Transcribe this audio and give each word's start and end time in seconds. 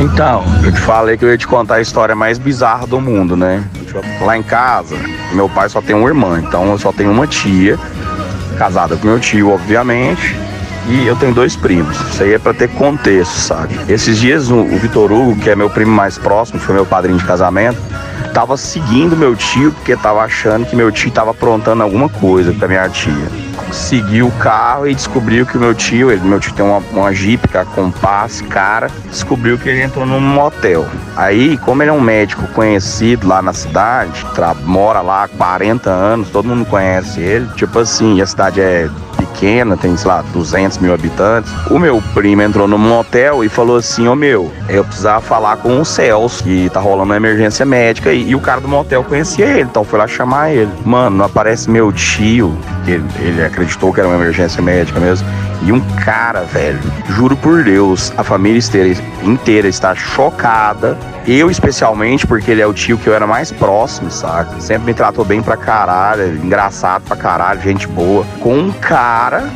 Então, 0.00 0.42
eu 0.64 0.72
te 0.72 0.80
falei 0.80 1.18
que 1.18 1.24
eu 1.26 1.30
ia 1.30 1.36
te 1.36 1.46
contar 1.46 1.74
a 1.74 1.80
história 1.82 2.14
mais 2.14 2.38
bizarra 2.38 2.86
do 2.86 2.98
mundo, 2.98 3.36
né? 3.36 3.62
Lá 4.22 4.34
em 4.34 4.42
casa, 4.42 4.96
meu 5.34 5.46
pai 5.46 5.68
só 5.68 5.82
tem 5.82 5.94
uma 5.94 6.08
irmã, 6.08 6.40
então 6.40 6.70
eu 6.70 6.78
só 6.78 6.90
tenho 6.90 7.10
uma 7.10 7.26
tia, 7.26 7.78
casada 8.56 8.96
com 8.96 9.06
meu 9.06 9.20
tio, 9.20 9.50
obviamente, 9.50 10.34
e 10.88 11.06
eu 11.06 11.14
tenho 11.16 11.34
dois 11.34 11.54
primos. 11.54 12.00
Isso 12.12 12.22
aí 12.22 12.32
é 12.32 12.38
pra 12.38 12.54
ter 12.54 12.68
contexto, 12.70 13.34
sabe? 13.34 13.78
Esses 13.90 14.18
dias 14.18 14.50
o, 14.50 14.60
o 14.60 14.78
Vitor 14.78 15.12
Hugo, 15.12 15.36
que 15.36 15.50
é 15.50 15.54
meu 15.54 15.68
primo 15.68 15.92
mais 15.92 16.16
próximo, 16.16 16.58
foi 16.58 16.74
meu 16.74 16.86
padrinho 16.86 17.18
de 17.18 17.24
casamento, 17.26 17.78
tava 18.32 18.56
seguindo 18.56 19.14
meu 19.14 19.36
tio 19.36 19.70
porque 19.70 19.94
tava 19.96 20.22
achando 20.22 20.64
que 20.64 20.74
meu 20.74 20.90
tio 20.90 21.10
tava 21.10 21.32
aprontando 21.32 21.82
alguma 21.82 22.08
coisa 22.08 22.54
pra 22.54 22.66
minha 22.66 22.88
tia 22.88 23.49
seguiu 23.72 24.28
o 24.28 24.32
carro 24.32 24.86
e 24.86 24.94
descobriu 24.94 25.46
que 25.46 25.56
o 25.56 25.60
meu 25.60 25.74
tio, 25.74 26.10
ele, 26.10 26.20
meu 26.22 26.40
tio 26.40 26.52
tem 26.52 26.64
uma, 26.64 26.78
uma 26.92 27.12
Jeep 27.12 27.48
com 27.74 27.90
passe, 27.90 28.44
cara, 28.44 28.88
descobriu 29.08 29.58
que 29.58 29.68
ele 29.68 29.82
entrou 29.82 30.06
num 30.06 30.20
motel. 30.20 30.86
Aí, 31.16 31.56
como 31.58 31.82
ele 31.82 31.90
é 31.90 31.92
um 31.92 32.00
médico 32.00 32.46
conhecido 32.48 33.26
lá 33.26 33.42
na 33.42 33.52
cidade, 33.52 34.24
mora 34.64 35.00
lá 35.00 35.24
há 35.24 35.28
40 35.28 35.90
anos, 35.90 36.30
todo 36.30 36.48
mundo 36.48 36.64
conhece 36.64 37.20
ele, 37.20 37.46
tipo 37.54 37.78
assim, 37.78 38.20
a 38.20 38.26
cidade 38.26 38.60
é 38.60 38.88
pequena, 39.30 39.76
tem, 39.76 39.96
sei 39.96 40.08
lá, 40.08 40.22
200 40.32 40.78
mil 40.78 40.92
habitantes. 40.92 41.50
O 41.70 41.78
meu 41.78 42.02
primo 42.14 42.42
entrou 42.42 42.68
num 42.68 42.78
motel 42.78 43.44
e 43.44 43.48
falou 43.48 43.76
assim: 43.76 44.06
Ô 44.06 44.14
meu, 44.14 44.52
eu 44.68 44.84
precisava 44.84 45.20
falar 45.20 45.56
com 45.56 45.80
o 45.80 45.84
Celso, 45.84 46.42
que 46.44 46.68
tá 46.70 46.80
rolando 46.80 47.04
uma 47.04 47.16
emergência 47.16 47.64
médica. 47.64 48.12
E, 48.12 48.30
e 48.30 48.34
o 48.34 48.40
cara 48.40 48.60
do 48.60 48.68
motel 48.68 49.04
conhecia 49.04 49.46
ele, 49.46 49.62
então 49.62 49.84
foi 49.84 49.98
lá 49.98 50.06
chamar 50.06 50.50
ele. 50.52 50.70
Mano, 50.84 51.16
não 51.16 51.24
aparece 51.24 51.70
meu 51.70 51.92
tio, 51.92 52.56
que 52.84 52.92
ele, 52.92 53.04
ele 53.20 53.44
acreditou 53.44 53.92
que 53.92 54.00
era 54.00 54.08
uma 54.08 54.16
emergência 54.16 54.62
médica 54.62 55.00
mesmo. 55.00 55.26
E 55.62 55.72
um 55.72 55.80
cara, 55.96 56.42
velho, 56.42 56.80
juro 57.08 57.36
por 57.36 57.62
Deus, 57.62 58.12
a 58.16 58.24
família 58.24 58.60
inteira, 59.22 59.68
está 59.68 59.94
chocada. 59.94 60.96
Eu, 61.26 61.50
especialmente, 61.50 62.26
porque 62.26 62.50
ele 62.50 62.62
é 62.62 62.66
o 62.66 62.72
tio 62.72 62.96
que 62.96 63.06
eu 63.06 63.14
era 63.14 63.26
mais 63.26 63.52
próximo, 63.52 64.10
saca? 64.10 64.58
Sempre 64.60 64.86
me 64.86 64.94
tratou 64.94 65.24
bem 65.24 65.42
pra 65.42 65.56
caralho, 65.56 66.36
engraçado 66.36 67.02
pra 67.02 67.16
caralho, 67.16 67.60
gente 67.60 67.86
boa. 67.86 68.24
Com 68.40 68.54
um 68.54 68.72
cara 68.72 69.50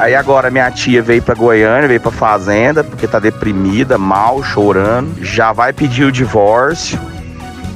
Aí 0.00 0.14
agora 0.14 0.50
minha 0.50 0.70
tia 0.70 1.02
veio 1.02 1.22
pra 1.22 1.34
Goiânia, 1.34 1.86
veio 1.86 2.00
pra 2.00 2.10
fazenda, 2.10 2.82
porque 2.82 3.06
tá 3.06 3.18
deprimida, 3.18 3.98
mal, 3.98 4.42
chorando. 4.42 5.22
Já 5.22 5.52
vai 5.52 5.74
pedir 5.74 6.04
o 6.04 6.10
divórcio. 6.10 6.98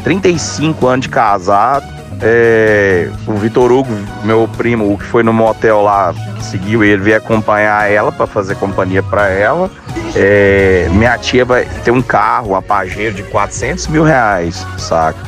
35 0.02 0.86
anos 0.86 1.02
de 1.02 1.10
casado. 1.10 1.84
É, 2.26 3.10
o 3.26 3.34
Vitor 3.34 3.70
Hugo, 3.70 3.94
meu 4.22 4.48
primo, 4.56 4.96
que 4.96 5.04
foi 5.04 5.22
no 5.22 5.30
motel 5.30 5.82
lá, 5.82 6.14
seguiu 6.40 6.82
ele, 6.82 7.02
veio 7.02 7.18
acompanhar 7.18 7.90
ela 7.90 8.10
para 8.10 8.26
fazer 8.26 8.54
companhia 8.54 9.02
para 9.02 9.28
ela. 9.28 9.70
É, 10.16 10.88
minha 10.92 11.18
tia 11.18 11.44
vai 11.44 11.66
ter 11.84 11.90
um 11.90 12.00
carro, 12.00 12.56
um 12.56 12.62
Pajero 12.62 13.14
de 13.14 13.22
400 13.24 13.88
mil 13.88 14.04
reais, 14.04 14.66
saca? 14.78 15.18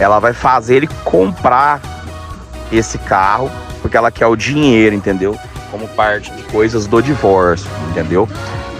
Ela 0.00 0.18
vai 0.18 0.32
fazer 0.32 0.76
ele 0.76 0.88
comprar 1.04 1.80
esse 2.72 2.98
carro 2.98 3.48
porque 3.80 3.96
ela 3.96 4.10
quer 4.10 4.26
o 4.26 4.34
dinheiro, 4.34 4.96
entendeu? 4.96 5.38
Como 5.70 5.86
parte 5.88 6.32
de 6.32 6.42
coisas 6.44 6.88
do 6.88 7.00
divórcio, 7.00 7.70
entendeu? 7.90 8.28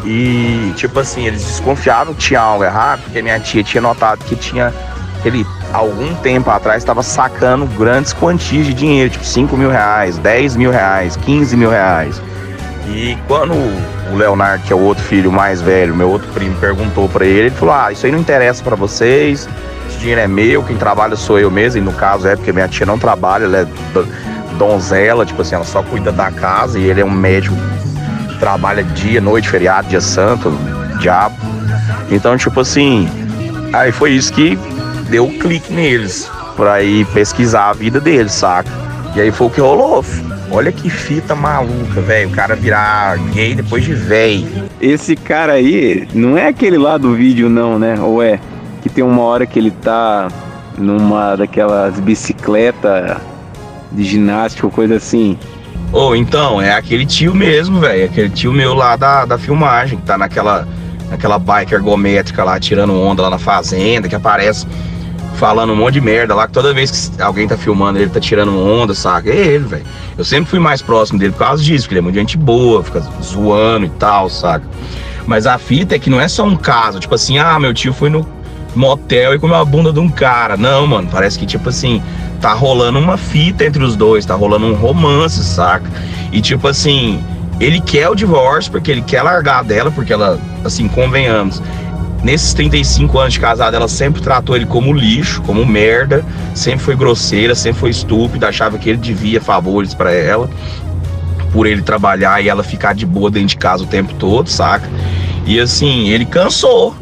E, 0.05 0.73
tipo 0.77 0.99
assim, 0.99 1.27
eles 1.27 1.45
desconfiavam 1.45 2.15
que 2.15 2.21
tinha 2.21 2.41
algo 2.41 2.65
errado, 2.65 3.03
porque 3.03 3.23
minha 3.23 3.39
tia 3.39 3.63
tinha 3.63 3.81
notado 3.81 4.25
que 4.25 4.35
tinha 4.35 4.75
ele 5.25 5.47
algum 5.73 6.15
tempo 6.17 6.51
atrás 6.51 6.83
estava 6.83 7.03
sacando 7.03 7.67
grandes 7.67 8.13
quantias 8.13 8.67
de 8.67 8.75
dinheiro, 8.75 9.11
tipo 9.11 9.25
5 9.25 9.57
mil 9.57 9.71
reais, 9.71 10.19
10 10.19 10.57
mil 10.57 10.71
reais, 10.71 11.17
15 11.17 11.57
mil 11.57 11.71
reais. 11.71 12.21
E 12.89 13.17
quando 13.29 13.53
o 13.53 14.17
Leonardo, 14.17 14.65
que 14.65 14.73
é 14.73 14.77
o 14.77 14.81
outro 14.81 15.03
filho 15.05 15.31
mais 15.31 15.61
velho, 15.61 15.95
meu 15.95 16.11
outro 16.11 16.29
primo, 16.33 16.57
perguntou 16.57 17.09
para 17.09 17.25
ele, 17.25 17.49
ele 17.49 17.51
falou: 17.51 17.75
Ah, 17.75 17.93
isso 17.93 18.05
aí 18.05 18.13
não 18.13 18.19
interessa 18.19 18.63
para 18.65 18.75
vocês, 18.75 19.49
esse 19.89 19.99
dinheiro 19.99 20.21
é 20.21 20.27
meu, 20.27 20.63
quem 20.63 20.77
trabalha 20.77 21.15
sou 21.15 21.39
eu 21.39 21.51
mesmo. 21.51 21.81
E 21.81 21.85
no 21.85 21.93
caso 21.93 22.27
é 22.27 22.35
porque 22.35 22.53
minha 22.53 22.67
tia 22.67 22.85
não 22.85 22.99
trabalha, 22.99 23.45
ela 23.45 23.59
é 23.59 23.67
donzela, 24.59 25.25
tipo 25.25 25.41
assim, 25.43 25.55
ela 25.55 25.65
só 25.65 25.83
cuida 25.83 26.11
da 26.11 26.31
casa 26.31 26.79
e 26.79 26.85
ele 26.85 27.01
é 27.01 27.05
um 27.05 27.11
médico 27.11 27.55
trabalha 28.41 28.83
dia, 28.83 29.21
noite, 29.21 29.49
feriado, 29.49 29.87
dia 29.89 30.01
santo, 30.01 30.51
diabo. 30.99 31.37
Então, 32.11 32.37
tipo 32.37 32.59
assim, 32.59 33.09
aí 33.73 33.93
foi 33.93 34.13
isso 34.13 34.33
que 34.33 34.59
deu 35.11 35.25
um 35.25 35.39
clique 35.39 35.73
neles 35.73 36.31
pra 36.57 36.83
ir 36.83 37.05
pesquisar 37.07 37.71
a 37.71 37.73
vida 37.73 38.01
deles, 38.01 38.33
saca? 38.33 38.71
E 39.15 39.21
aí 39.21 39.33
foi 39.33 39.49
o 39.49 39.51
que 39.51 39.61
rolou. 39.61 40.05
Olha 40.53 40.71
que 40.71 40.89
fita 40.89 41.35
maluca, 41.35 42.01
velho. 42.01 42.29
O 42.29 42.33
cara 42.33 42.55
virar 42.55 43.19
gay 43.33 43.55
depois 43.55 43.85
de 43.85 43.93
velho. 43.93 44.69
Esse 44.81 45.17
cara 45.17 45.55
aí 45.55 46.09
não 46.15 46.39
é 46.39 46.49
aquele 46.49 46.79
lá 46.79 46.97
do 46.97 47.15
vídeo, 47.15 47.49
não, 47.49 47.79
né? 47.79 47.99
Ou 48.01 48.23
é? 48.23 48.39
Que 48.83 48.89
tem 48.89 49.03
uma 49.03 49.23
hora 49.23 49.47
que 49.47 49.59
ele 49.59 49.71
tá 49.71 50.29
numa 50.79 51.37
daquelas 51.37 51.99
bicicletas 51.99 53.17
de 53.91 54.05
ginástica 54.05 54.67
ou 54.67 54.73
coisa 54.73 54.97
assim. 54.97 55.37
Ou 55.93 56.11
oh, 56.11 56.15
então, 56.15 56.63
é 56.63 56.73
aquele 56.73 57.05
tio 57.05 57.35
mesmo, 57.35 57.81
velho. 57.81 58.05
Aquele 58.05 58.31
tio 58.31 58.53
meu 58.53 58.75
lá 58.75 58.95
da, 58.95 59.25
da 59.25 59.39
filmagem, 59.39 59.99
que 59.99 60.05
tá 60.05 60.17
naquela, 60.17 60.67
naquela 61.09 61.39
bike 61.39 61.75
ergométrica 61.75 62.45
lá, 62.45 62.61
tirando 62.61 62.95
onda 62.95 63.23
lá 63.23 63.31
na 63.31 63.39
fazenda, 63.39 64.09
que 64.09 64.15
aparece 64.15 64.67
falando 65.35 65.73
um 65.73 65.77
monte 65.77 65.95
de 65.95 66.01
merda 66.01 66.35
lá, 66.35 66.47
que 66.47 66.53
toda 66.53 66.73
vez 66.75 66.91
que 66.91 67.23
alguém 67.23 67.49
tá 67.49 67.57
filmando 67.57 67.99
ele 67.99 68.11
tá 68.11 68.21
tirando 68.21 68.59
onda, 68.59 68.95
saca? 68.95 69.31
É 69.31 69.37
ele, 69.37 69.65
velho. 69.65 69.85
Eu 70.17 70.25
sempre 70.25 70.51
fui 70.51 70.59
mais 70.59 70.83
próximo 70.83 71.19
dele 71.19 71.33
por 71.33 71.39
causa 71.39 71.63
disso, 71.63 71.85
porque 71.85 71.95
ele 71.95 72.01
é 72.01 72.03
muito 72.03 72.17
gente 72.17 72.37
boa, 72.37 72.83
fica 72.83 73.01
zoando 73.23 73.87
e 73.87 73.91
tal, 73.91 74.29
saca? 74.29 74.67
Mas 75.27 75.47
a 75.47 75.59
fita 75.59 75.95
é 75.95 75.99
que 75.99 76.11
não 76.11 76.21
é 76.21 76.29
só 76.29 76.45
um 76.45 76.57
caso, 76.57 76.99
tipo 76.99 77.15
assim, 77.15 77.39
ah, 77.39 77.59
meu 77.59 77.73
tio 77.73 77.93
foi 77.93 78.11
no 78.11 78.27
motel 78.75 79.35
e 79.35 79.39
comeu 79.39 79.57
a 79.57 79.65
bunda 79.65 79.93
de 79.93 79.99
um 79.99 80.09
cara. 80.09 80.57
Não, 80.57 80.87
mano, 80.87 81.09
parece 81.11 81.39
que, 81.39 81.47
tipo 81.47 81.69
assim, 81.69 82.03
tá 82.41 82.53
rolando 82.53 82.99
uma 82.99 83.17
fita 83.17 83.65
entre 83.65 83.83
os 83.83 83.97
dois, 83.97 84.25
tá 84.25 84.35
rolando 84.35 84.67
um 84.67 84.75
romance, 84.75 85.43
saca? 85.45 85.89
E, 86.33 86.41
tipo 86.41 86.67
assim, 86.69 87.23
ele 87.61 87.81
quer 87.81 88.09
o 88.09 88.15
divórcio 88.15 88.73
porque 88.73 88.91
ele 88.91 89.03
quer 89.03 89.23
largar 89.23 89.63
dela, 89.65 89.91
porque 89.91 90.13
ela, 90.13 90.39
assim, 90.65 90.89
convenhamos, 90.89 91.63
Nesses 92.23 92.53
35 92.53 93.19
anos 93.19 93.33
de 93.35 93.41
casada, 93.41 93.77
ela 93.77 93.89
sempre 93.89 94.21
tratou 94.21 94.55
ele 94.55 94.67
como 94.67 94.93
lixo, 94.93 95.41
como 95.43 95.65
merda, 95.65 96.25
sempre 96.55 96.81
foi 96.81 96.95
grosseira, 96.95 97.55
sempre 97.55 97.81
foi 97.81 97.91
estúpida, 97.91 98.49
achava 98.49 98.79
que 98.79 98.91
ele 98.91 98.99
devia 98.99 99.41
favores 99.41 99.95
para 99.95 100.13
ela, 100.13 100.49
por 101.51 101.67
ele 101.67 101.81
trabalhar 101.81 102.43
e 102.43 102.49
ela 102.49 102.63
ficar 102.63 102.95
de 102.95 103.07
boa 103.07 103.31
dentro 103.31 103.49
de 103.49 103.57
casa 103.57 103.85
o 103.85 103.87
tempo 103.87 104.13
todo, 104.15 104.49
saca? 104.49 104.89
E 105.47 105.59
assim, 105.59 106.09
ele 106.09 106.25
cansou. 106.25 106.95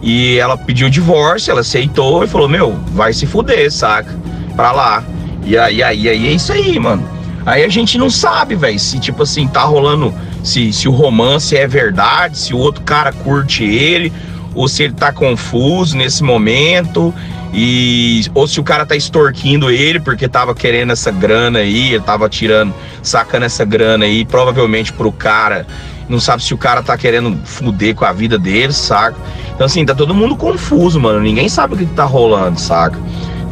E 0.00 0.36
ela 0.38 0.56
pediu 0.56 0.90
divórcio, 0.90 1.52
ela 1.52 1.60
aceitou 1.60 2.24
e 2.24 2.26
falou: 2.26 2.48
Meu, 2.48 2.76
vai 2.92 3.12
se 3.12 3.24
fuder, 3.24 3.70
saca? 3.70 4.12
Pra 4.56 4.72
lá. 4.72 5.04
E 5.44 5.56
aí, 5.56 5.82
aí, 5.82 6.08
aí 6.08 6.26
é 6.26 6.32
isso 6.32 6.52
aí, 6.52 6.78
mano. 6.78 7.06
Aí 7.44 7.64
a 7.64 7.68
gente 7.68 7.98
não 7.98 8.08
sabe, 8.08 8.54
velho, 8.54 8.78
se 8.78 8.98
tipo 8.98 9.22
assim, 9.22 9.46
tá 9.46 9.62
rolando, 9.62 10.14
se, 10.42 10.72
se 10.72 10.88
o 10.88 10.92
romance 10.92 11.56
é 11.56 11.66
verdade, 11.66 12.38
se 12.38 12.54
o 12.54 12.58
outro 12.58 12.82
cara 12.82 13.12
curte 13.12 13.64
ele, 13.64 14.12
ou 14.54 14.68
se 14.68 14.84
ele 14.84 14.94
tá 14.94 15.12
confuso 15.12 15.96
nesse 15.96 16.22
momento 16.22 17.14
e 17.52 18.22
ou 18.34 18.46
se 18.46 18.58
o 18.60 18.64
cara 18.64 18.86
tá 18.86 18.96
extorquindo 18.96 19.70
ele 19.70 20.00
porque 20.00 20.26
tava 20.26 20.54
querendo 20.54 20.92
essa 20.92 21.10
grana 21.10 21.60
aí, 21.60 21.94
ele 21.94 22.02
tava 22.02 22.28
tirando, 22.28 22.74
sacando 23.02 23.44
essa 23.44 23.64
grana 23.64 24.04
aí, 24.04 24.24
provavelmente 24.24 24.92
pro 24.92 25.12
cara. 25.12 25.66
Não 26.08 26.18
sabe 26.18 26.42
se 26.42 26.52
o 26.52 26.58
cara 26.58 26.82
tá 26.82 26.96
querendo 26.96 27.38
fuder 27.44 27.94
com 27.94 28.04
a 28.04 28.12
vida 28.12 28.38
dele, 28.38 28.72
saca? 28.72 29.16
Então 29.54 29.66
assim, 29.66 29.84
tá 29.84 29.94
todo 29.94 30.14
mundo 30.14 30.36
confuso, 30.36 31.00
mano. 31.00 31.20
Ninguém 31.20 31.48
sabe 31.48 31.74
o 31.74 31.76
que 31.76 31.86
tá 31.86 32.04
rolando, 32.04 32.58
saca? 32.58 32.98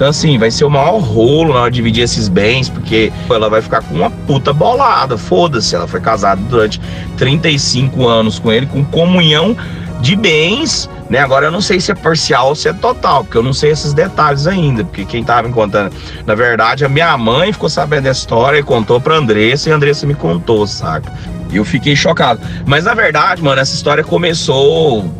Então, 0.00 0.08
assim, 0.08 0.38
vai 0.38 0.50
ser 0.50 0.64
o 0.64 0.70
maior 0.70 0.96
rolo 0.98 1.52
na 1.52 1.60
hora 1.60 1.70
de 1.70 1.76
dividir 1.76 2.04
esses 2.04 2.26
bens, 2.26 2.70
porque 2.70 3.12
ela 3.28 3.50
vai 3.50 3.60
ficar 3.60 3.82
com 3.82 3.94
uma 3.94 4.10
puta 4.10 4.50
bolada. 4.50 5.18
Foda-se, 5.18 5.76
ela 5.76 5.86
foi 5.86 6.00
casada 6.00 6.40
durante 6.48 6.80
35 7.18 8.08
anos 8.08 8.38
com 8.38 8.50
ele, 8.50 8.64
com 8.64 8.82
comunhão 8.82 9.54
de 10.00 10.16
bens, 10.16 10.88
né? 11.08 11.18
Agora 11.18 11.46
eu 11.46 11.50
não 11.50 11.60
sei 11.60 11.80
se 11.80 11.92
é 11.92 11.94
parcial 11.94 12.48
ou 12.48 12.54
se 12.54 12.68
é 12.68 12.72
total, 12.72 13.24
porque 13.24 13.36
eu 13.36 13.42
não 13.42 13.52
sei 13.52 13.70
esses 13.70 13.92
detalhes 13.92 14.46
ainda, 14.46 14.84
porque 14.84 15.04
quem 15.04 15.22
tava 15.22 15.46
me 15.46 15.54
contando, 15.54 15.94
na 16.26 16.34
verdade, 16.34 16.84
a 16.84 16.88
minha 16.88 17.16
mãe 17.18 17.52
ficou 17.52 17.68
sabendo 17.68 18.04
da 18.04 18.10
história 18.10 18.58
e 18.58 18.62
contou 18.62 19.00
pra 19.00 19.16
Andressa 19.16 19.68
e 19.68 19.72
a 19.72 19.76
Andressa 19.76 20.06
me 20.06 20.14
contou, 20.14 20.66
saca? 20.66 21.12
E 21.50 21.56
eu 21.56 21.64
fiquei 21.64 21.94
chocado. 21.94 22.40
Mas 22.64 22.84
na 22.84 22.94
verdade, 22.94 23.42
mano, 23.42 23.60
essa 23.60 23.74
história 23.74 24.02
começou 24.02 25.12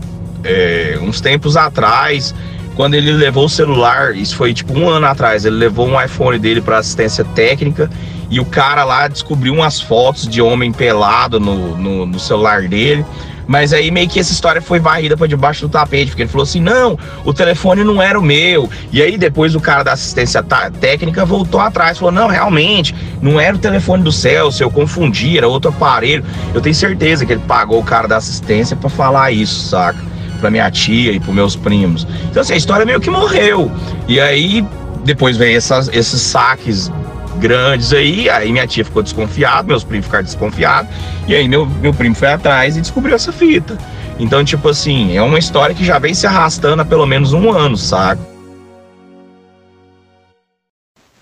é, 0.45 0.99
uns 1.03 1.21
tempos 1.21 1.57
atrás, 1.57 2.35
quando 2.75 2.95
ele 2.95 3.13
levou 3.13 3.45
o 3.45 3.49
celular, 3.49 4.17
isso 4.17 4.37
foi 4.37 4.55
tipo 4.55 4.73
um 4.79 4.89
ano 4.89 5.07
atrás, 5.07 5.45
ele 5.45 5.57
levou 5.57 5.87
um 5.87 6.01
iPhone 6.01 6.39
dele 6.39 6.61
para 6.61 6.79
assistência 6.79 7.25
técnica 7.35 7.91
e 8.31 8.39
o 8.39 8.45
cara 8.45 8.85
lá 8.85 9.09
descobriu 9.09 9.53
umas 9.53 9.81
fotos 9.81 10.27
de 10.27 10.41
homem 10.41 10.73
pelado 10.73 11.41
no, 11.41 11.77
no, 11.77 12.07
no 12.07 12.19
celular 12.19 12.69
dele 12.69 13.05
Mas 13.51 13.73
aí 13.73 13.91
meio 13.91 14.09
que 14.09 14.21
essa 14.21 14.31
história 14.31 14.63
foi 14.63 14.79
varrida 14.79 15.17
para 15.17 15.27
debaixo 15.27 15.67
do 15.67 15.69
tapete, 15.69 16.11
porque 16.11 16.23
ele 16.23 16.31
falou 16.31 16.45
assim: 16.45 16.61
não, 16.61 16.97
o 17.25 17.35
telefone 17.35 17.83
não 17.83 18.01
era 18.01 18.17
o 18.17 18.23
meu. 18.23 18.71
E 18.93 19.03
aí 19.03 19.19
depois 19.19 19.57
o 19.57 19.61
cara 19.61 19.83
da 19.83 19.93
assistência 19.93 20.41
técnica 20.81 21.25
voltou 21.25 21.59
atrás, 21.59 21.99
falou: 21.99 22.13
não, 22.13 22.29
realmente, 22.29 22.95
não 23.21 23.41
era 23.41 23.57
o 23.57 23.59
telefone 23.59 24.05
do 24.05 24.13
Celso, 24.13 24.63
eu 24.63 24.71
confundi, 24.71 25.37
era 25.37 25.49
outro 25.49 25.71
aparelho. 25.71 26.25
Eu 26.55 26.61
tenho 26.61 26.77
certeza 26.77 27.27
que 27.27 27.33
ele 27.33 27.43
pagou 27.45 27.81
o 27.81 27.85
cara 27.85 28.07
da 28.07 28.19
assistência 28.19 28.77
para 28.77 28.89
falar 28.89 29.33
isso, 29.33 29.69
saca? 29.69 29.99
Pra 30.39 30.49
minha 30.49 30.71
tia 30.71 31.11
e 31.11 31.19
pros 31.19 31.35
meus 31.35 31.57
primos. 31.57 32.07
Então, 32.31 32.43
assim, 32.43 32.53
a 32.53 32.57
história 32.57 32.87
meio 32.87 33.01
que 33.01 33.11
morreu. 33.11 33.69
E 34.07 34.21
aí, 34.21 34.65
depois 35.05 35.37
veio 35.37 35.57
essas, 35.57 35.89
esses 35.89 36.21
saques 36.21 36.89
grandes 37.39 37.93
aí, 37.93 38.29
aí 38.29 38.51
minha 38.53 38.67
tia 38.67 38.85
ficou 38.85 39.03
desconfiada, 39.03 39.63
meus 39.63 39.85
primos 39.85 40.07
ficaram 40.07 40.25
desconfiados, 40.25 40.91
e 41.27 41.35
aí 41.35 41.49
meu, 41.49 41.67
meu 41.67 41.93
primo 41.93 42.15
foi 42.15 42.29
atrás 42.29 42.77
e 42.77 42.81
descobriu 42.81 43.15
essa 43.15 43.33
fita. 43.33 43.79
Então, 44.19 44.45
tipo 44.45 44.69
assim, 44.69 45.17
é 45.17 45.23
uma 45.23 45.39
história 45.39 45.75
que 45.75 45.85
já 45.85 45.99
vem 45.99 46.13
se 46.13 46.27
arrastando 46.27 46.83
há 46.83 46.85
pelo 46.85 47.07
menos 47.07 47.33
um 47.33 47.51
ano, 47.51 47.77
saca? 47.77 48.21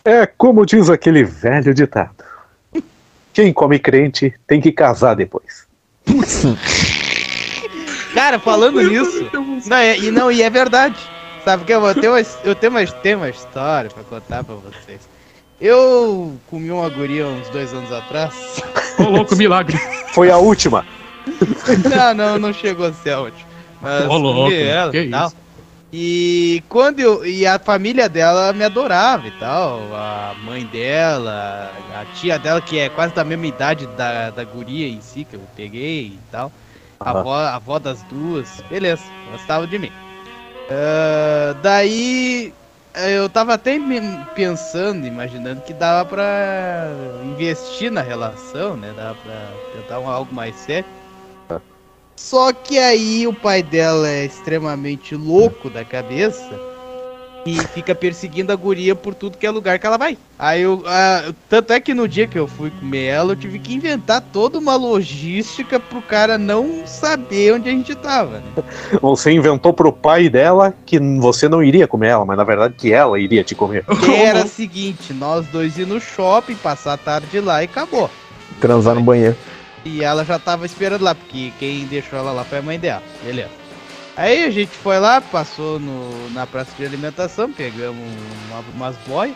É 0.05 0.26
como 0.26 0.66
diz 0.66 0.90
aquele 0.90 1.22
velho 1.22 1.72
ditado: 1.72 2.25
quem 3.32 3.52
come 3.52 3.78
crente 3.78 4.34
tem 4.46 4.60
que 4.60 4.72
casar 4.72 5.14
depois. 5.14 5.66
Cara, 8.14 8.38
falando 8.38 8.81
nisso, 8.82 9.31
não, 9.66 9.76
é, 9.76 9.96
e 9.99 10.10
não, 10.10 10.32
e 10.32 10.43
é 10.43 10.50
verdade. 10.50 10.96
Sabe 11.44 11.64
que 11.64 11.72
eu 11.72 11.94
tenho 11.94 12.12
uma, 12.12 12.20
eu 12.43 12.55
tenho 12.55 12.72
uma, 12.72 12.84
tenho 12.87 13.19
uma 13.19 13.28
história 13.28 13.90
pra 13.90 14.02
contar 14.02 14.43
pra 14.43 14.55
vocês. 14.56 15.00
Eu 15.60 16.38
comi 16.49 16.70
uma 16.70 16.88
guria 16.88 17.26
uns 17.26 17.49
dois 17.49 17.72
anos 17.72 17.90
atrás. 17.93 18.62
Ô, 18.99 19.05
louco, 19.05 19.34
milagre. 19.37 19.76
Foi 20.12 20.31
a 20.31 20.38
última. 20.38 20.87
não, 21.90 22.14
não, 22.14 22.38
não 22.38 22.52
chegou 22.52 22.87
a 22.87 22.93
ser 22.93 23.12
a 23.12 23.20
última. 23.20 23.49
Mas 23.81 24.05
Ô, 24.06 24.16
louco, 24.16 24.52
ela 24.52 24.90
que 24.90 25.02
e 25.02 25.10
tal. 25.10 25.26
isso? 25.26 25.37
E 25.93 26.62
quando 26.69 27.00
eu. 27.00 27.25
E 27.26 27.46
a 27.46 27.58
família 27.58 28.08
dela 28.08 28.52
me 28.52 28.62
adorava 28.64 29.26
e 29.26 29.31
tal. 29.32 29.81
A 29.94 30.34
mãe 30.44 30.64
dela, 30.66 31.72
a 31.94 32.05
tia 32.14 32.38
dela, 32.38 32.60
que 32.60 32.78
é 32.78 32.88
quase 32.88 33.14
da 33.14 33.25
mesma 33.25 33.46
idade 33.46 33.87
da, 33.96 34.31
da 34.31 34.44
guria 34.44 34.87
em 34.87 35.00
si, 35.00 35.25
que 35.25 35.34
eu 35.34 35.40
peguei 35.56 36.06
e 36.06 36.19
tal. 36.31 36.52
A, 37.00 37.10
avó, 37.10 37.34
a 37.34 37.55
avó 37.56 37.78
das 37.78 38.02
duas. 38.05 38.62
Beleza, 38.69 39.02
gostavam 39.32 39.66
de 39.66 39.78
mim. 39.78 39.93
Ah, 40.70 41.55
daí 41.62 42.52
eu 42.94 43.29
tava 43.29 43.55
até 43.55 43.79
pensando, 44.35 45.06
imaginando 45.06 45.61
que 45.62 45.73
dava 45.73 46.08
pra 46.08 46.88
investir 47.25 47.90
na 47.90 48.02
relação, 48.02 48.76
né? 48.76 48.93
Dava 48.96 49.14
pra 49.23 49.52
tentar 49.73 50.00
um, 50.00 50.08
algo 50.08 50.35
mais 50.35 50.55
sério. 50.56 50.88
Só 52.19 52.52
que 52.52 52.79
aí 52.79 53.26
o 53.26 53.32
pai 53.32 53.62
dela 53.62 54.08
é 54.08 54.25
extremamente 54.25 55.14
louco 55.14 55.70
da 55.70 55.85
cabeça 55.85 56.68
e 57.46 57.58
fica 57.69 57.94
perseguindo 57.94 58.52
a 58.52 58.56
guria 58.56 58.94
por 58.94 59.14
tudo 59.14 59.38
que 59.38 59.46
é 59.46 59.50
lugar 59.50 59.79
que 59.79 59.87
ela 59.87 59.96
vai. 59.96 60.19
Aí 60.38 60.62
eu. 60.62 60.82
ah, 60.87 61.32
tanto 61.49 61.73
é 61.73 61.81
que 61.81 61.94
no 61.94 62.06
dia 62.06 62.26
que 62.26 62.38
eu 62.38 62.46
fui 62.46 62.70
comer 62.70 63.05
ela, 63.05 63.32
eu 63.32 63.37
tive 63.37 63.58
que 63.58 63.75
inventar 63.75 64.20
toda 64.20 64.58
uma 64.58 64.76
logística 64.76 65.81
pro 65.81 66.02
cara 66.02 66.38
não 66.38 66.87
saber 66.87 67.55
onde 67.55 67.69
a 67.69 67.73
gente 67.73 67.94
tava, 67.94 68.38
né? 68.38 68.62
Você 69.00 69.32
inventou 69.32 69.73
pro 69.73 69.93
pai 69.93 70.29
dela 70.29 70.75
que 70.85 70.99
você 71.20 71.49
não 71.49 71.62
iria 71.62 71.87
comer 71.87 72.08
ela, 72.08 72.25
mas 72.25 72.37
na 72.37 72.44
verdade 72.44 72.75
que 72.76 72.93
ela 72.93 73.19
iria 73.19 73.44
te 73.44 73.55
comer. 73.55 73.84
Que 74.08 74.14
era 74.14 74.44
o 74.44 74.49
seguinte, 74.49 75.12
nós 75.12 75.46
dois 75.46 75.76
ir 75.76 75.87
no 75.87 76.00
shopping, 76.00 76.55
passar 76.55 76.94
a 76.94 76.96
tarde 76.96 77.41
lá 77.41 77.62
e 77.62 77.67
acabou. 77.67 78.11
Transar 78.61 78.94
no 78.94 79.02
banheiro. 79.02 79.37
E 79.84 80.02
ela 80.02 80.25
já 80.25 80.38
tava 80.38 80.67
esperando 80.67 81.02
lá, 81.02 81.14
porque 81.14 81.52
quem 81.58 81.84
deixou 81.87 82.19
ela 82.19 82.32
lá 82.32 82.44
foi 82.44 82.58
a 82.58 82.62
mãe 82.62 82.79
dela. 82.79 83.02
Beleza. 83.25 83.57
Aí 84.19 84.44
a 84.44 84.50
gente 84.50 84.76
foi 84.79 84.99
lá, 84.99 85.20
passou 85.20 85.79
no, 85.79 86.29
na 86.35 86.44
praça 86.44 86.73
de 86.76 86.85
alimentação, 86.85 87.53
pegamos 87.53 88.03
uma- 88.50 88.65
umas 88.75 88.97
boias. 89.06 89.35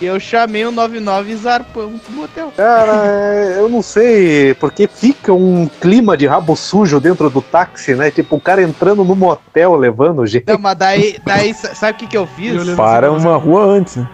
E 0.00 0.04
eu 0.06 0.18
chamei 0.20 0.64
o 0.64 0.70
99 0.70 1.32
e 1.32 1.36
zarpamos 1.36 2.00
pro 2.02 2.12
motel. 2.12 2.52
Cara, 2.56 2.92
é, 3.04 3.58
eu 3.58 3.68
não 3.68 3.82
sei, 3.82 4.54
porque 4.54 4.86
fica 4.86 5.32
um 5.32 5.68
clima 5.80 6.16
de 6.16 6.26
rabo 6.26 6.54
sujo 6.56 7.00
dentro 7.00 7.28
do 7.28 7.42
táxi, 7.42 7.94
né? 7.96 8.10
Tipo, 8.12 8.36
o 8.36 8.40
cara 8.40 8.62
entrando 8.62 9.04
no 9.04 9.16
motel 9.16 9.74
levando 9.74 10.24
gente. 10.24 10.44
Não, 10.46 10.58
mas 10.58 10.76
daí, 10.78 11.18
daí 11.24 11.52
sa- 11.52 11.74
sabe 11.74 11.92
o 11.92 11.96
que 11.98 12.06
que 12.06 12.16
eu 12.16 12.26
fiz? 12.26 12.66
Eu. 12.68 12.76
Para 12.76 13.10
uma 13.10 13.36
rua 13.36 13.64
antes, 13.64 13.96
né? 13.96 14.08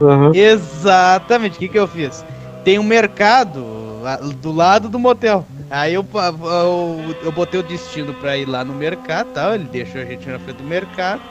Aham. 0.00 0.32
Exatamente, 0.34 1.56
o 1.56 1.58
que, 1.58 1.68
que 1.68 1.78
eu 1.78 1.86
fiz? 1.88 2.24
Tem 2.64 2.78
um 2.78 2.82
mercado 2.84 3.64
lá- 4.00 4.16
do 4.16 4.52
lado 4.52 4.88
do 4.88 4.98
motel. 4.98 5.46
Aí 5.70 5.94
eu, 5.94 6.04
eu, 6.14 7.14
eu 7.22 7.32
botei 7.32 7.60
o 7.60 7.62
destino 7.62 8.12
pra 8.14 8.36
ir 8.36 8.46
lá 8.48 8.64
no 8.64 8.74
mercado 8.74 9.28
tal. 9.32 9.54
Ele 9.54 9.64
deixou 9.64 10.00
a 10.00 10.04
gente 10.04 10.28
na 10.28 10.38
frente 10.38 10.56
do 10.56 10.64
mercado 10.64 11.22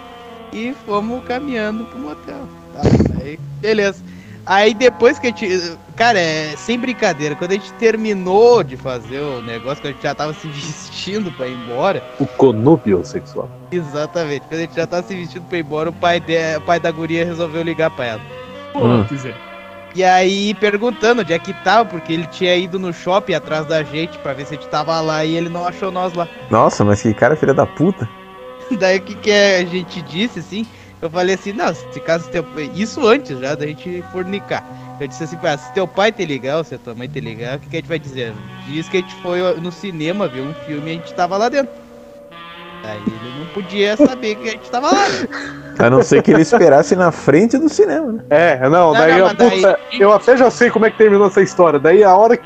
e 0.53 0.73
fomos 0.85 1.23
caminhando 1.25 1.83
pro 1.85 1.99
motel. 1.99 2.47
Tá? 2.73 2.81
Aí, 3.21 3.39
beleza. 3.61 4.03
Aí 4.45 4.73
depois 4.73 5.19
que 5.19 5.27
a 5.27 5.29
gente. 5.29 5.77
Cara, 5.95 6.19
é 6.19 6.55
sem 6.55 6.79
brincadeira, 6.79 7.35
quando 7.35 7.51
a 7.51 7.55
gente 7.55 7.73
terminou 7.73 8.63
de 8.63 8.77
fazer 8.77 9.19
o 9.19 9.41
negócio, 9.41 9.81
que 9.81 9.89
a 9.89 9.91
gente 9.91 10.01
já 10.01 10.15
tava 10.15 10.33
se 10.33 10.47
vestindo 10.47 11.31
pra 11.33 11.45
ir 11.47 11.53
embora. 11.55 12.01
O 12.19 12.25
conúbio 12.25 13.03
sexual. 13.03 13.49
Exatamente, 13.71 14.41
quando 14.47 14.59
a 14.59 14.63
gente 14.63 14.75
já 14.75 14.87
tava 14.87 15.05
se 15.05 15.13
vestindo 15.13 15.43
pra 15.43 15.57
ir 15.57 15.61
embora, 15.61 15.89
o 15.89 15.93
pai, 15.93 16.19
de, 16.19 16.55
o 16.57 16.61
pai 16.61 16.79
da 16.79 16.89
guria 16.89 17.25
resolveu 17.25 17.61
ligar 17.61 17.91
pra 17.91 18.05
ela. 18.05 18.21
Pô, 18.73 18.79
Hum. 18.85 19.03
quiser. 19.03 19.35
E 19.95 20.03
aí 20.03 20.53
perguntando 20.55 21.21
onde 21.21 21.33
é 21.33 21.39
que 21.39 21.53
tava, 21.63 21.85
porque 21.89 22.13
ele 22.13 22.27
tinha 22.27 22.55
ido 22.55 22.77
no 22.77 22.93
shopping 22.93 23.33
atrás 23.33 23.65
da 23.65 23.83
gente 23.83 24.17
pra 24.19 24.33
ver 24.33 24.45
se 24.45 24.53
a 24.53 24.57
gente 24.57 24.69
tava 24.69 24.99
lá 25.01 25.25
e 25.25 25.35
ele 25.35 25.49
não 25.49 25.65
achou 25.65 25.91
nós 25.91 26.13
lá. 26.13 26.27
Nossa, 26.49 26.85
mas 26.85 27.01
que 27.01 27.13
cara 27.13 27.35
filha 27.35 27.53
da 27.53 27.65
puta. 27.65 28.07
Daí 28.77 28.97
o 28.99 29.01
que, 29.01 29.15
que 29.15 29.31
a 29.31 29.65
gente 29.65 30.01
disse 30.03 30.39
assim? 30.39 30.65
Eu 31.01 31.09
falei 31.09 31.35
assim, 31.35 31.53
não, 31.53 31.73
se 31.73 31.99
caso 32.01 32.29
teu 32.29 32.45
Isso 32.75 33.07
antes 33.07 33.39
já 33.39 33.55
da 33.55 33.65
gente 33.65 34.03
fornicar. 34.11 34.63
Eu 34.99 35.07
disse 35.07 35.23
assim, 35.23 35.37
"Ah, 35.41 35.57
se 35.57 35.73
teu 35.73 35.87
pai 35.87 36.11
te 36.11 36.25
ligar, 36.25 36.57
ou 36.57 36.63
se 36.63 36.75
a 36.75 36.77
tua 36.77 36.93
mãe 36.93 37.07
te 37.07 37.21
ligar, 37.21 37.57
o 37.57 37.59
que, 37.61 37.69
que 37.69 37.77
a 37.77 37.79
gente 37.79 37.87
vai 37.87 37.99
dizer? 37.99 38.33
Diz 38.67 38.89
que 38.89 38.97
a 38.97 38.99
gente 38.99 39.15
foi 39.21 39.39
no 39.61 39.71
cinema 39.71 40.27
ver 40.27 40.41
um 40.41 40.53
filme 40.65 40.91
e 40.91 40.93
a 40.93 40.97
gente 40.97 41.13
tava 41.13 41.37
lá 41.37 41.47
dentro. 41.47 41.71
Aí 42.83 43.01
ele 43.07 43.39
não 43.39 43.45
podia 43.47 43.97
saber 43.97 44.35
que 44.35 44.47
a 44.47 44.51
gente 44.51 44.71
tava 44.71 44.87
lá. 44.87 45.09
né? 45.09 45.75
A 45.79 45.89
não 45.89 46.01
ser 46.01 46.21
que 46.23 46.31
ele 46.31 46.41
esperasse 46.41 46.95
na 46.95 47.11
frente 47.11 47.57
do 47.57 47.69
cinema, 47.69 48.11
né? 48.13 48.23
É, 48.29 48.59
não, 48.63 48.69
Não, 48.69 48.93
daí, 48.93 49.17
não, 49.17 49.25
a 49.25 49.27
mas 49.29 49.37
daí- 49.37 49.49
puta, 49.61 49.79
eu 49.99 50.13
até 50.13 50.37
já 50.37 50.49
sei 50.49 50.69
como 50.69 50.85
é 50.85 50.91
que 50.91 50.97
terminou 50.97 51.27
essa 51.27 51.41
história. 51.41 51.79
Daí 51.79 52.03
a 52.03 52.15
hora 52.15 52.37
que. 52.37 52.43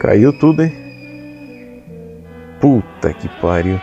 Caiu 0.00 0.32
tudo, 0.32 0.62
hein? 0.62 0.72
Puta 2.60 3.12
que 3.14 3.28
pariu. 3.40 3.80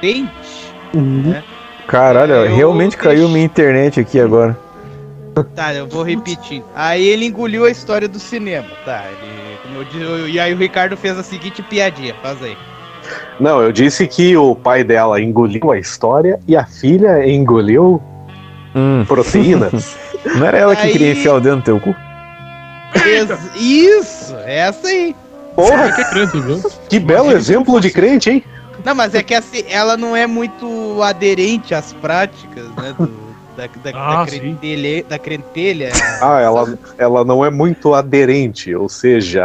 Dente. 0.00 0.74
Caralho, 1.86 2.32
Eu 2.34 2.54
realmente 2.54 2.96
caiu 2.96 3.28
minha 3.28 3.44
internet 3.44 3.98
aqui 4.00 4.20
agora. 4.20 4.56
Tá, 5.54 5.74
eu 5.74 5.86
vou 5.86 6.02
repetir. 6.02 6.62
Aí 6.74 7.06
ele 7.06 7.26
engoliu 7.26 7.64
a 7.64 7.70
história 7.70 8.08
do 8.08 8.18
cinema. 8.18 8.68
Tá, 8.84 9.04
ele. 9.10 9.40
Como 9.62 9.78
eu 9.78 9.84
disse, 9.84 10.32
e 10.32 10.40
aí 10.40 10.52
o 10.54 10.56
Ricardo 10.56 10.96
fez 10.96 11.18
a 11.18 11.22
seguinte 11.22 11.62
piadinha, 11.62 12.14
faz 12.22 12.42
aí. 12.42 12.56
Não, 13.38 13.60
eu 13.62 13.72
disse 13.72 14.06
que 14.06 14.36
o 14.36 14.54
pai 14.54 14.84
dela 14.84 15.20
engoliu 15.20 15.70
a 15.72 15.78
história 15.78 16.38
e 16.46 16.56
a 16.56 16.64
filha 16.64 17.26
engoliu 17.28 18.00
Hum, 18.74 19.04
proteínas. 19.06 19.96
não 20.36 20.46
era 20.46 20.58
ela 20.58 20.76
que 20.76 20.82
Aí- 20.82 20.92
queria 20.92 21.12
enfiar 21.12 21.34
o 21.34 21.40
dedo 21.40 21.56
no 21.56 21.62
teu 21.62 21.80
cu? 21.80 21.94
Ex- 23.06 23.50
Isso, 23.56 24.34
é 24.44 24.58
essa 24.58 24.86
aí. 24.88 25.14
Porra, 25.56 25.92
Que 25.92 26.00
é 26.00 26.04
crente, 26.04 26.40
viu? 26.40 26.62
que 26.88 26.98
belo 27.00 27.32
exemplo 27.32 27.80
de 27.80 27.90
crente, 27.90 28.30
hein? 28.30 28.44
Não, 28.84 28.94
mas 28.94 29.14
é 29.14 29.22
que 29.22 29.34
assim, 29.34 29.64
ela 29.68 29.96
não 29.96 30.14
é 30.16 30.26
muito 30.26 31.02
aderente 31.02 31.74
às 31.74 31.92
práticas, 31.92 32.64
né? 32.76 32.94
do- 32.98 33.29
da, 33.56 33.66
da, 33.66 33.90
Ah, 33.98 34.24
da, 34.24 34.26
crentelha, 34.30 35.04
da 35.04 35.18
crentelha. 35.18 35.90
Ah, 36.22 36.40
ela, 36.40 36.78
ela 36.98 37.24
não 37.24 37.44
é 37.44 37.50
muito 37.50 37.94
aderente, 37.94 38.74
ou 38.74 38.88
seja, 38.88 39.44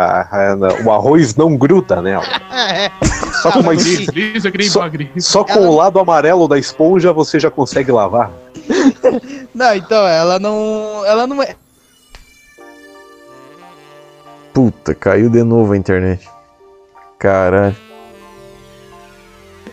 o 0.85 0.91
arroz 0.91 1.35
não 1.35 1.55
gruda 1.57 2.01
nela. 2.01 2.23
É, 2.55 2.89
Só 3.41 3.51
com, 3.51 3.59
uma 3.59 3.73
Só- 3.77 4.89
só 5.19 5.43
com 5.43 5.51
Ela- 5.53 5.69
o 5.69 5.75
lado 5.75 5.99
amarelo 5.99 6.47
da 6.47 6.57
esponja 6.57 7.11
você 7.13 7.37
já 7.39 7.51
consegue 7.51 7.91
lavar. 7.91 8.31
Não, 9.53 9.75
então, 9.75 10.07
ela 10.07 10.39
não. 10.39 11.03
Ela 11.05 11.27
não 11.27 11.41
é. 11.43 11.55
Puta, 14.53 14.95
caiu 14.95 15.29
de 15.29 15.43
novo 15.43 15.73
a 15.73 15.77
internet. 15.77 16.27
Caralho. 17.19 17.75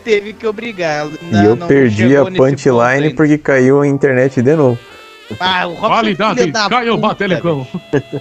Teve 0.03 0.33
que 0.33 0.45
obrigar. 0.45 0.99
Ela, 1.01 1.11
E 1.21 1.25
não- 1.25 1.43
eu 1.43 1.55
não 1.55 1.67
perdi 1.67 2.15
a 2.17 2.25
punchline 2.25 3.13
porque 3.15 3.37
caiu 3.37 3.81
a 3.81 3.87
internet 3.87 4.41
de 4.41 4.55
novo. 4.55 4.77
Ah, 5.39 5.65
o 5.65 5.73
Robson 5.73 6.23
é 6.37 6.47
da 6.47 6.69
caiu, 6.69 6.95
puta, 6.95 7.07
batelecão. 7.07 7.65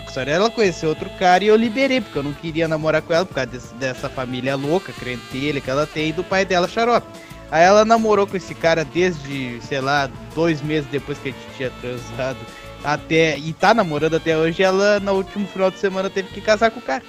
Só 0.09 0.23
ela 0.23 0.49
conheceu 0.49 0.89
outro 0.91 1.11
cara 1.19 1.43
e 1.43 1.49
eu 1.49 1.57
liberei, 1.57 2.01
porque 2.01 2.17
eu 2.19 2.23
não 2.23 2.33
queria 2.33 2.69
namorar 2.69 3.03
com 3.03 3.13
ela 3.13 3.27
por 3.27 3.35
causa 3.35 3.51
desse- 3.51 3.75
dessa 3.75 4.09
família 4.09 4.55
louca, 4.57 4.93
crentelha 4.93 5.61
que 5.61 5.69
ela 5.69 5.87
tem 5.87 6.11
e 6.11 6.13
do 6.13 6.23
pai 6.23 6.45
dela, 6.45 6.69
xarope. 6.69 7.07
Aí 7.51 7.65
ela 7.65 7.85
namorou 7.85 8.27
com 8.27 8.37
esse 8.37 8.55
cara 8.55 8.85
desde, 8.85 9.59
sei 9.63 9.81
lá, 9.81 10.09
dois 10.35 10.63
meses 10.63 10.87
depois 10.91 11.19
que 11.19 11.31
a 11.31 11.33
gente 11.33 11.45
tinha 11.57 11.71
transado. 11.83 12.39
Até. 12.83 13.37
E 13.37 13.53
tá 13.53 13.75
namorando 13.75 14.15
até 14.15 14.37
hoje, 14.37 14.63
ela 14.63 14.99
no 15.01 15.13
último 15.13 15.47
final 15.47 15.71
de 15.71 15.79
semana 15.79 16.09
teve 16.09 16.29
que 16.29 16.41
casar 16.41 16.71
com 16.71 16.79
o 16.81 16.83
cara. 16.83 17.03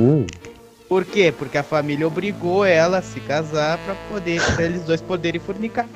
Hum. 0.00 0.26
Por 0.88 1.04
quê? 1.04 1.32
Porque 1.36 1.56
a 1.58 1.62
família 1.62 2.06
obrigou 2.06 2.64
ela 2.64 2.98
a 2.98 3.02
se 3.02 3.18
casar 3.20 3.78
pra 3.78 3.94
poder, 4.10 4.40
pra 4.54 4.64
eles 4.64 4.82
dois 4.82 5.00
poderem 5.00 5.40
fornicar. 5.40 5.86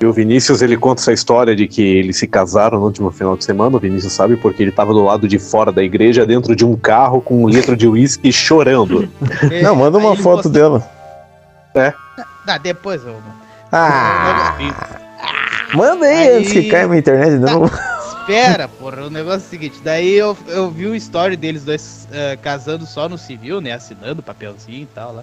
E 0.00 0.06
o 0.06 0.12
Vinícius, 0.12 0.62
ele 0.62 0.76
conta 0.76 1.00
essa 1.00 1.12
história 1.12 1.56
de 1.56 1.66
que 1.66 1.82
eles 1.82 2.16
se 2.18 2.28
casaram 2.28 2.78
no 2.78 2.84
último 2.84 3.10
final 3.10 3.36
de 3.36 3.44
semana. 3.44 3.76
O 3.76 3.80
Vinícius 3.80 4.12
sabe 4.12 4.36
porque 4.36 4.62
ele 4.62 4.70
tava 4.70 4.92
do 4.92 5.02
lado 5.02 5.26
de 5.26 5.40
fora 5.40 5.72
da 5.72 5.82
igreja, 5.82 6.24
dentro 6.24 6.54
de 6.54 6.64
um 6.64 6.76
carro 6.76 7.20
com 7.20 7.42
um 7.42 7.48
litro 7.48 7.76
de 7.76 7.88
uísque 7.88 8.30
chorando. 8.32 9.08
É, 9.50 9.60
Não, 9.62 9.74
manda 9.74 9.98
uma 9.98 10.14
foto 10.14 10.42
postou- 10.44 10.52
dela. 10.52 10.88
Ah, 12.46 12.58
depois 12.58 13.04
eu. 13.04 13.16
Ah, 13.72 14.56
manda 15.74 16.06
aí, 16.06 16.16
Aí- 16.28 16.36
antes 16.38 16.52
que 16.52 16.68
caia 16.68 16.86
minha 16.86 17.00
internet 17.00 17.30
de 17.32 17.38
novo. 17.40 17.68
Espera, 18.28 18.68
porra, 18.68 19.06
o 19.06 19.10
negócio 19.10 19.40
é 19.44 19.46
o 19.46 19.50
seguinte, 19.50 19.80
daí 19.82 20.14
eu, 20.14 20.36
eu 20.48 20.70
vi 20.70 20.86
o 20.86 20.94
story 20.94 21.34
deles 21.36 21.64
dois 21.64 22.06
eh, 22.12 22.38
casando 22.42 22.84
só 22.84 23.08
no 23.08 23.16
civil, 23.16 23.60
né, 23.60 23.72
assinando 23.72 24.22
papelzinho 24.22 24.82
e 24.82 24.86
tal 24.94 25.14
lá. 25.14 25.22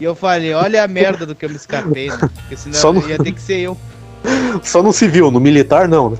E 0.00 0.04
eu 0.04 0.14
falei, 0.14 0.54
olha 0.54 0.82
a 0.82 0.88
merda 0.88 1.26
do 1.26 1.34
que 1.34 1.44
eu 1.44 1.50
me 1.50 1.56
escapei, 1.56 2.08
né? 2.08 2.18
Porque 2.18 2.56
senão 2.56 2.74
Só 2.78 2.92
no- 2.92 3.06
ia 3.06 3.18
ter 3.18 3.32
que 3.32 3.42
ser 3.42 3.58
eu. 3.58 3.76
Só 4.62 4.82
no 4.82 4.92
civil, 4.92 5.30
no 5.30 5.40
militar 5.40 5.88
não, 5.88 6.10
né? 6.10 6.16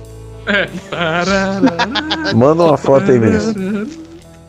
Manda 2.35 2.65
uma 2.65 2.77
foto 2.77 3.11
aí, 3.11 3.19
Vinícius. 3.19 3.99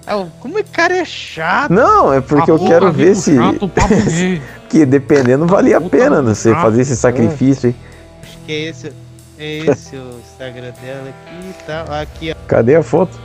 Ah, 0.07 0.25
como 0.39 0.57
é 0.57 0.63
que 0.63 0.71
cara 0.71 0.97
é 0.97 1.05
chato? 1.05 1.71
Não, 1.71 2.11
é 2.11 2.19
porque 2.19 2.49
eu 2.49 2.57
quero 2.59 2.91
ver 2.91 3.15
se. 3.15 3.35
chato. 3.35 3.71
Que 4.69 4.85
dependendo 4.85 5.47
valia 5.47 5.77
a 5.77 5.81
pena, 5.81 6.21
né? 6.21 6.35
Você 6.35 6.51
chato. 6.51 6.61
fazer 6.61 6.81
esse 6.83 6.95
sacrifício 6.95 7.69
aí. 7.69 7.75
Acho 8.21 8.37
que 8.45 8.51
é 8.51 8.69
esse, 8.69 8.93
é 9.39 9.57
esse 9.71 9.95
o 9.95 10.19
Instagram 10.19 10.71
dela 10.81 11.09
aqui 11.09 11.49
e 11.49 11.63
tal. 11.65 11.85
Aqui, 11.93 12.31
ó. 12.31 12.35
Cadê 12.47 12.75
a 12.75 12.83
foto? 12.83 13.17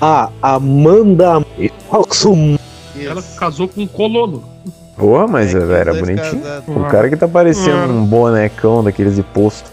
A 0.00 0.30
Amanda 0.40 1.44
Alxum. 1.90 2.56
Ela 2.98 3.22
casou 3.38 3.68
com 3.68 3.82
um 3.82 3.86
colono. 3.86 4.42
Porra, 4.96 5.26
mas 5.26 5.54
É 5.54 5.58
era 5.58 5.92
bonitinho. 5.94 6.40
casados. 6.42 6.76
O 6.76 6.84
cara 6.84 7.08
que 7.08 7.16
tá 7.16 7.28
parecendo 7.28 7.92
um 7.92 8.04
bonecão 8.04 8.82
daqueles 8.82 9.16
de 9.16 9.22
posto. 9.22 9.70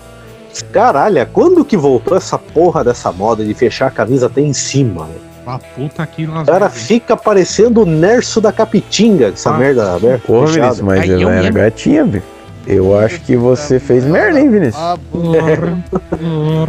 Caralho, 0.71 1.27
quando 1.33 1.65
que 1.65 1.75
voltou 1.75 2.15
essa 2.15 2.37
porra 2.37 2.83
dessa 2.83 3.11
moda 3.11 3.43
de 3.43 3.53
fechar 3.53 3.87
a 3.87 3.91
camisa 3.91 4.27
até 4.27 4.41
em 4.41 4.53
cima? 4.53 5.05
né? 5.05 5.15
A 5.45 5.59
puta 5.59 6.01
aqui 6.01 6.25
O 6.25 6.43
cara 6.45 6.67
Vegas. 6.67 6.87
fica 6.87 7.15
parecendo 7.17 7.81
o 7.83 7.85
Nerso 7.85 8.39
da 8.41 8.51
Capitinga, 8.51 9.27
essa 9.27 9.51
Ah. 9.53 9.57
merda 9.57 9.93
aberta. 9.95 10.25
Porra. 10.25 10.47
Vinícius, 10.47 10.81
mas 10.81 11.01
Aí 11.01 11.11
ela 11.11 11.31
era 11.33 11.41
mesmo. 11.43 11.53
gatinha, 11.55 12.05
Bi. 12.05 12.23
Eu 12.67 12.97
acho 12.97 13.21
que 13.21 13.35
você 13.35 13.79
fez 13.79 14.03
merda, 14.03 14.39
hein, 14.39 14.49
Vinícius? 14.49 14.75
Ah. 14.83 14.97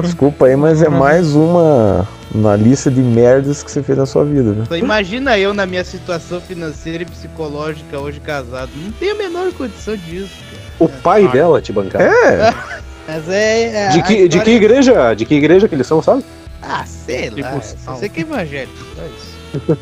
Desculpa 0.03 0.47
aí, 0.47 0.57
mas 0.57 0.83
é 0.83 0.89
mais 0.89 1.35
uma 1.35 2.07
na 2.35 2.55
lista 2.55 2.91
de 2.91 3.01
merdas 3.01 3.63
que 3.63 3.71
você 3.71 3.83
fez 3.83 3.97
na 3.97 4.05
sua 4.05 4.25
vida, 4.25 4.53
né? 4.53 4.65
Só 4.69 4.77
imagina 4.77 5.39
eu 5.39 5.55
na 5.55 5.65
minha 5.65 5.85
situação 5.85 6.41
financeira 6.41 7.03
e 7.03 7.07
psicológica 7.07 7.99
hoje 7.99 8.21
casado. 8.21 8.71
Não 8.77 8.93
tenho 8.93 9.15
a 9.15 9.19
menor 9.19 9.53
condição 9.55 9.97
disso, 9.97 10.35
cara. 10.51 10.63
O 10.79 10.89
pai 10.89 11.27
dela 11.29 11.63
te 11.63 11.73
bancar. 11.73 12.03
É, 12.03 12.53
Mas 13.09 13.29
é. 13.29 13.87
é 13.87 13.89
De 13.91 14.01
a 14.01 14.03
que, 14.03 14.15
de 14.15 14.29
que 14.29 14.51
história- 14.51 14.55
igreja? 14.57 15.15
De 15.15 15.25
que 15.25 15.35
igreja 15.35 15.69
que 15.69 15.75
eles 15.75 15.87
são, 15.87 16.03
sabe? 16.03 16.25
Ah, 16.61 16.85
sei 16.85 17.31
lá. 17.31 17.53
Tipo, 17.53 17.79
Só 17.85 17.95
sei 17.97 18.09
que 18.09 18.21
é 18.21 18.23
evangélico. 18.23 18.77
Só 18.97 19.03
isso. 19.07 19.79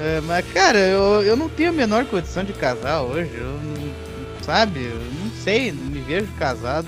É, 0.00 0.20
mas, 0.22 0.44
cara, 0.54 0.78
eu, 0.78 1.22
eu 1.22 1.36
não 1.36 1.48
tenho 1.48 1.70
a 1.70 1.72
menor 1.72 2.04
condição 2.06 2.44
de 2.44 2.52
casar 2.52 3.02
hoje. 3.02 3.30
Eu 3.36 3.44
não, 3.46 3.90
sabe? 4.42 4.90
Não 5.40 5.44
sei. 5.44 5.72
Não 5.72 5.84
me 5.90 6.00
vejo 6.00 6.28
casado, 6.38 6.86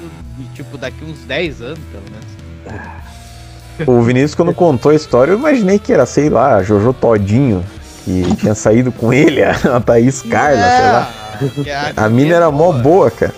tipo, 0.54 0.76
daqui 0.76 1.04
uns 1.04 1.18
10 1.20 1.62
anos, 1.62 1.78
pelo 1.90 2.04
menos. 2.10 3.88
o 3.88 4.02
Vinícius, 4.02 4.34
quando 4.34 4.52
contou 4.54 4.92
a 4.92 4.94
história, 4.94 5.32
eu 5.32 5.38
imaginei 5.38 5.78
que 5.78 5.92
era, 5.92 6.04
sei 6.06 6.28
lá, 6.28 6.56
a 6.56 6.62
Jojo 6.62 6.92
Todinho, 6.92 7.64
que 8.04 8.36
tinha 8.36 8.54
saído 8.54 8.92
com 8.92 9.12
ele, 9.12 9.42
a 9.42 9.54
Thaís 9.80 10.22
Carla, 10.22 10.56
sei 10.70 10.86
lá. 10.86 11.14
Não, 11.40 11.64
que 11.64 11.70
A 11.96 12.08
mina 12.08 12.34
era 12.36 12.50
mó 12.50 12.72
boa, 12.72 13.10
cara. 13.10 13.34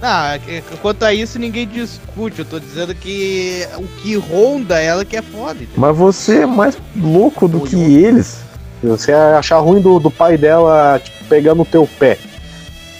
Ah, 0.00 0.38
que- 0.42 0.62
quanto 0.80 1.04
a 1.04 1.12
isso 1.12 1.38
ninguém 1.38 1.66
discute. 1.66 2.38
Eu 2.38 2.44
tô 2.44 2.58
dizendo 2.58 2.94
que 2.94 3.66
o 3.76 3.82
que 4.00 4.16
ronda 4.16 4.80
ela 4.80 5.04
que 5.04 5.16
é 5.16 5.20
foda. 5.22 5.54
entendeu? 5.62 5.74
Mas 5.76 5.94
você 5.96 6.38
é 6.42 6.46
mais 6.46 6.78
louco 6.96 7.46
do 7.46 7.60
que 7.60 7.76
eles. 7.76 8.38
Você 8.82 9.12
achar 9.12 9.58
ruim 9.58 9.80
do, 9.82 9.98
do 10.00 10.10
pai 10.10 10.38
dela 10.38 10.98
tipo, 11.02 11.24
pegando 11.28 11.62
o 11.62 11.66
teu 11.66 11.86
pé. 11.98 12.16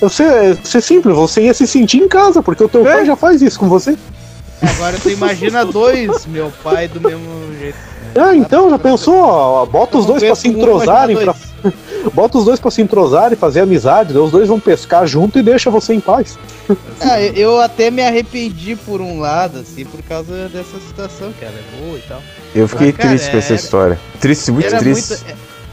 Você, 0.08 0.54
você 0.54 0.78
é 0.78 0.80
simples, 0.80 1.14
você 1.16 1.42
ia 1.42 1.54
se 1.54 1.66
sentir 1.66 1.98
em 1.98 2.08
casa, 2.08 2.42
porque 2.42 2.62
o 2.64 2.68
teu 2.68 2.86
É. 2.86 2.92
pai 2.96 3.06
já 3.06 3.16
faz 3.16 3.40
isso 3.42 3.58
com 3.58 3.68
você. 3.68 3.96
Agora 4.62 4.96
tu 5.02 5.10
imagina 5.10 5.64
dois, 5.64 6.24
meu 6.26 6.52
pai, 6.62 6.88
do 6.88 7.00
mesmo 7.00 7.28
jeito. 7.58 7.76
Ah, 8.16 8.34
então, 8.34 8.70
já 8.70 8.78
pensou? 8.78 9.16
ó, 9.16 9.66
Bota 9.66 9.98
os 9.98 10.06
dois 10.06 10.22
pra 10.22 10.34
se 10.34 10.48
Um, 10.48 10.52
entrosarem, 10.52 11.16
pra, 11.16 11.34
bota 12.12 12.38
os 12.38 12.44
dois 12.44 12.60
pra 12.60 12.70
se 12.70 12.80
entrosarem, 12.80 13.36
fazer 13.36 13.60
amizade, 13.60 14.16
os 14.16 14.30
dois 14.30 14.48
vão 14.48 14.60
pescar 14.60 15.06
junto 15.06 15.38
e 15.38 15.42
deixa 15.42 15.68
você 15.70 15.92
em 15.94 16.00
paz. 16.00 16.38
Ah, 17.00 17.20
eu- 17.20 17.34
eu 17.34 17.60
até 17.60 17.90
me 17.90 18.02
arrependi 18.02 18.76
por 18.76 19.00
um 19.00 19.18
lado, 19.20 19.58
assim, 19.60 19.84
por 19.84 20.00
causa 20.02 20.48
dessa 20.48 20.78
situação, 20.86 21.32
que 21.38 21.44
ela 21.44 21.54
é 21.54 21.84
boa 21.84 21.98
e 21.98 22.02
tal. 22.02 22.22
Eu 22.54 22.68
fiquei 22.68 22.90
Ah, 22.90 22.92
cara, 22.92 23.08
triste 23.10 23.30
com 23.32 23.36
essa 23.38 23.52
era- 23.54 23.60
história. 23.62 24.00
Triste, 24.20 24.50
muito 24.52 24.66
Era, 24.68 24.78
triste. 24.78 25.08
muita, 25.10 25.24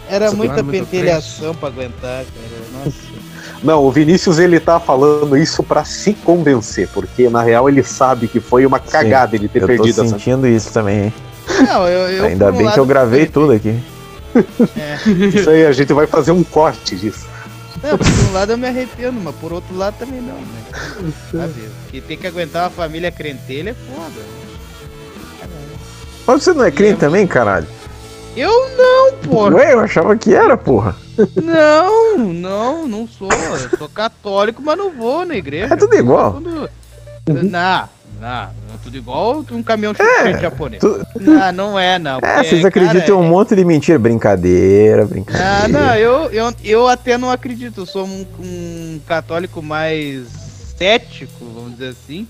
era 0.10 0.26
Essa 0.26 0.36
muita 0.36 0.60
é 0.60 0.64
pentelhação 0.64 1.54
pra 1.56 1.70
aguentar, 1.70 2.26
cara. 2.26 2.84
Nossa. 2.86 3.11
Não, 3.64 3.84
o 3.84 3.92
Vinícius 3.92 4.40
ele 4.40 4.60
tá 4.60 4.80
falando 4.80 5.38
isso 5.38 5.62
pra 5.62 5.86
se 5.86 6.14
convencer, 6.14 6.88
porque 6.88 7.30
na 7.30 7.44
real 7.44 7.70
ele 7.70 7.84
sabe 7.84 8.28
que 8.28 8.40
foi 8.40 8.66
uma 8.66 8.80
cagada 8.80 9.36
ele 9.36 9.48
ter 9.48 9.60
Eu 9.60 9.68
tô 9.68 9.68
perdido 9.68 10.02
essa. 10.02 10.10
sentindo 10.10 10.48
isso 10.48 10.72
também, 10.72 11.06
hein? 11.06 11.14
Não, 11.68 11.88
eu, 11.88 12.10
eu, 12.10 12.26
Ainda 12.26 12.52
um 12.52 12.58
bem 12.58 12.72
que 12.72 12.80
eu 12.80 12.86
gravei 12.86 13.28
tudo 13.28 13.52
aqui. 13.54 13.78
É. 14.78 15.10
Isso 15.36 15.50
aí, 15.50 15.66
a 15.66 15.72
gente 15.74 15.92
vai 15.92 16.08
fazer 16.08 16.32
um 16.32 16.44
corte 16.44 16.96
disso. 16.96 17.28
Não, 17.84 17.98
por 17.98 18.08
um 18.08 18.34
lado 18.34 18.52
eu 18.54 18.58
me 18.58 18.68
arrependo, 18.68 19.20
mas 19.20 19.36
por 19.36 19.52
outro 19.52 19.76
lado 19.76 19.96
também 19.98 20.22
não, 20.22 20.36
né? 20.36 21.12
Sabe? 21.32 21.70
Porque 21.84 22.00
ter 22.00 22.16
que 22.16 22.28
aguentar 22.28 22.64
uma 22.64 22.70
família 22.70 23.12
crentelha 23.12 23.72
é 23.72 23.74
foda. 23.74 24.22
Mas 26.28 26.44
você 26.44 26.54
não 26.54 26.64
é 26.64 26.72
crente 26.72 27.00
também, 27.00 27.26
caralho? 27.26 27.68
Eu 28.36 28.52
não, 28.78 29.18
porra. 29.30 29.56
Ué, 29.56 29.74
eu 29.74 29.80
achava 29.80 30.16
que 30.16 30.34
era, 30.34 30.56
porra. 30.58 30.96
Não, 31.42 32.18
não, 32.18 32.88
não 32.88 33.08
sou. 33.08 33.30
Eu 33.32 33.78
sou 33.78 33.90
católico, 33.90 34.62
mas 34.64 34.78
não 34.78 34.92
vou 34.92 35.26
na 35.26 35.36
igreja. 35.36 35.74
É 35.74 35.78
tudo 35.78 35.96
igual. 35.96 36.34
Quando- 36.34 36.70
Não, 37.28 37.90
não, 38.20 38.30
é 38.30 38.50
tudo 38.84 38.98
igual 38.98 39.46
um 39.52 39.62
caminhão 39.62 39.94
É, 40.00 40.32
de 40.34 40.42
japonês. 40.42 40.80
tu- 40.80 41.06
Não, 41.20 41.52
não 41.52 41.80
é, 41.80 42.00
não. 42.00 42.18
É, 42.18 42.36
porque, 42.36 42.50
vocês 42.50 42.66
acreditam 42.66 43.02
cara, 43.02 43.12
em 43.14 43.18
um 43.18 43.30
monte 43.30 43.56
de 43.56 43.66
mentira. 43.66 44.00
Brincadeira, 44.00 45.06
brincadeira. 45.06 45.64
Ah, 45.64 45.68
não, 45.68 45.96
eu, 45.96 46.32
eu, 46.32 46.54
eu 46.64 46.88
até 46.88 47.18
não 47.18 47.30
acredito. 47.30 47.82
Eu 47.82 47.86
sou 47.86 48.06
um, 48.06 48.26
um 48.40 49.00
católico 49.06 49.62
mais 49.62 50.28
cético, 50.78 51.46
vamos 51.54 51.74
dizer 51.74 51.90
assim. 51.90 52.28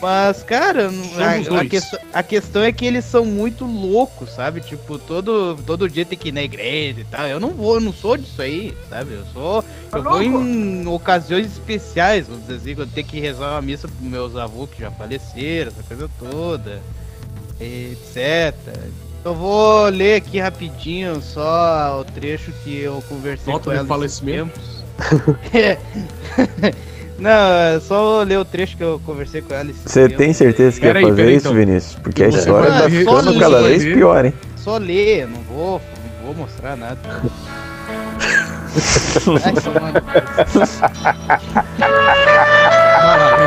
Mas, 0.00 0.42
cara, 0.42 0.90
a, 0.90 2.16
a, 2.16 2.20
a 2.20 2.22
questão 2.22 2.62
é 2.62 2.70
que 2.70 2.84
eles 2.84 3.04
são 3.04 3.24
muito 3.24 3.64
loucos, 3.64 4.30
sabe? 4.30 4.60
Tipo, 4.60 4.98
todo, 4.98 5.56
todo 5.66 5.88
dia 5.88 6.04
tem 6.04 6.18
que 6.18 6.28
ir 6.28 6.32
na 6.32 6.42
igreja 6.42 7.00
e 7.00 7.04
tal. 7.04 7.26
Eu 7.26 7.40
não 7.40 7.50
vou, 7.50 7.76
eu 7.76 7.80
não 7.80 7.92
sou 7.94 8.16
disso 8.16 8.42
aí, 8.42 8.76
sabe? 8.90 9.14
Eu 9.14 9.24
sou. 9.32 9.64
Eu 9.90 10.02
vou 10.02 10.22
em 10.22 10.86
ocasiões 10.86 11.46
especiais, 11.46 12.26
vamos 12.26 12.42
dizer 12.42 12.56
assim, 12.56 12.74
quando 12.74 12.92
tem 12.92 13.04
que 13.04 13.18
rezar 13.18 13.52
uma 13.52 13.62
missa 13.62 13.88
pros 13.88 14.00
meus 14.00 14.36
avôs 14.36 14.68
que 14.68 14.82
já 14.82 14.90
faleceram, 14.90 15.72
essa 15.72 15.82
coisa 15.82 16.10
toda, 16.18 16.82
etc. 17.58 18.54
Eu 19.24 19.34
vou 19.34 19.88
ler 19.88 20.16
aqui 20.16 20.38
rapidinho 20.38 21.22
só 21.22 22.00
o 22.00 22.04
trecho 22.04 22.52
que 22.62 22.76
eu 22.78 23.02
conversei 23.08 23.50
Nota 23.50 23.64
com 23.64 23.72
ela. 23.72 23.86
falecimento. 23.86 24.60
tempos. 25.50 25.86
É. 27.18 27.22
Não, 27.22 27.76
é 27.76 27.80
só 27.80 28.22
ler 28.22 28.38
o 28.38 28.44
trecho 28.44 28.76
que 28.76 28.84
eu 28.84 29.00
conversei 29.04 29.40
com 29.42 29.54
ela. 29.54 29.70
Você 29.84 30.08
tem 30.08 30.32
certeza 30.32 30.78
que 30.78 30.86
ia 30.86 30.92
Peraí, 30.92 31.04
fazer 31.04 31.16
peraí, 31.16 31.36
isso, 31.36 31.46
então. 31.48 31.58
Vinícius? 31.58 31.94
Porque 32.02 32.24
a 32.24 32.28
história 32.28 32.70
tá 32.70 32.90
ficando 32.90 33.32
só 33.32 33.38
cada 33.40 33.62
vez 33.62 33.84
pior, 33.84 34.24
hein? 34.24 34.34
Só 34.56 34.76
ler, 34.78 35.26
não 35.28 35.40
vou, 35.42 35.80
não 36.20 36.26
vou 36.26 36.34
mostrar 36.34 36.76
nada. 36.76 36.98
Ai, 39.44 39.52
tomando. 39.54 40.02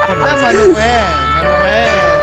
Não, 0.09 0.15
mas 0.15 0.17
não 0.17 0.27
é, 0.27 0.41
mas 0.41 0.55
não 0.55 0.79
é, 0.79 1.43
não 1.43 1.65
é 1.65 2.18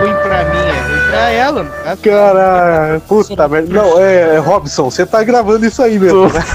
ruim 0.00 0.14
pra 0.22 0.44
mim, 0.44 0.58
é 0.58 0.88
ruim 0.88 1.10
pra 1.10 1.30
ela, 1.30 1.64
caso. 1.84 2.02
Cara, 2.02 3.02
puta 3.06 3.48
merda. 3.48 3.72
Não, 3.72 3.98
é, 3.98 4.38
Robson, 4.38 4.90
você 4.90 5.06
tá 5.06 5.22
gravando 5.22 5.64
isso 5.66 5.82
aí 5.82 5.98
mesmo, 5.98 6.26
né? 6.28 6.40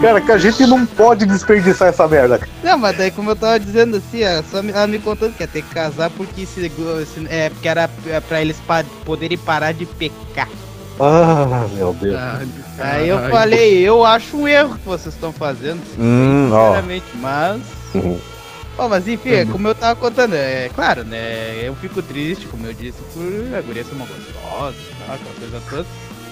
Cara, 0.00 0.20
que 0.20 0.32
a 0.32 0.38
gente 0.38 0.66
não 0.66 0.84
pode 0.86 1.26
desperdiçar 1.26 1.88
essa 1.88 2.06
merda. 2.08 2.40
Não, 2.62 2.78
mas 2.78 2.96
daí 2.96 3.10
como 3.10 3.30
eu 3.30 3.36
tava 3.36 3.58
dizendo 3.60 3.96
assim, 3.96 4.22
ela, 4.22 4.44
só 4.50 4.62
me, 4.62 4.72
ela 4.72 4.86
me 4.86 4.98
contando 4.98 5.34
que 5.34 5.42
ia 5.42 5.46
ter 5.48 5.62
que 5.62 5.74
casar 5.74 6.10
porque 6.10 6.46
se, 6.46 6.70
se- 6.70 7.26
é, 7.28 7.50
porque 7.50 7.68
era 7.68 7.88
pra 8.28 8.40
eles 8.40 8.56
pa- 8.66 8.84
poderem 9.04 9.38
parar 9.38 9.72
de 9.72 9.86
pecar. 9.86 10.48
Ah, 10.98 11.66
meu 11.74 11.94
Deus. 12.00 12.16
Aí 12.78 13.08
eu 13.08 13.18
falei, 13.28 13.80
eu 13.82 14.04
acho 14.04 14.36
um 14.36 14.48
erro 14.48 14.76
que 14.78 14.88
vocês 14.88 15.14
estão 15.14 15.32
fazendo, 15.32 15.80
Hum, 15.98 16.50
ó. 16.52 16.68
sinceramente, 16.68 17.06
mas. 17.20 17.60
Uhum. 17.94 18.18
Ó, 18.78 18.88
mas 18.88 19.08
enfim, 19.08 19.30
é 19.30 19.44
como 19.46 19.66
eu 19.68 19.74
tava 19.74 19.96
contando, 19.96 20.34
é 20.34 20.68
claro, 20.74 21.02
né? 21.02 21.62
Eu 21.64 21.74
fico 21.76 22.02
triste, 22.02 22.46
como 22.46 22.66
eu 22.66 22.74
disse, 22.74 22.98
por 23.14 23.22
a 23.56 23.60
guria 23.62 23.82
ser 23.82 23.94
uma 23.94 24.04
gostosa, 24.06 24.74
e 24.76 25.06
tal, 25.06 25.14
aquela 25.14 25.34
coisa 25.38 25.62
toda. 25.70 25.86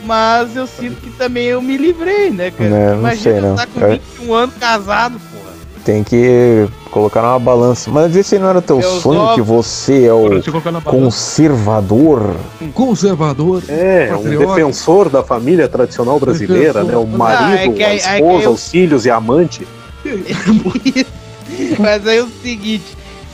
mas 0.04 0.54
eu 0.54 0.66
sinto 0.66 1.00
que 1.00 1.10
também 1.12 1.44
eu 1.46 1.62
me 1.62 1.78
livrei, 1.78 2.30
né, 2.30 2.50
cara? 2.50 2.68
Não, 2.68 2.90
não 2.92 2.98
Imagina 2.98 3.32
sei, 3.32 3.40
não. 3.40 3.54
tá 3.56 3.66
com 3.66 3.80
Cara- 3.80 3.92
21 3.92 4.34
anos 4.34 4.54
casado, 4.56 5.12
porra. 5.32 5.44
Tem 5.86 6.02
que 6.04 6.66
colocar 6.90 7.20
numa 7.22 7.38
balança. 7.38 7.90
Mas 7.90 8.14
esse 8.16 8.38
não 8.38 8.48
era 8.48 8.62
teu 8.62 8.78
Meus 8.78 9.02
sonho 9.02 9.34
que 9.34 9.42
você 9.42 10.04
é 10.06 10.12
o 10.14 10.40
conservador? 10.82 12.36
Conservador. 12.72 13.62
É, 13.68 14.10
um 14.16 14.22
defensor 14.38 15.08
da 15.10 15.22
família 15.22 15.68
tradicional 15.68 16.18
brasileira, 16.18 16.82
né? 16.84 16.96
O 16.96 17.06
marido, 17.06 17.58
Ah, 17.58 17.64
é 17.64 17.68
que 17.68 17.84
a 17.84 17.88
é 17.90 17.96
esposa, 17.96 18.44
eu- 18.44 18.52
os 18.52 18.68
filhos 18.70 19.04
e 19.06 19.10
a 19.10 19.16
amante. 19.16 19.66
Mas 21.78 22.06
aí 22.06 22.18
é 22.18 22.23
o 22.23 22.28
seguinte, 22.42 22.84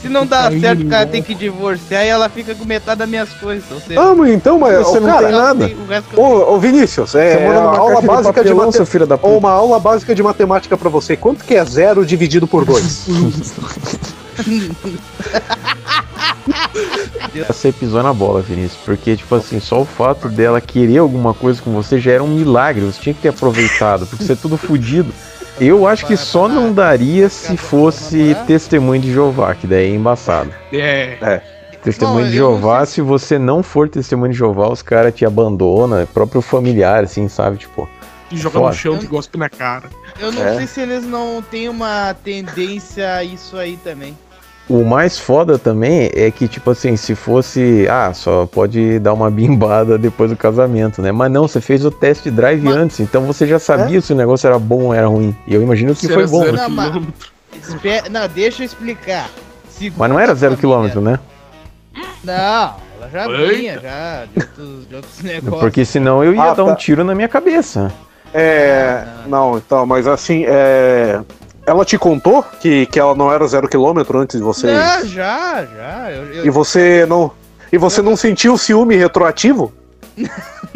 se 0.01 0.09
não 0.09 0.25
dá 0.27 0.51
certo, 0.51 0.83
o 0.83 0.89
cara 0.89 1.05
né? 1.05 1.11
tem 1.11 1.23
que 1.23 1.35
divorciar 1.35 2.05
e 2.05 2.09
ela 2.09 2.29
fica 2.29 2.55
com 2.55 2.65
metade 2.65 2.99
das 3.01 3.09
minhas 3.09 3.29
coisas. 3.35 3.65
Ou 3.71 3.81
seja, 3.81 4.01
Ah, 4.01 4.15
mas 4.15 4.31
então, 4.31 4.59
mas 4.59 4.79
Você 4.79 5.01
não 5.01 5.09
cara, 5.09 5.27
tem 5.29 5.37
nada. 5.37 5.71
eu 6.17 6.23
Ô, 6.23 6.55
ô 6.55 6.59
Vinícius, 6.59 7.15
é, 7.15 7.37
Você 7.37 7.45
mora 7.45 7.61
numa 7.61 7.77
aula 7.77 7.91
caixa 7.95 8.01
de 8.01 8.07
básica 8.07 8.43
de, 8.45 8.49
papelão, 8.51 8.73
seu 8.73 8.87
filho 8.87 9.07
da 9.07 9.15
Ou 9.17 9.21
puta. 9.21 9.37
uma 9.37 9.51
aula 9.51 9.79
básica 9.79 10.15
de 10.15 10.23
matemática 10.23 10.77
pra 10.77 10.89
você. 10.89 11.17
Quanto 11.17 11.45
que 11.45 11.55
é 11.55 11.65
zero 11.65 12.05
dividido 12.07 12.47
por 12.47 12.65
dois? 12.65 13.07
Você 17.47 17.73
pisou 17.73 18.03
na 18.03 18.13
bola, 18.13 18.41
Vinícius. 18.41 18.81
Porque, 18.85 19.17
tipo 19.17 19.35
assim, 19.35 19.61
só 19.61 19.81
o 19.83 19.85
fato 19.85 20.29
dela 20.29 20.61
querer 20.61 20.99
alguma 20.99 21.35
coisa 21.35 21.61
com 21.61 21.71
você 21.73 21.99
já 22.01 22.13
era 22.13 22.25
um 22.25 22.29
milagre. 22.29 22.85
Você 22.85 23.01
tinha 23.01 23.15
que 23.15 23.21
ter 23.21 23.29
aproveitado, 23.29 24.07
porque 24.07 24.25
você 24.25 24.33
é 24.33 24.37
tudo 24.37 24.57
fudido. 24.57 25.13
Eu 25.61 25.87
acho 25.87 26.07
que 26.07 26.17
só 26.17 26.49
não 26.49 26.73
daria 26.73 27.29
se 27.29 27.57
fosse 27.57 28.35
testemunho 28.47 29.01
de 29.01 29.13
Jeová, 29.13 29.55
que 29.55 29.67
daí 29.67 29.91
é 29.93 29.95
embaçado. 29.95 30.51
É. 30.73 31.41
Testemunho 31.83 32.21
Não, 32.25 32.31
de 32.31 32.37
Jeová, 32.37 32.85
se 32.85 33.01
você 33.01 33.39
não 33.39 33.63
for 33.63 33.89
testemunho 33.89 34.33
de 34.33 34.39
Jeová, 34.39 34.69
os 34.69 34.83
caras 34.83 35.15
te 35.15 35.25
abandonam, 35.25 35.99
é 35.99 36.05
próprio 36.07 36.43
familiar, 36.43 37.05
assim, 37.05 37.27
sabe? 37.29 37.57
Tipo, 37.59 37.89
E 38.31 38.37
joga 38.37 38.59
Foda. 38.59 38.69
no 38.69 38.75
chão 38.75 38.99
que 38.99 39.07
gospe 39.07 39.39
na 39.39 39.49
cara. 39.49 39.85
Eu 40.19 40.31
não 40.31 40.43
É. 40.43 40.57
sei 40.57 40.67
se 40.67 40.81
eles 40.81 41.05
não 41.05 41.43
têm 41.43 41.69
uma 41.69 42.15
tendência 42.23 43.15
a 43.15 43.25
isso 43.25 43.57
aí 43.57 43.77
também. 43.83 44.17
O 44.71 44.85
mais 44.85 45.19
foda 45.19 45.59
também 45.59 46.11
é 46.15 46.31
que, 46.31 46.47
tipo 46.47 46.71
assim, 46.71 46.97
se 46.97 47.15
fosse. 47.15 47.87
Ah, 47.91 48.13
só 48.15 48.47
pode 48.47 48.99
dar 49.01 49.13
uma 49.13 49.29
bimbada 49.31 49.99
depois 49.99 50.31
do 50.31 50.37
casamento, 50.37 51.03
né? 51.03 51.11
Mas 51.13 51.31
não, 51.33 51.49
você 51.49 51.61
fez 51.61 51.85
o 51.85 51.91
test 51.91 52.27
drive 52.29 52.63
Mas- 52.63 52.77
antes, 52.77 53.01
então 53.01 53.23
você 53.23 53.47
já 53.47 53.59
sabia 53.59 54.01
se 54.01 54.13
o 54.13 54.17
negócio 54.17 54.47
era 54.47 54.59
bom 54.59 54.85
ou 54.85 54.95
era 54.95 55.07
ruim. 55.09 55.37
E 55.47 55.55
eu 55.55 55.61
imagino 55.63 55.95
que 55.95 56.09
foi 56.09 56.27
bom. 56.27 56.41
zero 56.45 56.57
né? 56.57 56.63
Não, 56.63 56.71
mas-. 56.71 57.03
Espe- 57.69 58.09
Não, 58.09 58.29
deixa 58.29 58.63
eu 58.63 58.67
explicar. 58.67 59.29
Segundo 59.69 59.99
Mas 59.99 60.11
não 60.11 60.19
era 60.21 60.35
zero 60.35 60.57
quilômetro, 60.57 61.01
né? 61.01 61.19
Não, 62.23 62.33
ela 63.01 63.11
já 63.13 63.27
Eita. 63.29 63.55
vinha 63.55 63.81
já 63.81 64.25
de 64.27 64.41
outros, 64.43 64.89
de 64.89 64.95
outros 64.97 65.21
negócios. 65.25 65.61
Porque 65.61 65.85
senão 65.85 66.23
eu 66.23 66.35
ia 66.35 66.43
Ah, 66.43 66.55
dar 66.55 66.65
um 66.65 66.69
tá. 66.69 66.77
tiro 66.77 67.03
na 67.03 67.15
minha 67.15 67.29
cabeça. 67.29 67.91
É. 68.33 69.03
Não, 69.27 69.57
então, 69.59 69.85
mas 69.87 70.07
assim, 70.07 70.45
é. 70.47 71.21
Ela 71.67 71.85
te 71.85 71.99
contou 71.99 72.43
que, 72.61 72.87
que 72.87 72.99
ela 72.99 73.15
não 73.15 73.33
era 73.33 73.47
zero 73.47 73.69
quilômetro 73.69 74.19
antes 74.19 74.37
de 74.39 74.43
vocês? 74.43 74.73
Não, 74.73 75.07
já, 75.07 75.65
já. 75.65 76.11
Eu, 76.11 76.25
eu- 76.35 76.47
E 76.47 76.51
você 76.51 77.07
não. 77.07 77.31
E 77.73 77.79
você 77.79 78.03
não 78.03 78.17
sentiu 78.17 78.59
ciúme 78.59 78.97
retroativo? 78.97 79.73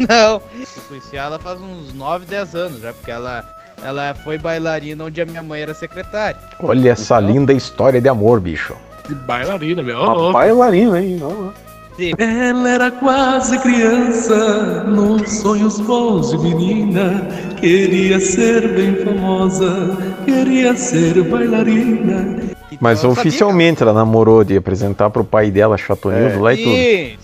Não, 0.09 0.33
eu 0.35 0.41
conheci 0.89 1.15
ela 1.15 1.37
faz 1.39 1.59
uns 1.61 1.93
9, 1.93 2.25
10 2.25 2.55
anos 2.55 2.81
já, 2.81 2.91
porque 2.93 3.11
ela, 3.11 3.43
ela 3.83 4.13
foi 4.23 4.37
bailarina 4.37 5.03
onde 5.05 5.21
a 5.21 5.25
minha 5.25 5.41
mãe 5.43 5.61
era 5.61 5.73
secretária. 5.73 6.37
Olha 6.59 6.91
essa 6.91 7.19
linda 7.19 7.53
história 7.53 8.01
de 8.01 8.09
amor, 8.09 8.39
bicho. 8.41 8.73
De 9.07 9.13
bailarina, 9.15 9.83
meu. 9.83 10.01
Uma 10.01 10.31
bailarina, 10.33 11.01
hein? 11.01 11.19
Ó, 11.21 11.51
ó. 11.99 12.21
Ela 12.23 12.69
era 12.69 12.91
quase 12.91 13.57
criança, 13.59 14.83
nos 14.83 15.29
sonhos 15.39 15.79
bons 15.79 16.31
de 16.31 16.37
menina. 16.37 17.27
Queria 17.59 18.19
ser 18.19 18.67
bem 18.75 18.95
famosa, 19.03 19.97
queria 20.25 20.75
ser 20.75 21.23
bailarina. 21.23 22.43
Então, 22.67 22.77
Mas 22.81 22.99
sabia 22.99 23.11
oficialmente 23.13 23.81
ela 23.81 23.93
namorou 23.93 24.43
de 24.43 24.57
apresentar 24.57 25.09
pro 25.09 25.23
pai 25.23 25.49
dela, 25.49 25.77
chatonildo, 25.77 26.41
lá 26.41 26.53
e 26.53 26.57
tudo. 26.57 26.75
Sim, 26.75 27.17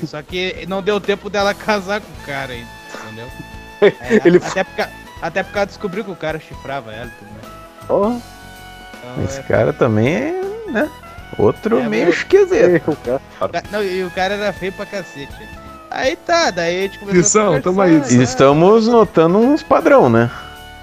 sim, 0.00 0.06
só 0.06 0.22
que 0.22 0.64
não 0.66 0.82
deu 0.82 0.98
tempo 1.00 1.28
dela 1.28 1.52
casar 1.52 2.00
com 2.00 2.06
o 2.22 2.26
cara 2.26 2.52
ainda, 2.52 2.68
entendeu? 3.04 3.26
É, 3.80 4.26
Ele- 4.26 4.38
até, 4.38 4.64
porque, 4.64 4.82
até 5.22 5.42
porque 5.44 5.58
ela 5.58 5.66
descobriu 5.66 6.02
que 6.04 6.10
o 6.10 6.16
cara 6.16 6.40
chifrava 6.40 6.90
ela 6.92 7.06
e 7.06 7.10
tudo 7.18 7.30
mais. 7.30 7.90
Ó, 7.90 8.08
Então, 8.08 9.24
Esse 9.24 9.38
é- 9.38 9.42
cara 9.44 9.72
também 9.72 10.08
é, 10.14 10.42
né? 10.72 10.88
Outro 11.38 11.78
É, 11.78 11.88
meio 11.88 12.04
meu- 12.06 12.12
esquisito. 12.12 12.96
Não, 13.70 13.82
e 13.82 14.02
o 14.04 14.10
cara 14.10 14.34
era 14.34 14.52
feio 14.52 14.72
pra 14.72 14.84
cacete. 14.84 15.32
Aí 15.90 16.16
tá, 16.16 16.50
daí 16.50 16.78
a 16.80 16.82
gente 16.82 16.98
começou 16.98 17.18
Lição, 17.20 17.54
a 17.54 17.60
tamo 17.60 17.80
aí. 17.80 17.92
né? 17.98 18.22
Estamos 18.22 18.88
notando 18.88 19.38
uns 19.38 19.62
padrão, 19.62 20.10
né? 20.10 20.30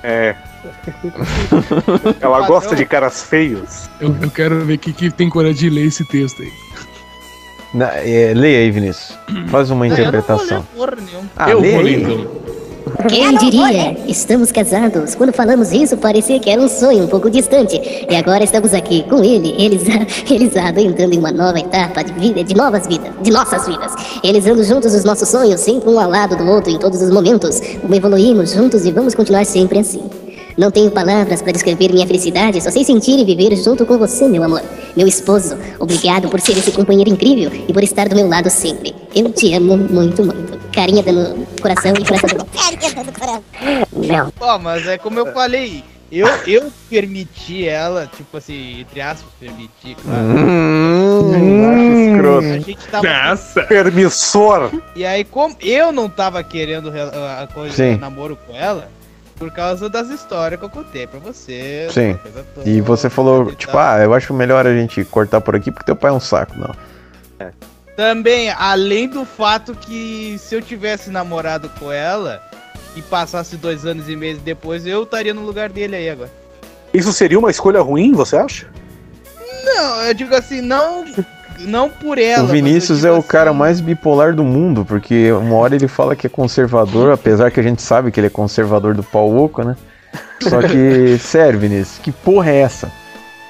É. 0.01 0.35
Ela 2.21 2.47
gosta 2.47 2.75
de 2.75 2.85
caras 2.85 3.21
feios. 3.23 3.89
Eu, 3.99 4.15
eu 4.21 4.31
quero 4.31 4.65
ver 4.65 4.77
quem 4.77 4.93
que 4.93 5.11
tem 5.11 5.29
coragem 5.29 5.55
de 5.55 5.69
ler 5.69 5.85
esse 5.87 6.03
texto 6.05 6.41
aí. 6.41 6.51
Na- 7.73 7.93
é, 7.97 8.33
leia 8.33 8.59
aí, 8.59 8.71
Vinícius. 8.71 9.17
Faz 9.49 9.69
uma 9.69 9.85
Eu 9.85 9.89
não 9.89 9.95
vou 9.97 10.07
interpretação. 10.07 10.57
ler 10.59 10.65
porra 10.75 10.95
nenhuma. 11.05 11.29
Ah, 11.35 11.49
eu 11.51 11.59
lê 11.59 11.71
vou 11.71 11.81
ler 11.81 11.95
aí. 11.95 12.03
então. 12.03 12.54
Quem 13.07 13.35
diria? 13.37 13.97
Estamos 14.07 14.51
casados. 14.51 15.15
Quando 15.15 15.33
falamos 15.33 15.71
isso, 15.71 15.97
parecia 15.97 16.39
que 16.39 16.49
era 16.49 16.61
um 16.61 16.67
sonho 16.67 17.05
um 17.05 17.07
pouco 17.07 17.29
distante. 17.29 17.79
E 18.09 18.15
agora 18.15 18.43
estamos 18.43 18.73
aqui 18.73 19.03
com 19.03 19.23
ele, 19.23 19.55
Elisado, 19.57 20.79
entrando 20.79 21.13
em 21.13 21.19
uma 21.19 21.31
nova 21.31 21.59
etapa 21.59 22.03
de 22.03 22.13
vida, 22.13 22.43
de 22.43 22.55
novas 22.55 22.87
vidas, 22.87 23.11
de 23.21 23.31
nossas 23.31 23.67
vidas. 23.67 23.93
Realizando 24.23 24.63
juntos 24.63 24.93
os 24.93 25.03
nossos 25.03 25.29
sonhos, 25.29 25.59
sempre 25.61 25.89
um 25.89 25.99
ao 25.99 26.09
lado 26.09 26.35
do 26.35 26.45
outro 26.45 26.71
em 26.71 26.77
todos 26.77 27.01
os 27.01 27.09
momentos. 27.09 27.59
Como 27.81 27.93
evoluímos 27.93 28.53
juntos 28.53 28.85
e 28.85 28.91
vamos 28.91 29.15
continuar 29.15 29.45
sempre 29.45 29.79
assim. 29.79 30.24
Não 30.57 30.71
tenho 30.71 30.89
palavras 30.89 31.41
para 31.41 31.51
descrever 31.51 31.91
minha 31.91 32.07
felicidade, 32.07 32.61
só 32.61 32.71
sei 32.71 32.83
sentir 32.85 33.19
e 33.19 33.25
viver 33.25 33.55
junto 33.57 33.85
com 33.85 33.97
você, 33.97 34.27
meu 34.27 34.41
amor. 34.43 34.61
Meu 34.95 35.05
esposo, 35.05 35.57
obrigado 35.79 36.29
por 36.29 36.39
ser 36.39 36.53
esse 36.57 36.71
companheiro 36.71 37.09
incrível 37.09 37.51
e 37.67 37.73
por 37.73 37.83
estar 37.83 38.07
do 38.07 38.15
meu 38.15 38.27
lado 38.29 38.49
sempre. 38.49 38.95
Eu 39.13 39.31
te 39.33 39.53
amo 39.53 39.75
muito, 39.77 40.23
muito. 40.23 40.57
Carinha 40.73 41.03
dando 41.03 41.45
coração 41.61 41.91
e 41.93 42.05
coração 42.05 42.29
do 42.37 44.07
Não. 44.07 44.31
Ó, 44.39 44.57
mas 44.59 44.87
é 44.87 44.97
como 44.97 45.19
eu 45.19 45.33
falei, 45.33 45.83
eu, 46.11 46.27
eu 46.47 46.71
permiti 46.89 47.67
ela, 47.67 48.09
tipo 48.15 48.37
assim, 48.37 48.79
entre 48.81 49.01
aspas, 49.01 49.29
permiti, 49.39 49.95
claro. 50.03 50.23
Hum, 50.25 51.61
macho 51.61 51.81
A 51.81 52.11
escroto. 52.11 52.65
gente 52.65 52.87
tava. 52.89 53.07
Nossa! 53.29 53.63
Permissor. 53.63 54.71
E 54.95 55.05
aí, 55.05 55.23
como 55.23 55.55
eu 55.61 55.91
não 55.91 56.07
tava 56.09 56.41
querendo 56.43 56.89
re- 56.89 57.01
a 57.01 57.47
coisa 57.53 57.97
namoro 57.97 58.37
com 58.47 58.55
ela, 58.55 58.89
por 59.35 59.51
causa 59.51 59.89
das 59.89 60.09
histórias 60.09 60.59
que 60.59 60.65
eu 60.65 60.69
contei 60.69 61.07
pra 61.07 61.19
você. 61.19 61.87
Sim. 61.91 62.17
E 62.65 62.81
você 62.81 63.09
falou, 63.09 63.49
e 63.51 63.55
tipo, 63.55 63.73
tal. 63.73 63.81
ah, 63.81 63.99
eu 63.99 64.13
acho 64.13 64.33
melhor 64.33 64.65
a 64.65 64.73
gente 64.73 65.03
cortar 65.05 65.41
por 65.41 65.55
aqui 65.55 65.71
porque 65.71 65.85
teu 65.85 65.95
pai 65.95 66.11
é 66.11 66.13
um 66.13 66.19
saco. 66.19 66.53
Não. 66.57 66.73
Também, 67.95 68.49
além 68.49 69.07
do 69.07 69.23
fato 69.25 69.73
que 69.73 70.37
se 70.37 70.53
eu 70.53 70.61
tivesse 70.61 71.09
namorado 71.09 71.69
com 71.79 71.91
ela 71.91 72.41
e 72.95 73.01
passasse 73.01 73.55
dois 73.55 73.85
anos 73.85 74.09
e 74.09 74.15
meio 74.15 74.37
depois, 74.37 74.85
eu 74.85 75.03
estaria 75.03 75.33
no 75.33 75.41
lugar 75.41 75.69
dele 75.69 75.95
aí 75.95 76.09
agora. 76.09 76.31
Isso 76.93 77.11
seria 77.13 77.39
uma 77.39 77.51
escolha 77.51 77.81
ruim, 77.81 78.11
você 78.13 78.37
acha? 78.37 78.67
Não, 79.63 80.01
eu 80.01 80.13
digo 80.13 80.35
assim, 80.35 80.61
não, 80.61 81.05
não 81.59 81.89
por 81.89 82.17
ela. 82.17 82.43
o 82.43 82.47
Vinícius 82.47 83.05
é 83.05 83.11
o 83.11 83.23
cara 83.23 83.49
assim, 83.51 83.59
mais 83.59 83.81
bipolar 83.81 84.33
do 84.35 84.43
mundo, 84.43 84.85
porque 84.85 85.31
uma 85.31 85.55
hora 85.55 85.75
ele 85.75 85.87
fala 85.87 86.15
que 86.15 86.27
é 86.27 86.29
conservador, 86.29 87.11
apesar 87.11 87.51
que 87.51 87.59
a 87.59 87.63
gente 87.63 87.81
sabe 87.81 88.11
que 88.11 88.19
ele 88.19 88.27
é 88.27 88.29
conservador 88.29 88.93
do 88.93 89.03
pau 89.03 89.35
oco, 89.35 89.63
né? 89.63 89.75
Só 90.41 90.61
que, 90.61 91.17
sério, 91.19 91.59
Vinícius, 91.59 91.99
que 91.99 92.11
porra 92.11 92.51
é 92.51 92.57
essa? 92.57 92.91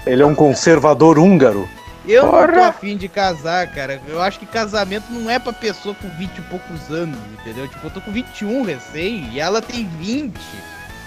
Ele 0.06 0.22
é 0.22 0.26
um 0.26 0.36
conservador 0.36 1.18
húngaro. 1.18 1.68
Eu 2.08 2.24
não 2.26 2.32
tô 2.32 2.38
Porra! 2.38 2.68
afim 2.68 2.96
de 2.96 3.08
casar, 3.08 3.66
cara. 3.68 4.00
Eu 4.08 4.22
acho 4.22 4.38
que 4.38 4.46
casamento 4.46 5.06
não 5.10 5.30
é 5.30 5.40
pra 5.40 5.52
pessoa 5.52 5.96
com 5.96 6.08
20 6.08 6.38
e 6.38 6.42
poucos 6.44 6.92
anos, 6.92 7.18
entendeu? 7.42 7.68
Tipo, 7.68 7.88
eu 7.88 7.92
tô 7.92 8.00
com 8.02 8.12
21 8.12 8.62
recém 8.64 9.28
e 9.32 9.40
ela 9.40 9.60
tem 9.60 9.90
20, 10.00 10.40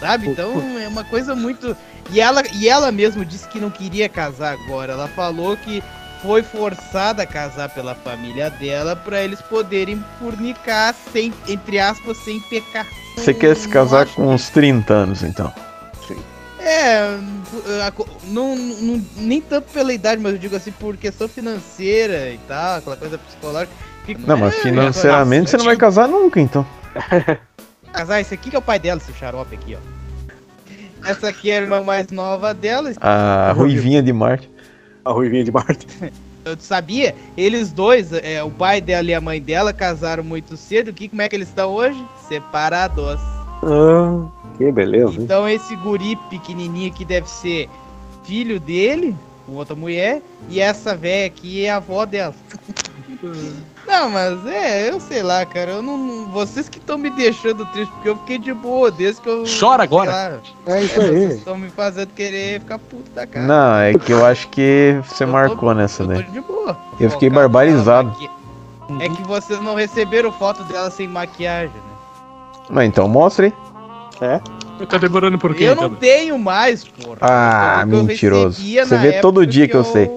sabe? 0.01 0.29
Então 0.29 0.61
é 0.79 0.89
uma 0.89 1.05
coisa 1.05 1.37
muito. 1.37 1.77
E 2.11 2.21
ela, 2.21 2.43
e 2.53 2.69
ela 2.69 2.91
mesmo 2.91 3.25
disse 3.25 3.47
que 3.47 3.61
não 3.61 3.71
queria 3.71 4.09
casar 4.09 4.55
agora. 4.55 4.95
Ela 4.95 5.07
falou 5.07 5.57
que 5.57 5.83
foi 6.23 6.43
forçada 6.43 7.23
a 7.23 7.27
casar 7.27 7.69
pela 7.69 7.95
família 7.95 8.51
dela 8.51 8.95
pra 8.97 9.23
eles 9.23 9.41
poderem 9.43 10.03
fornicar 10.19 10.95
sem, 11.13 11.33
entre 11.49 11.79
aspas, 11.79 12.17
sem 12.19 12.41
pecar. 12.41 12.87
Você 13.17 13.33
quer 13.35 13.57
se 13.57 13.69
casar 13.69 14.07
com 14.07 14.33
uns 14.35 14.49
30 14.51 14.93
anos, 14.95 15.23
então. 15.23 15.53
É, 16.61 17.17
a 17.87 17.91
co- 17.91 18.07
não, 18.25 18.55
não- 18.57 19.03
nem 19.17 19.41
tanto 19.41 19.73
pela 19.73 19.93
idade, 19.93 20.21
mas 20.21 20.33
eu 20.33 20.39
digo 20.39 20.57
assim, 20.57 20.73
por 20.73 20.97
questão 20.97 21.29
financeira 21.29 22.31
e 22.31 22.39
tal, 22.49 22.79
aquela 22.79 22.97
coisa 22.97 23.17
psicológica. 23.17 23.73
Não, 24.27 24.37
mas 24.37 24.55
É, 24.55 24.61
financeiramente 24.63 25.51
você 25.51 25.57
não 25.57 25.65
vai 25.67 25.77
casar 25.77 26.09
nunca, 26.09 26.41
então. 26.41 26.67
Casar, 27.93 28.21
esse 28.21 28.35
aqui 28.35 28.51
que 28.51 28.57
é 28.57 28.59
o 28.59 28.63
pai 28.63 28.79
dela, 28.79 29.01
esse 29.03 29.13
xarope 29.19 29.55
aqui, 29.55 29.77
ó. 29.77 31.09
Essa 31.09 31.29
aqui 31.29 31.51
é 31.51 31.59
a 31.59 31.63
irmã 31.63 31.83
mais 31.83 32.09
nova 32.11 32.53
dela. 32.53 32.93
A 33.01 33.53
Ruivinha 33.53 34.03
de 34.03 34.13
Marte. 34.13 34.51
A 35.09 35.13
Ruivinha 35.13 35.43
de 35.43 35.51
Marte. 35.51 35.87
Eu 36.45 36.57
sabia? 36.59 37.15
Eles 37.37 37.73
dois, 37.73 38.13
é, 38.13 38.43
o 38.43 38.51
pai 38.51 38.81
dela 38.81 39.09
e 39.11 39.15
a 39.15 39.21
mãe 39.21 39.41
dela 39.41 39.73
casaram 39.73 40.23
muito 40.23 40.57
cedo. 40.57 40.93
Que, 40.93 41.09
como 41.09 41.23
é 41.23 41.29
que 41.29 41.35
eles 41.35 41.49
estão 41.49 41.71
hoje? 41.73 42.03
Separados. 42.29 43.19
Ah, 43.63 44.27
que 44.57 44.71
beleza. 44.71 45.13
hein? 45.13 45.19
Então 45.23 45.49
esse 45.49 45.75
guri 45.77 46.15
pequenininho 46.31 46.93
que 46.93 47.05
deve 47.05 47.29
ser 47.29 47.69
filho 48.25 48.61
dele, 48.61 49.17
com 49.47 49.53
outra 49.55 49.75
mulher, 49.75 50.23
e 50.49 50.61
essa 50.61 50.95
velha 50.95 51.27
aqui 51.27 51.65
é 51.65 51.71
a 51.71 51.77
avó 51.77 52.05
dela. 52.05 52.35
Não, 53.89 54.11
mas 54.11 54.47
é, 54.47 54.91
eu 54.91 55.01
sei 55.01 55.23
lá, 55.23 55.45
cara. 55.47 55.71
Eu 55.73 55.83
não, 55.83 56.27
vocês 56.27 56.69
que 56.69 56.79
estão 56.79 56.99
me 56.99 57.09
deixando 57.11 57.65
triste, 57.67 57.91
porque 57.93 58.09
eu 58.11 58.17
fiquei 58.19 58.39
de 58.39 58.53
boa 58.53 58.91
desde 58.91 59.21
que 59.23 59.29
eu. 59.29 59.45
Chora 59.59 59.83
agora. 59.85 60.11
lá, 60.11 60.39
É 60.75 60.83
isso 60.83 61.01
é, 61.01 61.07
vocês 61.07 61.31
aí. 61.31 61.37
estão 61.39 61.57
me 61.57 61.71
fazendo 61.71 62.09
querer 62.15 62.61
ficar 62.61 62.79
puto 62.79 63.11
da 63.13 63.27
cara. 63.27 63.47
Não, 63.47 63.77
é 63.79 63.95
que 63.95 64.13
eu 64.13 64.25
acho 64.27 64.47
que 64.49 65.01
você 65.09 65.25
Eu 65.25 65.29
tô- 65.29 65.33
marcou 65.33 65.75
nessa, 65.75 66.03
eu 66.03 66.07
tô 66.07 66.13
né? 66.13 66.27
de 66.31 66.41
boa. 66.41 66.77
Eu 67.01 67.11
fiquei 67.11 67.29
Ó, 67.29 67.33
cara, 67.33 67.49
barbarizado. 67.49 68.09
maqui- 68.11 68.31
É 69.01 69.09
que 69.09 69.23
vocês 69.23 69.61
não 69.63 69.75
receberam 69.75 70.31
foto 70.33 70.63
dela 70.65 70.91
sem 70.91 71.09
maquiagem, 71.09 71.69
né? 71.75 71.83
Mas 72.71 72.89
então 72.89 73.09
mostra 73.09 73.47
aí. 73.47 73.53
Tá 74.87 74.99
demorando 74.99 75.39
por 75.39 75.55
quê? 75.55 75.65
eu 75.65 75.75
não 75.77 75.87
então? 75.87 75.97
tenho 75.99 76.39
mais, 76.39 76.85
porra. 76.85 77.19
Ah, 77.21 77.85
eu 77.89 78.03
mentiroso. 78.05 78.61
Você 78.63 78.97
vê 78.99 79.21
todo 79.21 79.47
dia 79.47 79.67
que 79.69 79.75
eu 79.77 79.85
sei. 79.85 80.11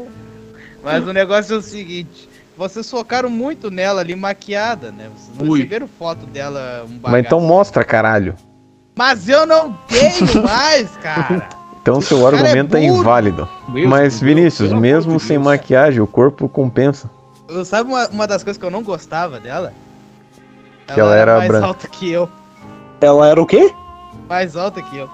Mas 0.83 1.05
o 1.07 1.13
negócio 1.13 1.55
é 1.55 1.57
o 1.57 1.61
seguinte: 1.61 2.29
vocês 2.69 2.89
focaram 2.89 3.29
muito 3.29 3.71
nela 3.71 4.01
ali 4.01 4.15
maquiada, 4.15 4.91
né? 4.91 5.09
Vocês 5.15 5.37
não 5.37 5.49
Ui. 5.49 5.59
receberam 5.59 5.87
foto 5.87 6.25
dela 6.27 6.85
um 6.85 6.99
Mas 7.01 7.25
então 7.25 7.39
bagaço. 7.39 7.53
mostra, 7.53 7.83
caralho. 7.83 8.35
Mas 8.95 9.27
eu 9.27 9.45
não 9.47 9.73
tenho 9.87 10.43
mais, 10.43 10.89
cara. 10.97 11.49
Então 11.81 11.99
seu 11.99 12.21
cara 12.21 12.37
é 12.37 12.39
argumento 12.39 12.77
é, 12.77 12.81
burro. 12.81 12.99
inválido. 12.99 13.49
Meu 13.67 13.89
Mas 13.89 14.19
Deus, 14.19 14.21
Vinícius, 14.21 14.69
pelo 14.69 14.79
mesmo 14.79 15.19
sem 15.19 15.37
Deus. 15.37 15.45
maquiagem, 15.45 15.99
o 16.01 16.07
corpo 16.07 16.47
compensa. 16.47 17.09
Eu, 17.49 17.65
sabe 17.65 17.89
uma, 17.89 18.07
uma 18.09 18.27
das 18.27 18.43
coisas 18.43 18.59
que 18.59 18.65
eu 18.65 18.71
não 18.71 18.83
gostava 18.83 19.39
dela? 19.39 19.73
Que 20.87 20.99
ela 20.99 21.15
era 21.15 21.37
mais 21.37 21.47
branca. 21.47 21.65
alta 21.67 21.87
que 21.87 22.11
eu. 22.11 22.29
Ela 22.99 23.27
era 23.27 23.41
o 23.41 23.45
quê? 23.45 23.73
Mais 24.29 24.55
alta 24.55 24.81
que 24.81 24.97
eu. 24.97 25.09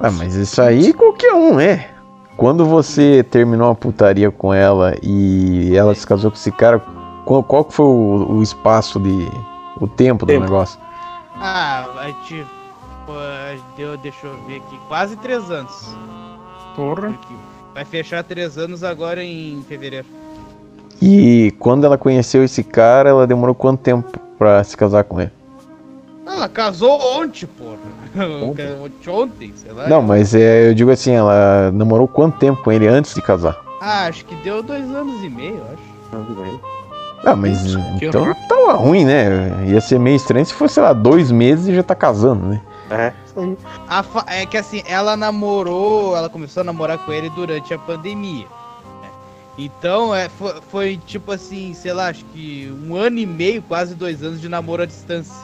Ah, 0.00 0.10
mas 0.10 0.34
isso 0.34 0.60
aí 0.60 0.92
qualquer 0.92 1.32
um 1.32 1.60
é. 1.60 1.93
Quando 2.36 2.64
você 2.66 3.22
terminou 3.22 3.70
a 3.70 3.74
putaria 3.74 4.30
com 4.30 4.52
ela 4.52 4.94
e 5.02 5.74
ela 5.76 5.94
se 5.94 6.06
casou 6.06 6.30
com 6.30 6.36
esse 6.36 6.50
cara, 6.50 6.80
qual, 7.24 7.42
qual 7.42 7.64
que 7.64 7.72
foi 7.72 7.86
o, 7.86 8.26
o 8.38 8.42
espaço 8.42 8.98
de. 8.98 9.28
o 9.80 9.86
tempo 9.86 10.26
do 10.26 10.28
Tempo. 10.30 10.42
negócio? 10.44 10.78
Ah, 11.36 11.86
a 12.00 12.06
gente. 12.06 12.44
pô, 13.06 13.12
Deu, 13.76 13.96
deixa 13.98 14.26
eu 14.26 14.36
ver 14.46 14.56
aqui. 14.56 14.78
Quase 14.88 15.16
três 15.16 15.50
anos. 15.50 15.96
Porra. 16.74 17.14
Vai 17.72 17.84
fechar 17.84 18.22
três 18.24 18.58
anos 18.58 18.82
agora 18.84 19.22
em 19.22 19.62
fevereiro. 19.68 20.06
E 21.02 21.52
quando 21.58 21.84
ela 21.84 21.98
conheceu 21.98 22.44
esse 22.44 22.62
cara, 22.62 23.10
ela 23.10 23.26
demorou 23.26 23.54
quanto 23.54 23.80
tempo 23.80 24.18
pra 24.38 24.62
se 24.62 24.76
casar 24.76 25.04
com 25.04 25.20
ele? 25.20 25.32
Ela 26.26 26.48
casou 26.48 26.98
ontem, 27.20 27.46
porra. 27.46 27.78
Ontem, 28.42 29.10
ontem 29.10 29.52
sei 29.56 29.72
lá. 29.72 29.88
Não, 29.88 30.00
mas 30.00 30.34
é, 30.34 30.68
eu 30.70 30.74
digo 30.74 30.90
assim, 30.90 31.12
ela 31.12 31.70
namorou 31.72 32.06
quanto 32.06 32.38
tempo 32.38 32.62
com 32.62 32.70
ele 32.70 32.86
antes 32.86 33.12
de 33.14 33.20
casar? 33.20 33.56
Ah, 33.80 34.06
acho 34.06 34.24
que 34.24 34.34
deu 34.36 34.62
dois 34.62 34.84
anos 34.94 35.22
e 35.22 35.28
meio, 35.28 35.56
eu 35.56 35.64
acho. 35.64 35.94
Ah, 37.26 37.34
mas 37.34 37.58
que 37.98 38.06
então 38.06 38.22
horror. 38.22 38.36
tava 38.48 38.72
ruim, 38.74 39.04
né? 39.04 39.66
Ia 39.66 39.80
ser 39.80 39.98
meio 39.98 40.16
estranho 40.16 40.44
se 40.46 40.54
fosse, 40.54 40.74
sei 40.74 40.82
lá, 40.82 40.92
dois 40.92 41.32
meses 41.32 41.66
e 41.66 41.74
já 41.74 41.82
tá 41.82 41.94
casando, 41.94 42.46
né? 42.46 42.62
É, 42.90 43.12
isso 43.26 43.56
fa- 44.04 44.24
É 44.28 44.46
que 44.46 44.56
assim, 44.56 44.82
ela 44.86 45.16
namorou, 45.16 46.16
ela 46.16 46.28
começou 46.28 46.60
a 46.60 46.64
namorar 46.64 46.98
com 46.98 47.12
ele 47.12 47.30
durante 47.30 47.72
a 47.74 47.78
pandemia. 47.78 48.46
né? 49.02 49.08
Então, 49.58 50.14
é, 50.14 50.28
foi, 50.28 50.54
foi 50.70 50.96
tipo 50.98 51.32
assim, 51.32 51.74
sei 51.74 51.92
lá, 51.92 52.08
acho 52.08 52.24
que 52.26 52.72
um 52.86 52.94
ano 52.94 53.18
e 53.18 53.26
meio, 53.26 53.62
quase 53.62 53.94
dois 53.94 54.22
anos 54.22 54.40
de 54.40 54.48
namoro 54.48 54.82
à 54.82 54.86
distância. 54.86 55.34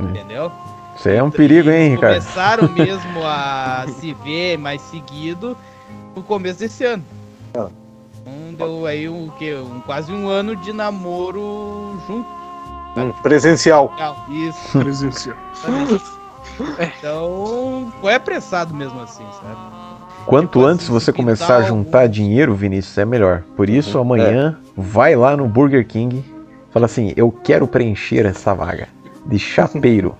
Entendeu? 0.00 0.50
Isso 0.96 1.08
aí 1.08 1.16
é 1.16 1.22
um 1.22 1.30
perigo, 1.30 1.70
hein, 1.70 1.90
Ricardo? 1.94 2.14
Começaram 2.22 2.68
mesmo 2.72 3.24
a 3.24 3.86
se 3.98 4.12
ver 4.12 4.58
mais 4.58 4.82
seguido 4.82 5.56
no 6.14 6.22
começo 6.22 6.58
desse 6.58 6.84
ano. 6.84 7.02
Então 7.52 7.70
deu 8.56 8.86
aí 8.86 9.08
um, 9.08 9.30
que, 9.38 9.54
um, 9.54 9.80
quase 9.80 10.12
um 10.12 10.28
ano 10.28 10.54
de 10.56 10.72
namoro 10.72 11.98
junto. 12.06 12.28
Hum, 12.96 13.12
presencial. 13.22 13.92
Isso. 14.28 14.78
Presencial. 14.78 15.36
Então 16.98 17.90
foi 18.02 18.14
apressado 18.14 18.74
mesmo 18.74 19.00
assim, 19.00 19.24
sabe? 19.40 19.56
Quanto 20.26 20.58
Tipo 20.58 20.64
antes 20.66 20.84
assim, 20.84 20.92
você 20.92 21.12
começar 21.12 21.56
a 21.56 21.62
juntar 21.62 22.00
algum- 22.02 22.12
dinheiro, 22.12 22.54
Vinícius, 22.54 22.98
é 22.98 23.04
melhor. 23.06 23.42
Por 23.56 23.70
isso, 23.70 23.98
amanhã, 23.98 24.58
vai 24.76 25.16
lá 25.16 25.34
no 25.36 25.46
Burger 25.46 25.86
King, 25.86 26.22
fala 26.70 26.84
assim: 26.84 27.14
eu 27.16 27.32
quero 27.32 27.66
preencher 27.66 28.26
essa 28.26 28.52
vaga 28.54 28.88
de 29.26 29.38
chapeiro. 29.38 30.14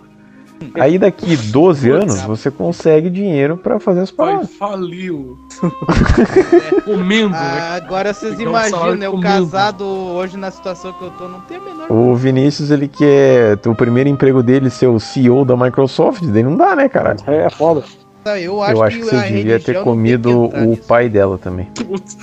Aí 0.78 0.98
daqui 0.98 1.36
12 1.38 1.88
anos 1.90 2.20
você 2.20 2.50
consegue 2.50 3.08
dinheiro 3.08 3.56
pra 3.56 3.80
fazer 3.80 4.00
as 4.00 4.10
Pai, 4.10 4.26
paradas. 4.34 4.50
faliu. 4.56 5.38
Comendo, 6.84 7.30
né? 7.30 7.38
Ah, 7.38 7.74
agora 7.76 8.12
vocês 8.12 8.38
um 8.38 8.42
imaginam, 8.42 8.78
salário 8.78 8.96
né? 8.98 9.08
O 9.08 9.12
comendo. 9.12 9.28
casado 9.46 9.84
hoje 9.86 10.36
na 10.36 10.50
situação 10.50 10.92
que 10.92 11.02
eu 11.02 11.10
tô, 11.12 11.28
não 11.28 11.40
tem 11.42 11.56
a 11.56 11.60
menor. 11.60 11.90
O 11.90 12.14
Vinícius, 12.14 12.70
ele 12.70 12.88
quer 12.88 13.58
o 13.66 13.74
primeiro 13.74 14.08
emprego 14.10 14.42
dele 14.42 14.68
ser 14.68 14.86
o 14.88 15.00
CEO 15.00 15.44
da 15.46 15.56
Microsoft, 15.56 16.22
daí 16.24 16.42
não 16.42 16.56
dá, 16.56 16.76
né, 16.76 16.88
cara? 16.88 17.16
É 17.26 17.48
foda. 17.48 17.82
Eu 18.38 18.62
acho, 18.62 18.72
Eu 18.74 18.82
acho 18.82 18.98
que 18.98 19.04
você 19.04 19.16
a 19.16 19.22
devia 19.28 19.58
ter 19.58 19.82
comido 19.82 20.50
que 20.52 20.58
o 20.58 20.66
nisso. 20.66 20.82
pai 20.86 21.08
dela 21.08 21.38
também. 21.38 21.66
Putz, 21.74 22.16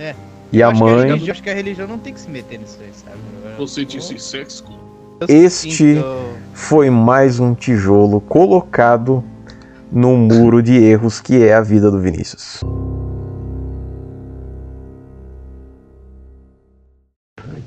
É. 0.00 0.14
E 0.52 0.60
Eu 0.60 0.66
a 0.66 0.70
acho 0.72 0.78
que 0.78 0.84
mãe. 0.84 1.06
religião- 1.10 1.32
acho 1.32 1.42
que 1.42 1.50
a 1.50 1.54
religião 1.54 1.86
não 1.86 1.98
tem 1.98 2.12
que 2.12 2.20
se 2.20 2.28
meter 2.30 2.58
nisso 2.58 2.78
aí, 2.80 2.90
sabe? 2.92 3.16
você 3.56 3.84
disse 3.84 4.18
sexo. 4.18 4.64
Este- 5.26 5.94
foi 6.52 6.90
mais 6.90 7.40
um 7.40 7.54
tijolo 7.54 8.20
colocado 8.20 9.24
no 9.90 10.16
muro 10.16 10.62
de 10.62 10.74
erros 10.76 11.20
que 11.20 11.42
é 11.44 11.54
a 11.54 11.60
vida 11.60 11.90
do 11.90 11.98
Vinícius. 11.98 12.60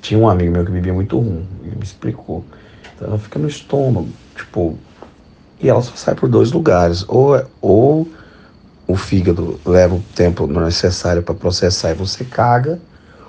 Tinha 0.02 0.20
um 0.20 0.30
amigo 0.30 0.52
meu 0.52 0.66
que 0.66 0.72
bebia 0.72 0.94
muito 0.94 1.18
rum, 1.18 1.44
ele 1.64 1.76
me 1.76 1.84
explicou. 1.84 2.44
Então 2.96 3.10
ela 3.10 3.18
fica 3.18 3.38
no 3.40 3.48
estômago, 3.48 4.10
tipo, 4.36 4.78
e 5.60 5.70
ela 5.70 5.82
só 5.82 5.96
sai 5.96 6.16
por 6.16 6.30
dois 6.30 6.52
lugares. 6.52 7.04
Ou, 7.08 7.36
é- 7.36 7.46
ou 7.62 8.08
o 8.88 8.96
fígado 8.96 9.60
leva 9.66 9.96
o 9.96 10.04
tempo 10.16 10.48
necessário 10.48 11.22
para 11.24 11.36
processar 11.36 11.92
e 11.92 11.96
você 11.96 12.24
caga, 12.24 12.80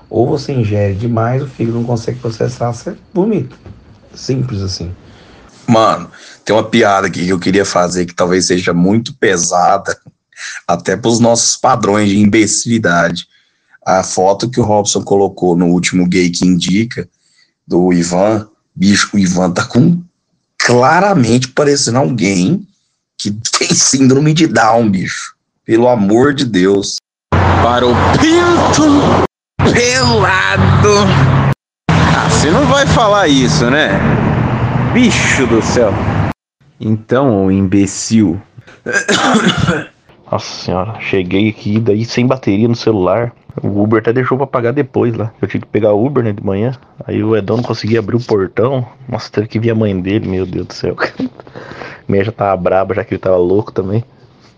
ou 0.09 0.27
você 0.27 0.53
ingere 0.53 0.95
demais, 0.95 1.43
o 1.43 1.47
fígado 1.47 1.79
não 1.79 1.85
consegue 1.85 2.19
processar, 2.21 2.73
você 2.73 2.95
vomita. 3.13 3.57
Simples 4.15 4.63
assim. 4.63 4.95
Mano, 5.67 6.11
tem 6.45 6.55
uma 6.55 6.65
piada 6.65 7.07
aqui 7.07 7.25
que 7.25 7.31
eu 7.31 7.39
queria 7.39 7.65
fazer 7.65 8.07
que 8.07 8.15
talvez 8.15 8.47
seja 8.47 8.73
muito 8.73 9.15
pesada, 9.15 9.97
até 10.67 10.97
para 10.97 11.11
os 11.11 11.21
nossos 11.21 11.57
padrões 11.57 12.09
de 12.09 12.19
imbecilidade. 12.19 13.27
A 13.85 14.03
foto 14.03 14.51
que 14.51 14.61
o 14.61 14.65
Robson 14.65 15.03
colocou 15.03 15.57
no 15.57 15.67
último 15.67 16.07
Gay 16.07 16.31
que 16.31 16.47
Indica, 16.47 17.09
do 17.67 17.93
Ivan, 17.93 18.49
bicho, 18.75 19.11
o 19.15 19.19
Ivan 19.19 19.51
tá 19.51 19.65
com 19.65 20.03
claramente 20.59 21.49
parecendo 21.49 21.99
alguém 21.99 22.67
que 23.19 23.31
tem 23.59 23.75
síndrome 23.75 24.35
de 24.35 24.47
Down, 24.47 24.91
bicho. 24.91 25.35
Pelo 25.65 25.89
amor 25.89 26.35
de 26.35 26.45
Deus. 26.45 26.97
Para 27.63 27.87
o 27.87 27.95
pinto 28.19 29.25
pelado. 29.73 31.42
Você 32.43 32.51
não 32.51 32.67
vai 32.67 32.85
falar 32.89 33.29
isso, 33.29 33.71
né? 33.71 33.91
Bicho 34.93 35.47
do 35.47 35.63
céu. 35.63 35.93
Então, 36.81 37.47
ô 37.47 37.53
imbecil. 37.53 38.43
Nossa 40.29 40.65
senhora, 40.65 40.99
cheguei 40.99 41.51
aqui, 41.51 41.79
daí 41.79 42.05
sem 42.05 42.27
bateria 42.27 42.67
no 42.67 42.75
celular. 42.75 43.33
O 43.63 43.81
Uber 43.81 44.01
até 44.01 44.13
deixou 44.13 44.37
pra 44.37 44.49
pagar 44.49 44.73
depois 44.73 45.15
lá. 45.15 45.33
Eu 45.41 45.47
tinha 45.47 45.61
que 45.61 45.69
pegar 45.69 45.93
o 45.93 46.05
Uber, 46.05 46.25
né, 46.25 46.33
de 46.33 46.45
manhã. 46.45 46.73
Aí 47.07 47.23
o 47.23 47.37
Edão 47.37 47.59
não 47.59 47.63
conseguia 47.63 48.01
abrir 48.01 48.17
o 48.17 48.27
portão. 48.27 48.89
Nossa, 49.09 49.31
teve 49.31 49.47
que 49.47 49.61
vir 49.61 49.71
a 49.71 49.77
mãe 49.77 50.01
dele, 50.01 50.29
meu 50.29 50.45
Deus 50.45 50.67
do 50.67 50.75
céu. 50.75 50.97
A 50.99 52.05
mulher 52.09 52.25
já 52.25 52.33
tava 52.33 52.57
braba, 52.57 52.93
já 52.93 53.05
que 53.05 53.15
ele 53.15 53.21
tava 53.21 53.37
louco 53.37 53.71
também. 53.71 54.03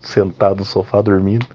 Sentado 0.01 0.57
no 0.57 0.65
sofá, 0.65 1.03
dormindo. 1.03 1.45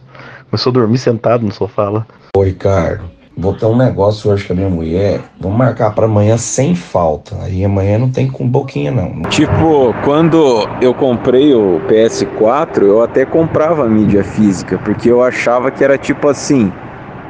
Começou 0.48 0.70
a 0.70 0.74
dormir 0.74 0.98
sentado 0.98 1.44
no 1.44 1.52
sofá 1.52 1.90
lá. 1.90 2.06
Ô 2.36 2.44
Ricardo, 2.44 3.10
vou 3.36 3.54
ter 3.54 3.66
um 3.66 3.76
negócio 3.76 4.30
hoje 4.30 4.46
com 4.46 4.52
a 4.52 4.56
minha 4.56 4.68
mulher, 4.68 5.20
vamos 5.40 5.56
marcar 5.56 5.94
para 5.94 6.04
amanhã 6.04 6.36
sem 6.36 6.74
falta. 6.74 7.36
Aí 7.42 7.64
amanhã 7.64 7.98
não 7.98 8.10
tem 8.10 8.28
com 8.30 8.46
boquinha 8.46 8.90
não. 8.90 9.22
Tipo, 9.30 9.94
quando 10.04 10.68
eu 10.80 10.92
comprei 10.94 11.54
o 11.54 11.80
PS4, 11.88 12.82
eu 12.82 13.02
até 13.02 13.24
comprava 13.24 13.88
mídia 13.88 14.22
física, 14.24 14.78
porque 14.78 15.10
eu 15.10 15.22
achava 15.22 15.70
que 15.70 15.82
era 15.82 15.96
tipo 15.96 16.28
assim: 16.28 16.72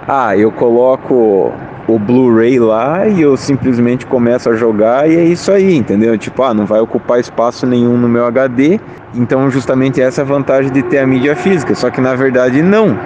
ah, 0.08 0.36
eu 0.36 0.50
coloco 0.50 1.52
o 1.86 1.98
Blu-ray 1.98 2.58
lá 2.58 3.06
e 3.06 3.20
eu 3.20 3.36
simplesmente 3.36 4.06
começo 4.06 4.48
a 4.48 4.54
jogar 4.54 5.10
e 5.10 5.16
é 5.16 5.24
isso 5.24 5.50
aí, 5.50 5.76
entendeu? 5.76 6.16
Tipo, 6.16 6.42
ah, 6.42 6.54
não 6.54 6.66
vai 6.66 6.80
ocupar 6.80 7.18
espaço 7.18 7.66
nenhum 7.66 7.96
no 7.96 8.08
meu 8.08 8.24
HD, 8.26 8.78
então 9.14 9.50
justamente 9.50 10.00
essa 10.00 10.20
é 10.20 10.22
a 10.22 10.26
vantagem 10.26 10.70
de 10.70 10.82
ter 10.82 10.98
a 10.98 11.06
mídia 11.06 11.34
física. 11.34 11.74
Só 11.74 11.90
que 11.90 12.00
na 12.00 12.14
verdade 12.14 12.62
não. 12.62 12.98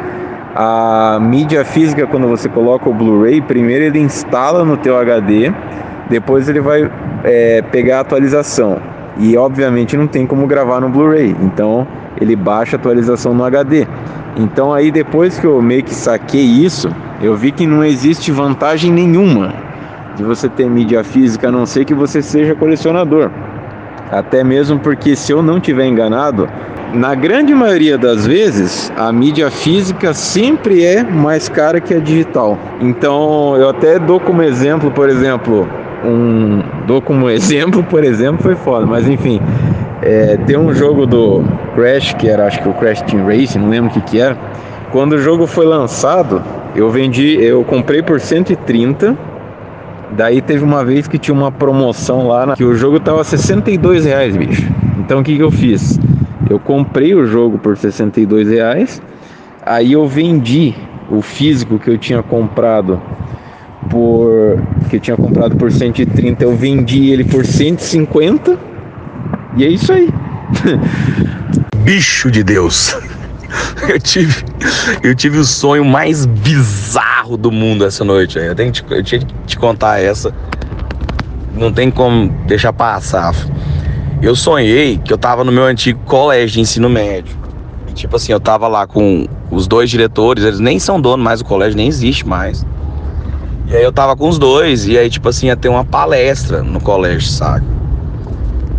A 0.56 1.18
mídia 1.20 1.64
física, 1.64 2.06
quando 2.06 2.28
você 2.28 2.48
coloca 2.48 2.88
o 2.88 2.94
Blu-ray, 2.94 3.40
primeiro 3.40 3.86
ele 3.86 3.98
instala 3.98 4.64
no 4.64 4.76
teu 4.76 4.96
HD, 4.96 5.52
depois 6.08 6.48
ele 6.48 6.60
vai 6.60 6.88
é, 7.24 7.60
pegar 7.62 7.98
a 7.98 8.00
atualização. 8.00 8.78
E 9.18 9.36
obviamente 9.36 9.96
não 9.96 10.06
tem 10.06 10.26
como 10.26 10.46
gravar 10.46 10.80
no 10.80 10.88
Blu-ray, 10.88 11.34
então 11.42 11.86
ele 12.20 12.36
baixa 12.36 12.76
a 12.76 12.78
atualização 12.78 13.34
no 13.34 13.44
HD. 13.44 13.86
Então 14.36 14.72
aí 14.72 14.92
depois 14.92 15.38
que 15.38 15.46
eu 15.46 15.60
meio 15.60 15.82
que 15.82 15.94
saquei 15.94 16.44
isso, 16.44 16.88
eu 17.20 17.34
vi 17.34 17.50
que 17.50 17.66
não 17.66 17.84
existe 17.84 18.30
vantagem 18.30 18.92
nenhuma 18.92 19.52
de 20.16 20.22
você 20.22 20.48
ter 20.48 20.70
mídia 20.70 21.02
física 21.02 21.48
a 21.48 21.52
não 21.52 21.66
ser 21.66 21.84
que 21.84 21.94
você 21.94 22.22
seja 22.22 22.54
colecionador. 22.54 23.28
Até 24.10 24.44
mesmo 24.44 24.78
porque 24.78 25.16
se 25.16 25.32
eu 25.32 25.42
não 25.42 25.58
tiver 25.58 25.86
enganado, 25.86 26.48
na 26.94 27.14
grande 27.14 27.54
maioria 27.54 27.98
das 27.98 28.26
vezes, 28.26 28.92
a 28.96 29.12
mídia 29.12 29.50
física 29.50 30.14
sempre 30.14 30.85
é 30.85 31.02
mais 31.02 31.48
cara 31.48 31.80
que 31.80 31.92
a 31.92 31.98
digital. 31.98 32.59
Então, 32.80 33.57
eu 33.57 33.68
até 33.68 33.98
dou 33.98 34.20
como 34.20 34.42
exemplo, 34.42 34.90
por 34.90 35.09
exemplo, 35.09 35.68
um 36.04 36.62
dou 36.87 37.02
como 37.02 37.28
exemplo, 37.30 37.83
por 37.83 38.04
exemplo, 38.04 38.42
foi 38.42 38.54
foda, 38.54 38.87
mas 38.87 39.09
enfim, 39.09 39.40
é, 40.02 40.37
tem 40.46 40.57
um 40.57 40.72
jogo 40.72 41.07
do 41.07 41.42
Crash 41.74 42.14
que 42.14 42.28
era, 42.28 42.46
acho 42.46 42.62
que 42.62 42.68
o 42.68 42.74
Crash 42.74 43.02
Team 43.02 43.26
Racing, 43.26 43.59
não 43.59 43.68
lembro 43.68 43.90
o 43.90 43.92
que 43.92 44.00
que 44.00 44.20
era. 44.20 44.37
Quando 44.92 45.14
o 45.14 45.18
jogo 45.18 45.46
foi 45.46 45.66
lançado, 45.66 46.40
eu 46.76 46.88
vendi, 46.90 47.37
eu 47.42 47.64
comprei 47.64 48.02
por 48.02 48.20
130 48.20 49.35
Daí 50.16 50.40
teve 50.40 50.62
uma 50.62 50.85
vez 50.85 51.09
que 51.09 51.18
tinha 51.18 51.35
uma 51.35 51.50
promoção 51.50 52.28
lá 52.28 52.46
na... 52.46 52.54
que 52.54 52.62
o 52.62 52.74
jogo 52.76 53.00
tava 53.00 53.24
62 53.24 54.04
reais, 54.04 54.37
bicho. 54.37 54.70
Então 54.98 55.20
o 55.20 55.24
que, 55.24 55.35
que 55.35 55.42
eu 55.42 55.50
fiz? 55.50 55.98
Eu 56.48 56.59
comprei 56.59 57.14
o 57.14 57.26
jogo 57.26 57.59
por 57.59 57.76
62 57.76 58.48
reais, 58.48 59.00
aí 59.64 59.92
eu 59.92 60.07
vendi 60.07 60.74
o 61.11 61.22
físico 61.22 61.78
que 61.78 61.90
eu 61.90 61.98
tinha 61.98 62.22
comprado 62.22 63.00
por 63.90 64.59
que 64.88 64.96
eu 64.96 65.00
tinha 65.00 65.16
comprado 65.16 65.57
por 65.57 65.70
130, 65.70 66.42
eu 66.42 66.57
vendi 66.57 67.11
ele 67.11 67.24
por 67.24 67.44
150 67.44 68.59
e 69.57 69.64
é 69.64 69.68
isso 69.68 69.92
aí. 69.92 70.09
Bicho 71.85 72.30
de 72.30 72.42
Deus. 72.42 72.96
Eu 73.88 74.00
tive, 74.00 74.44
eu 75.02 75.14
tive 75.14 75.38
o 75.38 75.44
sonho 75.44 75.85
mais 75.85 76.26
bizarro 76.26 77.37
do 77.37 77.52
mundo 77.52 77.85
essa 77.85 78.02
noite. 78.02 78.38
Eu, 78.38 78.54
tenho 78.54 78.72
que 78.72 78.83
te, 78.83 78.92
eu 78.92 79.02
tinha 79.02 79.20
que 79.20 79.35
te 79.46 79.59
contar 79.59 80.00
essa. 80.00 80.35
Não 81.54 81.72
tem 81.72 81.90
como 81.90 82.28
deixar 82.46 82.72
passar. 82.72 83.35
Eu 84.22 84.35
sonhei 84.35 84.98
que 84.98 85.12
eu 85.12 85.18
tava 85.18 85.44
no 85.44 85.53
meu 85.53 85.64
antigo 85.64 86.00
colégio 86.05 86.55
de 86.55 86.61
ensino 86.61 86.88
médio. 86.88 87.37
E, 87.88 87.92
tipo 87.92 88.16
assim, 88.16 88.33
eu 88.33 88.40
tava 88.40 88.68
lá 88.68 88.87
com 88.87 89.27
os 89.50 89.66
dois 89.66 89.90
diretores, 89.90 90.44
eles 90.44 90.61
nem 90.61 90.79
são 90.79 91.00
donos 91.00 91.24
mais 91.24 91.40
do 91.40 91.44
colégio, 91.44 91.77
nem 91.77 91.88
existe 91.88 92.27
mais. 92.27 92.64
E 93.66 93.77
aí 93.77 93.83
eu 93.83 93.92
tava 93.92 94.16
com 94.16 94.29
os 94.29 94.38
dois, 94.38 94.87
e 94.87 94.96
aí, 94.96 95.09
tipo 95.09 95.29
assim, 95.29 95.46
ia 95.46 95.57
ter 95.57 95.68
uma 95.68 95.85
palestra 95.85 96.62
no 96.62 96.81
colégio, 96.81 97.29
sabe? 97.29 97.66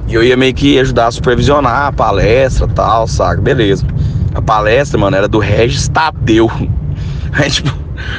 E 0.08 0.13
eu 0.13 0.24
ia 0.24 0.38
meio 0.38 0.54
que 0.54 0.80
ajudar 0.80 1.08
a 1.08 1.12
supervisionar 1.12 1.88
a 1.88 1.91
palestra 1.91 2.67
tal, 2.67 3.08
sabe? 3.08 3.41
Beleza. 3.41 3.86
A 4.34 4.41
palestra, 4.41 5.00
mano, 5.00 5.15
era 5.15 5.28
do 5.28 5.39
Regis 5.39 5.88
Tadeu. 5.88 6.50
Aí, 7.34 7.50
tipo, 7.50 7.71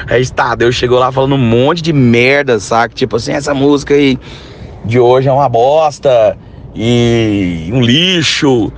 Regis 0.07 0.31
Tadeu 0.31 0.73
chegou 0.73 0.99
lá 0.99 1.13
falando 1.13 1.35
um 1.35 1.39
monte 1.39 1.83
de 1.83 1.93
merda, 1.93 2.59
saca? 2.59 2.95
Tipo 2.95 3.17
assim, 3.17 3.33
essa 3.33 3.55
música 3.55 3.95
aí 3.95 4.19
de 4.85 4.99
hoje 4.99 5.29
é 5.29 5.33
uma 5.33 5.49
bosta 5.49 6.37
e 6.77 7.71
um 7.73 7.81
lixo. 7.81 8.73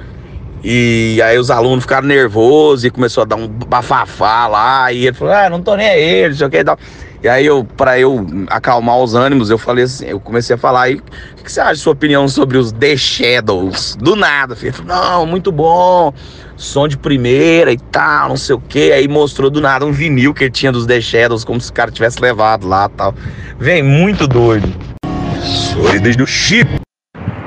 E 0.63 1.21
aí 1.23 1.39
os 1.39 1.51
alunos 1.51 1.85
ficaram 1.85 2.07
nervosos 2.07 2.85
e 2.85 2.91
começou 2.91 3.23
a 3.23 3.27
dar 3.27 3.37
um 3.37 3.47
bafafá 3.47 4.47
lá. 4.47 4.93
E 4.93 5.07
ele 5.07 5.17
falou, 5.17 5.35
ah, 5.35 5.51
não 5.51 5.63
tô 5.63 5.77
nem 5.77 5.89
aí, 5.89 6.29
não 6.29 6.37
sei 6.37 6.47
o 6.47 6.51
que 6.51 6.59
e 6.59 6.65
tal. 6.65 6.79
E 7.21 7.29
aí 7.29 7.47
eu, 7.47 7.65
para 7.65 7.99
eu 7.99 8.25
acalmar 8.49 8.99
os 8.99 9.15
ânimos, 9.15 9.51
eu 9.51 9.59
falei 9.59 9.85
assim, 9.85 10.07
eu 10.07 10.21
comecei 10.21 10.55
a 10.55 10.59
falar 10.59 10.83
aí, 10.83 10.95
o 11.41 11.43
que 11.43 11.51
você 11.51 11.61
acha 11.61 11.75
sua 11.75 11.93
opinião 11.93 12.29
sobre 12.29 12.57
os 12.57 12.71
The 12.71 12.97
Shadows? 12.97 13.97
Do 13.97 14.15
nada, 14.15 14.55
filho. 14.55 14.75
Não, 14.85 15.27
muito 15.27 15.51
bom, 15.51 16.13
som 16.57 16.87
de 16.87 16.97
primeira 16.97 17.73
e 17.73 17.79
tal, 17.79 18.29
não 18.29 18.37
sei 18.37 18.55
o 18.55 18.61
que. 18.61 18.93
Aí 18.93 19.09
mostrou 19.09 19.51
do 19.51 19.61
nada 19.61 19.85
um 19.85 19.91
vinil 19.91 20.33
que 20.33 20.45
ele 20.45 20.53
tinha 20.53 20.71
dos 20.71 20.87
The 20.87 21.01
Shadows, 21.01 21.45
como 21.45 21.61
se 21.61 21.71
o 21.71 21.75
cara 21.75 21.91
tivesse 21.91 22.21
levado 22.21 22.69
lá 22.69 22.89
tal. 22.89 23.13
Vem, 23.59 23.83
muito 23.83 24.29
doido. 24.29 24.73
Sou 25.43 25.99
desde 25.99 26.23
o 26.23 26.27
chip. 26.27 26.88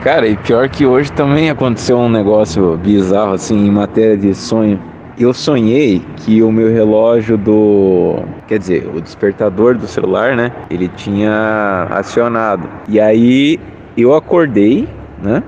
Cara, 0.03 0.27
e 0.27 0.35
pior 0.35 0.67
que 0.67 0.83
hoje 0.83 1.11
também 1.11 1.51
aconteceu 1.51 1.95
um 1.95 2.09
negócio 2.09 2.75
bizarro 2.77 3.33
assim 3.33 3.67
em 3.67 3.69
matéria 3.69 4.17
de 4.17 4.33
sonho. 4.33 4.79
Eu 5.15 5.31
sonhei 5.31 6.01
que 6.17 6.41
o 6.41 6.51
meu 6.51 6.71
relógio 6.71 7.37
do, 7.37 8.23
quer 8.47 8.57
dizer, 8.57 8.89
o 8.91 8.99
despertador 8.99 9.77
do 9.77 9.85
celular, 9.85 10.35
né? 10.35 10.51
Ele 10.71 10.87
tinha 10.87 11.85
acionado. 11.91 12.67
E 12.89 12.99
aí 12.99 13.59
eu 13.95 14.15
acordei, 14.15 14.89
né? 15.21 15.43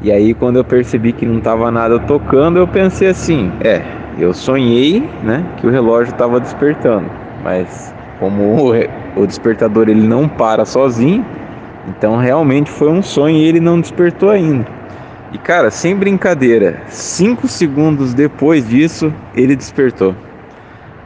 E 0.00 0.10
aí 0.10 0.32
quando 0.32 0.56
eu 0.56 0.64
percebi 0.64 1.12
que 1.12 1.26
não 1.26 1.38
tava 1.38 1.70
nada 1.70 1.98
tocando, 1.98 2.58
eu 2.58 2.66
pensei 2.66 3.08
assim, 3.08 3.52
é, 3.60 3.82
eu 4.18 4.32
sonhei, 4.32 5.06
né, 5.22 5.44
que 5.58 5.66
o 5.66 5.70
relógio 5.70 6.12
estava 6.12 6.40
despertando, 6.40 7.10
mas 7.42 7.94
como 8.18 8.72
o, 9.16 9.26
despertador 9.26 9.88
ele 9.88 10.06
não 10.06 10.28
para 10.28 10.64
sozinho, 10.64 11.24
então 11.88 12.16
realmente 12.16 12.70
foi 12.70 12.90
um 12.90 13.02
sonho 13.02 13.36
e 13.36 13.44
ele 13.44 13.60
não 13.60 13.80
despertou 13.80 14.30
ainda. 14.30 14.66
E 15.32 15.38
cara, 15.38 15.70
sem 15.70 15.94
brincadeira, 15.96 16.82
cinco 16.88 17.48
segundos 17.48 18.14
depois 18.14 18.68
disso, 18.68 19.12
ele 19.34 19.56
despertou. 19.56 20.14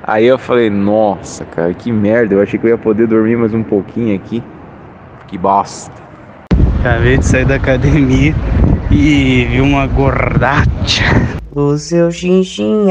Aí 0.03 0.27
eu 0.27 0.39
falei, 0.39 0.71
nossa, 0.71 1.45
cara, 1.45 1.73
que 1.75 1.93
merda. 1.93 2.35
Eu 2.35 2.43
achei 2.43 2.59
que 2.59 2.67
eu 2.67 2.71
ia 2.71 2.79
poder 2.79 3.07
dormir 3.07 3.37
mais 3.37 3.55
um 3.55 3.63
pouquinho 3.63 4.15
aqui. 4.17 4.43
Que 5.27 5.39
bosta. 5.39 5.93
Acabei 6.81 7.19
de 7.19 7.27
sair 7.27 7.45
da 7.45 7.57
academia 7.57 8.35
e 8.91 9.45
vi 9.45 9.61
uma 9.61 9.87
gordacha. 9.87 11.05
O 11.55 11.77
seu 11.77 12.11
Xinxin 12.11 12.91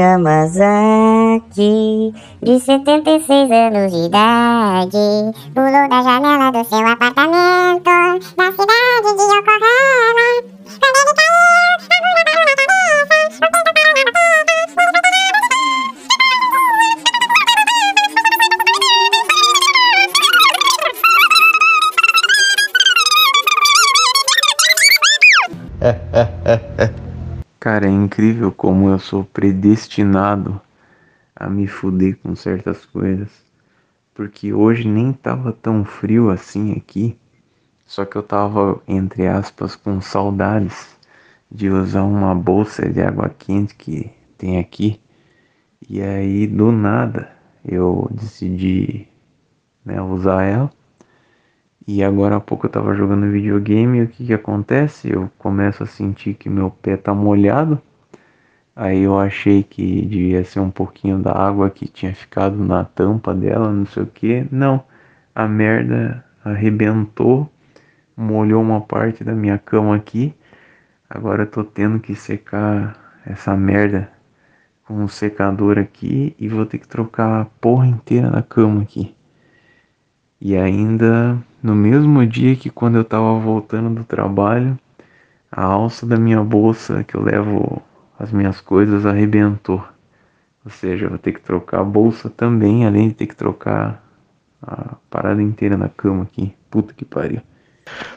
Yamazaki, 1.30 2.12
de 2.42 2.58
76 2.60 3.50
anos 3.50 3.92
de 3.92 4.06
idade, 4.06 5.32
pulou 5.54 5.88
da 5.88 6.02
janela 6.02 6.50
do 6.50 6.64
seu 6.64 6.86
apartamento, 6.86 7.90
na 8.36 8.50
cidade 8.50 9.16
de 9.16 9.22
Yokohama. 9.22 10.28
Quando 10.80 10.96
ele 10.96 11.14
caiu, 11.16 11.40
Cara, 27.58 27.86
é 27.86 27.90
incrível 27.90 28.50
como 28.50 28.88
eu 28.88 28.98
sou 28.98 29.24
predestinado 29.24 30.60
a 31.40 31.48
me 31.48 31.66
fuder 31.66 32.18
com 32.18 32.36
certas 32.36 32.84
coisas. 32.84 33.30
Porque 34.14 34.52
hoje 34.52 34.86
nem 34.86 35.12
tava 35.12 35.52
tão 35.52 35.84
frio 35.84 36.30
assim 36.30 36.72
aqui. 36.72 37.18
Só 37.86 38.04
que 38.04 38.16
eu 38.16 38.22
tava, 38.22 38.80
entre 38.86 39.26
aspas, 39.26 39.74
com 39.74 40.00
saudades 40.00 40.96
de 41.50 41.70
usar 41.70 42.04
uma 42.04 42.34
bolsa 42.34 42.88
de 42.88 43.00
água 43.00 43.30
quente 43.30 43.74
que 43.74 44.10
tem 44.38 44.58
aqui. 44.58 45.00
E 45.88 46.00
aí, 46.02 46.46
do 46.46 46.70
nada, 46.70 47.32
eu 47.64 48.08
decidi 48.12 49.08
né, 49.84 50.00
usar 50.00 50.44
ela. 50.44 50.70
E 51.86 52.04
agora 52.04 52.36
há 52.36 52.40
pouco 52.40 52.66
eu 52.66 52.70
tava 52.70 52.94
jogando 52.94 53.32
videogame 53.32 53.98
e 53.98 54.02
o 54.02 54.08
que 54.08 54.26
que 54.26 54.34
acontece? 54.34 55.10
Eu 55.10 55.30
começo 55.38 55.82
a 55.82 55.86
sentir 55.86 56.34
que 56.34 56.48
meu 56.48 56.70
pé 56.70 56.96
tá 56.96 57.12
molhado. 57.12 57.80
Aí 58.74 59.02
eu 59.02 59.18
achei 59.18 59.62
que 59.62 60.06
devia 60.06 60.44
ser 60.44 60.60
um 60.60 60.70
pouquinho 60.70 61.18
da 61.18 61.32
água 61.32 61.70
que 61.70 61.88
tinha 61.88 62.14
ficado 62.14 62.56
na 62.56 62.84
tampa 62.84 63.34
dela, 63.34 63.70
não 63.70 63.84
sei 63.86 64.02
o 64.04 64.06
que. 64.06 64.46
Não, 64.50 64.84
a 65.34 65.46
merda 65.48 66.24
arrebentou, 66.44 67.50
molhou 68.16 68.62
uma 68.62 68.80
parte 68.80 69.24
da 69.24 69.34
minha 69.34 69.58
cama 69.58 69.96
aqui. 69.96 70.34
Agora 71.08 71.42
eu 71.42 71.46
tô 71.46 71.64
tendo 71.64 71.98
que 71.98 72.14
secar 72.14 72.96
essa 73.26 73.56
merda 73.56 74.10
com 74.84 74.94
um 74.94 75.08
secador 75.08 75.78
aqui 75.78 76.34
e 76.38 76.48
vou 76.48 76.64
ter 76.66 76.78
que 76.78 76.88
trocar 76.88 77.42
a 77.42 77.44
porra 77.44 77.86
inteira 77.86 78.30
da 78.30 78.42
cama 78.42 78.82
aqui. 78.82 79.14
E 80.40 80.56
ainda 80.56 81.38
no 81.62 81.74
mesmo 81.74 82.26
dia 82.26 82.56
que 82.56 82.70
quando 82.70 82.96
eu 82.96 83.04
tava 83.04 83.38
voltando 83.38 83.94
do 83.94 84.04
trabalho, 84.04 84.78
a 85.50 85.64
alça 85.64 86.06
da 86.06 86.16
minha 86.16 86.42
bolsa 86.42 87.04
que 87.04 87.14
eu 87.14 87.22
levo 87.22 87.82
as 88.20 88.30
minhas 88.30 88.60
coisas 88.60 89.06
arrebentou. 89.06 89.82
Ou 90.62 90.70
seja, 90.70 91.06
eu 91.06 91.08
vou 91.08 91.18
ter 91.18 91.32
que 91.32 91.40
trocar 91.40 91.80
a 91.80 91.84
bolsa 91.84 92.28
também, 92.28 92.86
além 92.86 93.08
de 93.08 93.14
ter 93.14 93.26
que 93.26 93.34
trocar 93.34 94.04
a 94.62 94.94
parada 95.08 95.42
inteira 95.42 95.74
na 95.74 95.88
cama 95.88 96.24
aqui. 96.24 96.54
Puta 96.70 96.92
que 96.92 97.02
pariu. 97.02 97.40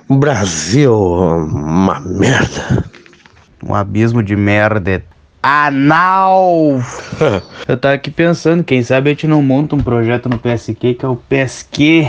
Brasil, 0.09 0.93
uma 0.93 2.01
merda. 2.01 2.83
Um 3.63 3.73
abismo 3.73 4.21
de 4.21 4.35
merda. 4.35 5.01
anal. 5.41 6.81
Eu 7.65 7.77
tava 7.77 7.95
aqui 7.95 8.11
pensando, 8.11 8.61
quem 8.61 8.83
sabe 8.83 9.09
a 9.09 9.13
gente 9.13 9.25
não 9.25 9.41
monta 9.41 9.73
um 9.73 9.81
projeto 9.81 10.27
no 10.27 10.37
PSQ 10.37 10.95
que 10.95 11.05
é 11.05 11.07
o 11.07 11.15
PSQ 11.15 12.05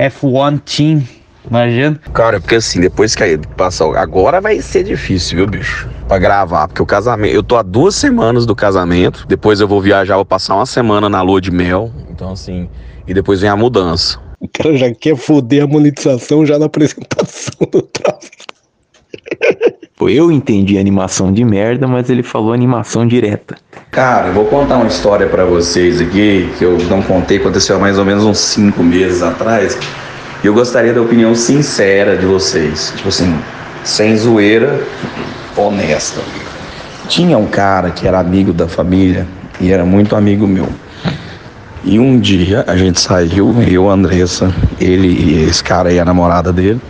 F1 0.00 0.60
Team. 0.62 1.04
Imagina? 1.48 1.98
Cara, 2.12 2.40
porque 2.40 2.56
assim, 2.56 2.80
depois 2.80 3.14
que 3.14 3.22
aí 3.22 3.38
passar. 3.56 3.96
Agora 3.96 4.40
vai 4.40 4.60
ser 4.60 4.82
difícil, 4.82 5.38
viu, 5.38 5.46
bicho? 5.46 5.88
Pra 6.10 6.18
gravar. 6.18 6.66
Porque 6.66 6.82
o 6.82 6.86
casamento. 6.86 7.32
Eu 7.32 7.40
tô 7.40 7.56
há 7.56 7.62
duas 7.62 7.94
semanas 7.94 8.44
do 8.44 8.56
casamento. 8.56 9.24
Depois 9.28 9.60
eu 9.60 9.68
vou 9.68 9.80
viajar, 9.80 10.16
vou 10.16 10.24
passar 10.24 10.56
uma 10.56 10.66
semana 10.66 11.08
na 11.08 11.22
lua 11.22 11.40
de 11.40 11.52
mel. 11.52 11.92
Então, 12.10 12.32
assim. 12.32 12.68
E 13.06 13.14
depois 13.14 13.40
vem 13.40 13.48
a 13.48 13.54
mudança. 13.54 14.18
O 14.40 14.48
cara 14.48 14.76
já 14.76 14.92
quer 14.92 15.14
foder 15.14 15.62
a 15.62 15.66
monetização 15.68 16.44
já 16.44 16.58
na 16.58 16.66
apresentação 16.66 17.54
do 17.70 17.80
tráfego. 17.82 18.42
Pô, 19.96 20.08
Eu 20.08 20.32
entendi 20.32 20.78
animação 20.78 21.32
de 21.32 21.44
merda, 21.44 21.86
mas 21.86 22.10
ele 22.10 22.24
falou 22.24 22.52
animação 22.52 23.06
direta. 23.06 23.54
Cara, 23.92 24.28
eu 24.28 24.34
vou 24.34 24.46
contar 24.46 24.78
uma 24.78 24.88
história 24.88 25.28
pra 25.28 25.44
vocês 25.44 26.00
aqui 26.00 26.50
que 26.58 26.64
eu 26.64 26.76
não 26.88 27.02
contei, 27.02 27.36
aconteceu 27.36 27.76
há 27.76 27.78
mais 27.78 27.98
ou 27.98 28.04
menos 28.04 28.24
uns 28.24 28.38
cinco 28.38 28.82
meses 28.82 29.22
atrás. 29.22 29.78
E 30.42 30.46
eu 30.48 30.54
gostaria 30.54 30.92
da 30.92 31.02
opinião 31.02 31.36
sincera 31.36 32.16
de 32.16 32.26
vocês. 32.26 32.92
Tipo 32.96 33.10
assim, 33.10 33.32
sem 33.84 34.16
zoeira, 34.16 34.80
honesta. 35.56 36.20
Tinha 37.08 37.36
um 37.36 37.46
cara 37.46 37.90
que 37.90 38.06
era 38.06 38.18
amigo 38.18 38.52
da 38.52 38.68
família 38.68 39.26
e 39.60 39.72
era 39.72 39.84
muito 39.84 40.14
amigo 40.14 40.46
meu. 40.46 40.68
E 41.82 41.98
um 41.98 42.18
dia 42.18 42.64
a 42.66 42.76
gente 42.76 43.00
saiu, 43.00 43.54
eu, 43.62 43.88
Andressa, 43.88 44.52
ele 44.78 45.08
e 45.08 45.44
esse 45.44 45.64
cara 45.64 45.88
aí, 45.88 45.98
a 45.98 46.04
namorada 46.04 46.52
dele. 46.52 46.80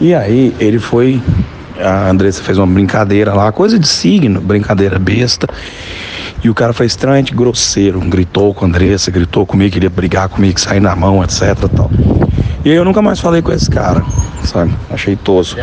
E 0.00 0.14
aí 0.14 0.54
ele 0.60 0.78
foi, 0.78 1.20
a 1.80 2.10
Andressa 2.10 2.42
fez 2.42 2.58
uma 2.58 2.66
brincadeira 2.66 3.32
lá, 3.32 3.50
coisa 3.50 3.78
de 3.78 3.88
signo, 3.88 4.40
brincadeira 4.40 4.98
besta. 4.98 5.46
E 6.44 6.50
o 6.50 6.54
cara 6.54 6.74
foi 6.74 6.84
extremamente 6.84 7.34
grosseiro, 7.34 7.98
gritou 8.00 8.54
com 8.54 8.66
a 8.66 8.68
Andressa, 8.68 9.10
gritou 9.10 9.46
comigo, 9.46 9.72
queria 9.72 9.90
brigar 9.90 10.28
comigo, 10.28 10.60
sair 10.60 10.80
na 10.80 10.94
mão, 10.94 11.24
etc 11.24 11.56
tal. 11.74 11.90
E 12.64 12.70
aí 12.70 12.76
eu 12.76 12.84
nunca 12.84 13.00
mais 13.00 13.18
falei 13.18 13.40
com 13.40 13.50
esse 13.52 13.70
cara, 13.70 14.04
sabe? 14.44 14.72
Achei 14.90 15.16
tosco. 15.16 15.58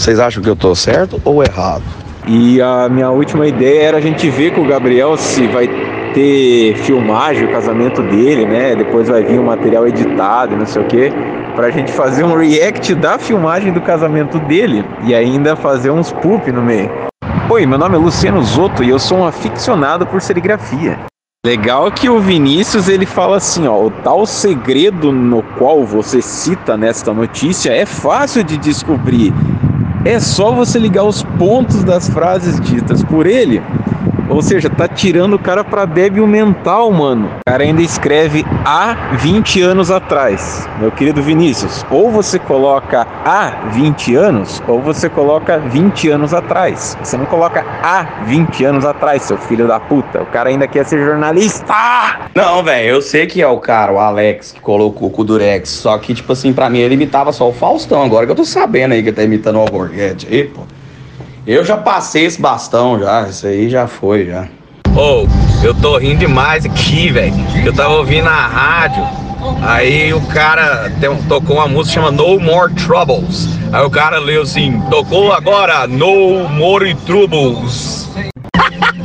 Vocês 0.00 0.18
acham 0.18 0.42
que 0.42 0.48
eu 0.48 0.56
tô 0.56 0.74
certo 0.74 1.20
ou 1.26 1.44
errado? 1.44 1.82
E 2.26 2.58
a 2.62 2.88
minha 2.88 3.10
última 3.10 3.46
ideia 3.46 3.82
era 3.82 3.98
a 3.98 4.00
gente 4.00 4.30
ver 4.30 4.54
com 4.54 4.62
o 4.62 4.66
Gabriel 4.66 5.14
se 5.18 5.46
vai 5.48 5.68
ter 6.14 6.74
filmagem, 6.76 7.44
o 7.44 7.52
casamento 7.52 8.00
dele, 8.04 8.46
né? 8.46 8.74
Depois 8.74 9.08
vai 9.08 9.22
vir 9.22 9.38
um 9.38 9.44
material 9.44 9.86
editado 9.86 10.56
não 10.56 10.64
sei 10.64 10.80
o 10.80 10.86
quê. 10.86 11.12
Pra 11.54 11.68
gente 11.70 11.92
fazer 11.92 12.24
um 12.24 12.34
react 12.34 12.94
da 12.94 13.18
filmagem 13.18 13.74
do 13.74 13.80
casamento 13.82 14.38
dele 14.38 14.82
e 15.04 15.14
ainda 15.14 15.54
fazer 15.54 15.90
uns 15.90 16.10
poop 16.10 16.50
no 16.50 16.62
meio. 16.62 16.90
Oi, 17.50 17.66
meu 17.66 17.76
nome 17.76 17.96
é 17.96 17.98
Luciano 17.98 18.42
Zotto 18.42 18.82
e 18.82 18.88
eu 18.88 18.98
sou 18.98 19.18
um 19.18 19.26
aficionado 19.26 20.06
por 20.06 20.22
serigrafia. 20.22 20.98
Legal 21.44 21.90
que 21.90 22.08
o 22.08 22.20
Vinícius 22.20 22.88
ele 22.88 23.04
fala 23.04 23.36
assim, 23.36 23.66
ó, 23.66 23.84
o 23.84 23.90
tal 23.90 24.24
segredo 24.24 25.12
no 25.12 25.42
qual 25.58 25.84
você 25.84 26.22
cita 26.22 26.74
nesta 26.74 27.12
notícia 27.12 27.70
é 27.70 27.84
fácil 27.84 28.42
de 28.42 28.56
descobrir. 28.56 29.32
É 30.04 30.18
só 30.18 30.52
você 30.52 30.78
ligar 30.78 31.04
os 31.04 31.22
pontos 31.22 31.84
das 31.84 32.08
frases 32.08 32.58
ditas 32.60 33.02
por 33.04 33.26
ele. 33.26 33.62
Ou 34.30 34.40
seja, 34.40 34.70
tá 34.70 34.86
tirando 34.86 35.34
o 35.34 35.38
cara 35.38 35.64
pra 35.64 35.84
débil 35.84 36.24
mental, 36.24 36.90
mano. 36.92 37.26
O 37.26 37.50
cara 37.50 37.64
ainda 37.64 37.82
escreve 37.82 38.46
há 38.64 39.16
20 39.18 39.60
anos 39.60 39.90
atrás. 39.90 40.68
Meu 40.78 40.92
querido 40.92 41.20
Vinícius, 41.20 41.84
ou 41.90 42.10
você 42.10 42.38
coloca 42.38 43.06
há 43.24 43.68
20 43.72 44.14
anos, 44.14 44.62
ou 44.68 44.80
você 44.80 45.08
coloca 45.08 45.58
20 45.58 46.08
anos 46.10 46.32
atrás. 46.32 46.96
Você 47.02 47.16
não 47.16 47.26
coloca 47.26 47.66
há 47.82 48.24
20 48.24 48.64
anos 48.64 48.84
atrás, 48.84 49.22
seu 49.22 49.36
filho 49.36 49.66
da 49.66 49.80
puta. 49.80 50.22
O 50.22 50.26
cara 50.26 50.48
ainda 50.48 50.68
quer 50.68 50.84
ser 50.86 51.04
jornalista. 51.04 51.74
Não, 52.34 52.62
velho, 52.62 52.88
eu 52.88 53.02
sei 53.02 53.26
que 53.26 53.42
é 53.42 53.48
o 53.48 53.58
cara, 53.58 53.92
o 53.92 53.98
Alex, 53.98 54.52
que 54.52 54.60
colocou 54.60 55.12
o 55.12 55.24
Durex. 55.24 55.68
Só 55.68 55.98
que, 55.98 56.14
tipo 56.14 56.32
assim, 56.32 56.52
pra 56.52 56.70
mim 56.70 56.78
ele 56.78 56.94
imitava 56.94 57.32
só 57.32 57.48
o 57.48 57.52
Faustão. 57.52 58.04
Agora 58.04 58.26
que 58.26 58.32
eu 58.32 58.36
tô 58.36 58.44
sabendo 58.44 58.92
aí 58.92 59.02
que 59.02 59.08
ele 59.08 59.16
tá 59.16 59.24
imitando 59.24 59.56
o 59.56 59.60
Alborguete 59.60 60.28
aí, 60.30 60.44
pô. 60.44 60.62
Eu 61.46 61.64
já 61.64 61.76
passei 61.76 62.24
esse 62.26 62.40
bastão 62.40 62.98
já, 62.98 63.22
isso 63.28 63.46
aí 63.46 63.68
já 63.68 63.86
foi, 63.86 64.26
já. 64.26 64.46
Ô, 64.94 65.26
eu 65.64 65.74
tô 65.74 65.96
rindo 65.98 66.18
demais 66.20 66.64
aqui, 66.66 67.10
velho. 67.10 67.34
Eu 67.64 67.72
tava 67.72 67.94
ouvindo 67.94 68.28
a 68.28 68.46
rádio. 68.46 69.06
Aí 69.62 70.12
o 70.12 70.20
cara 70.26 70.92
tem- 71.00 71.16
tocou 71.22 71.56
uma 71.56 71.66
música 71.66 72.00
que 72.00 72.06
chama 72.06 72.10
No 72.10 72.38
More 72.38 72.72
Troubles. 72.74 73.48
Aí 73.72 73.82
o 73.84 73.90
cara 73.90 74.18
leu 74.18 74.42
assim: 74.42 74.80
tocou 74.90 75.32
agora 75.32 75.86
No 75.86 76.46
More 76.48 76.94
Troubles. 77.06 78.10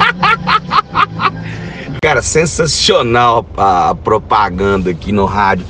Cara, 2.02 2.22
sensacional 2.22 3.46
a 3.58 3.96
propaganda 4.04 4.92
aqui 4.92 5.12
no 5.12 5.26
rádio. 5.26 5.66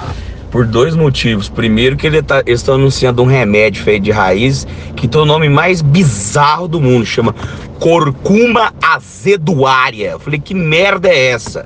Por 0.55 0.65
dois 0.65 0.95
motivos. 0.95 1.49
Primeiro, 1.49 1.97
que 1.97 2.07
ele 2.07 2.23
tá, 2.23 2.41
eles 2.45 2.61
estão 2.61 2.75
anunciando 2.75 3.21
um 3.21 3.25
remédio 3.25 3.83
feito 3.83 4.03
de 4.03 4.11
raiz 4.11 4.65
que 4.95 5.05
tem 5.05 5.19
o 5.19 5.25
nome 5.25 5.49
mais 5.49 5.81
bizarro 5.81 6.65
do 6.65 6.79
mundo, 6.79 7.05
chama 7.05 7.35
Corcuma 7.77 8.73
azeduária. 8.81 10.11
Eu 10.11 10.19
falei, 10.19 10.39
que 10.39 10.53
merda 10.53 11.09
é 11.09 11.31
essa? 11.31 11.65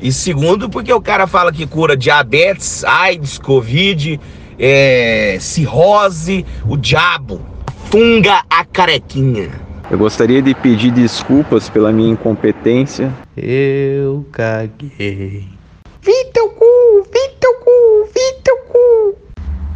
E 0.00 0.10
segundo, 0.10 0.70
porque 0.70 0.90
o 0.90 1.02
cara 1.02 1.26
fala 1.26 1.52
que 1.52 1.66
cura 1.66 1.94
diabetes, 1.94 2.82
AIDS, 2.82 3.36
Covid, 3.36 4.18
é, 4.58 5.36
cirrose, 5.38 6.46
o 6.66 6.78
diabo. 6.78 7.42
Funga 7.90 8.42
a 8.48 8.64
carequinha. 8.64 9.50
Eu 9.90 9.98
gostaria 9.98 10.40
de 10.40 10.54
pedir 10.54 10.92
desculpas 10.92 11.68
pela 11.68 11.92
minha 11.92 12.10
incompetência. 12.10 13.12
Eu 13.36 14.24
caguei. 14.32 15.59
Vi 16.02 16.24
teu 16.32 16.48
cu, 16.48 16.64
vi 17.12 17.34
teu 17.38 17.54
cu, 17.56 18.06
vi 18.06 18.42
teu 18.42 18.56
cu. 18.68 19.18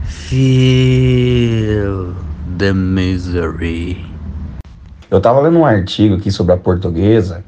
Feel 0.06 2.14
the 2.56 2.72
misery. 2.72 4.06
Eu 5.10 5.20
tava 5.20 5.42
lendo 5.42 5.58
um 5.58 5.66
artigo 5.66 6.14
aqui 6.14 6.30
sobre 6.30 6.54
a 6.54 6.56
portuguesa, 6.56 7.44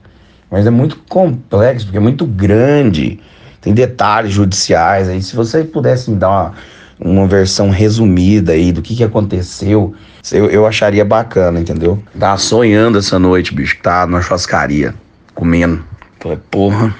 mas 0.51 0.67
é 0.67 0.71
muito 0.71 0.99
complexo, 1.09 1.87
porque 1.87 1.97
é 1.97 2.01
muito 2.01 2.27
grande. 2.27 3.19
Tem 3.63 3.73
detalhes 3.73 4.33
judiciais 4.33 5.09
aí. 5.09 5.23
Se 5.23 5.35
você 5.35 5.65
pudesse 5.65 6.11
me 6.11 6.19
dar 6.19 6.29
uma, 6.29 6.53
uma 7.01 7.27
versão 7.27 7.71
resumida 7.71 8.53
aí 8.53 8.73
do 8.73 8.83
que, 8.83 8.95
que 8.95 9.05
aconteceu, 9.05 9.95
eu, 10.31 10.51
eu 10.51 10.67
acharia 10.67 11.03
bacana, 11.03 11.59
entendeu? 11.59 11.99
Tava 12.21 12.37
sonhando 12.37 12.99
essa 12.99 13.19
noite, 13.19 13.55
bicho, 13.55 13.77
que 13.77 13.83
tá 13.83 14.07
numa 14.07 14.21
churrascaria, 14.21 14.95
comendo. 15.35 15.83
Falei, 16.21 16.39
porra, 16.51 16.95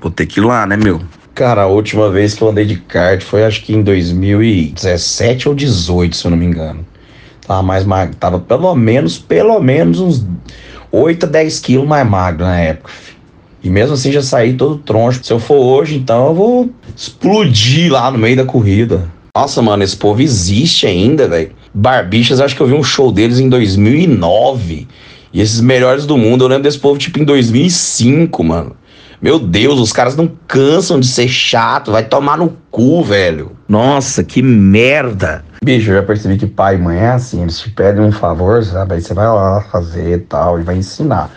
vou 0.00 0.10
ter 0.10 0.26
que 0.26 0.40
ir 0.40 0.44
lá, 0.44 0.66
né, 0.66 0.76
meu? 0.76 1.00
Cara, 1.34 1.62
a 1.62 1.66
última 1.66 2.10
vez 2.10 2.34
que 2.34 2.42
eu 2.42 2.48
andei 2.48 2.64
de 2.64 2.76
kart 2.76 3.22
foi 3.22 3.44
acho 3.44 3.62
que 3.62 3.74
em 3.74 3.82
2017 3.82 5.48
ou 5.48 5.54
18, 5.54 6.16
se 6.16 6.24
eu 6.24 6.30
não 6.30 6.38
me 6.38 6.46
engano. 6.46 6.86
Tava 7.46 7.62
mais 7.62 7.84
magro, 7.84 8.16
tava 8.16 8.38
pelo 8.38 8.74
menos, 8.74 9.18
pelo 9.18 9.60
menos 9.60 10.00
uns 10.00 10.26
8 10.90 11.26
a 11.26 11.28
10 11.28 11.60
quilos 11.60 11.86
mais 11.86 12.08
magro 12.08 12.44
na 12.44 12.58
época. 12.58 12.90
E 13.62 13.68
mesmo 13.68 13.94
assim 13.94 14.12
já 14.12 14.22
saí 14.22 14.54
todo 14.54 14.78
troncho. 14.78 15.22
Se 15.22 15.32
eu 15.32 15.38
for 15.38 15.58
hoje, 15.58 15.96
então 15.96 16.28
eu 16.28 16.34
vou 16.34 16.70
explodir 16.96 17.92
lá 17.92 18.10
no 18.10 18.18
meio 18.18 18.36
da 18.36 18.44
corrida. 18.44 19.10
Nossa, 19.36 19.60
mano, 19.60 19.82
esse 19.82 19.96
povo 19.96 20.22
existe 20.22 20.86
ainda, 20.86 21.28
velho. 21.28 21.50
Barbichas, 21.74 22.40
acho 22.40 22.56
que 22.56 22.62
eu 22.62 22.66
vi 22.66 22.74
um 22.74 22.82
show 22.82 23.12
deles 23.12 23.38
em 23.38 23.48
2009. 23.48 24.88
E 25.32 25.40
esses 25.40 25.60
melhores 25.60 26.06
do 26.06 26.16
mundo, 26.16 26.44
eu 26.44 26.48
lembro 26.48 26.62
desse 26.62 26.78
povo 26.78 26.98
tipo 26.98 27.18
em 27.18 27.24
2005, 27.24 28.42
mano. 28.42 28.74
Meu 29.26 29.40
Deus, 29.40 29.80
os 29.80 29.92
caras 29.92 30.14
não 30.14 30.30
cansam 30.46 31.00
de 31.00 31.08
ser 31.08 31.26
chato, 31.26 31.90
vai 31.90 32.04
tomar 32.04 32.38
no 32.38 32.56
cu, 32.70 33.02
velho. 33.02 33.56
Nossa, 33.68 34.22
que 34.22 34.40
merda. 34.40 35.44
Bicho, 35.64 35.90
eu 35.90 35.96
já 35.96 36.02
percebi 36.04 36.36
que 36.38 36.46
pai 36.46 36.76
e 36.76 36.78
mãe 36.78 36.96
é 36.96 37.08
assim, 37.08 37.42
eles 37.42 37.58
te 37.58 37.68
pedem 37.70 38.04
um 38.04 38.12
favor, 38.12 38.62
sabe? 38.62 38.94
Aí 38.94 39.02
você 39.02 39.12
vai 39.12 39.26
lá 39.26 39.62
fazer 39.62 40.14
e 40.14 40.18
tal, 40.18 40.60
e 40.60 40.62
vai 40.62 40.76
ensinar. 40.76 41.28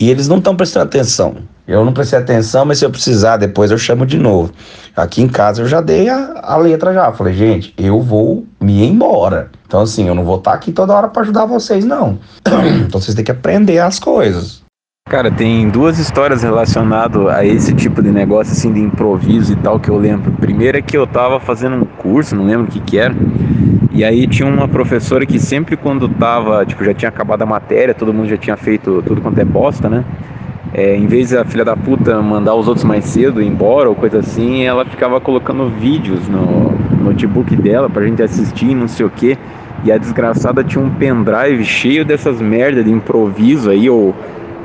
E 0.00 0.08
eles 0.08 0.26
não 0.26 0.38
estão 0.38 0.56
prestando 0.56 0.86
atenção. 0.86 1.36
Eu 1.66 1.84
não 1.84 1.92
prestei 1.92 2.18
atenção, 2.18 2.64
mas 2.64 2.78
se 2.78 2.86
eu 2.86 2.90
precisar, 2.90 3.36
depois 3.36 3.70
eu 3.70 3.76
chamo 3.76 4.06
de 4.06 4.16
novo. 4.16 4.50
Aqui 4.96 5.20
em 5.20 5.28
casa 5.28 5.60
eu 5.60 5.68
já 5.68 5.82
dei 5.82 6.08
a, 6.08 6.40
a 6.42 6.56
letra 6.56 6.94
já. 6.94 7.12
Falei, 7.12 7.34
gente, 7.34 7.74
eu 7.76 8.00
vou 8.00 8.46
me 8.58 8.84
ir 8.84 8.88
embora. 8.88 9.50
Então, 9.66 9.82
assim, 9.82 10.08
eu 10.08 10.14
não 10.14 10.24
vou 10.24 10.38
estar 10.38 10.54
aqui 10.54 10.72
toda 10.72 10.94
hora 10.94 11.08
pra 11.08 11.20
ajudar 11.20 11.44
vocês, 11.44 11.84
não. 11.84 12.18
então 12.86 12.98
vocês 12.98 13.14
têm 13.14 13.22
que 13.22 13.32
aprender 13.32 13.80
as 13.80 13.98
coisas. 13.98 14.66
Cara, 15.08 15.30
tem 15.30 15.70
duas 15.70 15.98
histórias 15.98 16.42
relacionadas 16.42 17.26
a 17.28 17.42
esse 17.42 17.72
tipo 17.72 18.02
de 18.02 18.10
negócio, 18.10 18.52
assim, 18.52 18.70
de 18.70 18.80
improviso 18.80 19.54
e 19.54 19.56
tal, 19.56 19.80
que 19.80 19.88
eu 19.88 19.96
lembro. 19.96 20.30
Primeiro 20.32 20.76
é 20.76 20.82
que 20.82 20.98
eu 20.98 21.06
tava 21.06 21.40
fazendo 21.40 21.76
um 21.76 21.84
curso, 21.84 22.36
não 22.36 22.44
lembro 22.44 22.66
o 22.66 22.66
que 22.66 22.78
que 22.78 22.98
era, 22.98 23.14
e 23.90 24.04
aí 24.04 24.26
tinha 24.26 24.46
uma 24.46 24.68
professora 24.68 25.24
que 25.24 25.38
sempre 25.40 25.78
quando 25.78 26.10
tava, 26.10 26.62
tipo, 26.66 26.84
já 26.84 26.92
tinha 26.92 27.08
acabado 27.08 27.40
a 27.40 27.46
matéria, 27.46 27.94
todo 27.94 28.12
mundo 28.12 28.28
já 28.28 28.36
tinha 28.36 28.54
feito 28.54 29.02
tudo 29.06 29.22
quanto 29.22 29.38
é 29.38 29.46
bosta, 29.46 29.88
né? 29.88 30.04
É, 30.74 30.94
em 30.94 31.06
vez 31.06 31.30
da 31.30 31.42
filha 31.42 31.64
da 31.64 31.74
puta 31.74 32.20
mandar 32.20 32.54
os 32.54 32.68
outros 32.68 32.84
mais 32.84 33.06
cedo 33.06 33.40
embora 33.42 33.88
ou 33.88 33.94
coisa 33.94 34.18
assim, 34.18 34.64
ela 34.64 34.84
ficava 34.84 35.18
colocando 35.18 35.70
vídeos 35.70 36.28
no 36.28 36.74
notebook 37.02 37.56
dela 37.56 37.88
pra 37.88 38.04
gente 38.04 38.22
assistir, 38.22 38.74
não 38.74 38.86
sei 38.86 39.06
o 39.06 39.10
que. 39.10 39.38
E 39.84 39.90
a 39.90 39.96
desgraçada 39.96 40.62
tinha 40.62 40.84
um 40.84 40.90
pendrive 40.90 41.64
cheio 41.64 42.04
dessas 42.04 42.42
merda 42.42 42.84
de 42.84 42.90
improviso 42.90 43.70
aí, 43.70 43.88
ou 43.88 44.14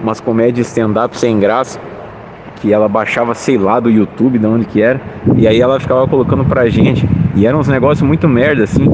umas 0.04 0.20
comédias 0.20 0.68
stand-up 0.68 1.18
sem 1.18 1.40
graça, 1.40 1.80
que 2.58 2.72
ela 2.72 2.88
baixava, 2.88 3.34
sei 3.34 3.58
lá, 3.58 3.80
do 3.80 3.90
YouTube, 3.90 4.38
de 4.38 4.46
onde 4.46 4.66
que 4.66 4.82
era, 4.82 5.02
e 5.36 5.48
aí 5.48 5.60
ela 5.60 5.80
ficava 5.80 6.08
colocando 6.08 6.46
pra 6.46 6.70
gente, 6.70 7.10
e 7.36 7.48
eram 7.48 7.60
uns 7.60 7.68
negócios 7.68 8.06
muito 8.06 8.28
merda, 8.28 8.64
assim. 8.64 8.88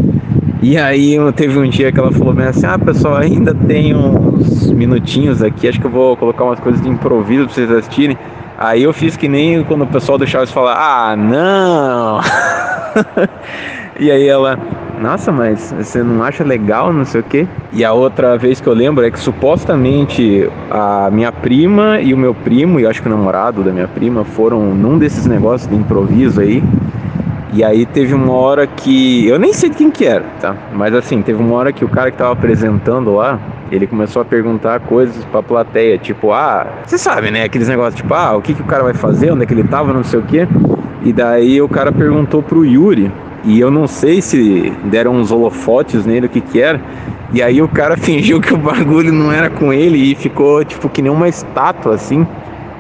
E 0.62 0.78
aí 0.78 1.18
teve 1.36 1.57
um 1.57 1.70
dia 1.70 1.91
que 1.91 1.99
ela 1.99 2.12
falou 2.12 2.34
bem 2.34 2.45
assim, 2.45 2.66
ah 2.66 2.78
pessoal, 2.78 3.16
ainda 3.16 3.53
tem 3.55 3.95
uns 3.95 4.72
minutinhos 4.72 5.41
aqui, 5.41 5.68
acho 5.68 5.80
que 5.80 5.88
eu 5.88 5.91
vou 5.91 6.18
colocar 6.18 6.43
umas 6.43 6.60
coisas 6.60 6.82
de 6.82 6.89
improviso 6.89 7.45
pra 7.45 7.53
vocês 7.53 7.72
assistirem. 7.72 8.18
Aí 8.57 8.84
eu 8.84 8.91
fiz 8.91 9.16
que 9.16 9.30
nem 9.30 9.64
quando 9.64 9.84
o 9.84 9.88
pessoal 9.88 10.18
deixava 10.18 10.45
de 10.45 10.51
falar, 10.51 10.76
ah 10.76 11.16
não! 11.16 12.20
e 13.97 14.12
aí 14.12 14.28
ela, 14.28 14.60
nossa, 14.99 15.31
mas 15.31 15.73
você 15.77 16.03
não 16.03 16.21
acha 16.23 16.43
legal, 16.43 16.91
não 16.91 17.05
sei 17.05 17.21
o 17.21 17.23
quê? 17.23 17.47
E 17.71 17.85
a 17.85 17.93
outra 17.93 18.37
vez 18.37 18.59
que 18.59 18.67
eu 18.67 18.73
lembro 18.73 19.05
é 19.05 19.09
que 19.09 19.19
supostamente 19.19 20.49
a 20.69 21.09
minha 21.11 21.31
prima 21.31 22.01
e 22.01 22.13
o 22.13 22.17
meu 22.17 22.33
primo, 22.33 22.79
e 22.79 22.85
acho 22.85 23.01
que 23.01 23.07
o 23.07 23.11
namorado 23.11 23.63
da 23.63 23.71
minha 23.71 23.87
prima, 23.87 24.25
foram 24.25 24.75
num 24.75 24.97
desses 24.97 25.25
negócios 25.25 25.69
de 25.69 25.75
improviso 25.75 26.41
aí. 26.41 26.61
E 27.51 27.63
aí 27.63 27.85
teve 27.85 28.13
uma 28.13 28.33
hora 28.33 28.67
que. 28.67 29.27
Eu 29.27 29.39
nem 29.39 29.53
sei 29.53 29.69
de 29.69 29.77
quem 29.77 29.89
que 29.89 30.05
era, 30.05 30.25
tá? 30.39 30.55
Mas 30.73 30.93
assim, 30.93 31.21
teve 31.21 31.41
uma 31.41 31.55
hora 31.55 31.71
que 31.71 31.83
o 31.83 31.89
cara 31.89 32.11
que 32.11 32.17
tava 32.17 32.33
apresentando 32.33 33.15
lá, 33.15 33.39
ele 33.71 33.87
começou 33.87 34.21
a 34.21 34.25
perguntar 34.25 34.81
coisas 34.81 35.25
pra 35.25 35.41
plateia, 35.41 35.97
tipo, 35.97 36.31
ah, 36.31 36.67
você 36.85 36.97
sabe, 36.97 37.31
né? 37.31 37.43
Aqueles 37.43 37.67
negócios, 37.67 37.95
tipo, 37.95 38.13
ah, 38.13 38.35
o 38.35 38.41
que, 38.41 38.53
que 38.53 38.61
o 38.61 38.65
cara 38.65 38.83
vai 38.83 38.93
fazer, 38.93 39.31
onde 39.31 39.43
é 39.43 39.45
que 39.47 39.53
ele 39.53 39.63
tava, 39.63 39.91
não 39.93 40.03
sei 40.03 40.19
o 40.19 40.23
quê. 40.23 40.47
E 41.03 41.11
daí 41.11 41.59
o 41.61 41.69
cara 41.69 41.91
perguntou 41.91 42.43
pro 42.43 42.65
Yuri, 42.65 43.11
e 43.43 43.59
eu 43.59 43.71
não 43.71 43.87
sei 43.87 44.21
se 44.21 44.71
deram 44.85 45.15
uns 45.15 45.31
holofotes 45.31 46.05
nele, 46.05 46.25
o 46.25 46.29
que 46.29 46.41
que 46.41 46.61
era. 46.61 46.81
E 47.31 47.41
aí 47.41 47.61
o 47.61 47.67
cara 47.67 47.95
fingiu 47.97 48.41
que 48.41 48.53
o 48.53 48.57
bagulho 48.57 49.11
não 49.13 49.31
era 49.31 49.49
com 49.49 49.71
ele 49.71 50.11
e 50.11 50.15
ficou, 50.15 50.63
tipo, 50.63 50.89
que 50.89 51.01
nem 51.01 51.11
uma 51.11 51.27
estátua, 51.27 51.95
assim. 51.95 52.25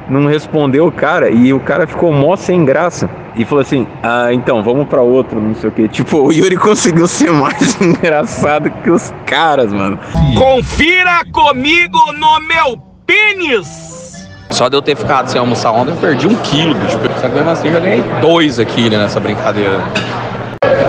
Não 0.09 0.25
respondeu 0.25 0.87
o 0.87 0.91
cara, 0.91 1.29
e 1.29 1.53
o 1.53 1.59
cara 1.59 1.85
ficou 1.85 2.11
mó 2.11 2.35
sem 2.35 2.65
graça. 2.65 3.07
E 3.35 3.45
falou 3.45 3.61
assim: 3.61 3.85
Ah, 4.01 4.33
então, 4.33 4.63
vamos 4.63 4.87
pra 4.87 5.01
outro, 5.01 5.39
não 5.39 5.53
sei 5.53 5.69
o 5.69 5.71
que. 5.71 5.87
Tipo, 5.87 6.17
o 6.23 6.33
Yuri 6.33 6.57
conseguiu 6.57 7.07
ser 7.07 7.31
mais 7.31 7.79
engraçado 7.79 8.71
que 8.83 8.89
os 8.89 9.13
caras, 9.25 9.71
mano. 9.71 9.99
Confira 10.35 11.21
comigo 11.31 11.99
no 12.13 12.39
meu 12.41 12.81
pênis! 13.05 14.27
Só 14.49 14.67
de 14.67 14.75
eu 14.75 14.81
ter 14.81 14.95
ficado 14.97 15.29
sem 15.29 15.39
almoçar 15.39 15.71
ontem, 15.71 15.91
eu 15.91 15.97
perdi 15.97 16.27
um 16.27 16.35
quilo, 16.37 16.73
bicho. 16.73 16.99
Só 17.21 17.29
que 17.29 17.35
mesmo 17.35 17.49
assim, 17.49 17.67
eu 17.67 17.75
já 17.75 17.79
ganhei 17.79 18.03
dois 18.19 18.59
aqui 18.59 18.89
né, 18.89 18.97
nessa 18.97 19.19
brincadeira. 19.19 19.79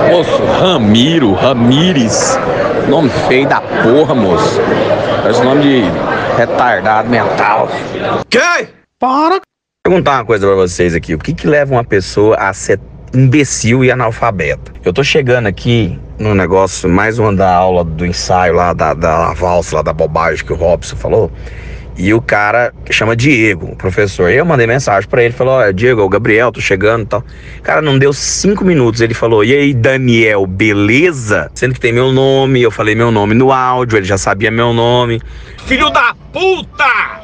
Moço, 0.08 0.44
Ramiro, 0.60 1.32
Ramires. 1.34 2.38
Nome 2.88 3.10
feio 3.28 3.48
da 3.48 3.60
porra, 3.60 4.14
moço. 4.14 4.60
Parece 5.22 5.42
nome 5.44 5.62
de 5.62 5.82
retardado 6.36 7.08
mental. 7.08 7.68
Que? 8.28 8.68
Para! 8.98 9.40
Perguntar 9.84 10.18
uma 10.18 10.24
coisa 10.24 10.46
pra 10.46 10.56
vocês 10.56 10.94
aqui. 10.94 11.14
O 11.14 11.18
que 11.18 11.34
que 11.34 11.46
leva 11.46 11.74
uma 11.74 11.84
pessoa 11.84 12.36
a 12.36 12.52
ser 12.52 12.80
imbecil 13.14 13.84
e 13.84 13.90
analfabeto? 13.90 14.72
Eu 14.84 14.92
tô 14.92 15.04
chegando 15.04 15.46
aqui 15.46 15.98
no 16.18 16.34
negócio, 16.34 16.88
mais 16.88 17.18
uma 17.18 17.32
da 17.32 17.54
aula 17.54 17.84
do 17.84 18.04
ensaio 18.04 18.54
lá, 18.54 18.72
da, 18.72 18.94
da 18.94 19.32
valsa, 19.34 19.76
lá 19.76 19.82
da 19.82 19.92
bobagem 19.92 20.44
que 20.44 20.52
o 20.52 20.56
Robson 20.56 20.96
falou. 20.96 21.30
E 22.02 22.14
o 22.14 22.22
cara 22.22 22.72
chama 22.90 23.14
Diego, 23.14 23.66
o 23.72 23.76
professor. 23.76 24.30
E 24.30 24.36
eu 24.36 24.44
mandei 24.46 24.66
mensagem 24.66 25.06
pra 25.06 25.22
ele, 25.22 25.34
falou: 25.34 25.60
Ó, 25.60 25.70
Diego, 25.70 26.00
é 26.00 26.04
o 26.04 26.08
Gabriel, 26.08 26.50
tô 26.50 26.58
chegando 26.58 27.02
e 27.02 27.06
tal. 27.06 27.22
Cara, 27.62 27.82
não 27.82 27.98
deu 27.98 28.10
cinco 28.14 28.64
minutos. 28.64 29.02
Ele 29.02 29.12
falou: 29.12 29.44
E 29.44 29.52
aí, 29.52 29.74
Daniel, 29.74 30.46
beleza? 30.46 31.50
Sendo 31.54 31.74
que 31.74 31.80
tem 31.80 31.92
meu 31.92 32.10
nome, 32.10 32.62
eu 32.62 32.70
falei 32.70 32.94
meu 32.94 33.10
nome 33.10 33.34
no 33.34 33.52
áudio, 33.52 33.98
ele 33.98 34.06
já 34.06 34.16
sabia 34.16 34.50
meu 34.50 34.72
nome. 34.72 35.20
Filho 35.66 35.90
da 35.90 36.14
puta! 36.32 37.20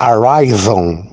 Horizon. 0.00 1.04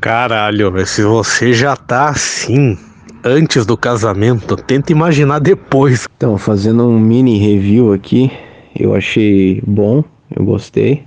Caralho, 0.00 0.86
se 0.86 1.02
você 1.02 1.52
já 1.52 1.76
tá 1.76 2.08
assim 2.08 2.78
antes 3.22 3.66
do 3.66 3.76
casamento, 3.76 4.56
tenta 4.56 4.90
imaginar 4.90 5.38
depois. 5.38 6.08
Então, 6.16 6.38
fazendo 6.38 6.88
um 6.88 6.98
mini 6.98 7.38
review 7.38 7.92
aqui, 7.92 8.32
eu 8.78 8.94
achei 8.94 9.62
bom, 9.66 10.04
eu 10.34 10.44
gostei. 10.44 11.04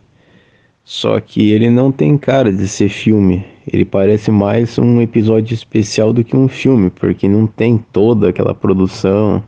Só 0.84 1.20
que 1.20 1.52
ele 1.52 1.70
não 1.70 1.92
tem 1.92 2.18
cara 2.18 2.52
de 2.52 2.68
ser 2.68 2.90
filme. 2.90 3.46
Ele 3.72 3.86
parece 3.86 4.32
mais 4.32 4.80
um 4.80 5.00
episódio 5.02 5.54
especial 5.54 6.12
do 6.12 6.24
que 6.24 6.36
um 6.36 6.48
filme, 6.48 6.90
porque 6.90 7.28
não 7.28 7.46
tem 7.46 7.78
toda 7.78 8.30
aquela 8.30 8.56
produção 8.56 9.44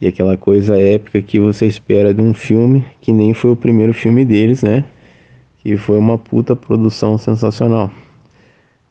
e 0.00 0.06
aquela 0.06 0.36
coisa 0.36 0.80
épica 0.80 1.20
que 1.20 1.40
você 1.40 1.66
espera 1.66 2.14
de 2.14 2.22
um 2.22 2.32
filme, 2.32 2.84
que 3.00 3.12
nem 3.12 3.34
foi 3.34 3.50
o 3.50 3.56
primeiro 3.56 3.92
filme 3.92 4.24
deles, 4.24 4.62
né? 4.62 4.84
Que 5.58 5.76
foi 5.76 5.98
uma 5.98 6.16
puta 6.16 6.54
produção 6.54 7.18
sensacional. 7.18 7.90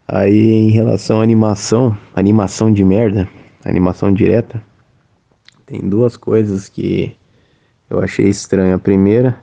Aí 0.08 0.52
em 0.52 0.72
relação 0.72 1.22
à 1.22 1.24
animação, 1.24 1.98
animação 2.14 2.72
de 2.74 2.84
merda, 2.84 3.30
animação 3.64 4.14
direta, 4.14 4.62
tem 5.66 5.80
duas 5.80 6.18
coisas 6.18 6.68
que 6.68 7.16
eu 7.92 8.00
achei 8.00 8.28
estranho. 8.28 8.76
A 8.76 8.80
primeira 8.80 9.38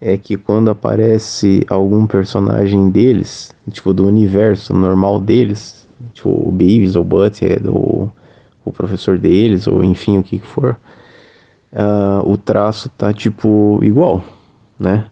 é 0.00 0.16
que 0.16 0.36
quando 0.36 0.70
aparece 0.70 1.64
algum 1.68 2.06
personagem 2.06 2.90
deles, 2.90 3.54
tipo 3.70 3.92
do 3.92 4.06
universo 4.06 4.72
normal 4.72 5.20
deles, 5.20 5.86
tipo 6.12 6.30
o 6.30 6.52
Beavis 6.52 6.96
ou 6.96 7.04
Butthead 7.04 7.66
ou 7.68 8.12
o 8.64 8.72
professor 8.72 9.18
deles, 9.18 9.66
ou 9.66 9.82
enfim, 9.84 10.18
o 10.18 10.22
que 10.22 10.38
que 10.38 10.46
for, 10.46 10.76
uh, 11.72 12.30
o 12.30 12.36
traço 12.36 12.88
tá 12.90 13.12
tipo 13.12 13.78
igual, 13.82 14.24
né? 14.78 15.06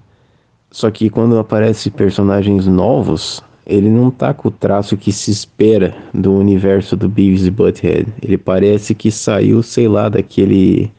Só 0.71 0.91
que 0.91 1.11
quando 1.11 1.39
aparece 1.39 1.91
personagens 1.91 2.67
novos, 2.67 3.43
ele 3.67 3.91
não 3.91 4.11
tá 4.11 4.33
com 4.33 4.49
o 4.49 4.51
traço 4.51 4.97
que 4.97 5.13
se 5.13 5.31
espera 5.31 5.95
do 6.15 6.33
universo 6.33 6.97
do 6.97 7.09
Beavis 7.09 7.45
e 7.45 7.51
Butthead. 7.51 8.07
Ele 8.23 8.39
parece 8.39 8.95
que 8.95 9.11
saiu, 9.11 9.63
sei 9.63 9.87
lá, 9.87 10.09
daquele 10.09 10.91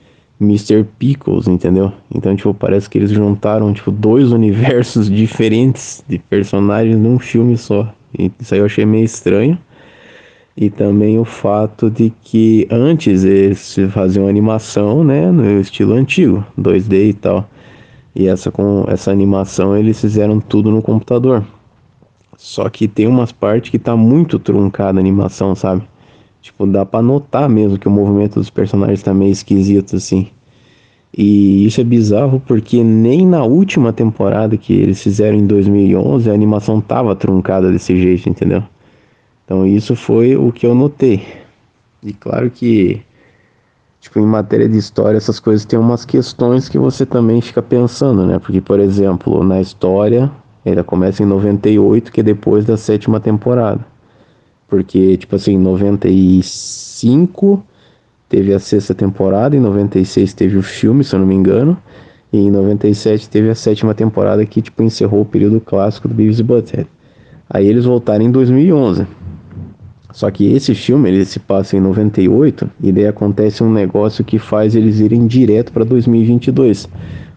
Mr. 0.44 0.86
Pickles, 1.00 1.48
entendeu? 1.48 1.92
Então, 2.14 2.36
tipo, 2.36 2.54
parece 2.54 2.90
que 2.90 2.98
eles 2.98 3.12
juntaram, 3.12 3.74
tipo, 3.74 3.92
dois 3.92 4.32
universos 4.32 5.10
diferentes 5.12 6.04
de 6.08 6.20
personagens 6.20 6.98
num 6.98 7.18
filme 7.20 7.58
só. 7.58 7.92
E 8.18 8.32
isso 8.40 8.54
aí 8.54 8.60
eu 8.60 8.66
achei 8.66 8.86
meio 8.86 9.06
estranho. 9.06 9.58
E 10.56 10.70
também 10.70 11.18
o 11.18 11.26
fato 11.26 11.90
de 11.90 12.14
que 12.22 12.68
antes 12.70 13.24
eles 13.24 13.76
faziam 13.90 14.28
animação, 14.28 15.04
né, 15.04 15.32
no 15.32 15.60
estilo 15.60 15.94
antigo, 15.94 16.46
2D 16.60 17.10
e 17.10 17.14
tal. 17.14 17.50
E 18.16 18.28
essa 18.28 18.52
com 18.52 18.86
essa 18.88 19.12
animação 19.12 19.76
eles 19.76 20.00
fizeram 20.00 20.40
tudo 20.40 20.70
no 20.70 20.82
computador. 20.82 21.44
Só 22.38 22.70
que 22.70 22.88
tem 22.88 23.08
umas 23.08 23.32
partes 23.32 23.72
que 23.72 23.80
tá 23.80 23.96
muito 23.96 24.38
truncada 24.38 25.00
a 25.00 25.02
animação, 25.02 25.56
sabe? 25.56 25.84
Tipo, 26.42 26.68
dá 26.68 26.86
pra 26.86 27.02
notar 27.02 27.48
mesmo 27.48 27.80
que 27.80 27.88
o 27.88 27.92
movimento 27.92 28.36
dos 28.36 28.50
personagens 28.50 29.02
tá 29.02 29.14
meio 29.14 29.32
esquisito, 29.32 29.96
assim. 29.96 30.28
E 31.16 31.66
isso 31.66 31.80
é 31.80 31.84
bizarro 31.84 32.40
porque 32.40 32.84
nem 32.84 33.26
na 33.26 33.44
última 33.44 33.94
temporada 33.94 34.58
que 34.58 34.74
eles 34.74 35.02
fizeram 35.02 35.38
em 35.38 35.46
2011 35.46 36.30
a 36.30 36.34
animação 36.34 36.82
tava 36.82 37.16
truncada 37.16 37.72
desse 37.72 37.96
jeito, 37.96 38.28
entendeu? 38.28 38.64
Então 39.46 39.68
isso 39.68 39.96
foi 39.96 40.36
o 40.36 40.52
que 40.52 40.66
eu 40.66 40.74
notei. 40.74 41.24
E 42.02 42.14
claro 42.14 42.50
que, 42.50 43.00
tipo, 44.02 44.20
em 44.20 44.26
matéria 44.26 44.68
de 44.68 44.78
história, 44.78 45.18
essas 45.18 45.40
coisas 45.40 45.66
tem 45.66 45.78
umas 45.78 46.04
questões 46.04 46.68
que 46.68 46.80
você 46.80 47.06
também 47.06 47.42
fica 47.42 47.62
pensando, 47.62 48.26
né? 48.26 48.40
Porque, 48.40 48.60
por 48.60 48.80
exemplo, 48.80 49.44
na 49.44 49.62
história, 49.62 50.32
ela 50.66 50.84
começa 50.84 51.22
em 51.22 51.28
98, 51.28 52.12
que 52.12 52.22
é 52.22 52.24
depois 52.24 52.66
da 52.66 52.76
sétima 52.76 53.20
temporada. 53.20 53.86
Porque, 54.68 55.16
tipo 55.18 55.36
assim, 55.36 55.54
em 55.54 55.60
95 55.60 57.64
teve 58.34 58.52
a 58.52 58.58
sexta 58.58 58.96
temporada, 58.96 59.56
em 59.56 59.60
96 59.60 60.34
teve 60.34 60.58
o 60.58 60.64
filme, 60.64 61.04
se 61.04 61.14
eu 61.14 61.20
não 61.20 61.28
me 61.28 61.36
engano, 61.36 61.78
e 62.32 62.40
em 62.40 62.50
97 62.50 63.30
teve 63.30 63.48
a 63.52 63.54
sétima 63.54 63.94
temporada 63.94 64.44
que, 64.44 64.60
tipo, 64.60 64.82
encerrou 64.82 65.22
o 65.22 65.26
período 65.26 65.62
clássico 65.62 66.08
do 66.08 66.16
Beavis 66.16 66.40
e 66.40 66.44
Butthead. 66.44 66.88
Aí 67.48 67.68
eles 67.68 67.86
voltaram 67.86 68.26
em 68.26 68.32
2011. 68.32 69.06
Só 70.12 70.32
que 70.32 70.52
esse 70.52 70.74
filme 70.74 71.10
ele 71.10 71.26
se 71.26 71.40
passa 71.40 71.78
em 71.78 71.80
98 71.80 72.68
e 72.82 72.92
daí 72.92 73.06
acontece 73.06 73.64
um 73.64 73.72
negócio 73.72 74.26
que 74.26 74.40
faz 74.40 74.76
eles 74.76 75.00
irem 75.00 75.28
direto 75.28 75.72
para 75.72 75.86
2022. 75.86 76.90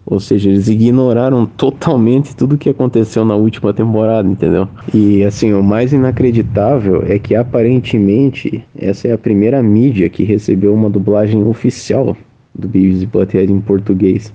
Ou 0.09 0.21
seja, 0.21 0.49
eles 0.49 0.69
ignoraram 0.69 1.45
totalmente 1.45 2.37
tudo 2.37 2.55
o 2.55 2.59
que 2.59 2.71
aconteceu 2.71 3.25
na 3.25 3.35
última 3.35 3.75
temporada, 3.75 4.29
entendeu? 4.29 4.69
E 4.95 5.25
assim, 5.25 5.53
o 5.53 5.65
mais 5.65 5.93
inacreditável 5.93 7.03
é 7.09 7.19
que 7.19 7.35
aparentemente 7.35 8.65
essa 8.79 9.09
é 9.09 9.13
a 9.13 9.19
primeira 9.19 9.61
mídia 9.61 10.09
que 10.09 10.23
recebeu 10.23 10.73
uma 10.73 10.89
dublagem 10.89 11.43
oficial 11.43 12.17
do 12.55 12.69
Beavis 12.69 13.03
e 13.03 13.07
Butthead 13.07 13.53
em 13.53 13.61
português. 13.61 14.33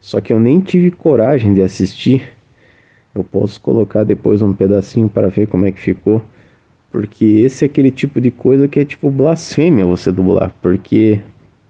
Só 0.00 0.20
que 0.20 0.32
eu 0.32 0.38
nem 0.38 0.60
tive 0.60 0.92
coragem 0.92 1.52
de 1.52 1.62
assistir. 1.62 2.22
Eu 3.12 3.24
posso 3.24 3.60
colocar 3.60 4.04
depois 4.04 4.40
um 4.40 4.52
pedacinho 4.52 5.08
para 5.08 5.28
ver 5.28 5.48
como 5.48 5.66
é 5.66 5.72
que 5.72 5.80
ficou. 5.80 6.22
Porque 6.92 7.24
esse 7.24 7.64
é 7.64 7.66
aquele 7.66 7.90
tipo 7.90 8.20
de 8.20 8.30
coisa 8.30 8.68
que 8.68 8.78
é 8.78 8.84
tipo 8.84 9.10
blasfêmia 9.10 9.84
você 9.84 10.12
dublar. 10.12 10.54
Porque 10.62 11.20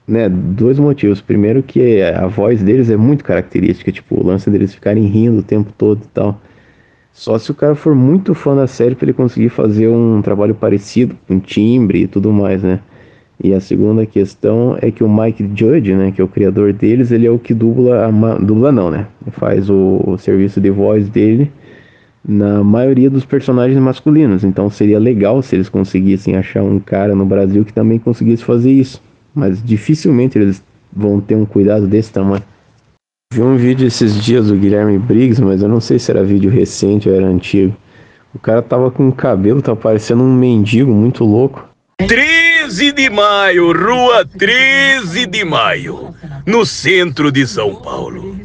né, 0.06 0.28
dois 0.28 0.78
motivos. 0.78 1.20
Primeiro 1.20 1.62
que 1.62 2.02
a 2.02 2.26
voz 2.26 2.62
deles 2.62 2.90
é 2.90 2.96
muito 2.96 3.24
característica, 3.24 3.92
tipo, 3.92 4.20
o 4.20 4.26
lance 4.26 4.50
deles 4.50 4.74
ficarem 4.74 5.04
rindo 5.06 5.40
o 5.40 5.42
tempo 5.42 5.72
todo 5.76 6.02
e 6.04 6.08
tal. 6.08 6.40
Só 7.12 7.38
se 7.38 7.50
o 7.50 7.54
cara 7.54 7.74
for 7.74 7.94
muito 7.94 8.34
fã 8.34 8.56
da 8.56 8.66
série 8.66 8.94
pra 8.94 9.04
ele 9.04 9.12
conseguir 9.12 9.50
fazer 9.50 9.88
um 9.88 10.22
trabalho 10.22 10.54
parecido, 10.54 11.16
com 11.28 11.38
timbre 11.38 12.02
e 12.02 12.06
tudo 12.06 12.32
mais, 12.32 12.62
né? 12.62 12.80
E 13.42 13.52
a 13.52 13.60
segunda 13.60 14.06
questão 14.06 14.78
é 14.80 14.90
que 14.90 15.02
o 15.02 15.08
Mike 15.08 15.50
Judge, 15.54 15.94
né, 15.94 16.12
que 16.12 16.20
é 16.20 16.24
o 16.24 16.28
criador 16.28 16.72
deles, 16.72 17.10
ele 17.10 17.26
é 17.26 17.30
o 17.30 17.38
que 17.38 17.52
dubla, 17.52 18.06
a 18.06 18.38
dubla 18.38 18.70
não, 18.70 18.90
né? 18.90 19.08
Faz 19.32 19.68
o, 19.68 20.00
o 20.06 20.16
serviço 20.16 20.60
de 20.60 20.70
voz 20.70 21.08
dele 21.08 21.50
na 22.26 22.62
maioria 22.62 23.10
dos 23.10 23.24
personagens 23.24 23.78
masculinos. 23.78 24.44
Então 24.44 24.70
seria 24.70 24.98
legal 24.98 25.42
se 25.42 25.56
eles 25.56 25.68
conseguissem 25.68 26.36
achar 26.36 26.62
um 26.62 26.78
cara 26.78 27.14
no 27.14 27.26
Brasil 27.26 27.64
que 27.64 27.72
também 27.72 27.98
conseguisse 27.98 28.44
fazer 28.44 28.70
isso. 28.70 29.02
Mas 29.34 29.62
dificilmente 29.62 30.38
eles 30.38 30.62
vão 30.92 31.20
ter 31.20 31.34
um 31.34 31.46
cuidado 31.46 31.86
desse 31.86 32.12
tamanho. 32.12 32.42
Vi 33.32 33.40
um 33.40 33.56
vídeo 33.56 33.86
esses 33.86 34.22
dias 34.22 34.48
do 34.48 34.56
Guilherme 34.56 34.98
Briggs, 34.98 35.42
mas 35.42 35.62
eu 35.62 35.68
não 35.68 35.80
sei 35.80 35.98
se 35.98 36.10
era 36.10 36.22
vídeo 36.22 36.50
recente 36.50 37.08
ou 37.08 37.14
era 37.14 37.26
antigo. 37.26 37.74
O 38.34 38.38
cara 38.38 38.60
tava 38.60 38.90
com 38.90 39.08
o 39.08 39.12
cabelo, 39.12 39.62
tava 39.62 39.76
parecendo 39.76 40.22
um 40.22 40.34
mendigo 40.34 40.92
muito 40.92 41.24
louco. 41.24 41.66
13 42.06 42.92
de 42.92 43.08
maio, 43.08 43.72
rua 43.72 44.26
13 44.26 45.26
de 45.26 45.44
maio, 45.44 46.14
no 46.46 46.66
centro 46.66 47.32
de 47.32 47.46
São 47.46 47.74
Paulo. 47.76 48.36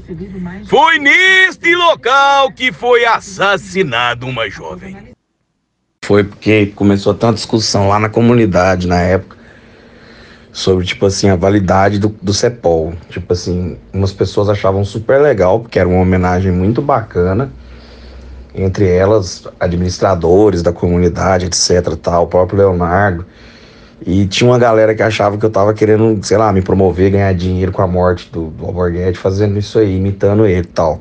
Foi 0.67 0.99
neste 0.99 1.75
local 1.75 2.51
que 2.51 2.71
foi 2.71 3.05
assassinado 3.05 4.25
uma 4.25 4.49
jovem. 4.49 4.95
Foi 6.05 6.23
porque 6.23 6.67
começou 6.67 7.11
a 7.11 7.15
ter 7.15 7.25
uma 7.25 7.33
discussão 7.33 7.89
lá 7.89 7.99
na 7.99 8.07
comunidade 8.07 8.87
na 8.87 9.01
época 9.01 9.36
sobre, 10.57 10.83
tipo 10.83 11.05
assim, 11.05 11.29
a 11.29 11.35
validade 11.35 11.99
do, 11.99 12.07
do 12.19 12.33
CEPOL. 12.33 12.91
Tipo 13.11 13.31
assim, 13.31 13.77
umas 13.93 14.11
pessoas 14.11 14.49
achavam 14.49 14.83
super 14.83 15.21
legal, 15.21 15.59
porque 15.59 15.77
era 15.77 15.87
uma 15.87 16.01
homenagem 16.01 16.51
muito 16.51 16.81
bacana. 16.81 17.51
Entre 18.55 18.89
elas, 18.89 19.47
administradores 19.59 20.63
da 20.63 20.73
comunidade, 20.73 21.45
etc, 21.45 21.95
tal, 22.01 22.23
o 22.23 22.27
próprio 22.27 22.57
Leonardo. 22.57 23.23
E 24.03 24.25
tinha 24.25 24.49
uma 24.49 24.57
galera 24.57 24.95
que 24.95 25.03
achava 25.03 25.37
que 25.37 25.45
eu 25.45 25.49
tava 25.51 25.75
querendo, 25.75 26.19
sei 26.25 26.37
lá, 26.37 26.51
me 26.51 26.63
promover, 26.63 27.11
ganhar 27.11 27.35
dinheiro 27.35 27.71
com 27.71 27.83
a 27.83 27.87
morte 27.87 28.27
do, 28.31 28.47
do 28.47 28.65
Alborguete, 28.65 29.19
fazendo 29.19 29.59
isso 29.59 29.77
aí, 29.77 29.97
imitando 29.97 30.43
ele 30.47 30.61
e 30.61 30.71
tal. 30.71 30.99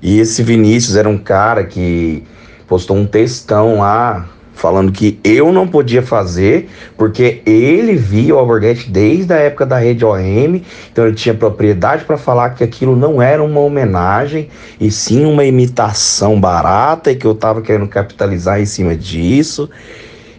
E 0.00 0.18
esse 0.18 0.42
Vinícius 0.42 0.96
era 0.96 1.10
um 1.10 1.18
cara 1.18 1.62
que 1.64 2.24
postou 2.66 2.96
um 2.96 3.04
textão 3.04 3.80
lá 3.80 4.26
falando 4.54 4.92
que 4.92 5.18
eu 5.24 5.52
não 5.52 5.66
podia 5.66 6.02
fazer 6.02 6.68
porque 6.96 7.42
ele 7.44 7.94
via 7.96 8.34
o 8.34 8.38
Alborguete 8.38 8.90
desde 8.90 9.32
a 9.32 9.36
época 9.36 9.66
da 9.66 9.78
rede 9.78 10.04
OM, 10.04 10.62
então 10.90 11.06
ele 11.06 11.16
tinha 11.16 11.34
propriedade 11.34 12.04
para 12.04 12.16
falar 12.16 12.50
que 12.50 12.62
aquilo 12.62 12.94
não 12.94 13.20
era 13.20 13.42
uma 13.42 13.60
homenagem 13.60 14.48
e 14.80 14.90
sim 14.90 15.24
uma 15.24 15.44
imitação 15.44 16.40
barata 16.40 17.10
e 17.10 17.16
que 17.16 17.26
eu 17.26 17.34
tava 17.34 17.62
querendo 17.62 17.88
capitalizar 17.88 18.60
em 18.60 18.66
cima 18.66 18.94
disso. 18.94 19.68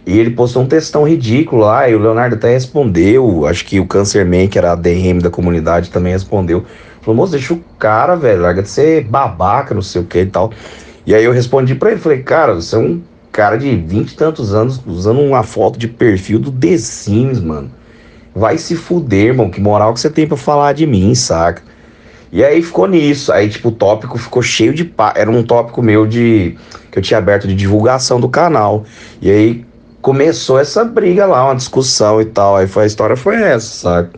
E 0.06 0.18
ele 0.18 0.30
postou 0.30 0.62
um 0.62 0.66
textão 0.66 1.08
ridículo 1.08 1.62
lá, 1.62 1.88
e 1.88 1.94
o 1.94 1.98
Leonardo 1.98 2.36
até 2.36 2.50
respondeu. 2.50 3.46
Acho 3.46 3.64
que 3.64 3.80
o 3.80 3.86
Cancerman, 3.86 4.48
que 4.48 4.58
era 4.58 4.72
a 4.72 4.74
DM 4.74 5.20
da 5.22 5.30
comunidade, 5.30 5.90
também 5.90 6.12
respondeu. 6.12 6.62
Falou, 7.00 7.16
moço, 7.16 7.32
deixa 7.32 7.54
o 7.54 7.60
cara, 7.78 8.14
velho, 8.14 8.42
larga 8.42 8.62
de 8.62 8.68
ser 8.68 9.04
babaca, 9.04 9.74
não 9.74 9.80
sei 9.80 10.02
o 10.02 10.04
que 10.04 10.18
e 10.18 10.26
tal. 10.26 10.52
E 11.06 11.14
aí 11.14 11.24
eu 11.24 11.32
respondi 11.32 11.74
pra 11.74 11.90
ele, 11.90 12.00
falei, 12.00 12.22
cara, 12.22 12.54
você 12.54 12.76
é 12.76 12.78
um 12.78 13.00
cara 13.34 13.56
de 13.56 13.74
vinte 13.74 14.12
e 14.12 14.14
tantos 14.14 14.54
anos 14.54 14.80
usando 14.86 15.20
uma 15.20 15.42
foto 15.42 15.76
de 15.76 15.88
perfil 15.88 16.38
do 16.38 16.52
The 16.52 16.78
Sims, 16.78 17.40
mano. 17.40 17.68
Vai 18.32 18.56
se 18.58 18.76
fuder, 18.76 19.26
irmão, 19.26 19.50
que 19.50 19.60
moral 19.60 19.92
que 19.92 19.98
você 19.98 20.08
tem 20.08 20.24
pra 20.24 20.36
falar 20.36 20.72
de 20.72 20.86
mim, 20.86 21.12
saca? 21.16 21.60
E 22.30 22.44
aí 22.44 22.62
ficou 22.62 22.86
nisso. 22.86 23.32
Aí, 23.32 23.48
tipo, 23.48 23.68
o 23.68 23.72
tópico 23.72 24.16
ficou 24.18 24.40
cheio 24.40 24.72
de. 24.72 24.84
Pa... 24.84 25.12
Era 25.16 25.30
um 25.30 25.42
tópico 25.42 25.82
meu 25.82 26.06
de. 26.06 26.56
que 26.92 26.98
eu 26.98 27.02
tinha 27.02 27.18
aberto 27.18 27.48
de 27.48 27.54
divulgação 27.54 28.20
do 28.20 28.28
canal. 28.28 28.84
E 29.20 29.30
aí 29.30 29.66
começou 30.00 30.58
essa 30.58 30.84
briga 30.84 31.26
lá, 31.26 31.44
uma 31.44 31.56
discussão 31.56 32.20
e 32.20 32.26
tal. 32.26 32.56
Aí 32.56 32.68
foi, 32.68 32.84
a 32.84 32.86
história 32.86 33.16
foi 33.16 33.36
essa, 33.36 33.74
sabe? 33.74 34.10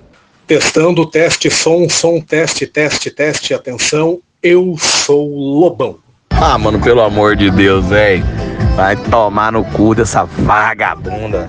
Testando, 0.47 1.07
teste, 1.07 1.51
som, 1.51 1.89
som, 1.89 2.21
teste, 2.21 2.67
teste, 2.67 3.11
teste, 3.11 3.55
atenção. 3.55 4.21
Eu 4.43 4.77
sou 4.79 5.27
Lobão. 5.59 6.06
Ah, 6.39 6.59
mano, 6.59 6.79
pelo 6.79 7.01
amor 7.01 7.35
de 7.35 7.51
Deus, 7.51 7.87
velho. 7.87 8.25
Vai 8.77 8.95
tomar 8.95 9.51
no 9.53 9.65
cu 9.65 9.95
dessa 9.95 10.25
vagabunda. 10.25 11.49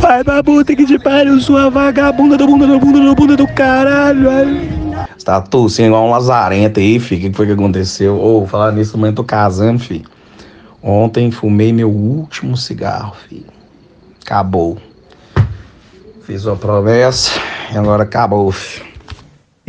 Vai 0.00 0.24
pra 0.24 0.42
puta 0.42 0.74
que 0.74 0.84
te 0.84 0.98
pariu, 0.98 1.40
sua 1.40 1.70
vagabunda 1.70 2.36
do 2.36 2.44
bunda 2.44 2.66
do 2.66 2.80
bunda 2.80 2.98
do 2.98 3.14
bunda 3.14 3.36
do 3.36 3.46
caralho. 3.46 4.28
Você 5.16 5.24
tá 5.24 5.40
tossindo 5.40 5.88
igual 5.88 6.06
um 6.06 6.10
lazarento 6.10 6.80
aí, 6.80 6.98
filho. 6.98 7.28
O 7.28 7.30
que 7.30 7.36
foi 7.36 7.46
que 7.46 7.52
aconteceu? 7.52 8.20
Ô, 8.20 8.44
falar 8.46 8.72
nisso, 8.72 8.98
eu 9.00 9.12
tô 9.12 9.22
casando, 9.22 9.78
filho. 9.78 10.08
Ontem 10.82 11.30
fumei 11.30 11.72
meu 11.72 11.88
último 11.88 12.56
cigarro, 12.56 13.14
filho. 13.28 13.46
Acabou. 14.24 14.76
Fiz 16.24 16.44
uma 16.46 16.56
promessa 16.56 17.38
e 17.72 17.78
agora 17.78 18.02
acabou, 18.02 18.50
filho. 18.50 18.89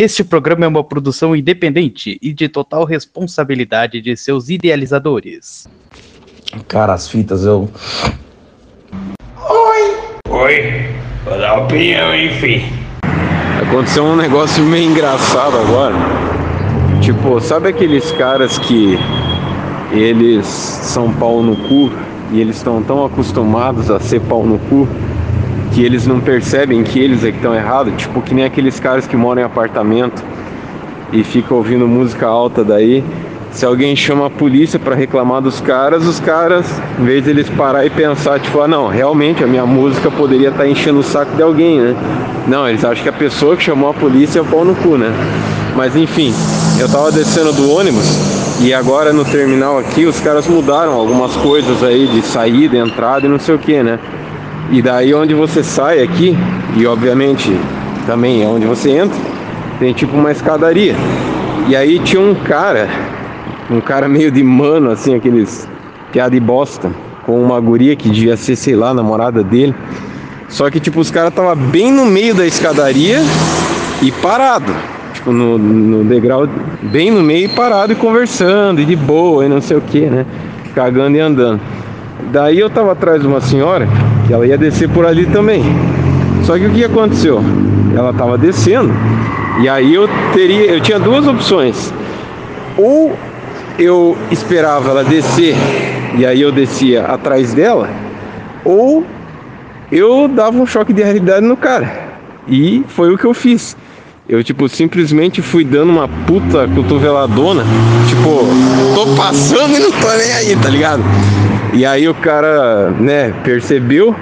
Este 0.04 0.24
programa 0.24 0.66
é 0.66 0.68
uma 0.68 0.84
produção 0.84 1.36
independente 1.36 2.18
e 2.24 2.34
de 2.34 2.49
total 2.49 2.86
responsabilidade 2.86 4.02
de 4.02 4.18
seus 4.18 4.49
idealizadores. 4.49 5.68
Cara, 6.68 6.95
as 6.95 7.08
fitas 7.08 7.45
eu. 7.45 7.70
Oi, 10.28 10.88
vou 11.24 11.38
dar 11.38 11.60
opinião, 11.60 12.16
hein, 12.16 12.32
fi. 12.39 12.66
Aconteceu 13.62 14.04
um 14.04 14.16
negócio 14.16 14.64
meio 14.64 14.89
engraçado 14.89 15.56
agora. 15.56 15.95
Tipo, 16.99 17.39
sabe 17.39 17.70
aqueles 17.70 18.12
caras 18.14 18.58
que 18.58 18.97
eles 19.91 20.47
são 20.47 21.14
pau 21.14 21.43
no 21.43 21.56
cu 21.56 21.91
e 22.32 22.41
eles 22.41 22.58
estão 22.58 22.82
tão 22.82 23.06
acostumados 23.06 23.91
a 23.91 23.99
ser 23.99 24.20
pau 24.22 24.47
no 24.47 24.58
cu 24.58 24.88
que 25.74 25.84
eles 25.84 26.05
não 26.05 26.19
percebem 26.19 26.84
que 26.84 26.99
eles 26.99 27.24
é 27.24 27.32
que 27.32 27.38
estão 27.38 27.55
errados? 27.55 27.93
Tipo, 27.97 28.22
que 28.22 28.34
nem 28.34 28.45
aqueles 28.45 28.80
caras 28.80 29.07
que 29.07 29.15
moram 29.15 29.41
em 29.41 29.45
apartamento 29.45 30.24
e 31.11 31.24
ficam 31.24 31.57
ouvindo 31.57 31.88
música 31.88 32.28
alta 32.28 32.63
daí. 32.63 33.03
Se 33.51 33.65
alguém 33.65 33.95
chama 33.95 34.28
a 34.28 34.30
polícia 34.30 34.80
para 34.80 34.95
reclamar 34.95 35.41
dos 35.41 35.59
caras, 35.59 36.05
os 36.05 36.22
caras, 36.22 36.65
em 36.97 37.03
vez 37.03 37.24
de 37.24 37.32
eles 37.32 37.49
parar 37.49 37.86
e 37.86 37.89
pensar, 37.89 38.39
tipo, 38.39 38.61
ah, 38.61 38.67
não, 38.67 38.88
realmente 38.88 39.43
a 39.43 39.47
minha 39.47 39.65
música 39.65 40.09
poderia 40.09 40.49
estar 40.49 40.65
enchendo 40.67 40.99
o 40.99 41.03
saco 41.03 41.36
de 41.36 41.41
alguém, 41.41 41.80
né? 41.80 41.95
Não, 42.47 42.67
eles 42.67 42.84
acham 42.86 43.03
que 43.03 43.09
a 43.09 43.13
pessoa 43.13 43.57
que 43.57 43.63
chamou 43.63 43.89
a 43.89 43.93
polícia 43.93 44.39
é 44.39 44.41
o 44.41 44.45
pau 44.45 44.63
no 44.63 44.74
cu, 44.76 44.97
né? 44.97 45.11
Mas 45.76 45.97
enfim, 45.97 46.34
eu 46.80 46.89
tava 46.89 47.11
descendo 47.11 47.51
do 47.51 47.69
ônibus 47.69 48.05
e 48.61 48.74
agora 48.74 49.11
no 49.11 49.26
terminal 49.26 49.78
aqui 49.78 50.05
os 50.05 50.19
caras 50.19 50.47
mudaram 50.47 50.93
algumas 50.93 51.36
coisas 51.38 51.84
aí 51.84 52.07
de 52.07 52.22
saída, 52.22 52.78
entrada 52.78 53.26
e 53.26 53.30
não 53.30 53.39
sei 53.39 53.55
o 53.55 53.59
que, 53.59 53.84
né? 53.84 53.99
E 54.72 54.82
daí 54.82 55.13
onde 55.13 55.34
você 55.34 55.61
sai 55.61 56.01
aqui, 56.01 56.34
e 56.78 56.88
obviamente 56.88 57.53
também 58.07 58.41
é 58.41 58.47
onde 58.47 58.65
você 58.65 58.91
entra, 58.91 59.19
tem 59.78 59.91
tipo 59.91 60.15
uma 60.15 60.32
escadaria. 60.32 60.95
E 61.67 61.76
aí 61.76 61.99
tinha 61.99 62.22
um 62.22 62.34
cara, 62.34 62.88
um 63.69 63.82
cara 63.82 64.07
meio 64.07 64.32
de 64.32 64.41
mano, 64.41 64.89
assim, 64.89 65.13
aqueles 65.13 65.67
piada 66.09 66.32
de 66.32 66.39
bosta, 66.39 66.89
com 67.26 67.43
uma 67.43 67.59
guria 67.59 67.97
que 67.97 68.09
devia 68.09 68.38
ser, 68.38 68.55
sei 68.55 68.74
lá, 68.74 68.93
namorada 68.93 69.43
dele. 69.43 69.76
Só 70.47 70.69
que 70.69 70.80
tipo, 70.80 71.01
os 71.01 71.11
caras 71.11 71.34
tava 71.34 71.53
bem 71.53 71.91
no 71.91 72.05
meio 72.05 72.34
da 72.34 72.47
escadaria 72.47 73.19
e 74.01 74.09
parado. 74.09 74.74
Tipo, 75.13 75.34
no, 75.34 75.57
no 75.57 76.05
degrau, 76.05 76.47
bem 76.82 77.11
no 77.11 77.22
meio, 77.22 77.49
parado 77.49 77.91
e 77.91 77.95
conversando, 77.95 78.80
e 78.80 78.86
de 78.86 78.95
boa, 78.95 79.45
e 79.45 79.49
não 79.49 79.59
sei 79.59 79.76
o 79.76 79.82
que, 79.82 79.99
né? 79.99 80.26
Cagando 80.74 81.17
e 81.17 81.19
andando. 81.19 81.59
Daí 82.32 82.57
eu 82.57 82.69
tava 82.69 82.93
atrás 82.93 83.22
de 83.22 83.28
uma 83.28 83.41
senhora 83.41 83.86
que 84.32 84.36
ela 84.36 84.47
ia 84.47 84.57
descer 84.57 84.88
por 84.88 85.05
ali 85.05 85.25
também. 85.25 85.61
Só 86.43 86.57
que 86.57 86.65
o 86.65 86.69
que 86.71 86.86
aconteceu? 86.86 87.43
Ela 87.93 88.13
tava 88.13 88.38
descendo 88.38 88.89
e 89.61 89.67
aí 89.67 89.93
eu 89.93 90.07
teria, 90.34 90.71
eu 90.71 90.79
tinha 90.79 90.97
duas 90.97 91.27
opções. 91.27 91.93
Ou 92.77 93.13
eu 93.77 94.17
esperava 94.32 94.89
ela 94.89 95.03
descer 95.03 95.53
e 96.17 96.25
aí 96.25 96.39
eu 96.39 96.49
descia 96.49 97.03
atrás 97.03 97.53
dela, 97.53 97.89
ou 98.63 99.03
eu 99.91 100.29
dava 100.29 100.57
um 100.57 100.65
choque 100.65 100.93
de 100.93 101.03
realidade 101.03 101.45
no 101.45 101.57
cara. 101.57 101.91
E 102.47 102.86
foi 102.88 103.13
o 103.13 103.17
que 103.17 103.25
eu 103.25 103.34
fiz. 103.34 103.75
Eu, 104.29 104.41
tipo, 104.41 104.69
simplesmente 104.69 105.41
fui 105.41 105.65
dando 105.65 105.89
uma 105.89 106.07
puta 106.07 106.69
cotoveladona. 106.73 107.65
Tipo, 108.07 108.45
tô 108.95 109.07
passando 109.15 109.75
e 109.75 109.79
não 109.79 109.91
tô 109.91 110.07
nem 110.07 110.32
aí, 110.32 110.55
tá 110.55 110.69
ligado? 110.69 111.03
E 111.74 111.86
aí 111.86 112.07
o 112.07 112.13
cara, 112.13 112.91
né, 112.91 113.34
percebeu. 113.43 114.15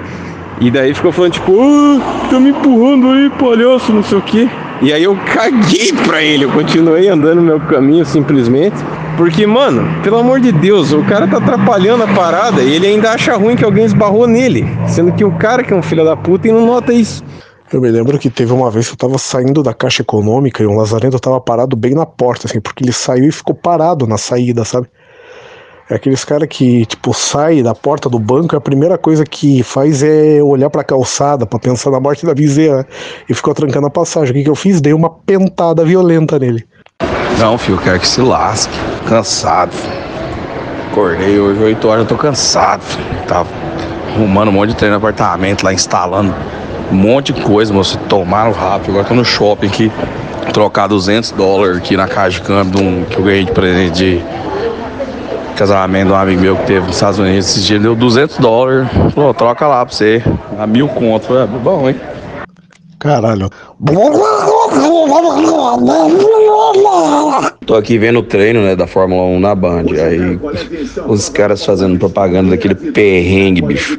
E 0.60 0.70
daí 0.70 0.92
ficou 0.94 1.10
falando, 1.10 1.32
tipo, 1.32 1.58
ah, 1.60 2.28
tá 2.28 2.38
me 2.38 2.50
empurrando 2.50 3.08
aí, 3.10 3.30
palhaço, 3.30 3.92
não 3.92 4.02
sei 4.02 4.18
o 4.18 4.22
quê. 4.22 4.48
E 4.82 4.92
aí 4.92 5.02
eu 5.02 5.16
caguei 5.34 5.92
pra 6.06 6.22
ele, 6.22 6.44
eu 6.44 6.50
continuei 6.50 7.08
andando 7.08 7.42
meu 7.42 7.60
caminho 7.60 8.04
simplesmente. 8.04 8.76
Porque, 9.16 9.46
mano, 9.46 9.86
pelo 10.02 10.18
amor 10.18 10.40
de 10.40 10.52
Deus, 10.52 10.92
o 10.92 11.02
cara 11.04 11.26
tá 11.26 11.38
atrapalhando 11.38 12.04
a 12.04 12.08
parada 12.08 12.62
e 12.62 12.74
ele 12.74 12.86
ainda 12.86 13.10
acha 13.10 13.36
ruim 13.36 13.56
que 13.56 13.64
alguém 13.64 13.84
esbarrou 13.84 14.26
nele. 14.26 14.66
Sendo 14.86 15.12
que 15.12 15.24
o 15.24 15.32
cara 15.32 15.62
que 15.62 15.72
é 15.72 15.76
um 15.76 15.82
filho 15.82 16.04
da 16.04 16.16
puta 16.16 16.48
e 16.48 16.52
não 16.52 16.64
nota 16.64 16.92
isso. 16.92 17.22
Eu 17.72 17.80
me 17.80 17.90
lembro 17.90 18.18
que 18.18 18.30
teve 18.30 18.52
uma 18.52 18.70
vez 18.70 18.88
que 18.88 18.94
eu 18.94 18.98
tava 18.98 19.18
saindo 19.18 19.62
da 19.62 19.72
caixa 19.72 20.02
econômica 20.02 20.62
e 20.62 20.66
um 20.66 20.76
lazarento 20.76 21.20
tava 21.20 21.40
parado 21.40 21.76
bem 21.76 21.94
na 21.94 22.04
porta, 22.04 22.46
assim, 22.46 22.60
porque 22.60 22.82
ele 22.82 22.92
saiu 22.92 23.28
e 23.28 23.32
ficou 23.32 23.54
parado 23.54 24.06
na 24.06 24.18
saída, 24.18 24.64
sabe? 24.64 24.88
É 25.90 25.96
aqueles 25.96 26.24
caras 26.24 26.46
que, 26.48 26.86
tipo, 26.86 27.12
sai 27.12 27.64
da 27.64 27.74
porta 27.74 28.08
do 28.08 28.16
banco 28.16 28.54
a 28.54 28.60
primeira 28.60 28.96
coisa 28.96 29.24
que 29.24 29.60
faz 29.64 30.04
é 30.04 30.40
olhar 30.40 30.70
pra 30.70 30.84
calçada 30.84 31.44
pra 31.44 31.58
pensar 31.58 31.90
na 31.90 31.98
morte 31.98 32.24
da 32.24 32.32
vizinha 32.32 32.76
né? 32.76 32.84
e 33.28 33.34
ficou 33.34 33.52
trancando 33.52 33.88
a 33.88 33.90
passagem. 33.90 34.30
O 34.30 34.34
que, 34.34 34.44
que 34.44 34.50
eu 34.50 34.54
fiz? 34.54 34.80
Dei 34.80 34.92
uma 34.92 35.10
pentada 35.10 35.84
violenta 35.84 36.38
nele. 36.38 36.64
Não, 37.40 37.58
filho, 37.58 37.76
quero 37.78 37.98
que 37.98 38.06
se 38.06 38.20
lasque. 38.20 38.72
Cansado, 39.08 39.72
filho. 39.72 40.00
Acordei 40.92 41.40
hoje 41.40 41.60
8 41.60 41.88
horas, 41.88 42.02
eu 42.02 42.08
tô 42.08 42.16
cansado, 42.16 42.82
filho. 42.82 43.04
Tava 43.26 43.48
arrumando 44.14 44.48
um 44.48 44.52
monte 44.52 44.70
de 44.70 44.76
treino 44.76 44.94
no 44.94 44.98
apartamento 44.98 45.64
lá, 45.64 45.72
instalando 45.72 46.32
um 46.92 46.94
monte 46.94 47.32
de 47.32 47.42
coisa, 47.42 47.74
moço. 47.74 47.98
Tomaram 48.08 48.52
rápido. 48.52 48.90
Agora 48.90 49.06
tô 49.06 49.14
no 49.14 49.24
shopping 49.24 49.66
aqui, 49.66 49.92
trocar 50.52 50.86
200 50.86 51.32
dólares 51.32 51.78
aqui 51.78 51.96
na 51.96 52.06
caixa 52.06 52.38
de 52.38 52.46
câmbio 52.46 52.80
um, 52.80 53.04
que 53.04 53.18
eu 53.18 53.24
ganhei 53.24 53.44
de 53.44 53.50
presente 53.50 53.92
de 53.96 54.39
casamento 55.60 56.06
de 56.06 56.12
um 56.14 56.16
amigo 56.16 56.40
meu 56.40 56.56
que 56.56 56.66
teve 56.66 56.86
nos 56.86 56.96
Estados 56.96 57.18
Unidos. 57.18 57.50
Esse 57.50 57.60
dia 57.60 57.76
ele 57.76 57.82
deu 57.82 57.94
200 57.94 58.38
dólares. 58.38 58.88
Falou, 59.14 59.34
troca 59.34 59.66
lá 59.66 59.84
pra 59.84 59.94
você. 59.94 60.22
A 60.58 60.66
mil 60.66 60.88
conto. 60.88 61.26
Falei, 61.26 61.42
"Ah, 61.42 61.46
bom, 61.46 61.86
hein? 61.86 61.96
Caralho. 62.98 63.50
Tô 67.66 67.74
aqui 67.74 67.98
vendo 67.98 68.20
o 68.20 68.22
treino, 68.22 68.62
né, 68.62 68.74
da 68.74 68.86
Fórmula 68.86 69.22
1 69.22 69.40
na 69.40 69.54
Band. 69.54 69.84
Aí 70.02 70.40
os 71.06 71.28
caras 71.28 71.64
fazendo 71.64 71.98
propaganda 71.98 72.50
daquele 72.50 72.74
perrengue, 72.74 73.60
bicho. 73.60 73.98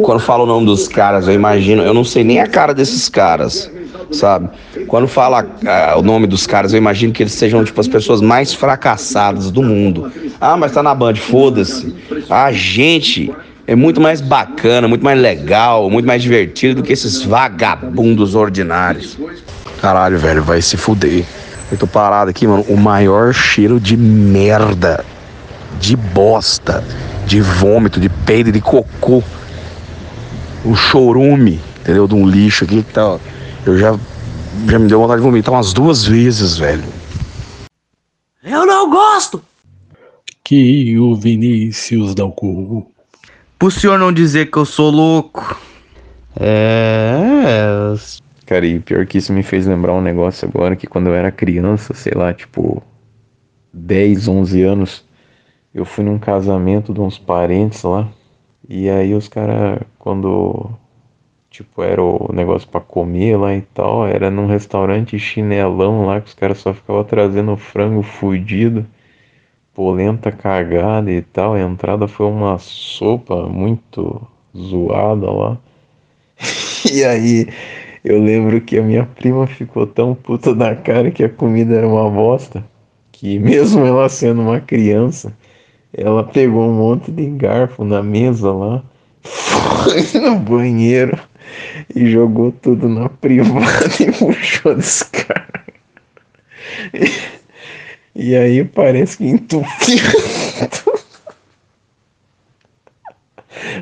Quando 0.00 0.20
falo 0.20 0.44
o 0.44 0.46
nome 0.46 0.66
dos 0.66 0.86
caras, 0.86 1.26
eu 1.26 1.34
imagino, 1.34 1.82
eu 1.82 1.94
não 1.94 2.04
sei 2.04 2.22
nem 2.22 2.40
a 2.40 2.46
cara 2.46 2.72
desses 2.72 3.08
caras, 3.08 3.70
sabe? 4.12 4.48
Quando 4.86 5.06
fala 5.06 5.46
ah, 5.66 5.94
o 5.96 6.02
nome 6.02 6.26
dos 6.26 6.46
caras, 6.46 6.72
eu 6.72 6.78
imagino 6.78 7.12
que 7.12 7.22
eles 7.22 7.32
sejam 7.32 7.64
tipo 7.64 7.80
as 7.80 7.88
pessoas 7.88 8.20
mais 8.20 8.52
fracassadas 8.52 9.50
do 9.50 9.62
mundo. 9.62 10.12
Ah, 10.40 10.56
mas 10.56 10.72
tá 10.72 10.82
na 10.82 10.94
Band, 10.94 11.16
foda-se. 11.16 11.94
A 12.28 12.52
gente 12.52 13.32
é 13.66 13.74
muito 13.76 14.00
mais 14.00 14.20
bacana, 14.20 14.88
muito 14.88 15.04
mais 15.04 15.20
legal, 15.20 15.88
muito 15.88 16.06
mais 16.06 16.22
divertido 16.22 16.76
do 16.76 16.82
que 16.82 16.92
esses 16.92 17.22
vagabundos 17.22 18.34
ordinários. 18.34 19.16
Caralho, 19.80 20.18
velho, 20.18 20.42
vai 20.42 20.60
se 20.60 20.76
fuder. 20.76 21.24
Eu 21.70 21.78
tô 21.78 21.86
parado 21.86 22.30
aqui, 22.30 22.46
mano. 22.46 22.64
O 22.68 22.76
maior 22.76 23.32
cheiro 23.32 23.78
de 23.78 23.96
merda, 23.96 25.04
de 25.80 25.94
bosta, 25.96 26.82
de 27.26 27.40
vômito, 27.40 28.00
de 28.00 28.08
peido 28.08 28.50
de 28.50 28.60
cocô. 28.60 29.22
Um 30.66 30.74
chorume, 30.74 31.60
entendeu? 31.80 32.08
De 32.08 32.14
um 32.14 32.26
lixo 32.26 32.64
aqui 32.64 32.82
que 32.82 32.92
tá. 32.92 33.06
ó. 33.06 33.18
Eu 33.70 33.78
já, 33.78 33.96
já 34.68 34.78
me 34.80 34.88
deu 34.88 34.98
vontade 34.98 35.20
de 35.20 35.26
vomitar 35.28 35.54
umas 35.54 35.72
duas 35.72 36.04
vezes, 36.04 36.58
velho. 36.58 36.82
Eu 38.42 38.66
não 38.66 38.90
gosto! 38.90 39.40
Que 40.42 40.98
o 40.98 41.14
Vinícius 41.14 42.12
dá 42.16 42.24
o 42.24 42.32
cu. 42.32 42.90
Pro 43.56 43.70
senhor 43.70 43.96
não 43.96 44.12
dizer 44.12 44.50
que 44.50 44.56
eu 44.56 44.64
sou 44.64 44.90
louco. 44.90 45.56
É. 46.34 47.94
Cara, 48.44 48.66
e 48.66 48.80
pior 48.80 49.06
que 49.06 49.18
isso 49.18 49.32
me 49.32 49.44
fez 49.44 49.68
lembrar 49.68 49.94
um 49.94 50.02
negócio 50.02 50.48
agora 50.48 50.74
que 50.74 50.88
quando 50.88 51.06
eu 51.06 51.14
era 51.14 51.30
criança, 51.30 51.94
sei 51.94 52.12
lá, 52.16 52.34
tipo 52.34 52.82
10, 53.72 54.26
11 54.26 54.62
anos, 54.62 55.04
eu 55.72 55.84
fui 55.84 56.04
num 56.04 56.18
casamento 56.18 56.92
de 56.92 57.00
uns 57.00 57.18
parentes 57.18 57.84
lá. 57.84 58.08
E 58.68 58.90
aí 58.90 59.14
os 59.14 59.28
caras, 59.28 59.80
quando 59.96 60.70
tipo 61.50 61.82
era 61.82 62.02
o 62.02 62.32
negócio 62.32 62.68
pra 62.68 62.80
comer 62.80 63.36
lá 63.36 63.54
e 63.54 63.62
tal, 63.62 64.06
era 64.06 64.30
num 64.30 64.46
restaurante 64.46 65.18
chinelão 65.18 66.06
lá 66.06 66.20
que 66.20 66.28
os 66.28 66.34
caras 66.34 66.58
só 66.58 66.72
ficavam 66.72 67.04
trazendo 67.04 67.56
frango 67.56 68.02
fudido, 68.02 68.86
polenta 69.74 70.30
cagada 70.30 71.10
e 71.10 71.22
tal. 71.22 71.54
A 71.54 71.60
entrada 71.60 72.06
foi 72.08 72.26
uma 72.26 72.58
sopa 72.58 73.48
muito 73.48 74.26
zoada 74.56 75.30
lá. 75.30 75.58
E 76.90 77.04
aí 77.04 77.46
eu 78.02 78.22
lembro 78.22 78.60
que 78.62 78.78
a 78.78 78.82
minha 78.82 79.04
prima 79.04 79.46
ficou 79.46 79.86
tão 79.86 80.14
puta 80.14 80.54
da 80.54 80.74
cara 80.74 81.10
que 81.10 81.22
a 81.22 81.28
comida 81.28 81.76
era 81.76 81.86
uma 81.86 82.08
bosta, 82.10 82.64
que 83.12 83.38
mesmo 83.40 83.84
ela 83.84 84.08
sendo 84.08 84.40
uma 84.40 84.60
criança, 84.60 85.36
ela 85.92 86.24
pegou 86.24 86.68
um 86.68 86.74
monte 86.74 87.12
de 87.12 87.26
garfo 87.28 87.84
na 87.84 88.02
mesa 88.02 88.50
lá, 88.52 88.82
no 90.22 90.36
banheiro 90.36 91.18
e 91.94 92.10
jogou 92.10 92.52
tudo 92.52 92.88
na 92.88 93.08
privada 93.08 93.86
e 94.00 94.10
puxou 94.12 94.74
descarga. 94.74 95.64
E, 96.94 97.10
e 98.14 98.36
aí 98.36 98.64
parece 98.64 99.18
que 99.18 99.26
entupiu 99.26 99.66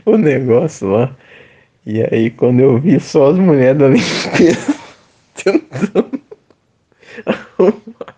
o 0.07 0.17
negócio 0.17 0.89
lá. 0.89 1.15
E 1.87 2.03
aí 2.03 2.31
quando 2.31 2.61
eu 2.61 2.79
vi 2.79 3.01
só 3.01 3.31
as 3.31 3.37
mulheres 3.39 3.79
da 3.79 3.89
limpeza 3.89 4.75
tentando 5.35 6.21
arrumar 7.27 8.15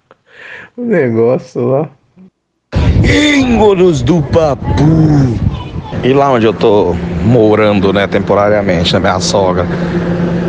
o 0.76 0.82
negócio 0.82 1.66
lá. 1.66 1.90
Íngonos 3.02 4.02
do 4.02 4.22
Papu. 4.22 5.49
E 6.02 6.12
lá 6.12 6.32
onde 6.32 6.46
eu 6.46 6.54
tô 6.54 6.94
morando, 7.24 7.92
né, 7.92 8.06
temporariamente, 8.06 8.92
na 8.92 9.00
minha 9.00 9.20
sogra, 9.20 9.66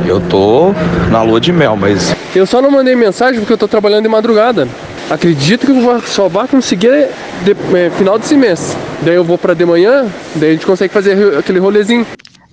eu 0.07 0.19
tô 0.21 0.73
na 1.11 1.21
lua 1.21 1.41
de 1.41 1.51
mel, 1.51 1.75
mas 1.75 2.15
Eu 2.33 2.45
só 2.45 2.61
não 2.61 2.71
mandei 2.71 2.95
mensagem 2.95 3.39
porque 3.41 3.51
eu 3.53 3.57
tô 3.57 3.67
trabalhando 3.67 4.03
de 4.03 4.09
madrugada. 4.09 4.67
Acredito 5.09 5.65
que 5.65 5.71
eu 5.73 5.81
vou- 5.81 5.99
só 6.01 6.29
vou 6.29 6.47
conseguir 6.47 7.09
de, 7.43 7.51
é, 7.77 7.89
final 7.89 8.17
desse 8.17 8.35
mês. 8.37 8.77
Daí 9.01 9.15
eu 9.15 9.25
vou 9.25 9.37
pra 9.37 9.53
de 9.53 9.65
manhã, 9.65 10.05
daí 10.35 10.51
a 10.51 10.53
gente 10.53 10.65
consegue 10.65 10.93
fazer 10.93 11.37
aquele 11.37 11.59
rolezinho. 11.59 12.05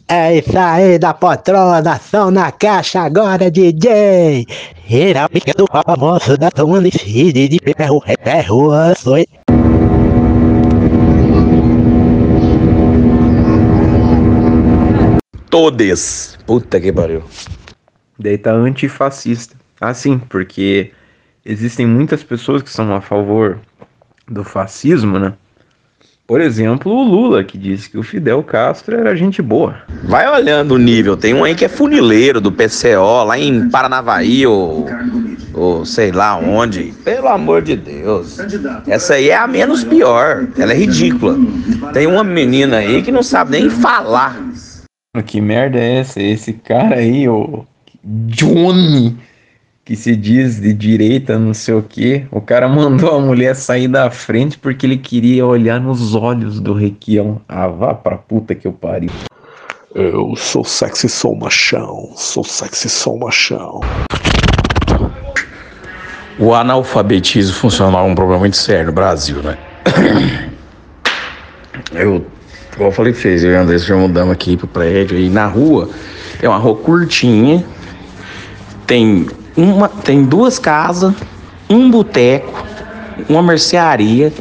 É 0.08 0.38
isso 0.38 0.58
aí 0.58 0.98
da 0.98 1.14
poltrona, 1.14 2.00
som 2.10 2.30
na 2.32 2.50
caixa 2.50 3.00
agora, 3.00 3.50
DJ. 3.50 4.44
Era 4.90 5.28
pica 5.28 5.52
do 5.56 5.66
famoso 5.70 6.36
da 6.36 6.50
tomando 6.50 6.90
de 6.90 7.60
ferro, 7.76 8.02
ferro, 8.24 8.72
açoi. 8.72 9.26
Todes. 15.48 16.38
Puta 16.46 16.80
que 16.80 16.92
pariu. 16.92 17.22
Daí 18.18 18.36
tá 18.36 18.52
antifascista. 18.52 19.56
Ah, 19.80 19.94
sim, 19.94 20.18
porque 20.18 20.92
existem 21.44 21.86
muitas 21.86 22.22
pessoas 22.22 22.62
que 22.62 22.70
são 22.70 22.92
a 22.94 23.00
favor 23.00 23.58
do 24.26 24.44
fascismo, 24.44 25.18
né? 25.18 25.34
Por 26.26 26.42
exemplo, 26.42 26.92
o 26.92 27.02
Lula, 27.02 27.42
que 27.42 27.56
disse 27.56 27.88
que 27.88 27.96
o 27.96 28.02
Fidel 28.02 28.42
Castro 28.42 28.94
era 28.94 29.16
gente 29.16 29.40
boa. 29.40 29.76
Vai 30.04 30.28
olhando 30.28 30.74
o 30.74 30.78
nível. 30.78 31.16
Tem 31.16 31.32
um 31.32 31.42
aí 31.42 31.54
que 31.54 31.64
é 31.64 31.70
funileiro 31.70 32.38
do 32.38 32.52
PCO, 32.52 33.24
lá 33.24 33.38
em 33.38 33.70
Paranavaí, 33.70 34.46
ou, 34.46 34.86
ou 35.54 35.86
sei 35.86 36.12
lá 36.12 36.36
onde. 36.36 36.92
Pelo 37.02 37.28
amor 37.28 37.62
de 37.62 37.76
Deus. 37.76 38.36
Essa 38.86 39.14
aí 39.14 39.30
é 39.30 39.36
a 39.38 39.46
menos 39.46 39.84
pior. 39.84 40.46
Ela 40.58 40.72
é 40.72 40.76
ridícula. 40.76 41.34
Tem 41.94 42.06
uma 42.06 42.22
menina 42.22 42.76
aí 42.76 43.00
que 43.02 43.10
não 43.10 43.22
sabe 43.22 43.52
nem 43.52 43.70
falar. 43.70 44.36
Que 45.24 45.40
merda 45.40 45.78
é 45.78 46.00
essa? 46.00 46.22
Esse 46.22 46.52
cara 46.52 46.96
aí, 46.96 47.26
o 47.26 47.64
Johnny, 48.04 49.16
que 49.82 49.96
se 49.96 50.14
diz 50.14 50.60
de 50.60 50.74
direita, 50.74 51.38
não 51.38 51.54
sei 51.54 51.74
o 51.74 51.82
que, 51.82 52.26
o 52.30 52.42
cara 52.42 52.68
mandou 52.68 53.16
a 53.16 53.20
mulher 53.20 53.56
sair 53.56 53.88
da 53.88 54.10
frente 54.10 54.58
porque 54.58 54.84
ele 54.84 54.98
queria 54.98 55.46
olhar 55.46 55.80
nos 55.80 56.14
olhos 56.14 56.60
do 56.60 56.74
Requião. 56.74 57.40
Ah, 57.48 57.66
vá 57.66 57.94
pra 57.94 58.18
puta 58.18 58.54
que 58.54 58.66
eu 58.66 58.72
pariu. 58.72 59.10
Eu 59.94 60.36
sou 60.36 60.62
sexy, 60.62 61.08
sou 61.08 61.34
machão. 61.34 62.12
Sou 62.14 62.44
sexy, 62.44 62.90
sou 62.90 63.18
machão. 63.18 63.80
O 66.38 66.54
analfabetismo 66.54 67.56
funcional 67.56 68.06
é 68.06 68.10
um 68.10 68.14
problema 68.14 68.40
muito 68.40 68.58
sério 68.58 68.88
no 68.88 68.92
Brasil, 68.92 69.42
né? 69.42 69.56
Eu, 71.94 72.26
igual 72.78 72.90
eu 72.90 72.94
falei 72.94 73.12
pra 73.12 73.20
vocês, 73.20 73.42
eu 73.42 73.50
e 73.50 73.54
o 73.56 73.58
André 73.58 73.76
já 73.76 73.96
mudamos 73.96 74.32
aqui 74.32 74.56
pro 74.56 74.68
prédio. 74.68 75.18
E 75.18 75.28
na 75.28 75.46
rua, 75.46 75.90
é 76.40 76.48
uma 76.48 76.58
rua 76.58 76.76
curtinha. 76.76 77.64
Tem, 78.86 79.26
uma, 79.56 79.88
tem 79.88 80.24
duas 80.24 80.60
casas, 80.60 81.12
um 81.68 81.90
boteco, 81.90 82.64
uma 83.28 83.42
mercearia, 83.42 84.32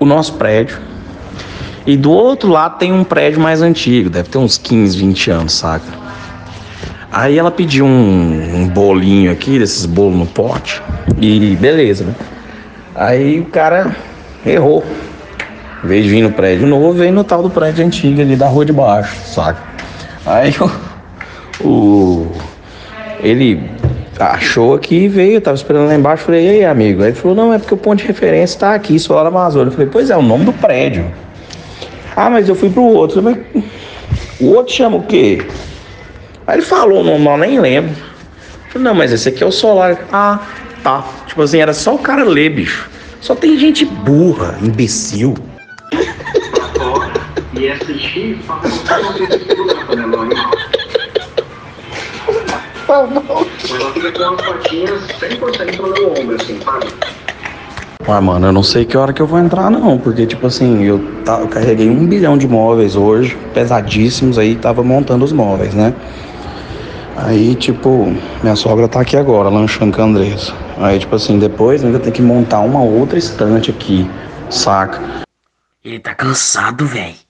o 0.00 0.06
nosso 0.06 0.32
prédio. 0.34 0.78
E 1.86 1.94
do 1.94 2.10
outro 2.10 2.48
lado 2.48 2.78
tem 2.78 2.90
um 2.90 3.04
prédio 3.04 3.38
mais 3.38 3.60
antigo, 3.60 4.08
deve 4.08 4.30
ter 4.30 4.38
uns 4.38 4.56
15, 4.56 4.96
20 4.96 5.30
anos, 5.30 5.52
saca? 5.52 5.84
Aí 7.12 7.38
ela 7.38 7.50
pediu 7.50 7.84
um, 7.84 8.62
um 8.62 8.68
bolinho 8.68 9.30
aqui, 9.30 9.58
desses 9.58 9.84
bolos 9.84 10.18
no 10.18 10.26
pote, 10.26 10.82
e 11.20 11.54
beleza, 11.56 12.04
né? 12.04 12.14
Aí 12.94 13.40
o 13.40 13.44
cara 13.44 13.94
errou. 14.44 14.82
Em 15.84 15.86
vez 15.86 16.04
de 16.04 16.10
vir 16.10 16.22
no 16.22 16.32
prédio 16.32 16.66
novo, 16.66 16.92
veio 16.92 17.12
no 17.12 17.22
tal 17.22 17.42
do 17.42 17.50
prédio 17.50 17.84
antigo 17.84 18.20
ali 18.20 18.36
da 18.36 18.48
rua 18.48 18.64
de 18.64 18.72
baixo, 18.72 19.14
saca? 19.26 19.60
Aí 20.24 20.54
o, 21.60 21.68
o 21.68 22.32
ele 23.20 23.70
achou 24.18 24.74
aqui 24.74 25.04
e 25.04 25.08
veio, 25.08 25.34
eu 25.34 25.40
tava 25.40 25.56
esperando 25.56 25.88
lá 25.88 25.94
embaixo, 25.94 26.24
falei, 26.24 26.46
e 26.46 26.48
aí, 26.48 26.64
amigo? 26.64 27.02
Aí 27.02 27.08
ele 27.08 27.16
falou, 27.16 27.36
não, 27.36 27.52
é 27.52 27.58
porque 27.58 27.74
o 27.74 27.76
ponto 27.76 28.00
de 28.00 28.06
referência 28.06 28.58
tá 28.60 28.74
aqui, 28.74 28.98
Solar 28.98 29.26
Amazônia. 29.26 29.68
Eu 29.68 29.72
falei, 29.72 29.88
pois 29.90 30.08
é, 30.08 30.16
o 30.16 30.22
nome 30.22 30.44
do 30.44 30.52
prédio. 30.52 31.06
Ah, 32.16 32.30
mas 32.30 32.48
eu 32.48 32.54
fui 32.54 32.70
pro 32.70 32.82
outro. 32.82 33.22
O 34.40 34.46
outro 34.54 34.72
chama 34.72 34.96
o 34.96 35.02
quê? 35.02 35.46
Aí 36.46 36.56
ele 36.56 36.62
falou 36.62 37.00
o 37.00 37.04
nome, 37.04 37.26
eu 37.26 37.36
nem 37.36 37.60
lembro. 37.60 37.90
Eu 37.90 38.72
falei, 38.72 38.88
não, 38.88 38.94
mas 38.94 39.12
esse 39.12 39.28
aqui 39.28 39.42
é 39.42 39.46
o 39.46 39.52
Solar. 39.52 39.98
Ah, 40.12 40.40
tá. 40.82 41.04
Tipo 41.26 41.42
assim, 41.42 41.58
era 41.58 41.74
só 41.74 41.94
o 41.94 41.98
cara 41.98 42.24
ler, 42.24 42.50
bicho. 42.50 42.88
Só 43.20 43.34
tem 43.34 43.58
gente 43.58 43.84
burra, 43.84 44.58
imbecil. 44.62 45.34
E 47.56 47.68
assistir 47.70 48.38
Ela 52.88 53.92
fica 53.92 54.12
com 54.12 54.34
as 54.34 54.40
patinhas 54.40 55.02
100% 55.20 55.76
no 55.78 55.92
meu 55.92 56.12
ombro, 56.12 56.36
assim, 56.36 56.60
sabe? 56.60 56.86
Ah, 58.06 58.20
mano, 58.20 58.48
eu 58.48 58.52
não 58.52 58.62
sei 58.62 58.84
que 58.84 58.96
hora 58.96 59.12
que 59.12 59.22
eu 59.22 59.26
vou 59.26 59.38
entrar, 59.38 59.70
não, 59.70 59.98
porque, 59.98 60.26
tipo 60.26 60.46
assim, 60.46 60.84
eu, 60.84 61.00
tá, 61.24 61.40
eu 61.40 61.48
carreguei 61.48 61.88
um 61.88 62.06
bilhão 62.06 62.36
de 62.36 62.46
móveis 62.46 62.96
hoje, 62.96 63.36
pesadíssimos, 63.54 64.36
aí 64.38 64.56
tava 64.56 64.82
montando 64.82 65.24
os 65.24 65.32
móveis, 65.32 65.72
né? 65.72 65.94
Aí, 67.16 67.54
tipo, 67.54 68.14
minha 68.42 68.56
sogra 68.56 68.88
tá 68.88 69.00
aqui 69.00 69.16
agora, 69.16 69.48
lanchando 69.48 69.96
com 69.96 70.02
a 70.02 70.04
Andressa. 70.04 70.52
Aí, 70.78 70.98
tipo 70.98 71.16
assim, 71.16 71.38
depois 71.38 71.82
ainda 71.82 71.98
tem 71.98 72.12
que 72.12 72.20
montar 72.20 72.60
uma 72.60 72.82
outra 72.82 73.18
estante 73.18 73.70
aqui, 73.70 74.08
saca? 74.50 75.00
Ele 75.82 75.98
tá 75.98 76.14
cansado, 76.14 76.84
velho. 76.86 77.23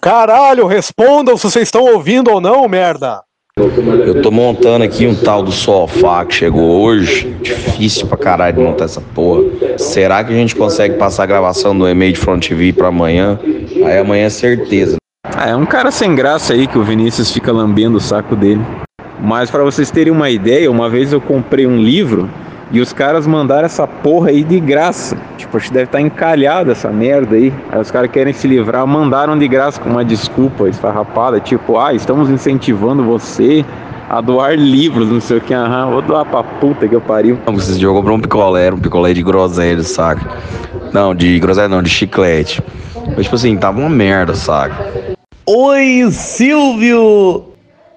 Caralho, 0.00 0.66
respondam 0.66 1.36
se 1.36 1.42
vocês 1.42 1.68
estão 1.68 1.82
ouvindo 1.82 2.30
ou 2.30 2.40
não, 2.40 2.66
merda. 2.66 3.20
Eu 3.58 4.22
tô 4.22 4.30
montando 4.30 4.82
aqui 4.82 5.06
um 5.06 5.14
tal 5.14 5.42
do 5.42 5.52
sofá 5.52 6.24
que 6.24 6.34
chegou 6.34 6.80
hoje. 6.80 7.36
Difícil 7.42 8.06
pra 8.06 8.16
caralho 8.16 8.56
de 8.56 8.62
montar 8.62 8.86
essa 8.86 9.02
porra. 9.02 9.42
Será 9.76 10.24
que 10.24 10.32
a 10.32 10.36
gente 10.36 10.56
consegue 10.56 10.96
passar 10.96 11.24
a 11.24 11.26
gravação 11.26 11.76
do 11.76 11.86
e-mail 11.86 12.14
de 12.14 12.18
Front 12.18 12.48
TV 12.48 12.72
pra 12.72 12.88
amanhã? 12.88 13.38
Aí 13.84 13.98
amanhã 13.98 14.24
é 14.24 14.30
certeza. 14.30 14.96
Ah, 15.22 15.50
é 15.50 15.56
um 15.56 15.66
cara 15.66 15.90
sem 15.90 16.14
graça 16.14 16.54
aí 16.54 16.66
que 16.66 16.78
o 16.78 16.82
Vinícius 16.82 17.30
fica 17.30 17.52
lambendo 17.52 17.98
o 17.98 18.00
saco 18.00 18.34
dele. 18.34 18.64
Mas 19.20 19.50
pra 19.50 19.62
vocês 19.62 19.90
terem 19.90 20.10
uma 20.10 20.30
ideia, 20.30 20.70
uma 20.70 20.88
vez 20.88 21.12
eu 21.12 21.20
comprei 21.20 21.66
um 21.66 21.76
livro 21.76 22.30
e 22.72 22.80
os 22.80 22.92
caras 22.92 23.26
mandaram 23.26 23.66
essa 23.66 23.86
porra 23.86 24.30
aí 24.30 24.44
de 24.44 24.60
graça. 24.60 25.16
Tipo, 25.36 25.56
acho 25.56 25.68
que 25.68 25.72
deve 25.74 25.86
estar 25.86 26.00
encalhado 26.00 26.70
essa 26.70 26.88
merda 26.90 27.36
aí. 27.36 27.52
Aí 27.70 27.80
os 27.80 27.90
caras 27.90 28.10
querem 28.10 28.32
se 28.32 28.46
livrar, 28.46 28.86
mandaram 28.86 29.38
de 29.38 29.48
graça 29.48 29.80
com 29.80 29.90
uma 29.90 30.04
desculpa 30.04 30.68
esfarrapada, 30.68 31.40
tipo, 31.40 31.78
ah, 31.78 31.92
estamos 31.92 32.30
incentivando 32.30 33.02
você 33.02 33.64
a 34.08 34.20
doar 34.20 34.56
livros, 34.56 35.08
não 35.08 35.20
sei 35.20 35.38
o 35.38 35.40
que, 35.40 35.54
aham, 35.54 35.90
vou 35.90 36.02
doar 36.02 36.24
pra 36.24 36.42
puta 36.42 36.88
que 36.88 36.94
eu 36.94 37.00
pariu. 37.00 37.38
Não, 37.46 37.54
Esse 37.54 37.78
dia 37.78 37.86
eu 37.86 37.94
comprei 37.94 38.16
um 38.16 38.20
picolé, 38.20 38.66
era 38.66 38.74
um 38.74 38.78
picolé 38.78 39.12
de 39.12 39.22
groselha, 39.22 39.82
saca? 39.84 40.28
Não, 40.92 41.14
de 41.14 41.38
groselha 41.38 41.68
não, 41.68 41.82
de 41.82 41.88
chiclete. 41.88 42.60
Mas, 43.16 43.24
tipo 43.26 43.36
assim, 43.36 43.56
tava 43.56 43.78
uma 43.78 43.88
merda, 43.88 44.34
saca? 44.34 44.74
Oi, 45.46 46.08
Silvio! 46.10 47.49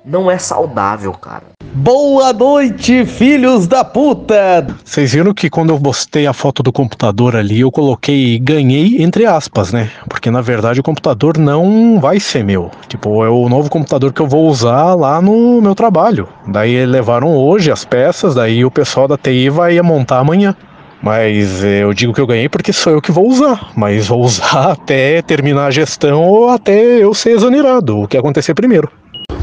Não 0.05 0.29
é 0.29 0.37
saudável, 0.37 1.13
cara. 1.13 1.43
Boa 1.73 2.33
noite, 2.33 3.05
filhos 3.05 3.67
da 3.67 3.85
puta! 3.85 4.67
Vocês 4.83 5.13
viram 5.13 5.33
que 5.33 5.49
quando 5.49 5.69
eu 5.69 5.79
postei 5.79 6.27
a 6.27 6.33
foto 6.33 6.61
do 6.61 6.73
computador 6.73 7.37
ali, 7.37 7.61
eu 7.61 7.71
coloquei 7.71 8.37
ganhei 8.37 9.01
entre 9.01 9.25
aspas, 9.25 9.71
né? 9.71 9.89
Porque 10.09 10.29
na 10.29 10.41
verdade 10.41 10.81
o 10.81 10.83
computador 10.83 11.37
não 11.37 12.01
vai 12.01 12.19
ser 12.19 12.43
meu. 12.43 12.69
Tipo, 12.89 13.23
é 13.23 13.29
o 13.29 13.47
novo 13.47 13.69
computador 13.69 14.11
que 14.11 14.21
eu 14.21 14.27
vou 14.27 14.47
usar 14.49 14.93
lá 14.93 15.21
no 15.21 15.61
meu 15.61 15.73
trabalho. 15.73 16.27
Daí 16.45 16.85
levaram 16.85 17.33
hoje 17.33 17.71
as 17.71 17.85
peças, 17.85 18.35
daí 18.35 18.65
o 18.65 18.71
pessoal 18.71 19.07
da 19.07 19.17
TI 19.17 19.49
vai 19.49 19.81
montar 19.81 20.19
amanhã. 20.19 20.53
Mas 21.01 21.63
eu 21.63 21.93
digo 21.93 22.13
que 22.13 22.21
eu 22.21 22.27
ganhei 22.27 22.49
porque 22.49 22.73
sou 22.73 22.93
eu 22.93 23.01
que 23.01 23.11
vou 23.11 23.27
usar. 23.27 23.71
Mas 23.73 24.07
vou 24.07 24.21
usar 24.21 24.73
até 24.73 25.21
terminar 25.21 25.67
a 25.67 25.71
gestão 25.71 26.23
ou 26.23 26.49
até 26.49 26.73
eu 27.03 27.13
ser 27.13 27.31
exonerado, 27.31 28.01
o 28.01 28.07
que 28.07 28.17
acontecer 28.17 28.53
primeiro. 28.53 28.91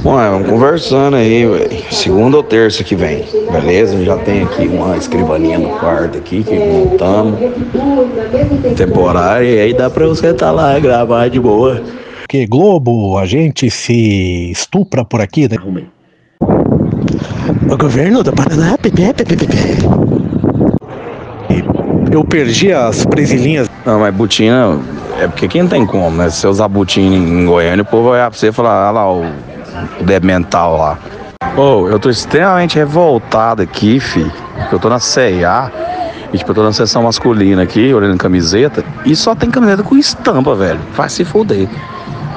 Bom, 0.03 0.18
é, 0.18 0.30
vamos 0.30 0.48
conversando 0.48 1.16
aí, 1.16 1.44
velho. 1.44 1.70
Segunda 1.90 2.38
ou 2.38 2.42
terça 2.42 2.82
que 2.82 2.96
vem, 2.96 3.22
beleza? 3.53 4.03
Já 4.03 4.16
tem 4.16 4.44
aqui 4.44 4.66
uma 4.66 4.96
escrivaninha 4.96 5.59
no 5.59 5.68
quarto 5.78 6.16
aqui 6.16 6.42
que 6.42 6.55
montamos. 6.59 7.38
Temporária, 8.76 9.46
e 9.46 9.61
aí 9.61 9.74
dá 9.74 9.90
pra 9.90 10.07
você 10.07 10.28
estar 10.28 10.53
lá 10.53 10.78
e 10.78 10.80
gravar 10.80 11.28
de 11.28 11.38
boa. 11.38 11.82
Porque 12.22 12.46
Globo, 12.46 13.18
a 13.18 13.26
gente 13.26 13.70
se 13.70 14.51
estupra 14.51 15.05
por 15.05 15.20
aqui, 15.20 15.46
né? 15.46 15.59
O 17.70 17.76
governo 17.76 18.22
do 18.22 18.32
Paraná, 18.32 18.78
pepe, 18.78 19.12
pepe, 19.12 19.36
pepe. 19.36 19.57
Eu 22.11 22.24
perdi 22.24 22.72
as 22.72 23.05
presilhinhas. 23.05 23.68
Não, 23.84 24.01
mas 24.01 24.14
botina 24.14 24.80
é 25.20 25.28
porque 25.28 25.46
quem 25.46 25.66
tem 25.68 25.84
como, 25.84 26.11
né? 26.16 26.30
Se 26.30 26.38
você 26.38 26.46
usar 26.46 26.68
botina 26.68 27.14
em 27.14 27.44
Goiânia, 27.44 27.82
o 27.82 27.84
povo 27.84 28.05
vai 28.05 28.12
olhar 28.14 28.30
pra 28.30 28.38
você 28.38 28.48
e 28.48 28.53
falar, 28.53 28.88
ah 28.88 28.90
lá, 28.90 29.12
o, 29.12 29.24
o 30.01 30.05
débil 30.05 30.26
mental 30.26 30.76
lá. 30.76 30.99
Pô, 31.55 31.89
eu 31.89 31.99
tô 31.99 32.11
extremamente 32.11 32.76
revoltado 32.76 33.62
aqui, 33.62 33.99
fi. 33.99 34.31
Eu 34.70 34.78
tô 34.78 34.89
na 34.89 34.99
CA 34.99 35.70
e 36.33 36.39
tipo, 36.39 36.51
eu 36.51 36.55
tô 36.55 36.62
na 36.62 36.72
seção 36.72 37.03
masculina 37.03 37.62
aqui, 37.62 37.93
olhando 37.93 38.16
camiseta, 38.16 38.85
e 39.05 39.16
só 39.16 39.35
tem 39.35 39.51
camiseta 39.51 39.83
com 39.83 39.97
estampa, 39.97 40.55
velho. 40.55 40.81
Vai 40.95 41.09
se 41.09 41.24
foder. 41.24 41.68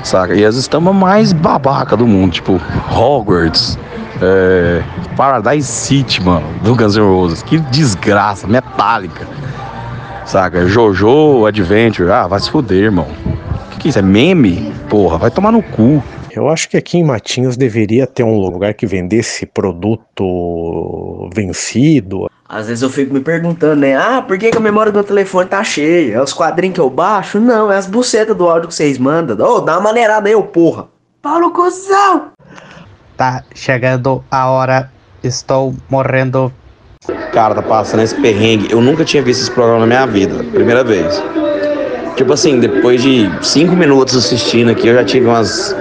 Saca? 0.04 0.34
E 0.34 0.44
as 0.44 0.56
estampas 0.56 0.96
mais 0.96 1.32
babaca 1.32 1.96
do 1.96 2.08
mundo, 2.08 2.34
tipo, 2.34 2.60
Hogwarts, 2.92 3.78
é, 4.22 4.82
Paradise 5.16 5.68
City, 5.68 6.22
mano, 6.22 6.46
do 6.64 6.76
Guns 6.76 6.96
N' 6.96 7.04
Roses. 7.04 7.44
Que 7.44 7.60
desgraça, 7.60 8.48
metálica. 8.48 9.28
Saca? 10.26 10.66
Jojo, 10.68 11.46
Adventure. 11.46 12.12
Ah, 12.12 12.28
vai 12.28 12.40
se 12.40 12.50
fuder, 12.50 12.86
irmão. 12.86 13.08
O 13.08 13.70
que, 13.72 13.80
que 13.80 13.88
é 13.88 13.90
isso? 13.90 14.00
É 14.00 14.02
meme? 14.02 14.74
Porra, 14.90 15.18
vai 15.18 15.30
tomar 15.30 15.52
no 15.52 15.62
cu. 15.62 16.04
Eu 16.36 16.50
acho 16.50 16.68
que 16.68 16.76
aqui 16.76 16.98
em 16.98 17.04
Matinhos 17.04 17.56
deveria 17.56 18.08
ter 18.08 18.24
um 18.24 18.40
lugar 18.40 18.74
que 18.74 18.88
vendesse 18.88 19.46
produto 19.46 21.30
vencido. 21.34 22.28
Às 22.50 22.68
vezes 22.68 22.82
eu 22.82 22.90
fico 22.90 23.14
me 23.14 23.20
perguntando, 23.20 23.82
né? 23.82 23.96
Ah, 23.96 24.22
por 24.22 24.38
que, 24.40 24.50
que 24.50 24.58
a 24.58 24.62
memória 24.62 24.92
do 24.92 24.96
meu 24.96 25.04
telefone 25.04 25.48
tá 25.48 25.64
cheia? 25.64 26.16
É 26.16 26.22
os 26.22 26.34
quadrinhos 26.34 26.74
que 26.74 26.82
eu 26.82 26.90
baixo? 26.90 27.40
Não, 27.40 27.72
é 27.72 27.78
as 27.78 27.86
bucetas 27.86 28.36
do 28.36 28.50
áudio 28.50 28.68
que 28.68 28.76
vocês 28.76 28.98
mandam. 28.98 29.38
Ô, 29.48 29.60
dá 29.60 29.74
uma 29.74 29.82
maneirada 29.82 30.28
aí, 30.28 30.36
ô 30.36 30.44
porra. 30.44 30.88
Paulo 31.22 31.52
Cusão! 31.52 32.32
Tá 33.16 33.44
chegando 33.54 34.24
a 34.30 34.50
hora, 34.50 34.92
estou 35.24 35.76
morrendo. 35.88 36.52
Cara, 37.32 37.56
tá 37.56 37.62
passando 37.62 38.02
esse 38.02 38.20
perrengue. 38.20 38.72
Eu 38.72 38.82
nunca 38.82 39.06
tinha 39.06 39.22
visto 39.22 39.42
esse 39.42 39.52
programa 39.52 39.82
na 39.82 39.86
minha 39.86 40.06
vida. 40.08 40.44
Primeira 40.52 40.84
vez. 40.84 41.22
Tipo 42.16 42.34
assim, 42.34 42.60
depois 42.60 43.02
de 43.02 43.30
cinco 43.42 43.76
minutos 43.76 44.16
assistindo 44.16 44.72
aqui, 44.72 44.88
eu 44.88 44.96
já 44.96 45.04
tive 45.04 45.26
umas. 45.26 45.76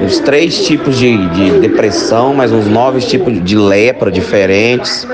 Uns 0.00 0.20
três 0.20 0.66
tipos 0.66 0.98
de, 0.98 1.28
de 1.28 1.60
depressão, 1.60 2.34
mais 2.34 2.52
uns 2.52 2.66
nove 2.66 3.00
tipos 3.00 3.42
de 3.42 3.56
lepra 3.56 4.10
diferentes. 4.10 5.06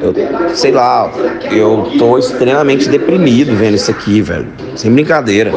Eu, 0.00 0.14
sei 0.54 0.72
lá, 0.72 1.10
eu 1.50 1.90
tô 1.98 2.18
extremamente 2.18 2.88
deprimido 2.88 3.54
vendo 3.54 3.74
isso 3.74 3.90
aqui, 3.90 4.20
velho. 4.20 4.48
Sem 4.74 4.92
brincadeira. 4.92 5.52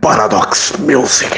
Paradox 0.00 0.74
Music. 0.80 1.30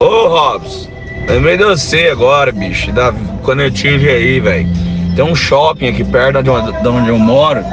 Ô, 0.00 0.28
Robson, 0.28 0.88
lembrei 1.28 1.56
de 1.56 1.64
você 1.64 2.08
agora, 2.08 2.52
bicho, 2.52 2.92
da, 2.92 3.12
quando 3.42 3.60
eu 3.60 3.70
tive 3.70 4.08
aí, 4.08 4.38
velho. 4.38 4.68
Tem 5.16 5.24
um 5.24 5.34
shopping 5.34 5.88
aqui 5.88 6.04
perto 6.04 6.42
de 6.42 6.48
onde, 6.48 6.80
de 6.80 6.88
onde 6.88 7.08
eu 7.08 7.18
moro, 7.18 7.64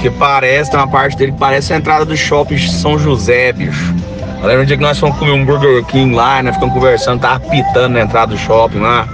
que 0.00 0.08
parece, 0.10 0.70
tem 0.70 0.78
uma 0.78 0.88
parte 0.88 1.16
dele 1.16 1.32
que 1.32 1.38
parece 1.38 1.72
a 1.72 1.76
entrada 1.76 2.04
do 2.04 2.16
shopping 2.16 2.54
de 2.54 2.70
São 2.70 2.98
José, 2.98 3.52
bicho. 3.52 3.94
Eu 4.42 4.46
lembro 4.46 4.62
um 4.62 4.64
dia 4.64 4.76
que 4.78 4.82
nós 4.82 4.98
fomos 4.98 5.18
comer 5.18 5.32
um 5.32 5.44
Burger 5.44 5.84
King 5.84 6.14
lá, 6.14 6.42
nós 6.42 6.54
ficamos 6.54 6.74
conversando, 6.74 7.20
tava 7.20 7.40
pitando 7.40 7.92
na 7.92 8.00
entrada 8.00 8.32
do 8.32 8.38
shopping 8.38 8.78
lá. 8.78 9.06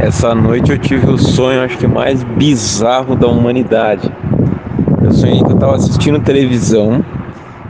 Essa 0.00 0.34
noite 0.34 0.72
eu 0.72 0.78
tive 0.78 1.10
o 1.10 1.18
sonho, 1.18 1.62
acho 1.62 1.76
que 1.76 1.86
mais 1.86 2.22
bizarro 2.24 3.14
da 3.14 3.26
humanidade. 3.26 4.10
Eu 5.02 5.12
sonhei 5.12 5.42
que 5.42 5.52
eu 5.52 5.58
tava 5.58 5.76
assistindo 5.76 6.18
televisão 6.20 7.04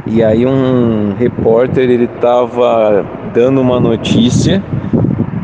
e 0.06 0.22
aí 0.22 0.46
um 0.46 1.12
repórter 1.18 1.90
ele 1.90 2.06
tava 2.06 3.04
dando 3.34 3.60
uma 3.60 3.80
notícia 3.80 4.62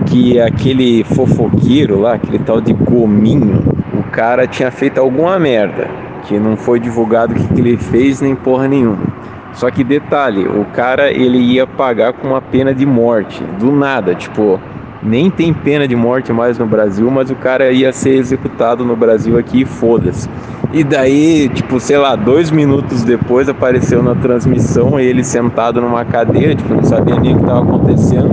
que 0.06 0.40
aquele 0.40 1.02
fofoqueiro 1.02 2.02
lá, 2.02 2.14
aquele 2.14 2.38
tal 2.38 2.60
de 2.60 2.72
Gominho, 2.72 3.64
o 3.98 4.02
cara 4.12 4.46
tinha 4.46 4.70
feito 4.70 5.00
alguma 5.00 5.40
merda, 5.40 5.88
que 6.22 6.38
não 6.38 6.56
foi 6.56 6.78
divulgado 6.78 7.34
o 7.34 7.36
que, 7.36 7.48
que 7.52 7.60
ele 7.60 7.76
fez 7.76 8.20
nem 8.20 8.36
porra 8.36 8.68
nenhuma. 8.68 9.13
Só 9.54 9.70
que 9.70 9.84
detalhe, 9.84 10.46
o 10.46 10.64
cara 10.72 11.10
ele 11.10 11.38
ia 11.38 11.66
pagar 11.66 12.12
com 12.12 12.28
uma 12.28 12.40
pena 12.40 12.74
de 12.74 12.84
morte, 12.84 13.42
do 13.58 13.70
nada, 13.70 14.14
tipo, 14.14 14.60
nem 15.00 15.30
tem 15.30 15.52
pena 15.52 15.86
de 15.86 15.94
morte 15.94 16.32
mais 16.32 16.58
no 16.58 16.66
Brasil, 16.66 17.08
mas 17.10 17.30
o 17.30 17.36
cara 17.36 17.70
ia 17.70 17.92
ser 17.92 18.16
executado 18.16 18.84
no 18.84 18.96
Brasil 18.96 19.38
aqui 19.38 19.64
foda-se. 19.64 20.28
E 20.72 20.82
daí, 20.82 21.48
tipo, 21.50 21.78
sei 21.78 21.98
lá, 21.98 22.16
dois 22.16 22.50
minutos 22.50 23.04
depois 23.04 23.48
apareceu 23.48 24.02
na 24.02 24.14
transmissão 24.14 24.98
ele 24.98 25.22
sentado 25.22 25.80
numa 25.80 26.04
cadeira, 26.04 26.54
tipo, 26.54 26.74
não 26.74 26.82
sabia 26.82 27.14
nem 27.20 27.34
o 27.34 27.36
que 27.36 27.42
estava 27.42 27.60
acontecendo. 27.60 28.30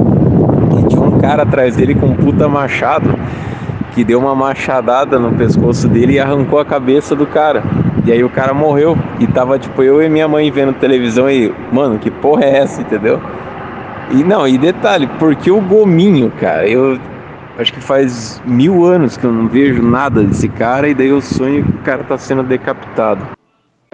E 0.80 0.88
tinha 0.88 1.02
um 1.02 1.20
cara 1.20 1.44
atrás 1.44 1.76
dele 1.76 1.94
com 1.94 2.08
um 2.08 2.16
puta 2.16 2.48
machado 2.48 3.14
que 3.94 4.04
deu 4.04 4.20
uma 4.20 4.34
machadada 4.34 5.20
no 5.20 5.34
pescoço 5.34 5.88
dele 5.88 6.14
e 6.14 6.20
arrancou 6.20 6.58
a 6.58 6.66
cabeça 6.66 7.16
do 7.16 7.28
cara. 7.28 7.62
E 8.06 8.12
aí 8.12 8.24
o 8.24 8.30
cara 8.30 8.54
morreu. 8.54 8.98
E 9.20 9.28
tava 9.28 9.60
tipo 9.60 9.84
eu 9.84 10.02
e 10.02 10.10
minha 10.10 10.28
mãe 10.28 10.50
vendo 10.52 10.74
televisão 10.74 11.30
e, 11.30 11.54
mano, 11.72 12.00
que 12.00 12.10
porra 12.10 12.44
é 12.44 12.58
essa, 12.58 12.82
entendeu? 12.82 13.22
E 14.12 14.24
não, 14.24 14.48
e 14.48 14.58
detalhe, 14.58 15.08
porque 15.20 15.50
o 15.50 15.62
gominho, 15.62 16.32
cara, 16.40 16.68
eu 16.68 17.00
acho 17.58 17.72
que 17.72 17.80
faz 17.80 18.42
mil 18.46 18.84
anos 18.84 19.16
que 19.16 19.24
eu 19.24 19.32
não 19.32 19.48
vejo 19.48 19.82
nada 19.82 20.22
desse 20.24 20.50
cara 20.50 20.90
e 20.90 20.94
daí 20.94 21.08
eu 21.08 21.22
sonho 21.22 21.64
que 21.64 21.72
o 21.72 21.80
cara 21.80 22.04
tá 22.04 22.18
sendo 22.18 22.44
decapitado. 22.44 23.26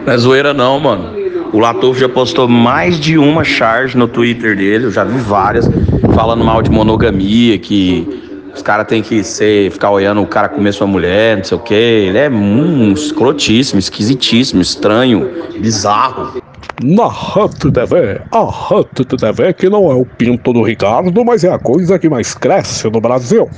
Não 0.04 0.12
é 0.12 0.18
zoeira 0.18 0.52
não, 0.52 0.80
mano. 0.80 1.12
O 1.52 1.58
Latouf 1.58 2.00
já 2.00 2.08
postou 2.08 2.48
mais 2.48 2.98
de 2.98 3.16
uma 3.16 3.44
charge 3.44 3.96
no 3.96 4.08
Twitter 4.08 4.56
dele, 4.56 4.86
eu 4.86 4.90
já 4.90 5.04
vi 5.04 5.18
várias, 5.18 5.70
falando 6.14 6.44
mal 6.44 6.62
de 6.62 6.70
monogamia, 6.70 7.58
que 7.58 8.27
os 8.58 8.62
caras 8.62 8.86
têm 8.86 9.02
que 9.02 9.22
ser, 9.22 9.70
ficar 9.70 9.90
olhando 9.90 10.20
o 10.20 10.26
cara 10.26 10.48
comer 10.48 10.72
sua 10.72 10.86
mulher, 10.86 11.36
não 11.36 11.44
sei 11.44 11.56
o 11.56 11.60
quê. 11.60 12.06
Ele 12.08 12.18
é 12.18 12.28
um 12.28 12.92
escrotíssimo, 12.92 13.78
esquisitíssimo, 13.78 14.60
estranho, 14.60 15.30
bizarro. 15.60 16.42
Na 16.82 17.06
Hut 17.06 17.70
TV, 17.70 18.20
a 18.30 18.42
Hut 18.42 19.04
TV 19.04 19.52
que 19.52 19.68
não 19.68 19.90
é 19.90 19.94
o 19.94 20.04
pinto 20.04 20.52
do 20.52 20.62
Ricardo, 20.62 21.24
mas 21.24 21.44
é 21.44 21.52
a 21.52 21.58
coisa 21.58 21.98
que 21.98 22.08
mais 22.08 22.34
cresce 22.34 22.88
no 22.90 23.00
Brasil. 23.00 23.48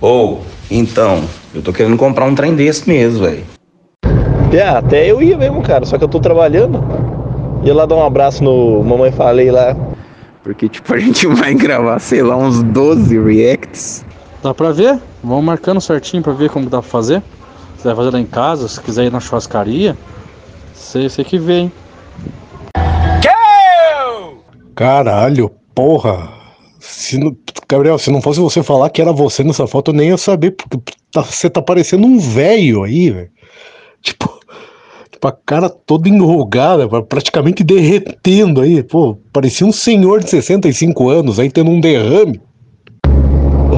Ou, 0.00 0.44
então, 0.70 1.22
eu 1.54 1.62
tô 1.62 1.72
querendo 1.72 1.96
comprar 1.96 2.26
um 2.26 2.34
trem 2.34 2.54
desse 2.54 2.88
mesmo, 2.88 3.24
velho. 3.24 3.44
É, 4.52 4.62
até 4.62 5.08
eu 5.08 5.22
ia 5.22 5.36
mesmo, 5.38 5.62
cara, 5.62 5.84
só 5.84 5.96
que 5.96 6.04
eu 6.04 6.08
tô 6.08 6.18
trabalhando. 6.18 6.82
Ia 7.62 7.74
lá 7.74 7.86
dar 7.86 7.96
um 7.96 8.04
abraço 8.04 8.42
no 8.42 8.82
Mamãe 8.82 9.12
Falei 9.12 9.50
lá. 9.50 9.76
Porque, 10.42 10.68
tipo, 10.68 10.92
a 10.94 10.98
gente 10.98 11.26
vai 11.26 11.54
gravar, 11.54 11.98
sei 12.00 12.22
lá, 12.22 12.36
uns 12.36 12.62
12 12.62 13.20
reacts. 13.20 14.04
Dá 14.42 14.54
pra 14.54 14.72
ver? 14.72 14.98
Vamos 15.22 15.44
marcando 15.44 15.80
certinho 15.80 16.22
pra 16.22 16.32
ver 16.32 16.50
como 16.50 16.68
dá 16.70 16.80
pra 16.80 16.90
fazer. 16.90 17.22
Se 17.76 17.84
vai 17.84 17.94
fazer 17.94 18.10
lá 18.10 18.20
em 18.20 18.26
casa, 18.26 18.68
se 18.68 18.80
quiser 18.80 19.04
ir 19.06 19.12
na 19.12 19.20
churrascaria, 19.20 19.96
você, 20.74 21.08
você 21.08 21.24
que 21.24 21.38
vê, 21.38 21.60
hein? 21.60 21.72
Caralho, 24.74 25.50
porra. 25.74 26.30
Se 26.78 27.18
não- 27.18 27.36
Gabriel, 27.68 27.98
se 27.98 28.10
não 28.10 28.22
fosse 28.22 28.40
você 28.40 28.62
falar 28.62 28.90
que 28.90 29.00
era 29.00 29.12
você 29.12 29.44
nessa 29.44 29.66
foto, 29.66 29.90
eu 29.90 29.94
nem 29.94 30.08
ia 30.08 30.16
saber, 30.16 30.52
porque 30.52 30.92
tá- 31.12 31.22
você 31.22 31.48
tá 31.50 31.60
parecendo 31.60 32.06
um 32.06 32.18
velho 32.18 32.82
aí, 32.82 33.10
velho. 33.10 33.30
Tipo, 34.02 34.40
tipo, 35.10 35.28
a 35.28 35.32
cara 35.32 35.68
toda 35.68 36.08
enrugada, 36.08 36.88
pra- 36.88 37.02
praticamente 37.02 37.62
derretendo 37.62 38.62
aí. 38.62 38.82
Pô, 38.82 39.18
parecia 39.32 39.66
um 39.66 39.72
senhor 39.72 40.20
de 40.20 40.30
65 40.30 41.08
anos 41.10 41.38
aí 41.38 41.50
tendo 41.50 41.70
um 41.70 41.80
derrame. 41.80 42.40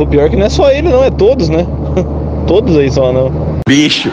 O 0.03 0.07
pior 0.07 0.26
é 0.26 0.28
que 0.28 0.36
não 0.36 0.46
é 0.46 0.48
só 0.48 0.68
ele, 0.68 0.88
não, 0.88 1.05
é 1.05 1.12
todos, 1.12 1.48
né? 1.48 1.64
todos 2.48 2.76
aí 2.76 2.90
só, 2.90 3.12
não. 3.12 3.61
Bicho, 3.68 4.11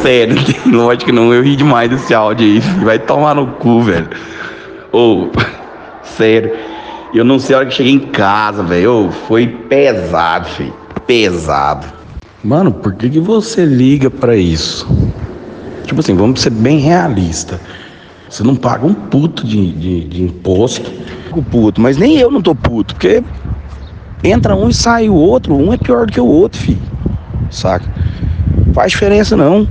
sério, 0.00 0.36
lógico 0.70 1.06
que 1.06 1.12
não, 1.12 1.34
eu 1.34 1.42
ri 1.42 1.56
demais 1.56 1.90
desse 1.90 2.14
áudio 2.14 2.46
aí. 2.46 2.60
Vai 2.84 2.96
tomar 3.00 3.34
no 3.34 3.48
cu, 3.48 3.82
velho. 3.82 4.08
Ô, 4.92 5.26
sério. 6.04 6.52
Eu 7.12 7.24
não 7.24 7.40
sei 7.40 7.56
a 7.56 7.58
hora 7.58 7.66
que 7.66 7.74
cheguei 7.74 7.92
em 7.92 7.98
casa, 7.98 8.62
velho. 8.62 9.08
Ô, 9.08 9.10
Foi 9.10 9.48
pesado, 9.48 10.46
filho. 10.46 10.72
Pesado. 11.08 11.88
Mano, 12.44 12.70
por 12.70 12.94
que, 12.94 13.10
que 13.10 13.20
você 13.20 13.64
liga 13.64 14.08
pra 14.08 14.36
isso? 14.36 14.88
Tipo 15.84 16.00
assim, 16.00 16.14
vamos 16.14 16.40
ser 16.40 16.50
bem 16.50 16.78
realista. 16.78 17.60
Você 18.30 18.44
não 18.44 18.54
paga 18.54 18.86
um 18.86 18.94
puto 18.94 19.44
de, 19.44 19.72
de, 19.72 20.04
de 20.04 20.22
imposto. 20.22 20.88
Puto, 21.50 21.80
mas 21.80 21.96
nem 21.96 22.18
eu 22.18 22.30
não 22.30 22.40
tô 22.40 22.54
puto, 22.54 22.94
porque 22.94 23.24
entra 24.22 24.54
um 24.54 24.68
e 24.68 24.74
sai 24.74 25.08
o 25.08 25.14
outro, 25.14 25.54
um 25.54 25.72
é 25.72 25.76
pior 25.76 26.06
do 26.06 26.12
que 26.12 26.20
o 26.20 26.26
outro, 26.26 26.60
filho. 26.60 26.82
Saca? 27.50 27.84
Faz 28.72 28.92
diferença 28.92 29.36
não. 29.36 29.66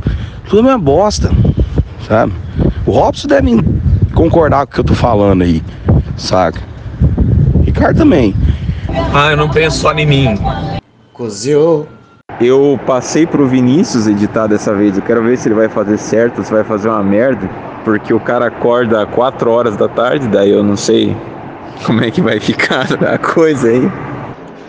Tudo 0.49 0.68
é 0.68 0.72
uma 0.72 0.80
bosta. 0.80 1.32
Sabe? 2.08 2.34
O 2.86 2.91
Robson 2.91 3.28
deve 3.28 3.64
concordar 4.14 4.66
com 4.66 4.72
o 4.72 4.76
que 4.76 4.80
eu 4.82 4.84
tô 4.84 4.93
falando 4.93 5.43
aí. 5.43 5.64
Saca? 6.18 6.60
Ricardo 7.64 7.97
também. 7.97 8.36
Ah, 9.14 9.32
eu 9.32 9.38
não 9.38 9.49
penso 9.49 9.80
só 9.80 9.93
em 9.93 10.06
mim. 10.06 10.38
Coziou. 11.14 11.88
Eu 12.39 12.80
passei 12.86 13.26
pro 13.26 13.47
Vinícius 13.47 14.08
editar 14.08 14.47
dessa 14.47 14.74
vez. 14.74 14.97
Eu 14.97 15.04
quero 15.04 15.24
ver 15.24 15.38
se 15.38 15.47
ele 15.47 15.56
vai 15.56 15.70
fazer 15.70 15.97
certo, 15.97 16.43
se 16.43 16.52
vai 16.52 16.64
fazer 16.64 16.89
uma 16.89 17.04
merda. 17.04 17.49
Porque 17.84 18.14
o 18.14 18.20
cara 18.20 18.47
acorda 18.47 19.06
4 19.06 19.49
horas 19.49 19.76
da 19.76 19.88
tarde, 19.88 20.28
daí 20.28 20.52
eu 20.52 20.64
não 20.64 20.76
sei 20.76 21.16
como 21.86 22.04
é 22.04 22.12
que 22.12 22.22
vai 22.22 22.39
ficar 22.39 22.88
a 23.12 23.18
coisa 23.18 23.68
aí. 23.68 23.91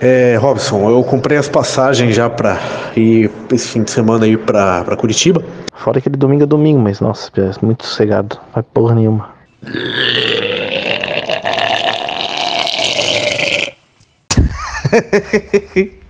É, 0.05 0.34
Robson, 0.34 0.90
eu 0.90 1.05
comprei 1.05 1.38
as 1.38 1.48
passagens 1.48 2.16
já 2.16 2.28
pra 2.28 2.59
ir 2.96 3.30
esse 3.53 3.68
fim 3.68 3.84
de 3.84 3.90
semana 3.92 4.24
aí 4.24 4.36
pra, 4.36 4.82
pra 4.82 4.96
Curitiba. 4.96 5.44
Fora 5.74 5.98
aquele 5.98 6.16
domingo 6.16 6.42
é 6.42 6.46
domingo, 6.46 6.80
mas 6.80 6.98
nossa, 6.98 7.30
é 7.36 7.53
muito 7.64 7.86
sossegado. 7.86 8.34
Não 8.34 8.42
vai 8.53 8.64
porra 8.64 8.96
nenhuma. 8.96 9.30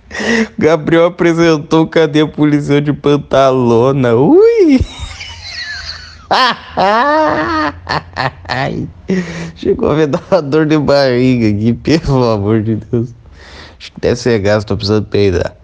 Gabriel 0.57 1.05
apresentou 1.05 1.85
cadê 1.85 2.21
a 2.21 2.27
policial 2.27 2.81
de 2.81 2.93
pantalona. 2.93 4.15
Ui! 4.15 4.79
Chegou 9.55 9.91
a 9.91 10.05
dar 10.07 10.23
uma 10.31 10.41
dor 10.41 10.65
de 10.65 10.79
barriga 10.79 11.47
aqui, 11.47 11.73
pelo 11.73 12.23
amor 12.23 12.63
de 12.63 12.77
Deus. 12.77 13.13
Acho 13.83 13.91
que 13.91 13.99
deve 13.99 14.15
ser 14.15 14.39
gasto, 14.39 14.69
tô 14.69 14.77
precisando 14.77 15.05
peidar. 15.07 15.57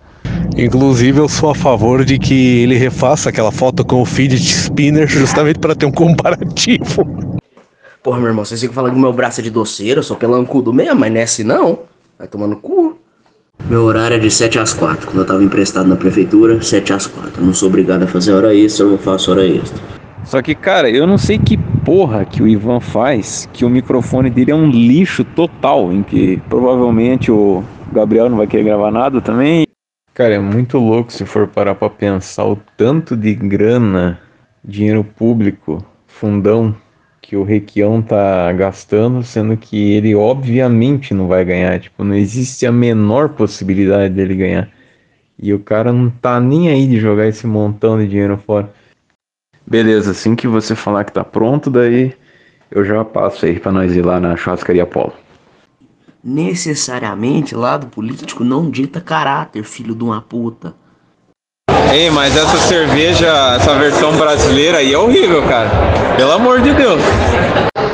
Inclusive, 0.58 1.20
eu 1.20 1.30
sou 1.30 1.52
a 1.52 1.56
favor 1.56 2.04
de 2.04 2.20
que 2.20 2.64
ele 2.64 2.76
refaça 2.76 3.30
aquela 3.30 3.50
foto 3.50 3.86
com 3.86 4.02
o 4.02 4.06
fidget 4.06 4.44
spinner 4.44 5.08
justamente 5.08 5.58
para 5.58 5.74
ter 5.74 5.86
um 5.86 5.92
comparativo. 5.92 7.08
Porra, 8.04 8.20
meu 8.20 8.28
irmão, 8.28 8.44
vocês 8.44 8.60
ficam 8.60 8.74
falando 8.74 8.96
que 8.96 9.00
meu 9.00 9.14
braço 9.14 9.40
é 9.40 9.44
de 9.44 9.50
doceiro, 9.50 10.00
eu 10.00 10.04
sou 10.04 10.18
pelancudo 10.18 10.74
mesmo, 10.74 11.00
mas 11.00 11.14
não 11.14 11.18
é 11.18 11.24
assim 11.24 11.46
não. 11.46 11.80
Vai 12.18 12.28
tomando 12.28 12.58
cu. 12.58 12.98
Meu 13.70 13.84
horário 13.84 14.18
é 14.18 14.20
de 14.20 14.30
7 14.30 14.60
às 14.60 14.74
4. 14.74 15.08
Quando 15.08 15.20
eu 15.20 15.26
tava 15.26 15.42
emprestado 15.42 15.88
na 15.88 15.96
prefeitura, 15.96 16.62
7 16.62 16.92
às 16.92 17.08
4. 17.08 17.40
Eu 17.42 17.46
não 17.46 17.54
sou 17.54 17.70
obrigado 17.70 18.04
a 18.04 18.08
fazer 18.08 18.34
hora 18.34 18.54
extra, 18.54 18.86
eu 18.86 18.98
faço 18.98 19.32
hora 19.32 19.48
extra. 19.48 19.82
Só 20.26 20.42
que, 20.42 20.54
cara, 20.54 20.90
eu 20.90 21.08
não 21.08 21.18
sei 21.18 21.40
que 21.40 21.58
porra 21.86 22.26
que 22.26 22.44
o 22.44 22.48
Ivan 22.48 22.82
faz, 22.82 23.48
que 23.54 23.64
o 23.64 23.70
microfone 23.70 24.30
dele 24.30 24.52
é 24.52 24.56
um 24.56 24.70
lixo 24.70 25.24
total, 25.24 25.94
em 25.94 26.04
que 26.04 26.42
provavelmente 26.50 27.32
o 27.32 27.64
Gabriel 27.94 28.30
não 28.30 28.38
vai 28.38 28.48
querer 28.48 28.64
gravar 28.64 28.92
nada 28.92 29.22
também. 29.22 29.66
Cara, 30.14 30.36
é 30.36 30.40
muito 30.40 30.78
louco 30.78 31.14
se 31.14 31.26
for 31.26 31.48
parar 31.48 31.76
pra 31.76 31.90
pensar 31.90 32.46
o 32.46 32.58
tanto 32.76 33.16
de 33.16 33.34
grana, 33.34 34.20
dinheiro 34.64 35.04
público, 35.04 35.84
fundão, 36.06 36.76
que 37.22 37.36
o 37.36 37.44
Requião 37.44 38.02
tá 38.02 38.52
gastando, 38.54 39.24
sendo 39.24 39.56
que 39.56 39.94
ele 39.94 40.16
obviamente 40.16 41.14
não 41.14 41.28
vai 41.28 41.46
ganhar. 41.46 41.80
Tipo, 41.80 42.04
não 42.04 42.16
existe 42.16 42.66
a 42.66 42.72
menor 42.72 43.30
possibilidade 43.30 44.14
dele 44.14 44.36
ganhar. 44.36 44.70
E 45.38 45.54
o 45.54 45.60
cara 45.60 45.94
não 45.94 46.10
tá 46.10 46.40
nem 46.40 46.70
aí 46.70 46.88
de 46.88 47.00
jogar 47.00 47.28
esse 47.28 47.48
montão 47.48 47.98
de 47.98 48.08
dinheiro 48.08 48.38
fora. 48.38 48.74
Beleza, 49.66 50.12
assim 50.12 50.36
que 50.36 50.48
você 50.48 50.76
falar 50.76 51.04
que 51.04 51.14
tá 51.14 51.24
pronto, 51.24 51.70
daí 51.70 52.14
eu 52.72 52.84
já 52.84 53.06
passo 53.06 53.46
aí 53.46 53.60
pra 53.60 53.72
nós 53.72 53.96
ir 53.96 54.02
lá 54.02 54.20
na 54.20 54.36
churrascaria 54.36 54.86
Polo. 54.86 55.14
Necessariamente, 56.24 57.56
lado 57.56 57.88
político 57.88 58.44
não 58.44 58.70
dita 58.70 59.00
caráter, 59.00 59.64
filho 59.64 59.96
de 59.96 60.04
uma 60.04 60.22
puta. 60.22 60.74
Ei, 61.94 62.10
mas 62.12 62.36
essa 62.36 62.58
cerveja, 62.58 63.56
essa 63.56 63.74
versão 63.80 64.16
brasileira 64.18 64.80
aí 64.80 64.94
é 64.94 64.98
horrível, 64.98 65.42
cara. 65.48 65.70
Pelo 66.18 66.34
amor 66.34 66.62
de 66.62 66.74
Deus. 66.74 67.02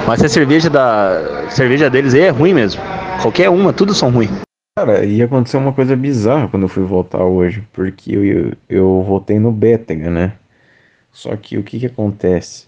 Mas 0.07 0.23
a 0.23 0.27
cerveja 0.27 0.69
da. 0.69 1.47
cerveja 1.49 1.89
deles 1.89 2.13
aí 2.13 2.21
é 2.21 2.29
ruim 2.29 2.53
mesmo. 2.53 2.81
Qualquer 3.21 3.49
uma, 3.49 3.71
tudo 3.71 3.93
são 3.93 4.09
ruins. 4.09 4.31
Cara, 4.77 5.05
ia 5.05 5.25
acontecer 5.25 5.57
uma 5.57 5.71
coisa 5.71 5.95
bizarra 5.95 6.47
quando 6.47 6.63
eu 6.63 6.69
fui 6.69 6.83
votar 6.83 7.21
hoje, 7.21 7.63
porque 7.71 8.13
eu, 8.13 8.25
eu, 8.25 8.53
eu 8.67 9.03
votei 9.03 9.39
no 9.39 9.51
Bétega, 9.51 10.09
né? 10.09 10.33
Só 11.11 11.35
que 11.37 11.57
o 11.57 11.63
que 11.63 11.79
que 11.79 11.85
acontece? 11.85 12.65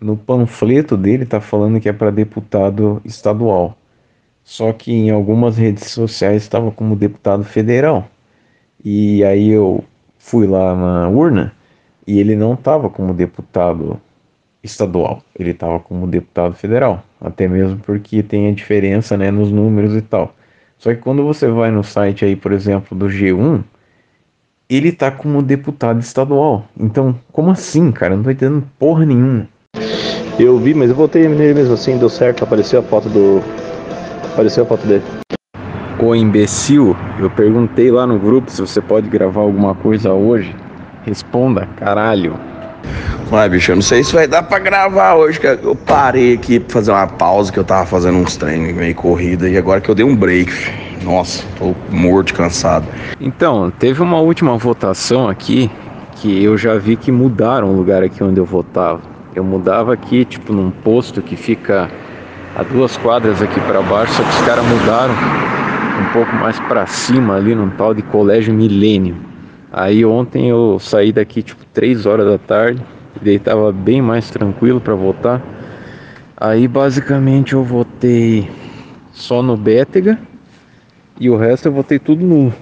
No 0.00 0.16
panfleto 0.16 0.96
dele 0.96 1.26
tá 1.26 1.40
falando 1.40 1.80
que 1.80 1.88
é 1.88 1.92
para 1.92 2.10
deputado 2.10 3.02
estadual. 3.04 3.76
Só 4.48 4.72
que 4.72 4.90
em 4.90 5.10
algumas 5.10 5.58
redes 5.58 5.90
sociais 5.90 6.42
estava 6.42 6.70
como 6.70 6.96
deputado 6.96 7.44
federal. 7.44 8.08
E 8.82 9.22
aí 9.22 9.50
eu 9.50 9.84
fui 10.18 10.46
lá 10.46 10.74
na 10.74 11.06
urna 11.06 11.52
e 12.06 12.18
ele 12.18 12.34
não 12.34 12.54
estava 12.54 12.88
como 12.88 13.12
deputado 13.12 14.00
estadual, 14.64 15.22
ele 15.38 15.50
estava 15.50 15.78
como 15.78 16.06
deputado 16.06 16.54
federal, 16.54 17.04
até 17.20 17.46
mesmo 17.46 17.76
porque 17.80 18.22
tem 18.22 18.48
a 18.48 18.52
diferença 18.52 19.18
né, 19.18 19.30
nos 19.30 19.52
números 19.52 19.94
e 19.94 20.00
tal. 20.00 20.34
Só 20.78 20.94
que 20.94 21.00
quando 21.02 21.22
você 21.22 21.46
vai 21.46 21.70
no 21.70 21.84
site 21.84 22.24
aí, 22.24 22.34
por 22.34 22.52
exemplo, 22.52 22.96
do 22.96 23.04
G1, 23.04 23.62
ele 24.66 24.92
tá 24.92 25.10
como 25.10 25.42
deputado 25.42 26.00
estadual. 26.00 26.64
Então, 26.74 27.14
como 27.30 27.50
assim, 27.50 27.92
cara? 27.92 28.16
Não 28.16 28.22
tô 28.22 28.30
entendendo 28.30 28.64
porra 28.78 29.04
nenhuma. 29.04 29.46
Eu 30.40 30.56
vi, 30.56 30.72
mas 30.72 30.88
eu 30.88 30.96
votei 30.96 31.28
nele 31.28 31.52
mesmo 31.52 31.74
assim, 31.74 31.98
deu 31.98 32.08
certo, 32.08 32.44
apareceu 32.44 32.80
a 32.80 32.82
foto 32.82 33.10
do. 33.10 33.67
Apareceu 34.38 34.62
a 34.62 34.66
foto 34.66 34.86
dele. 34.86 35.02
Ô 35.98 36.14
imbecil, 36.14 36.96
eu 37.18 37.28
perguntei 37.28 37.90
lá 37.90 38.06
no 38.06 38.20
grupo 38.20 38.48
se 38.48 38.60
você 38.60 38.80
pode 38.80 39.08
gravar 39.08 39.40
alguma 39.40 39.74
coisa 39.74 40.12
hoje. 40.12 40.54
Responda, 41.04 41.68
caralho. 41.76 42.38
Ué, 43.32 43.48
bicho, 43.48 43.72
eu 43.72 43.74
não 43.74 43.82
sei 43.82 44.04
se 44.04 44.14
vai 44.14 44.28
dar 44.28 44.44
pra 44.44 44.60
gravar 44.60 45.16
hoje, 45.16 45.40
que 45.40 45.46
eu 45.48 45.74
parei 45.74 46.34
aqui 46.34 46.60
pra 46.60 46.72
fazer 46.72 46.92
uma 46.92 47.08
pausa, 47.08 47.52
que 47.52 47.58
eu 47.58 47.64
tava 47.64 47.84
fazendo 47.84 48.16
uns 48.16 48.36
treinos 48.36 48.72
meio 48.74 48.94
corrida, 48.94 49.48
e 49.48 49.58
agora 49.58 49.80
que 49.80 49.88
eu 49.88 49.94
dei 49.96 50.04
um 50.04 50.14
break, 50.14 50.52
nossa, 51.02 51.44
tô 51.58 51.74
morto, 51.90 52.32
cansado. 52.32 52.86
Então, 53.20 53.72
teve 53.76 54.00
uma 54.00 54.20
última 54.20 54.56
votação 54.56 55.28
aqui 55.28 55.68
que 56.12 56.44
eu 56.44 56.56
já 56.56 56.78
vi 56.78 56.94
que 56.94 57.10
mudaram 57.10 57.72
o 57.72 57.76
lugar 57.76 58.04
aqui 58.04 58.22
onde 58.22 58.38
eu 58.38 58.44
votava. 58.44 59.00
Eu 59.34 59.42
mudava 59.42 59.92
aqui, 59.92 60.24
tipo, 60.24 60.52
num 60.52 60.70
posto 60.70 61.20
que 61.20 61.34
fica 61.34 61.90
a 62.58 62.62
duas 62.64 62.96
quadras 62.96 63.40
aqui 63.40 63.60
para 63.60 63.80
baixo, 63.80 64.14
só 64.14 64.22
que 64.24 64.30
os 64.30 64.40
caras 64.44 64.66
mudaram 64.66 65.14
um 65.14 66.12
pouco 66.12 66.34
mais 66.34 66.58
para 66.60 66.86
cima 66.86 67.36
ali 67.36 67.54
num 67.54 67.70
tal 67.70 67.94
de 67.94 68.02
Colégio 68.02 68.52
Milênio. 68.52 69.14
Aí 69.72 70.04
ontem 70.04 70.48
eu 70.48 70.76
saí 70.80 71.12
daqui 71.12 71.40
tipo 71.40 71.64
3 71.72 72.04
horas 72.04 72.26
da 72.26 72.36
tarde, 72.36 72.82
e 73.20 73.24
daí 73.24 73.38
tava 73.38 73.70
bem 73.70 74.02
mais 74.02 74.28
tranquilo 74.28 74.80
para 74.80 74.96
votar. 74.96 75.40
Aí 76.36 76.66
basicamente 76.66 77.52
eu 77.52 77.62
votei 77.62 78.50
só 79.12 79.40
no 79.40 79.56
Bétega 79.56 80.18
e 81.20 81.30
o 81.30 81.36
resto 81.36 81.66
eu 81.66 81.72
votei 81.72 82.00
tudo 82.00 82.24
nulo. 82.24 82.52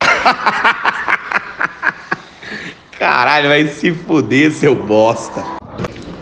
Caralho, 2.98 3.48
vai 3.48 3.66
se 3.66 3.92
fuder, 3.92 4.50
seu 4.50 4.74
bosta. 4.74 5.44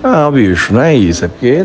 Não, 0.03 0.33
bicho, 0.33 0.75
não 0.75 0.83
é 0.83 0.95
isso. 0.95 1.25
É 1.25 1.29
porque 1.29 1.65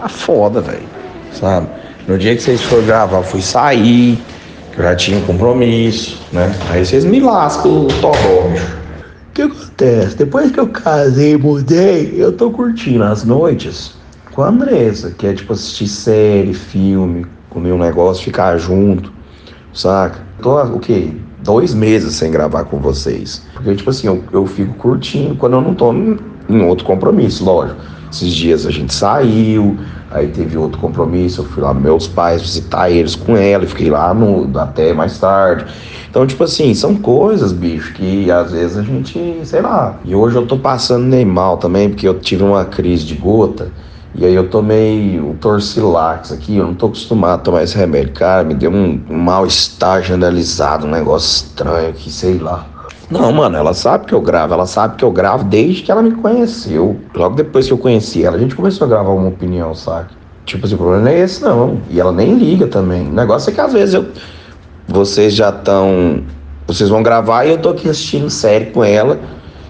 tá 0.00 0.08
foda, 0.08 0.60
velho. 0.60 0.86
Sabe? 1.32 1.68
No 2.06 2.18
dia 2.18 2.34
que 2.34 2.42
vocês 2.42 2.60
foram 2.62 2.84
gravar, 2.84 3.18
eu 3.18 3.22
fui 3.22 3.40
sair, 3.40 4.18
que 4.72 4.78
eu 4.78 4.84
já 4.84 4.94
tinha 4.94 5.18
um 5.18 5.22
compromisso, 5.22 6.20
né? 6.32 6.54
Aí 6.70 6.84
vocês 6.84 7.04
me 7.04 7.20
lascam 7.20 7.86
o 7.86 7.88
torró. 8.00 8.48
O 8.48 9.32
que 9.32 9.42
acontece? 9.42 10.16
Depois 10.16 10.50
que 10.50 10.60
eu 10.60 10.68
casei 10.68 11.32
e 11.32 11.38
mudei, 11.38 12.14
eu 12.16 12.32
tô 12.32 12.50
curtindo 12.50 13.02
as 13.02 13.24
noites 13.24 13.94
com 14.32 14.42
a 14.42 14.48
Andressa, 14.48 15.10
que 15.10 15.26
é 15.26 15.32
tipo 15.32 15.52
assistir 15.52 15.88
série, 15.88 16.54
filme, 16.54 17.26
comer 17.50 17.72
um 17.72 17.78
negócio, 17.78 18.24
ficar 18.24 18.58
junto, 18.58 19.12
saca? 19.72 20.18
Tô 20.42 20.60
o 20.60 20.78
quê? 20.78 21.12
Dois 21.42 21.72
meses 21.74 22.14
sem 22.14 22.30
gravar 22.30 22.64
com 22.64 22.78
vocês. 22.78 23.42
Porque, 23.54 23.74
tipo 23.74 23.90
assim, 23.90 24.06
eu, 24.08 24.24
eu 24.32 24.46
fico 24.46 24.74
curtindo 24.74 25.36
quando 25.36 25.54
eu 25.54 25.60
não 25.60 25.74
tô 25.74 25.92
em, 25.92 26.18
em 26.48 26.62
outro 26.62 26.84
compromisso, 26.84 27.44
lógico. 27.44 27.80
Esses 28.14 28.32
dias 28.32 28.64
a 28.64 28.70
gente 28.70 28.94
saiu, 28.94 29.76
aí 30.08 30.28
teve 30.28 30.56
outro 30.56 30.78
compromisso, 30.78 31.40
eu 31.40 31.44
fui 31.46 31.60
lá 31.60 31.74
meus 31.74 32.06
pais 32.06 32.40
visitar 32.40 32.88
eles 32.88 33.16
com 33.16 33.36
ela, 33.36 33.64
e 33.64 33.66
fiquei 33.66 33.90
lá 33.90 34.14
no, 34.14 34.56
até 34.56 34.92
mais 34.92 35.18
tarde. 35.18 35.66
Então, 36.08 36.24
tipo 36.24 36.44
assim, 36.44 36.72
são 36.74 36.94
coisas, 36.94 37.50
bicho, 37.50 37.92
que 37.92 38.30
às 38.30 38.52
vezes 38.52 38.78
a 38.78 38.82
gente, 38.82 39.40
sei 39.42 39.60
lá. 39.60 39.98
E 40.04 40.14
hoje 40.14 40.36
eu 40.36 40.46
tô 40.46 40.56
passando 40.56 41.04
nem 41.04 41.24
mal 41.24 41.56
também, 41.56 41.88
porque 41.88 42.06
eu 42.06 42.16
tive 42.20 42.44
uma 42.44 42.64
crise 42.64 43.04
de 43.04 43.16
gota. 43.16 43.72
E 44.14 44.24
aí 44.24 44.32
eu 44.32 44.48
tomei 44.48 45.18
o 45.18 45.34
Torcilax 45.40 46.30
aqui, 46.30 46.56
eu 46.56 46.66
não 46.68 46.74
tô 46.74 46.86
acostumado 46.86 47.40
a 47.40 47.42
tomar 47.42 47.64
esse 47.64 47.76
remédio. 47.76 48.12
Cara, 48.12 48.44
me 48.44 48.54
deu 48.54 48.70
um, 48.70 49.02
mal-estar 49.10 50.04
generalizado, 50.04 50.86
um 50.86 50.90
negócio 50.90 51.46
estranho 51.46 51.88
aqui, 51.88 52.12
sei 52.12 52.38
lá. 52.38 52.73
Não, 53.14 53.30
mano, 53.30 53.56
ela 53.56 53.72
sabe 53.72 54.06
que 54.06 54.12
eu 54.12 54.20
gravo, 54.20 54.54
ela 54.54 54.66
sabe 54.66 54.96
que 54.96 55.04
eu 55.04 55.12
gravo 55.12 55.44
desde 55.44 55.82
que 55.82 55.92
ela 55.92 56.02
me 56.02 56.10
conheceu. 56.10 57.00
Logo 57.14 57.36
depois 57.36 57.64
que 57.64 57.72
eu 57.72 57.78
conheci 57.78 58.24
ela, 58.24 58.36
a 58.36 58.40
gente 58.40 58.56
começou 58.56 58.86
a 58.86 58.90
gravar 58.90 59.12
uma 59.12 59.28
opinião, 59.28 59.72
sabe? 59.72 60.08
Tipo 60.44 60.66
assim, 60.66 60.74
o 60.74 60.78
problema 60.78 61.04
não 61.04 61.12
é 61.12 61.20
esse, 61.20 61.40
não. 61.40 61.80
E 61.88 62.00
ela 62.00 62.10
nem 62.10 62.34
liga 62.34 62.66
também. 62.66 63.06
O 63.06 63.12
negócio 63.12 63.50
é 63.50 63.52
que 63.52 63.60
às 63.60 63.72
vezes 63.72 63.94
eu. 63.94 64.06
Vocês 64.88 65.32
já 65.32 65.50
estão. 65.50 66.24
Vocês 66.66 66.90
vão 66.90 67.04
gravar 67.04 67.44
e 67.44 67.50
eu 67.50 67.58
tô 67.58 67.68
aqui 67.68 67.88
assistindo 67.88 68.28
série 68.28 68.66
com 68.66 68.82
ela. 68.82 69.20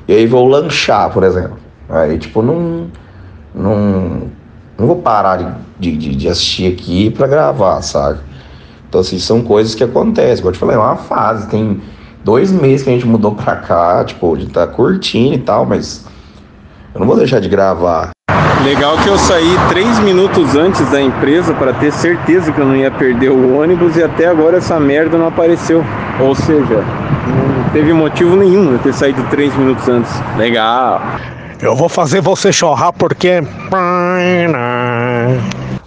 E 0.08 0.14
aí 0.14 0.26
vou 0.26 0.48
lanchar, 0.48 1.12
por 1.12 1.22
exemplo. 1.22 1.58
Aí, 1.90 2.16
tipo, 2.16 2.40
não. 2.40 2.86
Não. 3.54 4.22
Não 4.78 4.86
vou 4.86 4.96
parar 4.96 5.60
de, 5.78 5.94
de, 5.94 6.16
de 6.16 6.28
assistir 6.30 6.72
aqui 6.72 7.10
pra 7.10 7.26
gravar, 7.26 7.82
sabe? 7.82 8.20
Então, 8.88 9.02
assim, 9.02 9.18
são 9.18 9.42
coisas 9.42 9.74
que 9.74 9.84
acontecem. 9.84 10.38
Como 10.38 10.48
eu 10.48 10.52
te 10.52 10.58
falei, 10.58 10.76
é 10.76 10.78
uma 10.78 10.96
fase. 10.96 11.46
Tem 11.48 11.80
dois 12.24 12.50
meses 12.50 12.82
que 12.82 12.90
a 12.90 12.92
gente 12.94 13.06
mudou 13.06 13.32
pra 13.32 13.56
cá, 13.56 14.02
tipo, 14.04 14.34
a 14.34 14.38
gente 14.38 14.50
tá 14.50 14.66
curtindo 14.66 15.34
e 15.34 15.38
tal, 15.38 15.66
mas 15.66 16.04
eu 16.94 17.00
não 17.00 17.06
vou 17.06 17.16
deixar 17.16 17.38
de 17.38 17.48
gravar. 17.48 18.10
Legal 18.64 18.96
que 18.96 19.08
eu 19.08 19.18
saí 19.18 19.54
três 19.68 19.98
minutos 19.98 20.56
antes 20.56 20.88
da 20.90 21.00
empresa 21.00 21.52
para 21.52 21.74
ter 21.74 21.92
certeza 21.92 22.50
que 22.50 22.58
eu 22.58 22.64
não 22.64 22.74
ia 22.74 22.90
perder 22.90 23.30
o 23.30 23.60
ônibus 23.60 23.94
e 23.96 24.02
até 24.02 24.26
agora 24.26 24.56
essa 24.56 24.80
merda 24.80 25.18
não 25.18 25.28
apareceu. 25.28 25.84
Ou 26.18 26.34
seja, 26.34 26.82
não 27.26 27.70
teve 27.74 27.92
motivo 27.92 28.34
nenhum 28.36 28.72
eu 28.72 28.78
ter 28.78 28.94
saído 28.94 29.22
três 29.24 29.54
minutos 29.54 29.86
antes. 29.86 30.10
Legal. 30.38 31.02
Eu 31.60 31.76
vou 31.76 31.90
fazer 31.90 32.22
você 32.22 32.50
chorar 32.50 32.92
porque. 32.92 33.42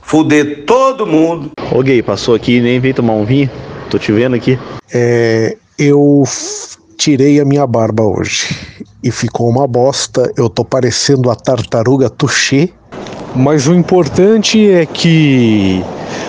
Fuder 0.04 0.66
todo 0.66 1.08
mundo. 1.08 1.52
Ô 1.72 1.82
gay, 1.82 2.04
passou 2.04 2.36
aqui 2.36 2.58
e 2.58 2.62
nem 2.62 2.80
veio 2.80 2.94
tomar 2.94 3.14
um 3.14 3.26
vinho? 3.26 3.50
Tô 3.90 3.98
te 3.98 4.12
vendo 4.12 4.36
aqui. 4.36 4.60
É, 4.94 5.58
eu 5.78 6.24
tirei 6.98 7.40
a 7.40 7.46
minha 7.46 7.68
barba 7.68 8.04
hoje 8.04 8.48
e 9.04 9.12
ficou 9.12 9.48
uma 9.50 9.68
bosta. 9.68 10.32
Eu 10.36 10.50
tô 10.50 10.66
parecendo 10.66 11.30
a 11.30 11.36
tartaruga 11.36 12.10
Touché. 12.10 12.70
Mas 13.36 13.68
o 13.68 13.74
importante 13.74 14.70
é 14.70 14.86
que 14.86 15.84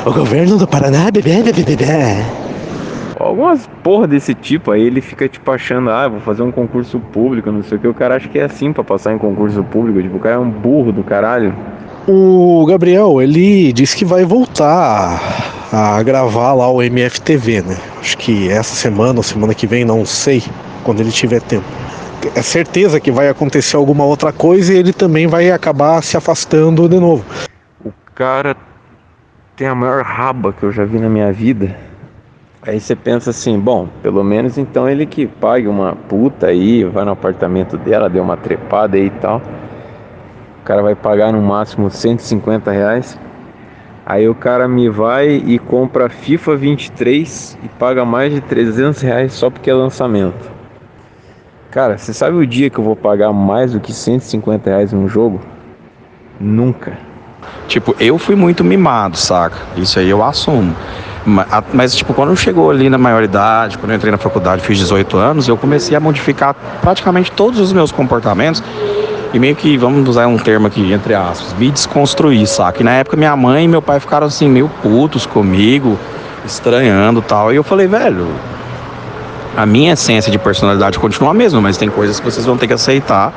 o 0.04 0.12
governo 0.12 0.58
do 0.58 0.66
Paraná 0.66 1.10
bebê, 1.10 1.42
bebê, 1.42 1.62
bebê. 1.62 1.86
Algumas 3.18 3.68
porra 3.82 4.06
desse 4.06 4.34
tipo, 4.34 4.70
aí 4.70 4.82
ele 4.82 5.00
fica 5.00 5.28
tipo 5.28 5.50
achando, 5.50 5.90
ah, 5.90 6.06
vou 6.06 6.20
fazer 6.20 6.42
um 6.42 6.52
concurso 6.52 7.00
público, 7.00 7.50
não 7.50 7.62
sei 7.62 7.78
o 7.78 7.80
que. 7.80 7.88
O 7.88 7.94
cara 7.94 8.16
acha 8.16 8.28
que 8.28 8.38
é 8.38 8.44
assim 8.44 8.72
pra 8.72 8.84
passar 8.84 9.12
em 9.14 9.18
concurso 9.18 9.64
público. 9.64 10.00
Tipo, 10.02 10.18
o 10.18 10.20
cara 10.20 10.36
é 10.36 10.38
um 10.38 10.50
burro 10.50 10.92
do 10.92 11.02
caralho. 11.02 11.54
O 12.10 12.64
Gabriel, 12.64 13.20
ele 13.20 13.70
disse 13.70 13.94
que 13.94 14.02
vai 14.02 14.24
voltar 14.24 15.20
a 15.70 16.02
gravar 16.02 16.54
lá 16.54 16.66
o 16.66 16.82
MFTV, 16.82 17.60
né? 17.60 17.76
Acho 18.00 18.16
que 18.16 18.48
essa 18.48 18.74
semana 18.74 19.18
ou 19.18 19.22
semana 19.22 19.52
que 19.54 19.66
vem, 19.66 19.84
não 19.84 20.06
sei, 20.06 20.42
quando 20.84 21.00
ele 21.00 21.12
tiver 21.12 21.42
tempo. 21.42 21.66
É 22.34 22.40
certeza 22.40 22.98
que 22.98 23.10
vai 23.10 23.28
acontecer 23.28 23.76
alguma 23.76 24.06
outra 24.06 24.32
coisa 24.32 24.72
e 24.72 24.78
ele 24.78 24.94
também 24.94 25.26
vai 25.26 25.50
acabar 25.50 26.02
se 26.02 26.16
afastando 26.16 26.88
de 26.88 26.98
novo. 26.98 27.22
O 27.84 27.92
cara 28.14 28.56
tem 29.54 29.66
a 29.66 29.74
maior 29.74 30.02
raba 30.02 30.54
que 30.54 30.62
eu 30.62 30.72
já 30.72 30.86
vi 30.86 30.98
na 30.98 31.10
minha 31.10 31.30
vida. 31.30 31.76
Aí 32.62 32.80
você 32.80 32.96
pensa 32.96 33.28
assim, 33.28 33.58
bom, 33.58 33.86
pelo 34.02 34.24
menos 34.24 34.56
então 34.56 34.88
ele 34.88 35.04
que 35.04 35.26
pague 35.26 35.68
uma 35.68 35.94
puta 35.94 36.46
aí, 36.46 36.84
vai 36.84 37.04
no 37.04 37.10
apartamento 37.10 37.76
dela, 37.76 38.08
dê 38.08 38.18
uma 38.18 38.38
trepada 38.38 38.96
aí 38.96 39.08
e 39.08 39.10
tal. 39.10 39.42
Cara 40.68 40.82
vai 40.82 40.94
pagar 40.94 41.32
no 41.32 41.40
máximo 41.40 41.90
150 41.90 42.70
reais. 42.70 43.18
Aí 44.04 44.28
o 44.28 44.34
cara 44.34 44.68
me 44.68 44.90
vai 44.90 45.28
e 45.30 45.58
compra 45.58 46.10
FIFA 46.10 46.56
23 46.56 47.58
e 47.64 47.68
paga 47.70 48.04
mais 48.04 48.34
de 48.34 48.42
300 48.42 49.00
reais 49.00 49.32
só 49.32 49.48
porque 49.48 49.70
é 49.70 49.72
lançamento. 49.72 50.50
Cara, 51.70 51.96
você 51.96 52.12
sabe 52.12 52.36
o 52.36 52.46
dia 52.46 52.68
que 52.68 52.76
eu 52.76 52.84
vou 52.84 52.94
pagar 52.94 53.32
mais 53.32 53.72
do 53.72 53.80
que 53.80 53.94
150 53.94 54.68
reais 54.68 54.92
num 54.92 55.08
jogo? 55.08 55.40
Nunca. 56.38 56.92
Tipo, 57.66 57.96
eu 57.98 58.18
fui 58.18 58.34
muito 58.34 58.62
mimado, 58.62 59.16
saca? 59.16 59.56
Isso 59.74 59.98
aí 59.98 60.10
eu 60.10 60.22
assumo. 60.22 60.76
Mas, 61.72 61.96
tipo, 61.96 62.12
quando 62.12 62.36
chegou 62.36 62.70
ali 62.70 62.90
na 62.90 62.98
maioridade, 62.98 63.78
quando 63.78 63.92
eu 63.92 63.96
entrei 63.96 64.12
na 64.12 64.18
faculdade, 64.18 64.60
fiz 64.60 64.76
18 64.76 65.16
anos, 65.16 65.48
eu 65.48 65.56
comecei 65.56 65.96
a 65.96 66.00
modificar 66.00 66.54
praticamente 66.82 67.32
todos 67.32 67.58
os 67.58 67.72
meus 67.72 67.90
comportamentos 67.90 68.62
e 69.32 69.38
meio 69.38 69.54
que, 69.54 69.76
vamos 69.76 70.08
usar 70.08 70.26
um 70.26 70.38
termo 70.38 70.66
aqui, 70.66 70.92
entre 70.92 71.14
aspas, 71.14 71.54
me 71.58 71.70
desconstruir, 71.70 72.46
saca? 72.46 72.80
E 72.80 72.84
na 72.84 72.92
época 72.92 73.16
minha 73.16 73.36
mãe 73.36 73.64
e 73.64 73.68
meu 73.68 73.82
pai 73.82 74.00
ficaram 74.00 74.26
assim, 74.26 74.48
meio 74.48 74.70
putos 74.82 75.26
comigo, 75.26 75.98
estranhando 76.46 77.20
tal. 77.20 77.52
E 77.52 77.56
eu 77.56 77.62
falei, 77.62 77.86
velho, 77.86 78.26
a 79.56 79.66
minha 79.66 79.92
essência 79.92 80.32
de 80.32 80.38
personalidade 80.38 80.98
continua 80.98 81.30
a 81.30 81.34
mesma, 81.34 81.60
mas 81.60 81.76
tem 81.76 81.90
coisas 81.90 82.18
que 82.18 82.24
vocês 82.24 82.46
vão 82.46 82.56
ter 82.56 82.66
que 82.66 82.72
aceitar, 82.72 83.32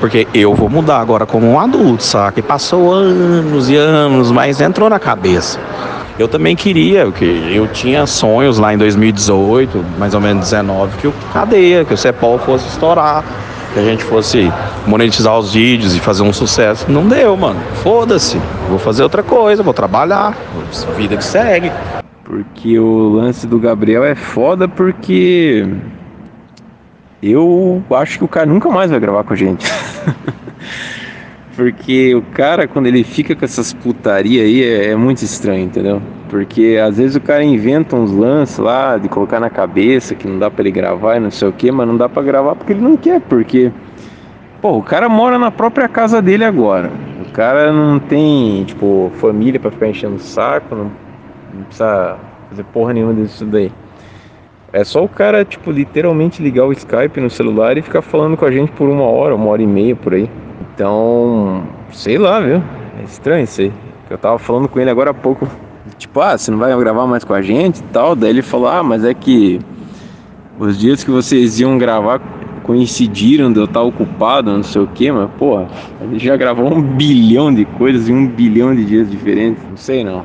porque 0.00 0.26
eu 0.32 0.54
vou 0.54 0.70
mudar 0.70 0.98
agora 0.98 1.26
como 1.26 1.46
um 1.46 1.60
adulto, 1.60 2.02
saca? 2.02 2.40
E 2.40 2.42
passou 2.42 2.92
anos 2.92 3.68
e 3.68 3.76
anos, 3.76 4.30
mas 4.30 4.60
entrou 4.60 4.88
na 4.88 4.98
cabeça. 4.98 5.60
Eu 6.18 6.26
também 6.26 6.56
queria, 6.56 7.04
porque 7.04 7.24
eu 7.24 7.68
tinha 7.68 8.06
sonhos 8.06 8.58
lá 8.58 8.72
em 8.72 8.78
2018, 8.78 9.84
mais 9.98 10.14
ou 10.14 10.20
menos 10.20 10.44
19, 10.44 10.96
que 10.96 11.06
o 11.06 11.14
cadeia, 11.32 11.84
que 11.84 11.94
o 11.94 11.96
Cepol 11.96 12.38
fosse 12.38 12.66
estourar, 12.66 13.22
que 13.72 13.80
a 13.80 13.82
gente 13.82 14.02
fosse 14.04 14.52
monetizar 14.86 15.38
os 15.38 15.54
vídeos 15.54 15.94
e 15.94 16.00
fazer 16.00 16.22
um 16.22 16.32
sucesso. 16.32 16.90
Não 16.90 17.06
deu, 17.06 17.36
mano. 17.36 17.60
Foda-se. 17.82 18.40
Vou 18.68 18.78
fazer 18.78 19.02
outra 19.02 19.22
coisa, 19.22 19.62
vou 19.62 19.74
trabalhar. 19.74 20.36
Vida 20.96 21.16
que 21.16 21.24
segue. 21.24 21.70
Porque 22.24 22.78
o 22.78 23.08
lance 23.08 23.46
do 23.46 23.58
Gabriel 23.58 24.04
é 24.04 24.14
foda 24.14 24.68
porque 24.68 25.66
eu 27.22 27.82
acho 27.90 28.18
que 28.18 28.24
o 28.24 28.28
cara 28.28 28.46
nunca 28.46 28.68
mais 28.68 28.90
vai 28.90 29.00
gravar 29.00 29.24
com 29.24 29.32
a 29.32 29.36
gente. 29.36 29.66
Porque 31.58 32.14
o 32.14 32.22
cara, 32.22 32.68
quando 32.68 32.86
ele 32.86 33.02
fica 33.02 33.34
com 33.34 33.44
essas 33.44 33.72
putaria 33.72 34.44
aí, 34.44 34.62
é, 34.62 34.90
é 34.90 34.96
muito 34.96 35.22
estranho, 35.24 35.64
entendeu? 35.64 36.00
Porque 36.30 36.78
às 36.80 36.98
vezes 36.98 37.16
o 37.16 37.20
cara 37.20 37.42
inventa 37.42 37.96
uns 37.96 38.12
lances 38.12 38.58
lá 38.58 38.96
de 38.96 39.08
colocar 39.08 39.40
na 39.40 39.50
cabeça 39.50 40.14
que 40.14 40.28
não 40.28 40.38
dá 40.38 40.48
pra 40.48 40.62
ele 40.62 40.70
gravar 40.70 41.16
e 41.16 41.20
não 41.20 41.32
sei 41.32 41.48
o 41.48 41.52
que, 41.52 41.72
mas 41.72 41.88
não 41.88 41.96
dá 41.96 42.08
pra 42.08 42.22
gravar 42.22 42.54
porque 42.54 42.74
ele 42.74 42.80
não 42.80 42.96
quer, 42.96 43.20
porque. 43.22 43.72
Pô, 44.62 44.78
o 44.78 44.82
cara 44.84 45.08
mora 45.08 45.36
na 45.36 45.50
própria 45.50 45.88
casa 45.88 46.22
dele 46.22 46.44
agora. 46.44 46.92
O 47.28 47.32
cara 47.32 47.72
não 47.72 47.98
tem, 47.98 48.62
tipo, 48.62 49.10
família 49.16 49.58
pra 49.58 49.72
ficar 49.72 49.88
enchendo 49.88 50.14
o 50.14 50.20
saco, 50.20 50.76
não, 50.76 50.92
não 51.52 51.64
precisa 51.64 52.18
fazer 52.50 52.62
porra 52.72 52.92
nenhuma 52.92 53.14
disso 53.14 53.44
daí. 53.44 53.72
É 54.72 54.84
só 54.84 55.02
o 55.02 55.08
cara, 55.08 55.44
tipo, 55.44 55.72
literalmente 55.72 56.40
ligar 56.40 56.66
o 56.66 56.72
Skype 56.72 57.20
no 57.20 57.28
celular 57.28 57.76
e 57.76 57.82
ficar 57.82 58.02
falando 58.02 58.36
com 58.36 58.44
a 58.44 58.50
gente 58.52 58.70
por 58.70 58.88
uma 58.88 59.06
hora, 59.06 59.34
uma 59.34 59.48
hora 59.48 59.60
e 59.62 59.66
meia 59.66 59.96
por 59.96 60.14
aí. 60.14 60.30
Então, 60.78 61.64
sei 61.90 62.18
lá, 62.18 62.38
viu? 62.38 62.62
É 63.00 63.02
estranho 63.02 63.42
isso 63.42 63.62
aí. 63.62 63.72
Eu 64.08 64.16
tava 64.16 64.38
falando 64.38 64.68
com 64.68 64.78
ele 64.78 64.88
agora 64.88 65.10
há 65.10 65.14
pouco. 65.14 65.48
Tipo, 65.98 66.20
ah, 66.20 66.38
você 66.38 66.52
não 66.52 66.58
vai 66.58 66.76
gravar 66.78 67.04
mais 67.04 67.24
com 67.24 67.34
a 67.34 67.42
gente 67.42 67.80
e 67.80 67.82
tal. 67.82 68.14
Daí 68.14 68.30
ele 68.30 68.42
falou, 68.42 68.68
ah, 68.68 68.80
mas 68.80 69.04
é 69.04 69.12
que 69.12 69.58
os 70.56 70.78
dias 70.78 71.02
que 71.02 71.10
vocês 71.10 71.58
iam 71.58 71.76
gravar 71.78 72.20
coincidiram 72.62 73.52
de 73.52 73.58
eu 73.58 73.64
estar 73.64 73.82
ocupado, 73.82 74.52
não 74.52 74.62
sei 74.62 74.82
o 74.82 74.86
que, 74.86 75.10
mas, 75.10 75.28
porra, 75.32 75.66
ele 76.00 76.16
já 76.16 76.36
gravou 76.36 76.72
um 76.72 76.80
bilhão 76.80 77.52
de 77.52 77.64
coisas 77.64 78.08
em 78.08 78.14
um 78.14 78.28
bilhão 78.28 78.72
de 78.72 78.84
dias 78.84 79.10
diferentes. 79.10 79.60
Não 79.68 79.76
sei 79.76 80.04
não. 80.04 80.24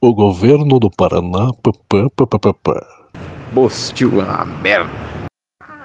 O 0.00 0.14
governo 0.14 0.78
do 0.78 0.90
Paraná. 0.90 1.50
Papá, 1.62 2.08
papá, 2.16 2.38
papá. 2.38 2.86
Bostil, 3.52 4.08
uma 4.08 4.46
merda. 4.62 4.90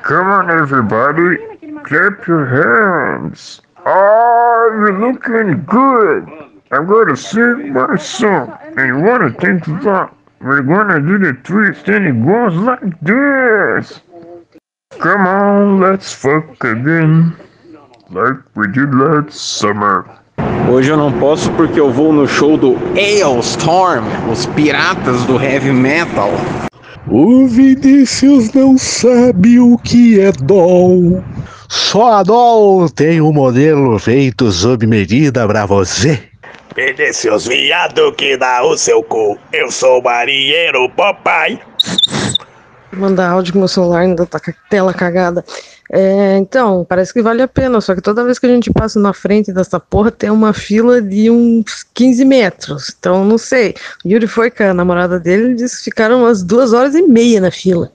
Come 0.07 0.29
on, 0.29 0.49
everybody, 0.49 1.56
clap 1.83 2.27
your 2.27 2.45
hands. 2.45 3.61
Oh, 3.85 4.69
you're 4.71 4.99
looking 4.99 5.63
good. 5.65 6.27
I'm 6.71 6.85
gonna 6.85 7.15
sing 7.15 7.73
my 7.73 7.95
song, 7.95 8.57
and 8.77 8.87
you 8.87 8.99
wanna 8.99 9.31
think 9.31 9.65
that 9.65 10.11
we're 10.41 10.61
gonna 10.61 10.99
do 10.99 11.17
the 11.17 11.33
twist, 11.43 11.87
and 11.87 12.05
it 12.05 12.25
goes 12.25 12.55
like 12.55 12.99
this. 13.01 14.01
Come 14.99 15.25
on, 15.25 15.79
let's 15.79 16.11
fuck 16.11 16.63
again, 16.63 17.35
like 18.09 18.37
we 18.55 18.67
did 18.67 18.93
last 18.93 19.31
summer. 19.59 20.05
Hoje 20.69 20.91
eu 20.91 20.97
não 20.97 21.11
posso 21.13 21.49
porque 21.53 21.79
eu 21.79 21.89
vou 21.89 22.11
no 22.11 22.27
show 22.27 22.57
do 22.57 22.75
Ailstorm, 22.97 24.03
os 24.29 24.45
piratas 24.47 25.23
do 25.23 25.41
heavy 25.41 25.71
metal. 25.71 26.31
O 27.09 27.47
Vinícius 27.47 28.51
não 28.51 28.77
sabe 28.77 29.59
o 29.61 29.77
que 29.77 30.19
é 30.19 30.29
dom. 30.31 31.23
Só 31.69 32.15
a 32.15 32.23
Dol 32.23 32.89
tem 32.89 33.21
um 33.21 33.31
modelo 33.31 33.97
feito 33.97 34.51
sob 34.51 34.85
medida 34.85 35.47
pra 35.47 35.65
você. 35.65 36.21
Vinícius 36.75 37.47
viado 37.47 38.11
que 38.11 38.35
dá 38.35 38.61
o 38.61 38.77
seu 38.77 39.01
cu. 39.01 39.37
Eu 39.53 39.71
sou 39.71 40.01
o 40.01 40.03
marinheiro 40.03 40.89
papai. 40.89 41.57
Mandar 42.91 43.29
áudio 43.29 43.53
que 43.53 43.59
meu 43.59 43.69
celular 43.69 44.01
ainda 44.01 44.25
tá 44.25 44.37
com 44.37 44.51
a 44.51 44.53
tela 44.69 44.93
cagada. 44.93 45.45
É, 45.91 46.37
então, 46.37 46.85
parece 46.87 47.13
que 47.13 47.21
vale 47.21 47.41
a 47.41 47.47
pena, 47.47 47.79
só 47.79 47.95
que 47.95 48.01
toda 48.01 48.23
vez 48.23 48.37
que 48.37 48.45
a 48.45 48.49
gente 48.49 48.71
passa 48.71 48.99
na 48.99 49.13
frente 49.13 49.53
dessa 49.53 49.79
porra 49.79 50.11
tem 50.11 50.29
uma 50.29 50.53
fila 50.53 51.01
de 51.01 51.29
uns 51.29 51.83
15 51.93 52.25
metros. 52.25 52.95
Então, 52.97 53.23
não 53.23 53.37
sei. 53.37 53.73
O 54.03 54.09
Yuri 54.09 54.27
foi 54.27 54.51
com 54.51 54.63
a 54.63 54.73
namorada 54.73 55.19
dele 55.19 55.51
e 55.51 55.55
disse 55.55 55.77
que 55.77 55.85
ficaram 55.85 56.21
umas 56.21 56.43
duas 56.43 56.73
horas 56.73 56.93
e 56.95 57.01
meia 57.01 57.39
na 57.39 57.51
fila. 57.51 57.91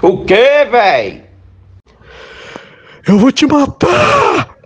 O 0.00 0.24
que, 0.24 0.64
véi? 0.70 1.24
Eu 3.06 3.18
vou 3.18 3.32
te 3.32 3.46
matar! 3.46 4.58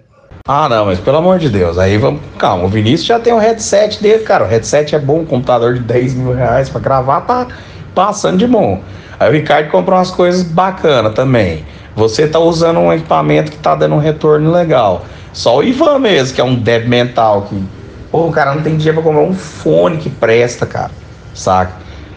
Ah, 0.46 0.68
não, 0.68 0.86
mas 0.86 0.98
pelo 0.98 1.18
amor 1.18 1.38
de 1.38 1.48
Deus, 1.48 1.78
aí 1.78 1.96
vamos. 1.96 2.20
Calma, 2.36 2.64
o 2.64 2.68
Vinícius 2.68 3.04
já 3.06 3.20
tem 3.20 3.32
um 3.32 3.38
headset 3.38 4.02
dele, 4.02 4.24
cara. 4.24 4.44
O 4.44 4.48
headset 4.48 4.94
é 4.96 4.98
bom, 4.98 5.20
um 5.20 5.24
computador 5.24 5.74
de 5.74 5.80
10 5.80 6.14
mil 6.14 6.34
reais 6.34 6.68
pra 6.68 6.80
gravar, 6.80 7.20
tá 7.20 7.46
passando 7.94 8.38
de 8.38 8.46
bom. 8.48 8.82
Aí 9.20 9.30
o 9.30 9.32
Ricardo 9.32 9.70
comprou 9.70 9.96
umas 9.96 10.10
coisas 10.10 10.42
bacanas 10.42 11.14
também. 11.14 11.64
Você 11.94 12.26
tá 12.26 12.38
usando 12.38 12.80
um 12.80 12.92
equipamento 12.92 13.50
que 13.50 13.58
tá 13.58 13.74
dando 13.74 13.94
um 13.94 13.98
retorno 13.98 14.50
legal. 14.50 15.04
Só 15.32 15.58
o 15.58 15.62
Ivan 15.62 15.98
mesmo, 15.98 16.34
que 16.34 16.40
é 16.40 16.44
um 16.44 16.54
dev 16.54 16.86
mental. 16.86 17.42
Que... 17.42 17.62
Pô, 18.10 18.26
o 18.26 18.32
cara 18.32 18.54
não 18.54 18.62
tem 18.62 18.76
dinheiro 18.76 19.02
pra 19.02 19.10
comprar 19.10 19.24
um 19.24 19.34
fone 19.34 19.98
que 19.98 20.08
presta, 20.10 20.66
cara. 20.66 20.90
Saca? 21.34 21.72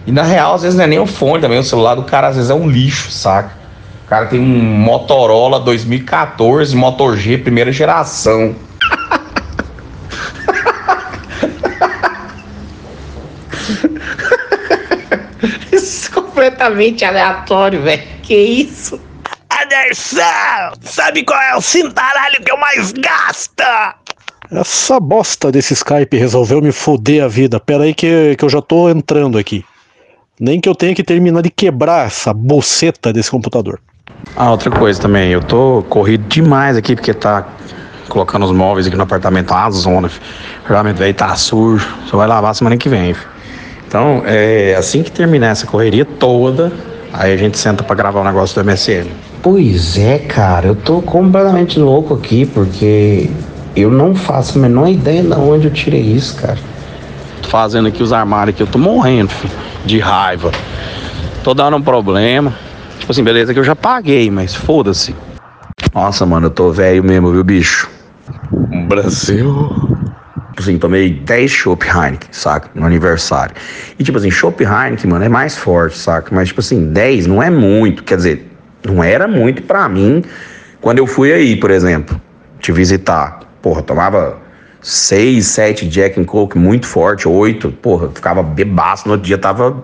E 0.06 0.12
na 0.12 0.24
real, 0.24 0.56
às 0.56 0.62
vezes 0.62 0.78
não 0.78 0.84
é 0.84 0.88
nem 0.88 1.00
o 1.00 1.08
fone 1.08 1.42
também, 1.42 1.58
o 1.58 1.64
celular 1.64 1.96
do 1.96 2.04
cara 2.04 2.28
às 2.28 2.36
vezes 2.36 2.52
é 2.52 2.54
um 2.54 2.70
lixo, 2.70 3.10
saca? 3.12 3.52
O 4.06 4.08
cara 4.08 4.28
tem 4.28 4.40
um 4.40 4.46
Motorola 4.46 5.60
2014 5.60 6.76
Moto 6.76 7.16
G 7.16 7.40
primeira 7.40 7.72
geração. 7.72 8.56
Isso 15.72 16.12
é 16.12 16.14
completamente 16.14 17.04
aleatório, 17.04 17.82
velho. 17.82 18.04
Que 18.22 18.36
isso? 18.36 19.00
Anderson, 19.66 20.74
sabe 20.82 21.24
qual 21.24 21.42
é 21.42 21.56
o 21.56 21.62
cintaralho 21.62 22.44
que 22.44 22.52
eu 22.52 22.58
mais 22.58 22.92
gasto? 22.92 23.64
Essa 24.52 25.00
bosta 25.00 25.52
desse 25.52 25.74
Skype 25.74 26.16
resolveu 26.18 26.62
me 26.62 26.72
foder 26.72 27.24
a 27.24 27.28
vida. 27.28 27.60
Pera 27.60 27.84
aí 27.84 27.94
que, 27.94 28.36
que 28.36 28.46
eu 28.46 28.50
já 28.50 28.62
tô 28.62 28.90
entrando 28.90 29.40
aqui. 29.40 29.66
Nem 30.40 30.60
que 30.60 30.70
eu 30.70 30.76
tenha 30.76 30.94
que 30.94 31.04
terminar 31.04 31.42
de 31.42 31.50
quebrar 31.50 32.08
essa 32.08 32.34
boceta 32.34 33.12
desse 33.12 33.32
computador. 33.32 33.80
Ah, 34.36 34.52
outra 34.52 34.70
coisa 34.70 35.02
também, 35.02 35.32
eu 35.32 35.42
tô 35.42 35.84
corrido 35.90 36.28
demais 36.28 36.78
aqui 36.78 36.96
porque 36.96 37.14
tá 37.14 37.48
colocando 38.08 38.46
os 38.46 38.52
móveis 38.52 38.86
aqui 38.86 38.96
no 38.96 39.04
apartamento, 39.04 39.52
uma 39.52 39.72
zona. 39.72 40.12
apartamento 40.64 40.98
velho 40.98 41.14
tá 41.14 41.36
sujo, 41.36 41.88
só 42.06 42.18
vai 42.18 42.28
lavar 42.28 42.54
semana 42.54 42.78
que 42.78 42.88
vem. 42.88 43.14
filho. 43.14 43.28
Então, 43.88 44.22
é, 44.26 44.76
assim 44.76 45.02
que 45.02 45.12
terminar 45.12 45.52
essa 45.52 45.66
correria 45.66 46.06
toda, 46.06 46.72
aí 47.18 47.34
a 47.34 47.38
gente 47.38 47.58
senta 47.58 47.84
pra 47.84 47.96
gravar 47.96 48.22
o 48.22 48.24
negócio 48.24 48.62
do 48.62 48.70
MSN. 48.70 49.08
Pois 49.42 49.98
é, 49.98 50.20
cara, 50.20 50.68
eu 50.68 50.76
tô 50.76 51.02
completamente 51.02 51.80
louco 51.80 52.14
aqui 52.14 52.46
porque 52.46 53.30
eu 53.76 53.92
não 53.92 54.16
faço 54.16 54.58
a 54.58 54.62
menor 54.62 54.88
ideia 54.88 55.24
de 55.24 55.34
onde 55.34 55.68
eu 55.68 55.72
tirei 55.72 56.02
isso, 56.02 56.36
cara. 56.36 56.58
Tô 57.42 57.50
fazendo 57.50 57.88
aqui 57.88 58.02
os 58.02 58.12
armários 58.12 58.56
aqui, 58.56 58.64
eu 58.64 58.68
tô 58.68 58.78
morrendo, 58.78 59.30
filho, 59.30 59.54
de 59.86 60.00
raiva. 60.00 60.52
Tô 61.44 61.54
dando 61.54 61.78
um 61.78 61.82
problema. 61.82 62.54
Tipo 63.00 63.12
assim, 63.12 63.24
beleza 63.24 63.54
que 63.54 63.60
eu 63.60 63.64
já 63.64 63.76
paguei, 63.76 64.32
mas 64.32 64.56
foda-se. 64.56 65.16
Nossa, 65.94 66.26
mano, 66.26 66.48
eu 66.48 66.52
tô 66.52 66.72
velho 66.72 67.04
mesmo, 67.04 67.32
viu, 67.32 67.44
bicho? 67.44 67.90
Brasil. 68.88 69.95
Tipo 70.56 70.62
assim, 70.62 70.78
tomei 70.78 71.10
10 71.10 71.52
Chopp 71.52 71.86
Heineken, 71.86 72.30
saca? 72.32 72.70
No 72.74 72.86
aniversário. 72.86 73.54
E 74.00 74.04
tipo 74.06 74.18
assim, 74.18 74.32
Chopp 74.32 74.64
Heineken, 74.64 75.10
mano, 75.10 75.26
é 75.26 75.28
mais 75.28 75.58
forte, 75.58 75.98
saca? 75.98 76.34
Mas 76.34 76.48
tipo 76.48 76.62
assim, 76.62 76.94
10 76.94 77.28
não 77.28 77.44
é 77.44 77.50
muito. 77.50 78.06
Quer 78.06 78.16
dizer, 78.16 78.52
não 78.86 79.04
era 79.04 79.28
muito 79.28 79.64
pra 79.64 79.90
mim 79.90 80.24
quando 80.80 81.00
eu 81.00 81.06
fui 81.06 81.34
aí, 81.34 81.58
por 81.58 81.72
exemplo, 81.72 82.20
te 82.62 82.72
visitar. 82.72 83.42
Porra, 83.62 83.82
tomava 83.82 84.38
6, 84.82 85.46
7 85.46 85.90
Jack 85.90 86.22
and 86.22 86.24
Coke 86.24 86.58
muito 86.58 86.86
forte, 86.86 87.28
8. 87.28 87.72
Porra, 87.74 88.10
ficava 88.16 88.42
bebaço. 88.42 89.10
No 89.10 89.16
outro 89.16 89.28
dia 89.28 89.38
tava 89.38 89.84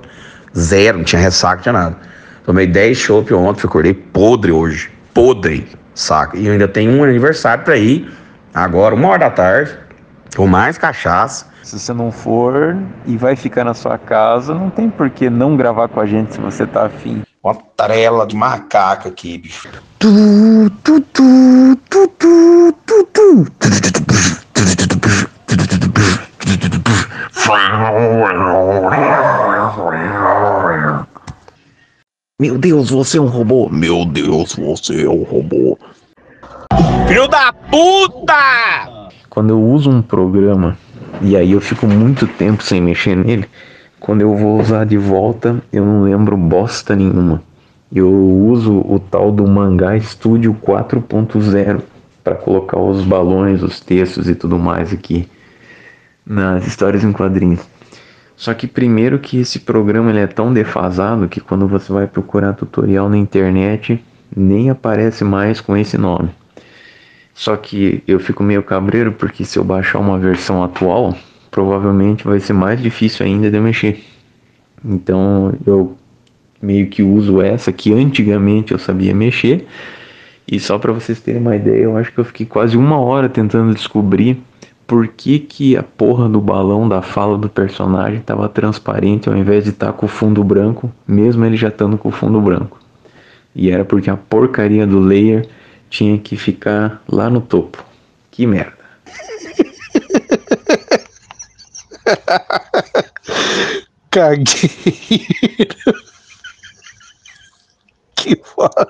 zero, 0.58 1.00
não 1.00 1.04
tinha 1.04 1.22
ressaca, 1.22 1.56
não 1.56 1.64
tinha 1.64 1.74
nada. 1.74 1.98
Tomei 2.46 2.66
10 2.66 2.98
chopp 2.98 3.34
ontem, 3.34 3.68
acordei 3.68 3.94
podre 3.94 4.54
hoje. 4.54 4.90
Podre, 5.14 5.68
saca? 5.94 6.38
E 6.38 6.46
eu 6.46 6.54
ainda 6.54 6.70
tenho 6.70 6.94
um 6.94 7.04
aniversário 7.04 7.66
pra 7.66 7.76
ir 7.76 8.10
agora, 8.54 8.96
uma 8.96 9.10
hora 9.10 9.20
da 9.20 9.30
tarde, 9.30 9.78
com 10.36 10.48
mais 10.48 10.78
cachaça. 10.78 11.48
Se 11.64 11.80
você 11.80 11.94
não 11.94 12.12
for 12.12 12.78
e 13.06 13.18
vai 13.18 13.36
ficar 13.36 13.64
na 13.64 13.74
sua 13.74 13.98
casa, 13.98 14.54
não 14.54 14.70
tem 14.70 14.90
por 14.90 15.10
que 15.10 15.30
não 15.30 15.56
gravar 15.56 15.88
com 15.88 16.00
a 16.00 16.06
gente 16.06 16.34
se 16.34 16.40
você 16.40 16.66
tá 16.66 16.86
afim. 16.86 17.22
Uma 17.44 17.56
trela 17.56 18.26
de 18.26 18.36
macaco 18.36 19.08
aqui, 19.08 19.38
bicho. 19.38 19.70
Tu, 20.00 20.70
tu, 20.84 21.02
tu, 21.02 21.78
tu, 21.90 22.08
tu, 22.08 22.74
tu, 22.86 23.08
tu. 23.14 23.48
Meu 32.40 32.58
Deus, 32.58 32.90
você 32.90 33.18
é 33.18 33.22
um 33.22 33.28
robô. 33.28 33.70
Meu 33.70 34.04
Deus, 34.04 34.56
você 34.56 35.06
é 35.06 35.10
um 35.10 35.24
robô. 35.24 35.78
Filho 37.08 37.28
da 37.28 37.54
puta! 37.54 39.01
Quando 39.32 39.52
eu 39.52 39.64
uso 39.64 39.90
um 39.90 40.02
programa 40.02 40.78
e 41.22 41.38
aí 41.38 41.54
eu 41.54 41.62
fico 41.62 41.88
muito 41.88 42.28
tempo 42.28 42.62
sem 42.62 42.82
mexer 42.82 43.16
nele, 43.16 43.46
quando 43.98 44.20
eu 44.20 44.36
vou 44.36 44.60
usar 44.60 44.86
de 44.86 44.98
volta, 44.98 45.64
eu 45.72 45.86
não 45.86 46.04
lembro 46.04 46.36
bosta 46.36 46.98
nenhuma. 46.98 47.42
Eu 47.96 48.12
uso 48.12 48.80
o 48.80 49.00
tal 49.00 49.32
do 49.32 49.48
Mangá 49.48 49.98
Studio 50.02 50.54
4.0 50.62 51.82
para 52.22 52.36
colocar 52.36 52.78
os 52.78 53.06
balões, 53.06 53.64
os 53.64 53.80
textos 53.80 54.28
e 54.28 54.36
tudo 54.36 54.60
mais 54.60 54.92
aqui 54.92 55.30
nas 56.26 56.68
histórias 56.68 57.02
em 57.02 57.14
quadrinhos. 57.14 57.62
Só 58.36 58.54
que 58.54 58.68
primeiro 58.68 59.18
que 59.18 59.40
esse 59.40 59.60
programa 59.60 60.10
ele 60.10 60.20
é 60.20 60.28
tão 60.28 60.52
defasado 60.52 61.30
que 61.30 61.40
quando 61.40 61.70
você 61.70 61.94
vai 61.94 62.06
procurar 62.06 62.52
tutorial 62.52 63.08
na 63.08 63.18
internet 63.18 64.04
nem 64.36 64.70
aparece 64.70 65.24
mais 65.24 65.62
com 65.62 65.78
esse 65.78 65.98
nome. 65.98 66.41
Só 67.34 67.56
que 67.56 68.04
eu 68.08 68.20
fico 68.20 68.44
meio 68.44 68.64
cabreiro 68.64 69.12
porque 69.12 69.44
se 69.44 69.58
eu 69.58 69.64
baixar 69.64 70.00
uma 70.00 70.20
versão 70.20 70.64
atual, 70.64 71.16
provavelmente 71.50 72.24
vai 72.24 72.40
ser 72.40 72.54
mais 72.54 72.82
difícil 72.82 73.26
ainda 73.26 73.50
de 73.50 73.60
mexer. 73.60 74.04
Então 74.84 75.54
eu 75.66 75.96
meio 76.62 76.88
que 76.88 77.02
uso 77.02 77.42
essa 77.42 77.72
que 77.72 77.94
antigamente 77.94 78.72
eu 78.72 78.80
sabia 78.80 79.14
mexer. 79.14 79.66
E 80.48 80.60
só 80.60 80.78
para 80.78 80.92
vocês 80.92 81.20
terem 81.20 81.42
uma 81.42 81.56
ideia, 81.56 81.84
eu 81.84 81.98
acho 81.98 82.12
que 82.12 82.20
eu 82.20 82.26
fiquei 82.26 82.46
quase 82.46 82.76
uma 82.76 83.00
hora 83.00 83.30
tentando 83.30 83.74
descobrir 83.74 84.42
por 84.86 85.08
que, 85.08 85.40
que 85.40 85.78
a 85.78 85.84
porra 85.84 86.28
do 86.28 86.42
balão 86.42 86.90
da 86.90 87.02
fala 87.02 87.38
do 87.38 87.48
personagem 87.48 88.20
estava 88.20 88.50
transparente 88.50 89.30
ao 89.30 89.38
invés 89.38 89.64
de 89.64 89.70
estar 89.70 89.94
com 89.94 90.06
o 90.06 90.10
fundo 90.10 90.44
branco, 90.44 90.92
mesmo 91.08 91.46
ele 91.46 91.56
já 91.56 91.70
estando 91.70 91.98
com 91.98 92.10
o 92.10 92.12
fundo 92.12 92.42
branco. 92.42 92.78
E 93.56 93.72
era 93.72 93.86
porque 93.86 94.10
a 94.10 94.18
porcaria 94.18 94.86
do 94.86 95.00
layer 95.00 95.48
tinha 95.92 96.18
que 96.18 96.36
ficar 96.38 97.04
lá 97.08 97.30
no 97.30 97.42
topo. 97.42 97.86
Que 98.32 98.48
merda. 98.48 98.82
Cagueiro. 104.10 104.50
Que 108.16 108.36
foda. 108.36 108.86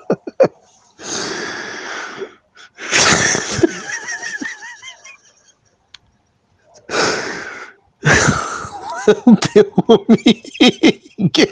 Deu 9.54 9.72
Miguel. 11.18 11.46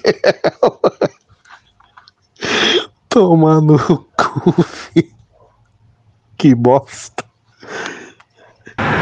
Toma 3.08 3.60
no 3.62 3.78
cu, 4.18 4.62
filho. 4.62 5.19
Que 6.40 6.54
bosta. 6.54 7.22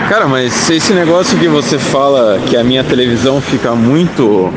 Cara, 0.09 0.27
mas 0.27 0.69
esse 0.69 0.93
negócio 0.93 1.39
que 1.39 1.47
você 1.47 1.78
fala 1.78 2.40
que 2.48 2.56
a 2.56 2.65
minha 2.65 2.82
televisão 2.82 3.40
fica 3.40 3.77
muito 3.77 4.52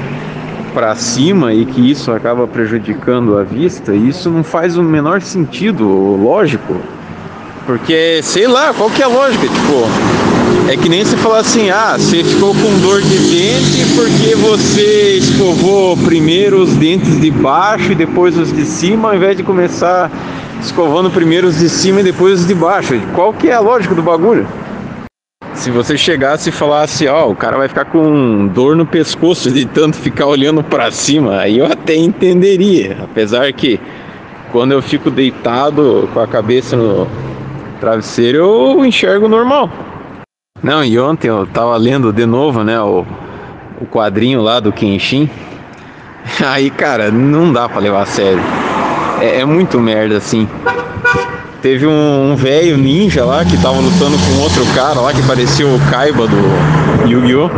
pra 0.73 0.95
cima 0.95 1.53
e 1.53 1.63
que 1.63 1.91
isso 1.91 2.11
acaba 2.11 2.47
prejudicando 2.47 3.37
a 3.37 3.43
vista, 3.43 3.93
isso 3.93 4.31
não 4.31 4.43
faz 4.43 4.77
o 4.77 4.81
menor 4.81 5.21
sentido, 5.21 5.85
lógico. 5.87 6.75
Porque, 7.67 8.19
sei 8.23 8.47
lá, 8.47 8.73
qual 8.73 8.89
que 8.89 9.03
é 9.03 9.05
a 9.05 9.09
lógica? 9.09 9.45
Tipo, 9.47 9.87
é 10.67 10.75
que 10.75 10.89
nem 10.89 11.05
você 11.05 11.15
falar 11.17 11.41
assim, 11.41 11.69
ah, 11.69 11.97
você 11.99 12.23
ficou 12.23 12.55
com 12.55 12.79
dor 12.79 12.99
de 13.03 13.17
dente 13.19 13.93
porque 13.95 14.33
você 14.37 15.19
escovou 15.19 15.95
primeiro 15.97 16.63
os 16.63 16.73
dentes 16.73 17.21
de 17.21 17.29
baixo 17.29 17.91
e 17.91 17.95
depois 17.95 18.35
os 18.39 18.51
de 18.51 18.65
cima, 18.65 19.09
ao 19.09 19.15
invés 19.15 19.37
de 19.37 19.43
começar 19.43 20.09
escovando 20.61 21.09
primeiro 21.09 21.47
os 21.47 21.57
de 21.57 21.69
cima 21.69 22.01
e 22.01 22.03
depois 22.03 22.41
os 22.41 22.47
de 22.47 22.53
baixo. 22.53 22.99
Qual 23.13 23.33
que 23.33 23.49
é 23.49 23.53
a 23.53 23.59
lógica 23.59 23.95
do 23.95 24.01
bagulho? 24.01 24.47
Se 25.53 25.69
você 25.69 25.97
chegasse 25.97 26.49
e 26.49 26.51
falasse, 26.51 27.07
ó, 27.07 27.29
o 27.29 27.35
cara 27.35 27.57
vai 27.57 27.67
ficar 27.67 27.85
com 27.85 28.47
dor 28.47 28.75
no 28.75 28.85
pescoço 28.85 29.51
de 29.51 29.65
tanto 29.65 29.97
ficar 29.97 30.25
olhando 30.25 30.63
para 30.63 30.89
cima, 30.91 31.39
aí 31.39 31.59
eu 31.59 31.65
até 31.65 31.95
entenderia. 31.95 32.97
Apesar 33.03 33.51
que 33.53 33.79
quando 34.51 34.71
eu 34.71 34.81
fico 34.81 35.11
deitado 35.11 36.09
com 36.13 36.19
a 36.19 36.27
cabeça 36.27 36.75
no 36.75 37.07
travesseiro, 37.79 38.37
eu 38.37 38.85
enxergo 38.85 39.27
normal. 39.27 39.69
Não, 40.63 40.83
e 40.83 40.97
ontem 40.99 41.27
eu 41.27 41.45
tava 41.47 41.75
lendo 41.77 42.13
de 42.13 42.25
novo, 42.25 42.63
né, 42.63 42.79
o, 42.81 43.05
o 43.79 43.85
quadrinho 43.85 44.41
lá 44.41 44.59
do 44.59 44.71
Kenshin. 44.71 45.29
Aí, 46.45 46.69
cara, 46.69 47.11
não 47.11 47.51
dá 47.51 47.67
pra 47.67 47.79
levar 47.79 48.03
a 48.03 48.05
sério. 48.05 48.41
É, 49.21 49.41
é 49.41 49.45
muito 49.45 49.79
merda, 49.79 50.17
assim. 50.17 50.47
Teve 51.61 51.85
um, 51.85 52.31
um 52.31 52.35
velho 52.35 52.75
ninja 52.75 53.23
lá 53.23 53.45
que 53.45 53.55
tava 53.61 53.75
lutando 53.75 54.17
com 54.17 54.41
outro 54.41 54.65
cara 54.73 54.99
lá 54.99 55.13
que 55.13 55.21
parecia 55.27 55.67
o 55.67 55.79
Kaiba 55.91 56.27
do 56.27 57.07
Yu-Gi-Oh! 57.07 57.49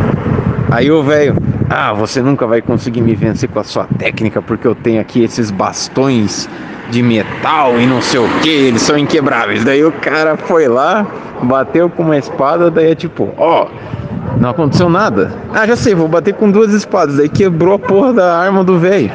Aí 0.70 0.90
o 0.90 1.02
velho, 1.02 1.36
ah, 1.70 1.94
você 1.94 2.20
nunca 2.20 2.46
vai 2.46 2.60
conseguir 2.60 3.00
me 3.00 3.14
vencer 3.14 3.48
com 3.48 3.60
a 3.60 3.64
sua 3.64 3.86
técnica 3.98 4.42
porque 4.42 4.66
eu 4.66 4.74
tenho 4.74 5.00
aqui 5.00 5.24
esses 5.24 5.50
bastões 5.50 6.48
de 6.90 7.02
metal 7.02 7.80
e 7.80 7.86
não 7.86 8.02
sei 8.02 8.20
o 8.20 8.28
que, 8.42 8.50
eles 8.50 8.82
são 8.82 8.98
inquebráveis. 8.98 9.64
Daí 9.64 9.82
o 9.82 9.92
cara 9.92 10.36
foi 10.36 10.68
lá, 10.68 11.06
bateu 11.42 11.88
com 11.88 12.02
uma 12.02 12.18
espada, 12.18 12.70
daí 12.70 12.90
é 12.90 12.94
tipo, 12.94 13.32
ó, 13.38 13.66
oh, 13.66 14.38
não 14.38 14.50
aconteceu 14.50 14.90
nada. 14.90 15.32
Ah, 15.54 15.66
já 15.66 15.76
sei, 15.76 15.94
vou 15.94 16.08
bater 16.08 16.34
com 16.34 16.50
duas 16.50 16.74
espadas. 16.74 17.16
Daí 17.16 17.28
quebrou 17.28 17.74
a 17.74 17.78
porra 17.78 18.12
da 18.12 18.38
arma 18.38 18.62
do 18.62 18.78
velho. 18.78 19.10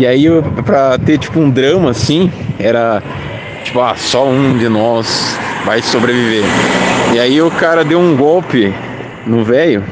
E 0.00 0.06
aí, 0.06 0.24
pra 0.64 0.96
ter 0.96 1.18
tipo 1.18 1.38
um 1.38 1.50
drama 1.50 1.90
assim, 1.90 2.32
era 2.58 3.02
tipo, 3.62 3.82
ah, 3.82 3.94
só 3.94 4.26
um 4.26 4.56
de 4.56 4.66
nós 4.66 5.38
vai 5.66 5.82
sobreviver. 5.82 6.42
E 7.12 7.20
aí 7.20 7.42
o 7.42 7.50
cara 7.50 7.84
deu 7.84 8.00
um 8.00 8.16
golpe 8.16 8.72
no 9.26 9.44
velho 9.44 9.84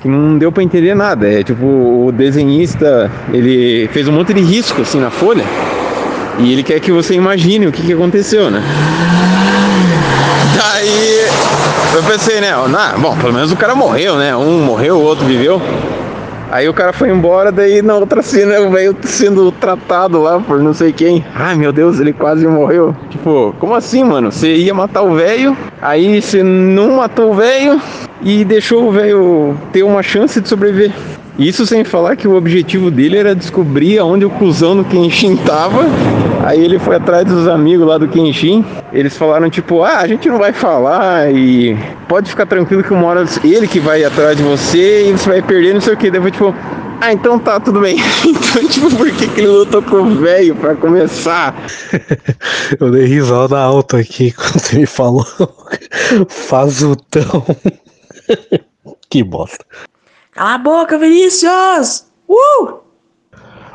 que 0.00 0.08
não 0.08 0.36
deu 0.36 0.50
para 0.50 0.64
entender 0.64 0.96
nada. 0.96 1.32
É 1.32 1.44
tipo, 1.44 1.64
o 1.64 2.10
desenhista, 2.12 3.08
ele 3.32 3.88
fez 3.92 4.08
um 4.08 4.12
monte 4.12 4.34
de 4.34 4.40
risco 4.40 4.82
assim 4.82 4.98
na 4.98 5.12
folha 5.12 5.44
e 6.40 6.50
ele 6.50 6.64
quer 6.64 6.80
que 6.80 6.90
você 6.90 7.14
imagine 7.14 7.68
o 7.68 7.70
que, 7.70 7.80
que 7.80 7.92
aconteceu, 7.92 8.50
né? 8.50 8.60
Daí 10.56 11.28
eu 11.94 12.02
pensei, 12.02 12.40
né? 12.40 12.50
Nah, 12.68 12.94
bom, 12.98 13.16
pelo 13.18 13.32
menos 13.32 13.52
o 13.52 13.56
cara 13.56 13.76
morreu, 13.76 14.16
né? 14.16 14.34
Um 14.34 14.64
morreu, 14.64 14.96
o 14.96 15.02
outro 15.02 15.24
viveu. 15.24 15.62
Aí 16.52 16.68
o 16.68 16.74
cara 16.74 16.92
foi 16.92 17.08
embora, 17.08 17.50
daí 17.50 17.80
na 17.80 17.94
outra 17.94 18.20
cena 18.20 18.60
o 18.60 18.70
velho 18.70 18.94
sendo 19.04 19.50
tratado 19.50 20.20
lá 20.20 20.38
por 20.38 20.60
não 20.60 20.74
sei 20.74 20.92
quem. 20.92 21.24
Ai 21.34 21.56
meu 21.56 21.72
Deus, 21.72 21.98
ele 21.98 22.12
quase 22.12 22.46
morreu. 22.46 22.94
Tipo, 23.08 23.54
como 23.58 23.74
assim, 23.74 24.04
mano? 24.04 24.30
Você 24.30 24.54
ia 24.54 24.74
matar 24.74 25.00
o 25.00 25.14
velho, 25.14 25.56
aí 25.80 26.20
você 26.20 26.42
não 26.42 26.96
matou 26.96 27.30
o 27.30 27.34
velho 27.34 27.80
e 28.20 28.44
deixou 28.44 28.86
o 28.86 28.92
velho 28.92 29.56
ter 29.72 29.82
uma 29.82 30.02
chance 30.02 30.42
de 30.42 30.46
sobreviver. 30.46 30.92
Isso 31.38 31.66
sem 31.66 31.82
falar 31.82 32.14
que 32.16 32.28
o 32.28 32.36
objetivo 32.36 32.90
dele 32.90 33.16
era 33.16 33.34
descobrir 33.34 33.98
aonde 33.98 34.24
o 34.24 34.30
cuzão 34.30 34.76
do 34.76 34.84
Kenshin 34.84 35.36
tava. 35.36 35.86
Aí 36.44 36.62
ele 36.62 36.78
foi 36.78 36.96
atrás 36.96 37.24
dos 37.24 37.48
amigos 37.48 37.86
lá 37.86 37.96
do 37.96 38.06
Kenshin. 38.06 38.64
Eles 38.92 39.16
falaram 39.16 39.48
tipo, 39.48 39.82
ah, 39.82 39.98
a 39.98 40.06
gente 40.06 40.28
não 40.28 40.38
vai 40.38 40.52
falar 40.52 41.32
e 41.32 41.76
pode 42.08 42.28
ficar 42.28 42.44
tranquilo 42.46 42.82
que 42.82 42.92
uma 42.92 43.06
hora 43.06 43.24
ele 43.42 43.66
que 43.66 43.80
vai 43.80 44.04
atrás 44.04 44.36
de 44.36 44.42
você 44.42 45.08
e 45.08 45.12
você 45.12 45.30
vai 45.30 45.42
perder, 45.42 45.72
não 45.72 45.80
sei 45.80 45.94
o 45.94 45.96
que. 45.96 46.10
Daí 46.10 46.30
tipo, 46.30 46.54
ah, 47.00 47.12
então 47.12 47.38
tá, 47.38 47.58
tudo 47.58 47.80
bem. 47.80 47.96
então, 48.24 48.68
tipo, 48.68 48.94
por 48.94 49.10
que, 49.10 49.26
que 49.26 49.40
ele 49.40 49.48
lutou 49.48 49.82
com 49.82 49.96
o 49.96 50.14
velho 50.16 50.54
pra 50.54 50.76
começar? 50.76 51.52
Eu 52.78 52.90
dei 52.90 53.06
risada 53.06 53.58
alta 53.58 53.98
aqui 53.98 54.30
quando 54.36 54.78
me 54.78 54.86
falou. 54.86 55.26
Faz 56.28 56.82
o 56.82 56.94
tão. 56.94 57.44
que 59.10 59.24
bosta. 59.24 59.64
Cala 60.32 60.54
a 60.54 60.58
boca, 60.58 60.98
Vinícius! 60.98 62.06
Uh! 62.26 62.80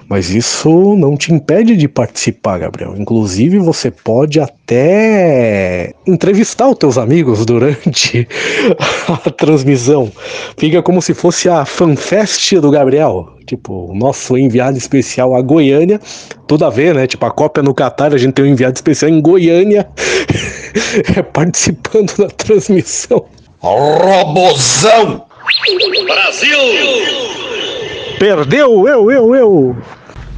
Mas 0.09 0.31
isso 0.31 0.95
não 0.95 1.15
te 1.15 1.31
impede 1.31 1.75
de 1.75 1.87
participar, 1.87 2.57
Gabriel. 2.57 2.95
Inclusive, 2.97 3.59
você 3.59 3.91
pode 3.91 4.39
até 4.39 5.93
entrevistar 6.07 6.67
os 6.67 6.77
teus 6.77 6.97
amigos 6.97 7.45
durante 7.45 8.27
a 9.07 9.29
transmissão. 9.29 10.11
Fica 10.57 10.81
como 10.81 10.99
se 10.99 11.13
fosse 11.13 11.47
a 11.47 11.63
fanfest 11.63 12.53
do 12.55 12.71
Gabriel. 12.71 13.33
Tipo, 13.45 13.91
o 13.91 13.95
nosso 13.95 14.35
enviado 14.35 14.79
especial 14.79 15.35
a 15.35 15.41
Goiânia. 15.43 16.01
Tudo 16.47 16.65
a 16.65 16.71
ver, 16.71 16.95
né? 16.95 17.05
Tipo, 17.05 17.27
a 17.27 17.31
Copa 17.31 17.61
no 17.61 17.75
Catar, 17.75 18.15
a 18.15 18.17
gente 18.17 18.33
tem 18.33 18.45
um 18.45 18.49
enviado 18.49 18.75
especial 18.75 19.11
em 19.11 19.21
Goiânia 19.21 19.87
participando 21.33 22.17
da 22.17 22.29
transmissão. 22.29 23.25
Robozão! 23.59 25.26
Brasil! 26.05 26.57
Perdeu, 28.19 28.85
eu, 28.85 29.09
eu, 29.09 29.35
eu. 29.35 29.77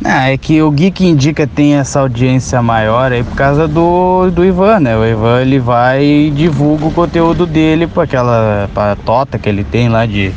Ah, 0.06 0.32
é 0.32 0.38
que 0.38 0.62
o 0.62 0.70
Geek 0.70 1.04
Indica 1.04 1.48
tem 1.48 1.76
essa 1.76 2.00
audiência 2.00 2.62
maior 2.62 3.12
aí 3.12 3.24
por 3.24 3.36
causa 3.36 3.68
do, 3.68 4.30
do 4.30 4.46
Ivan, 4.46 4.80
né? 4.82 4.96
O 4.96 5.04
Ivan 5.04 5.42
ele 5.42 5.60
vai 5.60 6.04
e 6.04 6.30
divulga 6.32 6.86
o 6.86 6.92
conteúdo 6.92 7.48
dele 7.48 7.88
para 7.88 8.04
aquela 8.04 8.70
pra 8.74 8.96
tota 8.96 9.40
que 9.40 9.50
ele 9.50 9.64
tem 9.64 9.90
lá 9.90 10.06
de 10.06 10.32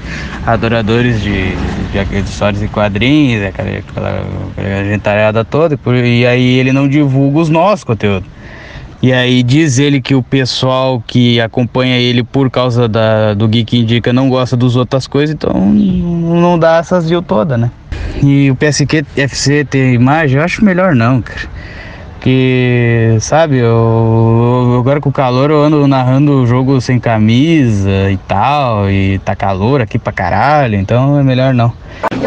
adoradores 0.46 1.20
de, 1.20 1.54
de 1.54 2.18
histórias 2.24 2.62
e 2.62 2.66
quadrinhos, 2.66 3.44
aquela, 3.44 3.78
aquela, 3.78 4.24
aquela 4.56 4.84
gentalhada 4.84 5.44
toda, 5.44 5.78
e 6.02 6.26
aí 6.26 6.58
ele 6.58 6.72
não 6.72 6.88
divulga 6.88 7.38
os 7.40 7.50
nossos 7.50 7.84
conteúdos. 7.84 8.28
E 9.02 9.12
aí 9.12 9.42
diz 9.42 9.78
ele 9.80 10.00
que 10.00 10.14
o 10.14 10.22
pessoal 10.22 11.02
que 11.04 11.40
acompanha 11.40 11.98
ele 11.98 12.22
por 12.22 12.48
causa 12.48 12.86
da, 12.88 13.34
do 13.34 13.48
Geek 13.48 13.76
Indica 13.76 14.12
não 14.12 14.28
gosta 14.28 14.56
dos 14.56 14.76
outras 14.76 15.08
coisas, 15.08 15.34
então 15.34 15.52
não 15.52 16.56
dá 16.56 16.76
essas 16.76 17.08
views 17.08 17.24
todas, 17.26 17.58
né? 17.58 17.68
E 18.22 18.48
o 18.50 18.54
PSQ 18.54 19.04
FC 19.16 19.64
ter 19.64 19.92
imagem, 19.92 20.38
eu 20.38 20.44
acho 20.44 20.64
melhor 20.64 20.94
não, 20.94 21.20
cara. 21.20 21.40
Porque, 22.14 23.16
sabe, 23.20 23.56
eu, 23.56 23.64
eu- 23.66 24.78
agora 24.78 25.00
com 25.00 25.08
o 25.08 25.12
calor 25.12 25.50
eu 25.50 25.60
ando 25.60 25.88
narrando 25.88 26.40
o 26.42 26.46
jogo 26.46 26.80
sem 26.80 27.00
camisa 27.00 28.08
e 28.12 28.16
tal, 28.28 28.88
e 28.88 29.18
tá 29.24 29.34
calor 29.34 29.80
aqui 29.80 29.98
pra 29.98 30.12
caralho, 30.12 30.76
então 30.76 31.18
é 31.18 31.24
melhor 31.24 31.52
não. 31.52 31.72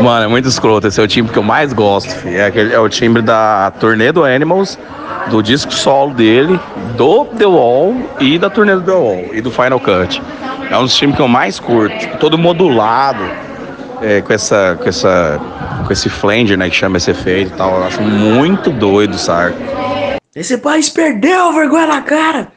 Mano, 0.02 0.26
é 0.26 0.28
muito 0.28 0.48
escroto. 0.48 0.88
Esse 0.88 1.00
é 1.00 1.04
o 1.04 1.08
time 1.08 1.28
que 1.30 1.38
eu 1.38 1.44
mais 1.44 1.74
gosto. 1.74 2.14
filho. 2.16 2.38
É, 2.38 2.46
aquele, 2.46 2.74
é 2.74 2.80
o 2.80 2.88
time 2.90 3.22
da 3.22 3.72
turnê 3.80 4.12
do 4.12 4.24
Animals, 4.24 4.78
do 5.30 5.42
disco 5.42 5.74
solo 5.74 6.14
dele, 6.14 6.60
do 6.98 7.26
The 7.26 7.46
Wall 7.46 7.96
e 8.20 8.38
da 8.38 8.50
turnê 8.50 8.76
do 8.76 8.82
The 8.82 8.92
Wall 8.92 9.26
e 9.34 9.42
do 9.42 9.52
Final 9.52 9.80
Cut. 9.80 10.22
É 10.70 10.78
um 10.78 10.84
dos 10.84 10.96
times 10.96 11.16
que 11.16 11.22
eu 11.22 11.28
mais 11.28 11.60
curto. 11.60 11.98
Tipo, 11.98 12.18
todo 12.18 12.38
modulado, 12.38 13.24
é, 14.02 14.22
com 14.22 14.34
essa. 14.34 14.78
com 14.82 14.90
essa. 14.90 15.40
com 15.86 15.94
esse 15.94 16.10
flanger, 16.10 16.58
né? 16.58 16.70
Que 16.70 16.76
chama 16.76 16.98
esse 16.98 17.12
efeito 17.12 17.54
e 17.54 17.58
tal. 17.58 17.78
Eu 17.78 17.84
acho 17.86 18.02
muito 18.02 18.70
doido, 18.72 19.18
sabe? 19.18 19.56
Esse 20.36 20.58
país 20.58 20.90
perdeu 20.90 21.54
vergonha 21.54 21.88
na 21.88 22.02
cara. 22.02 22.50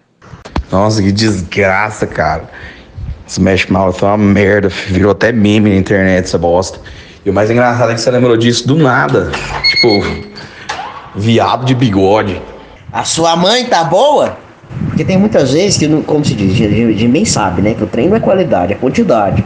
Nossa, 0.71 1.03
que 1.03 1.13
desgraça, 1.13 2.07
cara. 2.07 2.45
Smash 3.27 3.67
Mouth 3.67 4.03
é 4.03 4.07
uma 4.07 4.19
merda, 4.19 4.69
virou 4.69 5.13
até 5.13 5.31
meme 5.33 5.71
na 5.71 5.77
internet 5.77 6.25
essa 6.25 6.39
bosta. 6.39 6.81
E 7.29 7.31
o 7.31 7.35
mais 7.35 7.51
engraçado 7.51 7.91
é 7.91 7.95
que 7.95 8.01
você 8.01 8.11
lembrou 8.11 8.39
disso 8.39 8.67
do 8.67 8.75
nada. 8.75 9.31
Tipo, 9.69 10.03
viado 11.15 11.67
de 11.67 11.75
bigode. 11.75 12.41
A 12.91 13.05
sua 13.05 13.37
mãe 13.37 13.67
tá 13.67 13.85
boa? 13.85 14.39
Porque 14.87 15.05
tem 15.05 15.19
muitas 15.19 15.53
vezes 15.53 15.77
que, 15.77 15.87
não- 15.87 16.01
como 16.01 16.25
se 16.25 16.33
diz, 16.33 16.53
a 16.53 16.55
gente 16.55 16.85
a 16.85 16.91
gente 16.93 17.09
bem 17.09 17.27
sabe, 17.27 17.61
né? 17.61 17.75
Que 17.75 17.85
o 17.85 17.87
treino 17.87 18.17
é 18.17 18.21
qualidade, 18.21 18.73
é 18.73 18.77
quantidade. 18.77 19.45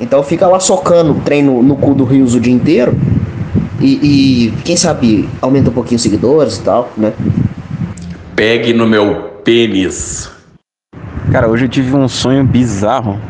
Então 0.00 0.24
fica 0.24 0.48
lá 0.48 0.58
socando 0.58 1.12
o 1.12 1.20
treino 1.20 1.62
no 1.62 1.76
cu 1.76 1.94
do 1.94 2.02
Rios 2.02 2.34
o 2.34 2.40
dia 2.40 2.52
inteiro. 2.52 2.98
E, 3.80 3.92
e 4.48 4.52
quem 4.64 4.76
sabe 4.76 5.28
aumenta 5.40 5.70
um 5.70 5.72
pouquinho 5.72 5.98
os 5.98 6.02
seguidores 6.02 6.56
e 6.56 6.62
tal, 6.62 6.90
né? 6.96 7.12
Pegue 8.34 8.72
no 8.72 8.88
meu 8.88 9.38
pênis. 9.44 10.28
Cara, 11.30 11.46
hoje 11.48 11.66
eu 11.66 11.68
tive 11.68 11.94
um 11.94 12.08
sonho 12.08 12.42
bizarro 12.42 13.20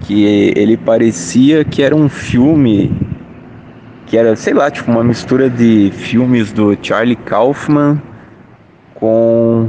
que 0.00 0.24
ele 0.56 0.76
parecia 0.76 1.64
que 1.64 1.84
era 1.84 1.94
um 1.94 2.08
filme 2.08 2.90
que 4.08 4.16
era, 4.16 4.34
sei 4.34 4.54
lá, 4.54 4.70
tipo 4.70 4.90
uma 4.90 5.04
mistura 5.04 5.50
de 5.50 5.92
filmes 5.94 6.50
do 6.50 6.76
Charlie 6.80 7.14
Kaufman 7.14 8.00
com 8.94 9.68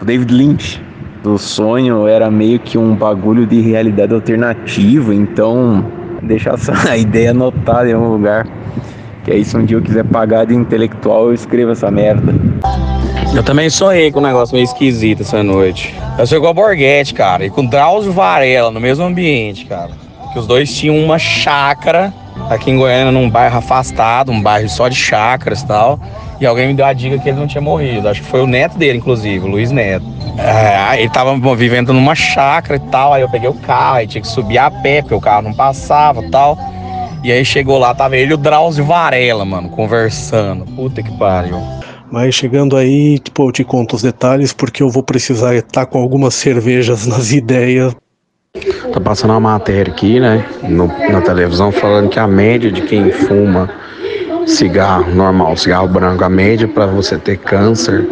o 0.00 0.04
David 0.04 0.32
Lynch. 0.32 0.82
O 1.22 1.36
sonho 1.36 2.06
era 2.06 2.30
meio 2.30 2.58
que 2.58 2.78
um 2.78 2.94
bagulho 2.94 3.46
de 3.46 3.60
realidade 3.60 4.14
alternativa, 4.14 5.14
então 5.14 5.84
deixa 6.22 6.50
essa 6.50 6.72
ideia 6.96 7.32
anotada 7.32 7.88
em 7.90 7.92
algum 7.92 8.08
lugar. 8.08 8.46
Que 9.24 9.32
aí 9.32 9.44
se 9.44 9.56
um 9.56 9.64
dia 9.64 9.76
eu 9.76 9.82
quiser 9.82 10.04
pagar 10.04 10.46
de 10.46 10.54
intelectual, 10.54 11.26
eu 11.26 11.34
escrevo 11.34 11.72
essa 11.72 11.90
merda. 11.90 12.32
Eu 13.34 13.42
também 13.42 13.68
sonhei 13.68 14.10
com 14.10 14.20
um 14.20 14.22
negócio 14.22 14.54
meio 14.54 14.64
esquisito 14.64 15.20
essa 15.20 15.42
noite. 15.42 15.94
Eu 16.16 16.40
com 16.40 16.46
a 16.46 16.54
Borghetti, 16.54 17.12
cara, 17.12 17.44
e 17.44 17.50
com 17.50 17.66
Drauzio 17.66 18.12
Varela 18.12 18.70
no 18.70 18.80
mesmo 18.80 19.04
ambiente, 19.04 19.66
cara. 19.66 19.90
Que 20.32 20.38
os 20.38 20.46
dois 20.46 20.72
tinham 20.72 20.96
uma 20.96 21.18
chácara 21.18 22.14
aqui 22.50 22.70
em 22.70 22.76
Goiânia, 22.76 23.12
num 23.12 23.28
bairro 23.28 23.58
afastado, 23.58 24.30
um 24.32 24.40
bairro 24.40 24.68
só 24.68 24.88
de 24.88 24.96
chácaras 24.96 25.62
e 25.62 25.66
tal. 25.66 25.98
E 26.40 26.46
alguém 26.46 26.68
me 26.68 26.74
deu 26.74 26.84
a 26.84 26.92
dica 26.92 27.18
que 27.18 27.28
ele 27.28 27.38
não 27.38 27.46
tinha 27.46 27.60
morrido. 27.60 28.08
Acho 28.08 28.20
que 28.22 28.28
foi 28.28 28.42
o 28.42 28.46
neto 28.46 28.76
dele, 28.76 28.98
inclusive, 28.98 29.44
o 29.44 29.48
Luiz 29.48 29.70
Neto. 29.70 30.04
É, 30.38 31.00
ele 31.00 31.08
tava 31.08 31.34
vivendo 31.54 31.92
numa 31.92 32.14
chácara 32.14 32.76
e 32.76 32.90
tal. 32.90 33.14
Aí 33.14 33.22
eu 33.22 33.28
peguei 33.28 33.48
o 33.48 33.54
carro, 33.54 33.96
aí 33.96 34.06
tinha 34.06 34.20
que 34.20 34.28
subir 34.28 34.58
a 34.58 34.70
pé, 34.70 35.00
porque 35.00 35.14
o 35.14 35.20
carro 35.20 35.42
não 35.42 35.54
passava 35.54 36.22
e 36.22 36.30
tal. 36.30 36.58
E 37.24 37.32
aí 37.32 37.44
chegou 37.44 37.78
lá, 37.78 37.94
tava 37.94 38.16
ele 38.16 38.32
e 38.32 38.34
o 38.34 38.36
Drauzio 38.36 38.84
Varela, 38.84 39.44
mano, 39.44 39.70
conversando. 39.70 40.64
Puta 40.76 41.02
que 41.02 41.10
pariu. 41.18 41.58
Mas 42.10 42.34
chegando 42.34 42.76
aí, 42.76 43.18
tipo, 43.18 43.48
eu 43.48 43.52
te 43.52 43.64
conto 43.64 43.96
os 43.96 44.02
detalhes 44.02 44.52
porque 44.52 44.82
eu 44.82 44.90
vou 44.90 45.02
precisar 45.02 45.54
estar 45.54 45.86
com 45.86 45.98
algumas 45.98 46.34
cervejas 46.34 47.06
nas 47.06 47.32
ideias. 47.32 47.96
Tá 48.92 49.00
passando 49.00 49.30
uma 49.30 49.40
matéria 49.40 49.92
aqui, 49.92 50.18
né, 50.20 50.44
no- 50.62 50.86
na 51.10 51.20
televisão, 51.20 51.70
falando 51.72 52.08
que 52.08 52.18
a 52.18 52.26
média 52.26 52.70
de 52.70 52.82
quem 52.82 53.10
fuma 53.10 53.68
cigarro 54.46 55.12
normal, 55.14 55.56
cigarro 55.56 55.88
branco, 55.88 56.24
a 56.24 56.28
média 56.28 56.68
para 56.68 56.86
você 56.86 57.18
ter 57.18 57.36
câncer 57.36 58.06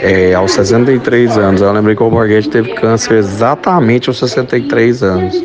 é 0.00 0.32
aos 0.34 0.52
63 0.52 1.36
anos. 1.36 1.60
Eu 1.60 1.72
lembrei 1.72 1.94
que 1.94 2.02
o 2.02 2.08
Borghetti 2.10 2.48
teve 2.48 2.72
câncer 2.74 3.14
exatamente 3.18 4.08
aos 4.08 4.18
63 4.18 5.02
anos. 5.02 5.42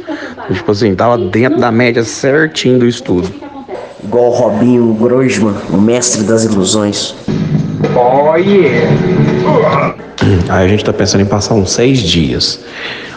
Tipo 0.51 0.71
assim, 0.71 0.93
tava 0.95 1.17
dentro 1.17 1.59
da 1.59 1.71
média 1.71 2.03
certinho 2.03 2.79
do 2.79 2.87
estudo. 2.87 3.27
Igual 4.03 4.25
o 4.25 4.29
Robinho 4.31 4.93
Groisman, 4.93 5.55
o 5.69 5.77
mestre 5.77 6.23
das 6.23 6.43
ilusões. 6.43 7.15
Oh 7.95 8.35
yeah! 8.35 8.87
Aí 10.49 10.65
a 10.65 10.67
gente 10.67 10.83
tá 10.83 10.93
pensando 10.93 11.21
em 11.21 11.25
passar 11.25 11.53
uns 11.53 11.71
seis 11.71 11.99
dias, 11.99 12.63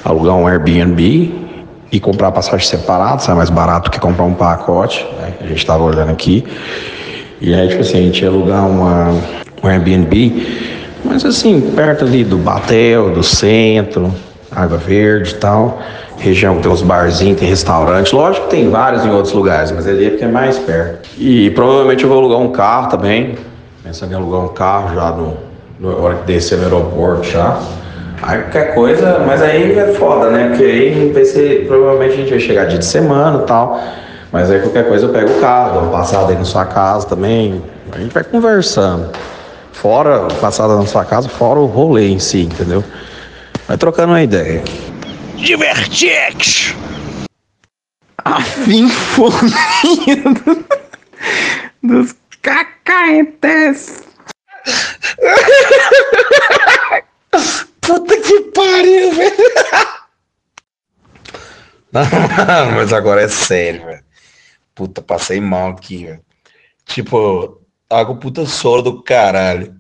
alugar 0.05 0.35
um 0.35 0.47
Airbnb 0.47 1.33
e 1.91 2.01
comprar 2.01 2.33
passagem 2.33 2.67
separada, 2.67 3.21
sai 3.21 3.35
mais 3.35 3.49
barato 3.49 3.91
que 3.91 3.99
comprar 3.99 4.25
um 4.25 4.35
pacote. 4.35 5.07
né? 5.21 5.33
A 5.41 5.47
gente 5.47 5.65
tava 5.65 5.85
olhando 5.85 6.11
aqui. 6.11 6.45
E 7.41 7.55
aí, 7.55 7.69
tipo 7.69 7.81
assim, 7.81 7.99
a 7.99 8.03
gente 8.03 8.23
ia 8.23 8.29
alugar 8.29 8.67
uma, 8.67 9.11
um 9.63 9.69
Airbnb, 9.69 10.47
mas 11.05 11.25
assim, 11.25 11.61
perto 11.75 12.05
ali 12.05 12.25
do 12.25 12.39
Batel, 12.39 13.11
do 13.11 13.23
centro, 13.23 14.13
Água 14.51 14.79
Verde 14.79 15.33
e 15.33 15.35
tal. 15.35 15.81
Região 16.19 16.57
que 16.57 16.63
tem 16.63 16.73
uns 16.73 16.83
barzinhos, 16.83 17.39
tem 17.39 17.49
restaurante. 17.49 18.15
Lógico 18.15 18.47
que 18.47 18.57
tem 18.57 18.71
vários 18.71 19.05
em 19.05 19.11
outros 19.11 19.35
lugares, 19.35 19.71
mas 19.71 19.87
ali 19.87 20.07
é 20.07 20.11
porque 20.11 20.25
é 20.25 20.29
mais 20.29 20.59
perto. 20.59 21.09
E 21.19 21.51
provavelmente 21.51 22.03
eu 22.03 22.09
vou 22.09 22.19
alugar 22.19 22.39
um 22.39 22.49
carro 22.49 22.89
também. 22.89 23.37
Pensando 23.87 24.11
em 24.11 24.15
alugar 24.17 24.41
um 24.41 24.49
carro 24.49 24.97
já 24.97 25.13
no, 25.13 25.37
no 25.79 26.03
hora 26.03 26.17
que 26.17 26.25
descer 26.25 26.59
no 26.59 26.65
aeroporto 26.65 27.23
já. 27.23 27.57
Aí 28.21 28.43
qualquer 28.43 28.75
coisa, 28.75 29.21
mas 29.25 29.41
aí 29.41 29.79
é 29.79 29.95
foda, 29.95 30.29
né? 30.29 30.49
Porque 30.49 30.65
aí 30.65 31.13
vai 31.13 31.25
ser, 31.25 31.69
provavelmente 31.69 32.15
a 32.15 32.17
gente 32.17 32.31
vai 32.31 32.41
chegar 32.41 32.65
dia 32.65 32.81
de 32.81 32.85
semana 32.85 33.45
e 33.45 33.47
tal. 33.47 33.81
Mas 34.33 34.51
aí 34.51 34.59
qualquer 34.59 34.89
coisa 34.89 35.07
eu 35.07 35.13
pego 35.13 35.31
o 35.31 35.41
carro, 35.41 35.75
dou 35.75 35.83
uma 35.83 35.93
passada 35.93 36.33
aí 36.33 36.37
na 36.37 36.45
sua 36.45 36.65
casa 36.65 37.07
também. 37.07 37.63
A 37.93 37.99
gente 37.99 38.13
vai 38.13 38.25
conversando. 38.25 39.13
Fora, 39.73 40.27
passada 40.41 40.75
na 40.75 40.85
sua 40.85 41.05
casa, 41.05 41.29
fora 41.29 41.61
o 41.61 41.67
rolê 41.67 42.09
em 42.09 42.19
si, 42.19 42.43
entendeu? 42.43 42.83
Vai 43.69 43.77
trocando 43.77 44.15
uma 44.15 44.23
ideia. 44.23 44.65
Divertix! 45.37 46.75
Afim 48.25 48.89
fominho 48.89 50.35
dos 51.81 52.17
cacaetes. 52.47 54.05
Puta 57.81 58.21
que 58.21 58.41
pariu, 58.55 59.13
velho. 59.13 59.37
Mas 62.77 62.93
agora 62.93 63.23
é 63.23 63.29
sério, 63.29 63.87
velho. 63.87 64.05
Puta, 64.75 65.01
passei 65.03 65.41
mal 65.41 65.71
aqui, 65.71 66.07
velho. 66.07 66.25
Tipo, 66.85 67.61
tava 67.89 68.07
com 68.07 68.17
puta 68.17 68.47
sono 68.47 68.83
do 68.83 69.03
caralho. 69.03 69.75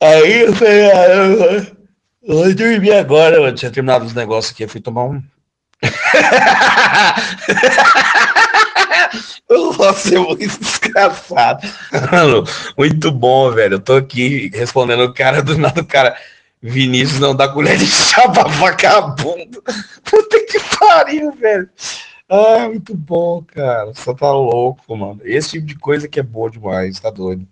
Aí 0.00 0.42
eu 0.42 0.54
falei, 0.54 0.92
ah, 0.92 1.08
eu, 1.08 1.42
eu 2.22 2.24
vou 2.36 2.54
dormir 2.54 2.92
agora, 2.92 3.40
mano. 3.40 3.54
Tinha 3.54 3.70
terminado 3.70 4.06
os 4.06 4.14
negócios 4.14 4.54
aqui, 4.54 4.64
eu 4.64 4.68
fui 4.68 4.80
tomar 4.80 5.04
um. 5.04 5.22
Nossa, 9.48 10.14
é 10.14 10.18
muito 10.18 10.58
desgraçado. 10.58 11.66
Mano, 12.12 12.44
muito 12.76 13.10
bom, 13.10 13.50
velho. 13.50 13.74
Eu 13.74 13.80
tô 13.80 13.94
aqui 13.94 14.50
respondendo 14.54 15.04
o 15.04 15.14
cara 15.14 15.42
do 15.42 15.56
nada, 15.58 15.80
o 15.80 15.86
cara. 15.86 16.16
Vinícius 16.62 17.20
não 17.20 17.34
dá 17.34 17.48
colher 17.48 17.76
de 17.76 17.86
chá 17.86 18.28
pra 18.28 18.44
vagabundo. 18.44 19.62
Puta 20.02 20.40
que 20.46 20.58
pariu, 20.78 21.32
velho. 21.32 21.68
Ah, 22.28 22.66
muito 22.68 22.94
bom, 22.94 23.44
cara. 23.46 23.92
Você 23.92 24.14
tá 24.14 24.32
louco, 24.32 24.96
mano. 24.96 25.20
Esse 25.22 25.50
tipo 25.50 25.66
de 25.66 25.78
coisa 25.78 26.08
que 26.08 26.18
é 26.18 26.22
boa 26.22 26.50
demais, 26.50 26.98
tá 26.98 27.10
doido. 27.10 27.46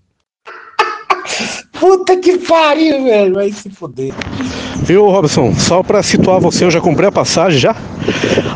Puta 1.78 2.16
que 2.16 2.38
pariu, 2.38 3.04
velho. 3.04 3.34
Vai 3.34 3.52
se 3.52 3.70
foder. 3.70 4.12
Viu, 4.82 5.08
Robson? 5.08 5.54
Só 5.54 5.82
pra 5.82 6.02
situar 6.02 6.40
você, 6.40 6.64
eu 6.64 6.70
já 6.70 6.80
comprei 6.80 7.08
a 7.08 7.12
passagem 7.12 7.58
já. 7.58 7.74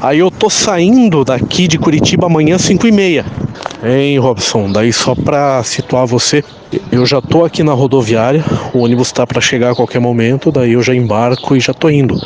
Aí 0.03 0.19
eu 0.19 0.31
tô 0.31 0.51
saindo 0.51 1.25
daqui 1.25 1.67
de 1.67 1.79
Curitiba 1.79 2.27
amanhã 2.27 2.59
5 2.59 2.87
e 2.87 2.93
meia. 2.93 3.25
Hein, 3.83 4.19
Robson? 4.19 4.71
Daí 4.71 4.93
só 4.93 5.15
pra 5.15 5.63
situar 5.63 6.07
você, 6.07 6.45
eu 6.91 7.07
já 7.07 7.23
tô 7.23 7.45
aqui 7.45 7.63
na 7.63 7.73
rodoviária, 7.73 8.45
o 8.75 8.81
ônibus 8.81 9.13
tá 9.13 9.27
pra 9.27 9.41
chegar 9.41 9.71
a 9.71 9.75
qualquer 9.75 10.01
momento, 10.01 10.51
daí 10.51 10.73
eu 10.73 10.83
já 10.83 10.95
embarco 10.95 11.57
e 11.57 11.61
já 11.61 11.73
tô 11.73 11.89
indo. 11.89 12.21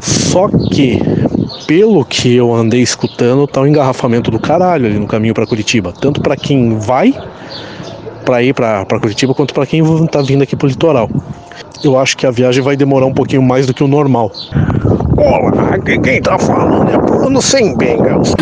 Só 0.00 0.48
que, 0.48 1.00
pelo 1.66 2.04
que 2.04 2.34
eu 2.36 2.54
andei 2.54 2.82
escutando, 2.82 3.46
tá 3.46 3.62
um 3.62 3.66
engarrafamento 3.66 4.30
do 4.30 4.38
caralho 4.38 4.86
ali 4.86 4.98
no 4.98 5.06
caminho 5.06 5.34
pra 5.34 5.46
Curitiba. 5.46 5.92
Tanto 5.92 6.20
pra 6.20 6.36
quem 6.36 6.78
vai 6.78 7.14
pra 8.24 8.42
ir 8.42 8.54
pra 8.54 8.84
Curitiba, 9.00 9.34
quanto 9.34 9.54
pra 9.54 9.66
quem 9.66 9.82
tá 10.06 10.20
vindo 10.20 10.42
aqui 10.42 10.54
pro 10.54 10.68
litoral. 10.68 11.08
Eu 11.82 11.98
acho 11.98 12.16
que 12.16 12.26
a 12.26 12.30
viagem 12.30 12.62
vai 12.62 12.76
demorar 12.76 13.06
um 13.06 13.14
pouquinho 13.14 13.42
mais 13.42 13.66
do 13.66 13.74
que 13.74 13.84
o 13.84 13.88
normal. 13.88 14.32
Olá, 15.16 15.74
aqui 15.74 15.98
quem 16.00 16.20
tá 16.20 16.38
falando 16.38 16.90
é 16.90 16.98
Bruno 16.98 17.40
Sem 17.40 17.76
Bengals. 17.76 18.32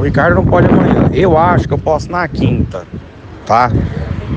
O 0.00 0.02
Ricardo 0.02 0.36
não 0.36 0.46
pode 0.46 0.66
amanhã. 0.66 1.10
Eu 1.12 1.36
acho 1.36 1.68
que 1.68 1.74
eu 1.74 1.78
posso 1.78 2.10
na 2.10 2.26
quinta, 2.26 2.86
tá? 3.44 3.70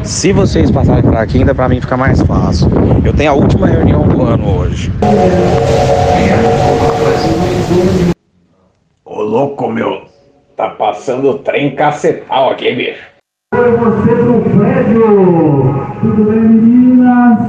Se 0.03 0.34
vocês 0.34 0.69
passarem 0.69 1.02
pra 1.02 1.26
quinta, 1.26 1.56
pra 1.56 1.69
mim 1.69 1.80
fica 1.80 1.95
mais 1.95 2.22
fácil. 2.22 2.69
Eu 3.02 3.14
tenho 3.14 3.31
a 3.31 3.34
última 3.34 3.65
reunião 3.65 4.06
do 4.06 4.23
ano 4.23 4.57
hoje. 4.57 4.91
Ô 9.06 9.22
louco, 9.22 9.69
meu. 9.69 10.02
Tá 10.57 10.68
passando 10.72 11.30
o 11.30 11.40
trem 11.40 11.73
cacetal 11.73 12.49
aqui, 12.49 12.76
bicho. 12.76 13.02
Oi, 13.56 13.72
você 13.72 14.15
do 14.15 14.41
prédio! 14.57 15.95
Tudo 16.02 16.23
bem, 16.26 16.40
meninas? 16.41 17.40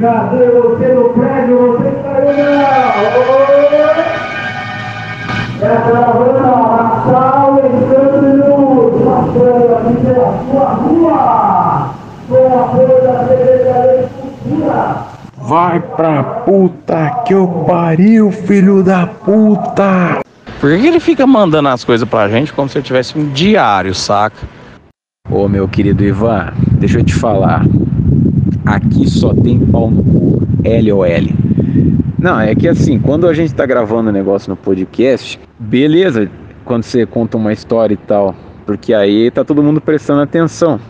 Cadê 0.00 0.46
você 0.48 0.92
do 0.92 1.08
prédio? 1.10 1.78
Você 1.78 1.88
que 1.88 2.02
tá 2.02 2.16
aí, 2.16 3.48
Oi! 3.48 3.53
É 5.64 5.76
a 5.76 5.80
passando 9.04 9.74
aqui 9.76 9.94
pela 10.04 10.38
sua 10.44 10.74
rua, 10.74 11.94
com 12.28 12.36
a 12.36 12.64
apoio 12.64 13.02
da 13.02 13.28
Secretaria 13.28 14.02
de 14.02 14.08
Cultura. 14.20 14.96
Vai 15.38 15.80
pra 15.80 16.22
puta 16.22 17.22
que 17.26 17.32
eu 17.32 17.48
pariu, 17.66 18.30
filho 18.30 18.82
da 18.82 19.06
puta! 19.06 20.20
Por 20.60 20.70
que, 20.70 20.80
que 20.80 20.86
ele 20.86 21.00
fica 21.00 21.26
mandando 21.26 21.68
as 21.70 21.82
coisas 21.82 22.06
pra 22.06 22.28
gente 22.28 22.52
como 22.52 22.68
se 22.68 22.78
eu 22.78 22.82
tivesse 22.82 23.18
um 23.18 23.30
diário, 23.30 23.94
saca? 23.94 24.36
Ô 25.30 25.48
meu 25.48 25.66
querido 25.66 26.04
Ivan, 26.04 26.52
deixa 26.72 26.98
eu 26.98 27.04
te 27.04 27.14
falar. 27.14 27.64
Aqui 28.66 29.08
só 29.08 29.32
tem 29.34 29.58
pau 29.58 29.90
no 29.90 30.02
cu. 30.04 30.34
LOL. 30.64 31.28
Não, 32.24 32.40
é 32.40 32.54
que 32.54 32.66
assim, 32.66 32.98
quando 32.98 33.28
a 33.28 33.34
gente 33.34 33.54
tá 33.54 33.66
gravando 33.66 34.08
um 34.08 34.12
negócio 34.12 34.48
no 34.48 34.56
podcast, 34.56 35.38
beleza, 35.58 36.26
quando 36.64 36.82
você 36.82 37.04
conta 37.04 37.36
uma 37.36 37.52
história 37.52 37.92
e 37.92 37.98
tal, 37.98 38.34
porque 38.64 38.94
aí 38.94 39.30
tá 39.30 39.44
todo 39.44 39.62
mundo 39.62 39.78
prestando 39.78 40.22
atenção. 40.22 40.80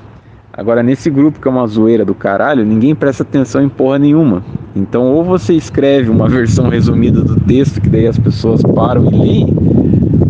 Agora, 0.52 0.80
nesse 0.80 1.10
grupo 1.10 1.40
que 1.40 1.48
é 1.48 1.50
uma 1.50 1.66
zoeira 1.66 2.04
do 2.04 2.14
caralho, 2.14 2.64
ninguém 2.64 2.94
presta 2.94 3.24
atenção 3.24 3.60
em 3.60 3.68
porra 3.68 3.98
nenhuma. 3.98 4.44
Então, 4.76 5.12
ou 5.12 5.24
você 5.24 5.54
escreve 5.54 6.08
uma 6.08 6.28
versão 6.30 6.68
resumida 6.68 7.20
do 7.20 7.34
texto, 7.40 7.80
que 7.80 7.88
daí 7.88 8.06
as 8.06 8.16
pessoas 8.16 8.62
param 8.62 9.04
e 9.10 9.18
leem, 9.18 9.56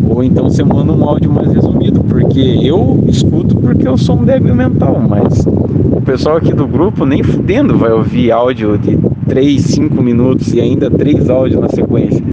ou 0.09 0.23
então 0.23 0.49
você 0.49 0.63
manda 0.63 0.91
um 0.91 1.07
áudio 1.07 1.31
mais 1.31 1.53
resumido, 1.53 2.03
porque 2.05 2.39
eu 2.63 3.03
escuto 3.07 3.55
porque 3.57 3.87
eu 3.87 3.95
sou 3.95 4.19
um 4.19 4.25
débil 4.25 4.55
mental, 4.55 4.99
mas 5.07 5.45
o 5.45 6.01
pessoal 6.01 6.37
aqui 6.37 6.51
do 6.51 6.67
grupo 6.67 7.05
nem 7.05 7.21
fudendo 7.21 7.77
vai 7.77 7.91
ouvir 7.91 8.31
áudio 8.31 8.75
de 8.75 8.97
3, 9.27 9.61
5 9.61 10.03
minutos 10.03 10.53
e 10.53 10.61
ainda 10.61 10.89
três 10.89 11.29
áudios 11.29 11.59
na 11.59 11.69
sequência. 11.69 12.23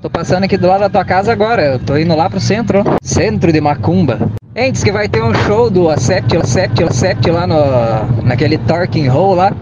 Tô 0.00 0.10
passando 0.10 0.42
aqui 0.44 0.56
do 0.56 0.66
lado 0.66 0.80
da 0.80 0.90
tua 0.90 1.04
casa 1.04 1.32
agora. 1.32 1.74
Eu 1.74 1.78
tô 1.78 1.96
indo 1.96 2.14
lá 2.16 2.28
pro 2.28 2.40
centro, 2.40 2.80
ó. 2.80 2.96
Centro 3.00 3.52
de 3.52 3.60
Macumba. 3.60 4.32
Hein, 4.56 4.72
diz 4.72 4.82
que 4.82 4.90
vai 4.90 5.08
ter 5.08 5.22
um 5.22 5.32
show 5.32 5.70
do 5.70 5.88
Acept, 5.88 6.36
Acept, 6.36 6.82
Acept 6.82 7.30
lá 7.30 7.46
no, 7.46 8.22
naquele 8.24 8.58
Talking 8.58 9.08
Hole 9.08 9.36
lá. 9.36 9.52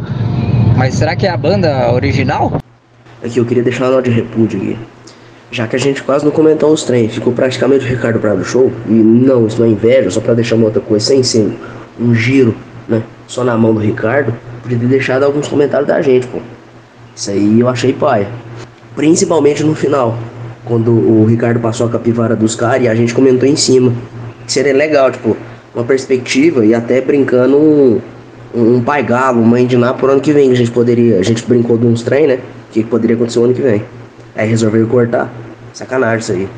Mas 0.77 0.95
será 0.95 1.15
que 1.15 1.27
é 1.27 1.31
a 1.31 1.37
banda 1.37 1.93
original? 1.93 2.55
Aqui 3.23 3.39
eu 3.39 3.45
queria 3.45 3.63
deixar 3.63 3.85
uma 3.85 3.91
nota 3.97 4.09
de 4.09 4.17
repúdio 4.17 4.59
aqui. 4.59 4.79
Já 5.53 5.67
que 5.67 5.75
a 5.75 5.79
gente 5.79 6.03
quase 6.03 6.25
não 6.25 6.31
comentou 6.31 6.73
os 6.73 6.85
trem, 6.85 7.09
ficou 7.09 7.33
praticamente 7.33 7.85
o 7.85 7.89
Ricardo 7.89 8.21
do 8.37 8.45
show. 8.45 8.71
E 8.89 8.93
não, 8.93 9.47
isso 9.49 9.59
não 9.59 9.67
é 9.67 9.71
inveja, 9.71 10.09
só 10.11 10.21
pra 10.21 10.33
deixar 10.33 10.55
uma 10.55 10.67
outra 10.67 10.81
coisa, 10.81 11.05
sem 11.05 11.23
ser 11.25 11.51
um 11.99 12.15
giro, 12.15 12.55
né? 12.89 13.03
Só 13.27 13.43
na 13.43 13.57
mão 13.57 13.75
do 13.75 13.81
Ricardo. 13.81 14.33
Podia 14.63 14.79
ter 14.79 14.87
deixado 14.87 15.25
alguns 15.25 15.49
comentários 15.49 15.89
da 15.89 16.01
gente, 16.01 16.27
pô. 16.29 16.39
Isso 17.17 17.31
aí 17.31 17.59
eu 17.59 17.69
achei 17.69 17.93
paia. 17.93 18.29
Principalmente 18.95 19.65
no 19.65 19.75
final, 19.75 20.17
quando 20.65 20.93
o 20.93 21.25
Ricardo 21.25 21.59
passou 21.59 21.87
a 21.89 21.91
capivara 21.91 22.37
dos 22.37 22.55
caras 22.55 22.85
e 22.85 22.89
a 22.89 22.95
gente 22.95 23.13
comentou 23.13 23.49
em 23.49 23.57
cima. 23.57 23.93
Seria 24.47 24.73
legal, 24.73 25.11
tipo, 25.11 25.37
uma 25.75 25.85
perspectiva 25.85 26.65
e 26.65 26.75
até 26.75 27.01
brincando 27.01 27.57
um, 27.57 28.01
um 28.55 28.81
pai 28.81 29.03
galo, 29.03 29.43
mãe 29.45 29.67
de 29.67 29.77
Ná 29.77 29.95
por 29.95 30.11
ano 30.11 30.21
que 30.21 30.33
vem. 30.33 30.53
A 30.53 30.55
gente 30.55 30.71
poderia. 30.71 31.19
A 31.19 31.23
gente 31.25 31.45
brincou 31.45 31.77
de 31.77 31.87
uns 31.87 32.03
trem, 32.03 32.29
né? 32.29 32.39
O 32.69 32.73
que 32.73 32.85
poderia 32.85 33.17
acontecer 33.17 33.41
o 33.41 33.45
ano 33.45 33.55
que 33.55 33.63
vem. 33.63 33.83
Aí 34.41 34.49
resolveu 34.49 34.89
cortar. 34.89 35.31
Sacanagem 35.75 36.19
isso 36.19 36.33
aí. 36.33 36.49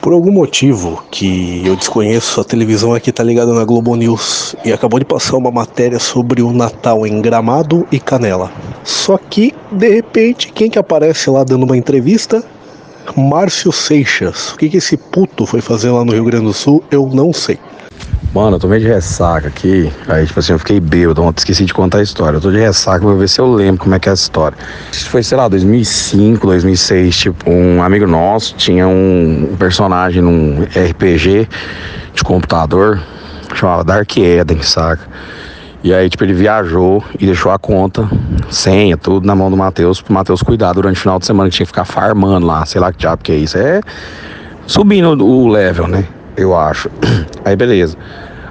Por 0.00 0.12
algum 0.12 0.30
motivo 0.30 1.02
que 1.10 1.66
eu 1.66 1.74
desconheço, 1.74 2.40
a 2.40 2.44
televisão 2.44 2.94
aqui 2.94 3.10
tá 3.10 3.24
ligada 3.24 3.52
na 3.52 3.64
Globo 3.64 3.96
News 3.96 4.54
e 4.64 4.72
acabou 4.72 5.00
de 5.00 5.04
passar 5.04 5.36
uma 5.36 5.50
matéria 5.50 5.98
sobre 5.98 6.42
o 6.42 6.52
Natal 6.52 7.04
em 7.04 7.20
Gramado 7.20 7.84
e 7.90 7.98
Canela. 7.98 8.52
Só 8.84 9.18
que, 9.18 9.52
de 9.72 9.88
repente, 9.88 10.52
quem 10.52 10.70
que 10.70 10.78
aparece 10.78 11.28
lá 11.28 11.42
dando 11.42 11.64
uma 11.64 11.76
entrevista? 11.76 12.44
Márcio 13.16 13.72
Seixas. 13.72 14.52
O 14.52 14.56
que, 14.56 14.68
que 14.68 14.76
esse 14.76 14.96
puto 14.96 15.44
foi 15.44 15.60
fazer 15.60 15.90
lá 15.90 16.04
no 16.04 16.12
Rio 16.12 16.24
Grande 16.24 16.44
do 16.44 16.52
Sul, 16.52 16.84
eu 16.88 17.04
não 17.12 17.32
sei. 17.32 17.58
Mano, 18.34 18.56
eu 18.56 18.60
tô 18.60 18.68
meio 18.68 18.82
de 18.82 18.88
ressaca 18.88 19.48
aqui. 19.48 19.90
Aí, 20.06 20.26
tipo 20.26 20.38
assim, 20.38 20.52
eu 20.52 20.58
fiquei 20.58 20.78
bêbado. 20.78 21.22
Ontem 21.22 21.40
esqueci 21.40 21.64
de 21.64 21.72
contar 21.72 21.98
a 21.98 22.02
história. 22.02 22.36
Eu 22.36 22.40
tô 22.40 22.50
de 22.50 22.58
ressaca, 22.58 23.00
vou 23.00 23.16
ver 23.16 23.28
se 23.28 23.40
eu 23.40 23.50
lembro 23.50 23.80
como 23.80 23.94
é 23.94 23.98
que 23.98 24.08
é 24.08 24.12
essa 24.12 24.22
história. 24.22 24.56
Isso 24.92 25.08
foi, 25.08 25.22
sei 25.22 25.38
lá, 25.38 25.48
2005, 25.48 26.46
2006. 26.46 27.16
Tipo, 27.16 27.50
um 27.50 27.82
amigo 27.82 28.06
nosso 28.06 28.54
tinha 28.54 28.86
um 28.86 29.56
personagem 29.58 30.22
num 30.22 30.62
RPG 30.62 31.48
de 32.14 32.22
computador 32.22 33.00
chamava 33.54 33.84
Dark 33.84 34.16
Eden, 34.16 34.62
saca? 34.62 35.02
E 35.82 35.94
aí, 35.94 36.10
tipo, 36.10 36.24
ele 36.24 36.34
viajou 36.34 37.02
e 37.18 37.24
deixou 37.24 37.52
a 37.52 37.58
conta, 37.58 38.08
senha, 38.50 38.96
tudo 38.96 39.26
na 39.26 39.34
mão 39.34 39.50
do 39.50 39.56
Matheus, 39.56 40.02
pro 40.02 40.12
Matheus 40.12 40.42
cuidar 40.42 40.72
durante 40.72 40.96
o 40.96 41.00
final 41.00 41.18
de 41.18 41.26
semana, 41.26 41.48
que 41.48 41.56
tinha 41.56 41.66
que 41.66 41.70
ficar 41.70 41.84
farmando 41.84 42.46
lá, 42.46 42.66
sei 42.66 42.80
lá 42.80 42.92
que 42.92 42.98
diabo 42.98 43.22
que 43.22 43.32
é 43.32 43.36
isso. 43.36 43.56
É 43.56 43.80
subindo 44.66 45.24
o 45.24 45.48
level, 45.48 45.86
né? 45.86 46.04
Eu 46.38 46.56
acho. 46.56 46.88
Aí, 47.44 47.56
beleza. 47.56 47.96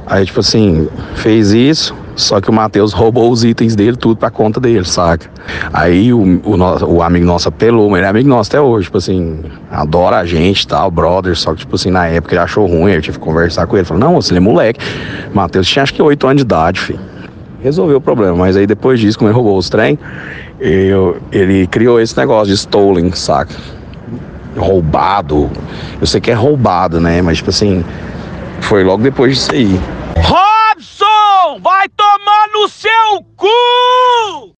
Aí, 0.09 0.25
tipo 0.25 0.39
assim, 0.39 0.87
fez 1.15 1.51
isso, 1.51 1.93
só 2.15 2.39
que 2.39 2.49
o 2.49 2.53
Matheus 2.53 2.93
roubou 2.93 3.29
os 3.29 3.43
itens 3.43 3.75
dele, 3.75 3.97
tudo 3.97 4.15
pra 4.15 4.29
conta 4.29 4.57
dele, 4.57 4.85
saca? 4.85 5.29
Aí 5.73 6.13
o, 6.13 6.19
o, 6.45 6.95
o 6.95 7.03
amigo 7.03 7.25
nosso 7.25 7.49
apelou, 7.49 7.89
mas 7.89 7.97
ele 7.97 8.05
é 8.07 8.09
amigo 8.09 8.29
nosso 8.29 8.49
até 8.49 8.61
hoje, 8.61 8.85
tipo 8.85 8.97
assim, 8.99 9.43
adora 9.69 10.15
a 10.19 10.25
gente 10.25 10.61
e 10.61 10.67
tal, 10.67 10.89
brother, 10.89 11.35
só 11.35 11.51
que, 11.51 11.57
tipo 11.59 11.75
assim, 11.75 11.91
na 11.91 12.07
época 12.07 12.33
ele 12.35 12.39
achou 12.41 12.65
ruim, 12.65 12.93
eu 12.93 13.01
tive 13.01 13.19
que 13.19 13.25
conversar 13.25 13.67
com 13.67 13.75
ele. 13.75 13.83
Falou, 13.85 13.99
não, 14.01 14.15
você 14.21 14.33
é 14.33 14.39
moleque. 14.39 14.79
Matheus 15.33 15.67
tinha 15.67 15.83
acho 15.83 15.93
que 15.93 16.01
8 16.01 16.25
anos 16.25 16.37
de 16.37 16.43
idade, 16.43 16.79
filho. 16.79 16.99
Resolveu 17.59 17.97
o 17.97 18.01
problema, 18.01 18.37
mas 18.37 18.55
aí 18.55 18.65
depois 18.65 19.01
disso, 19.01 19.17
como 19.17 19.29
ele 19.29 19.35
roubou 19.35 19.57
os 19.57 19.67
trem, 19.69 19.99
eu- 20.57 21.17
ele 21.33 21.67
criou 21.67 21.99
esse 21.99 22.15
negócio 22.17 22.47
de 22.47 22.53
stolen, 22.53 23.11
saca? 23.11 23.53
roubado. 24.57 25.49
Eu 25.99 26.07
sei 26.07 26.19
que 26.19 26.31
é 26.31 26.33
roubado, 26.33 26.99
né? 26.99 27.21
Mas, 27.21 27.37
tipo 27.37 27.49
assim, 27.49 27.83
foi 28.61 28.83
logo 28.83 29.03
depois 29.03 29.35
disso 29.35 29.51
aí. 29.53 29.79
Robson! 30.17 31.59
Vai 31.61 31.87
tomar 31.89 32.47
no 32.53 32.67
seu 32.67 33.23
cu! 33.35 34.57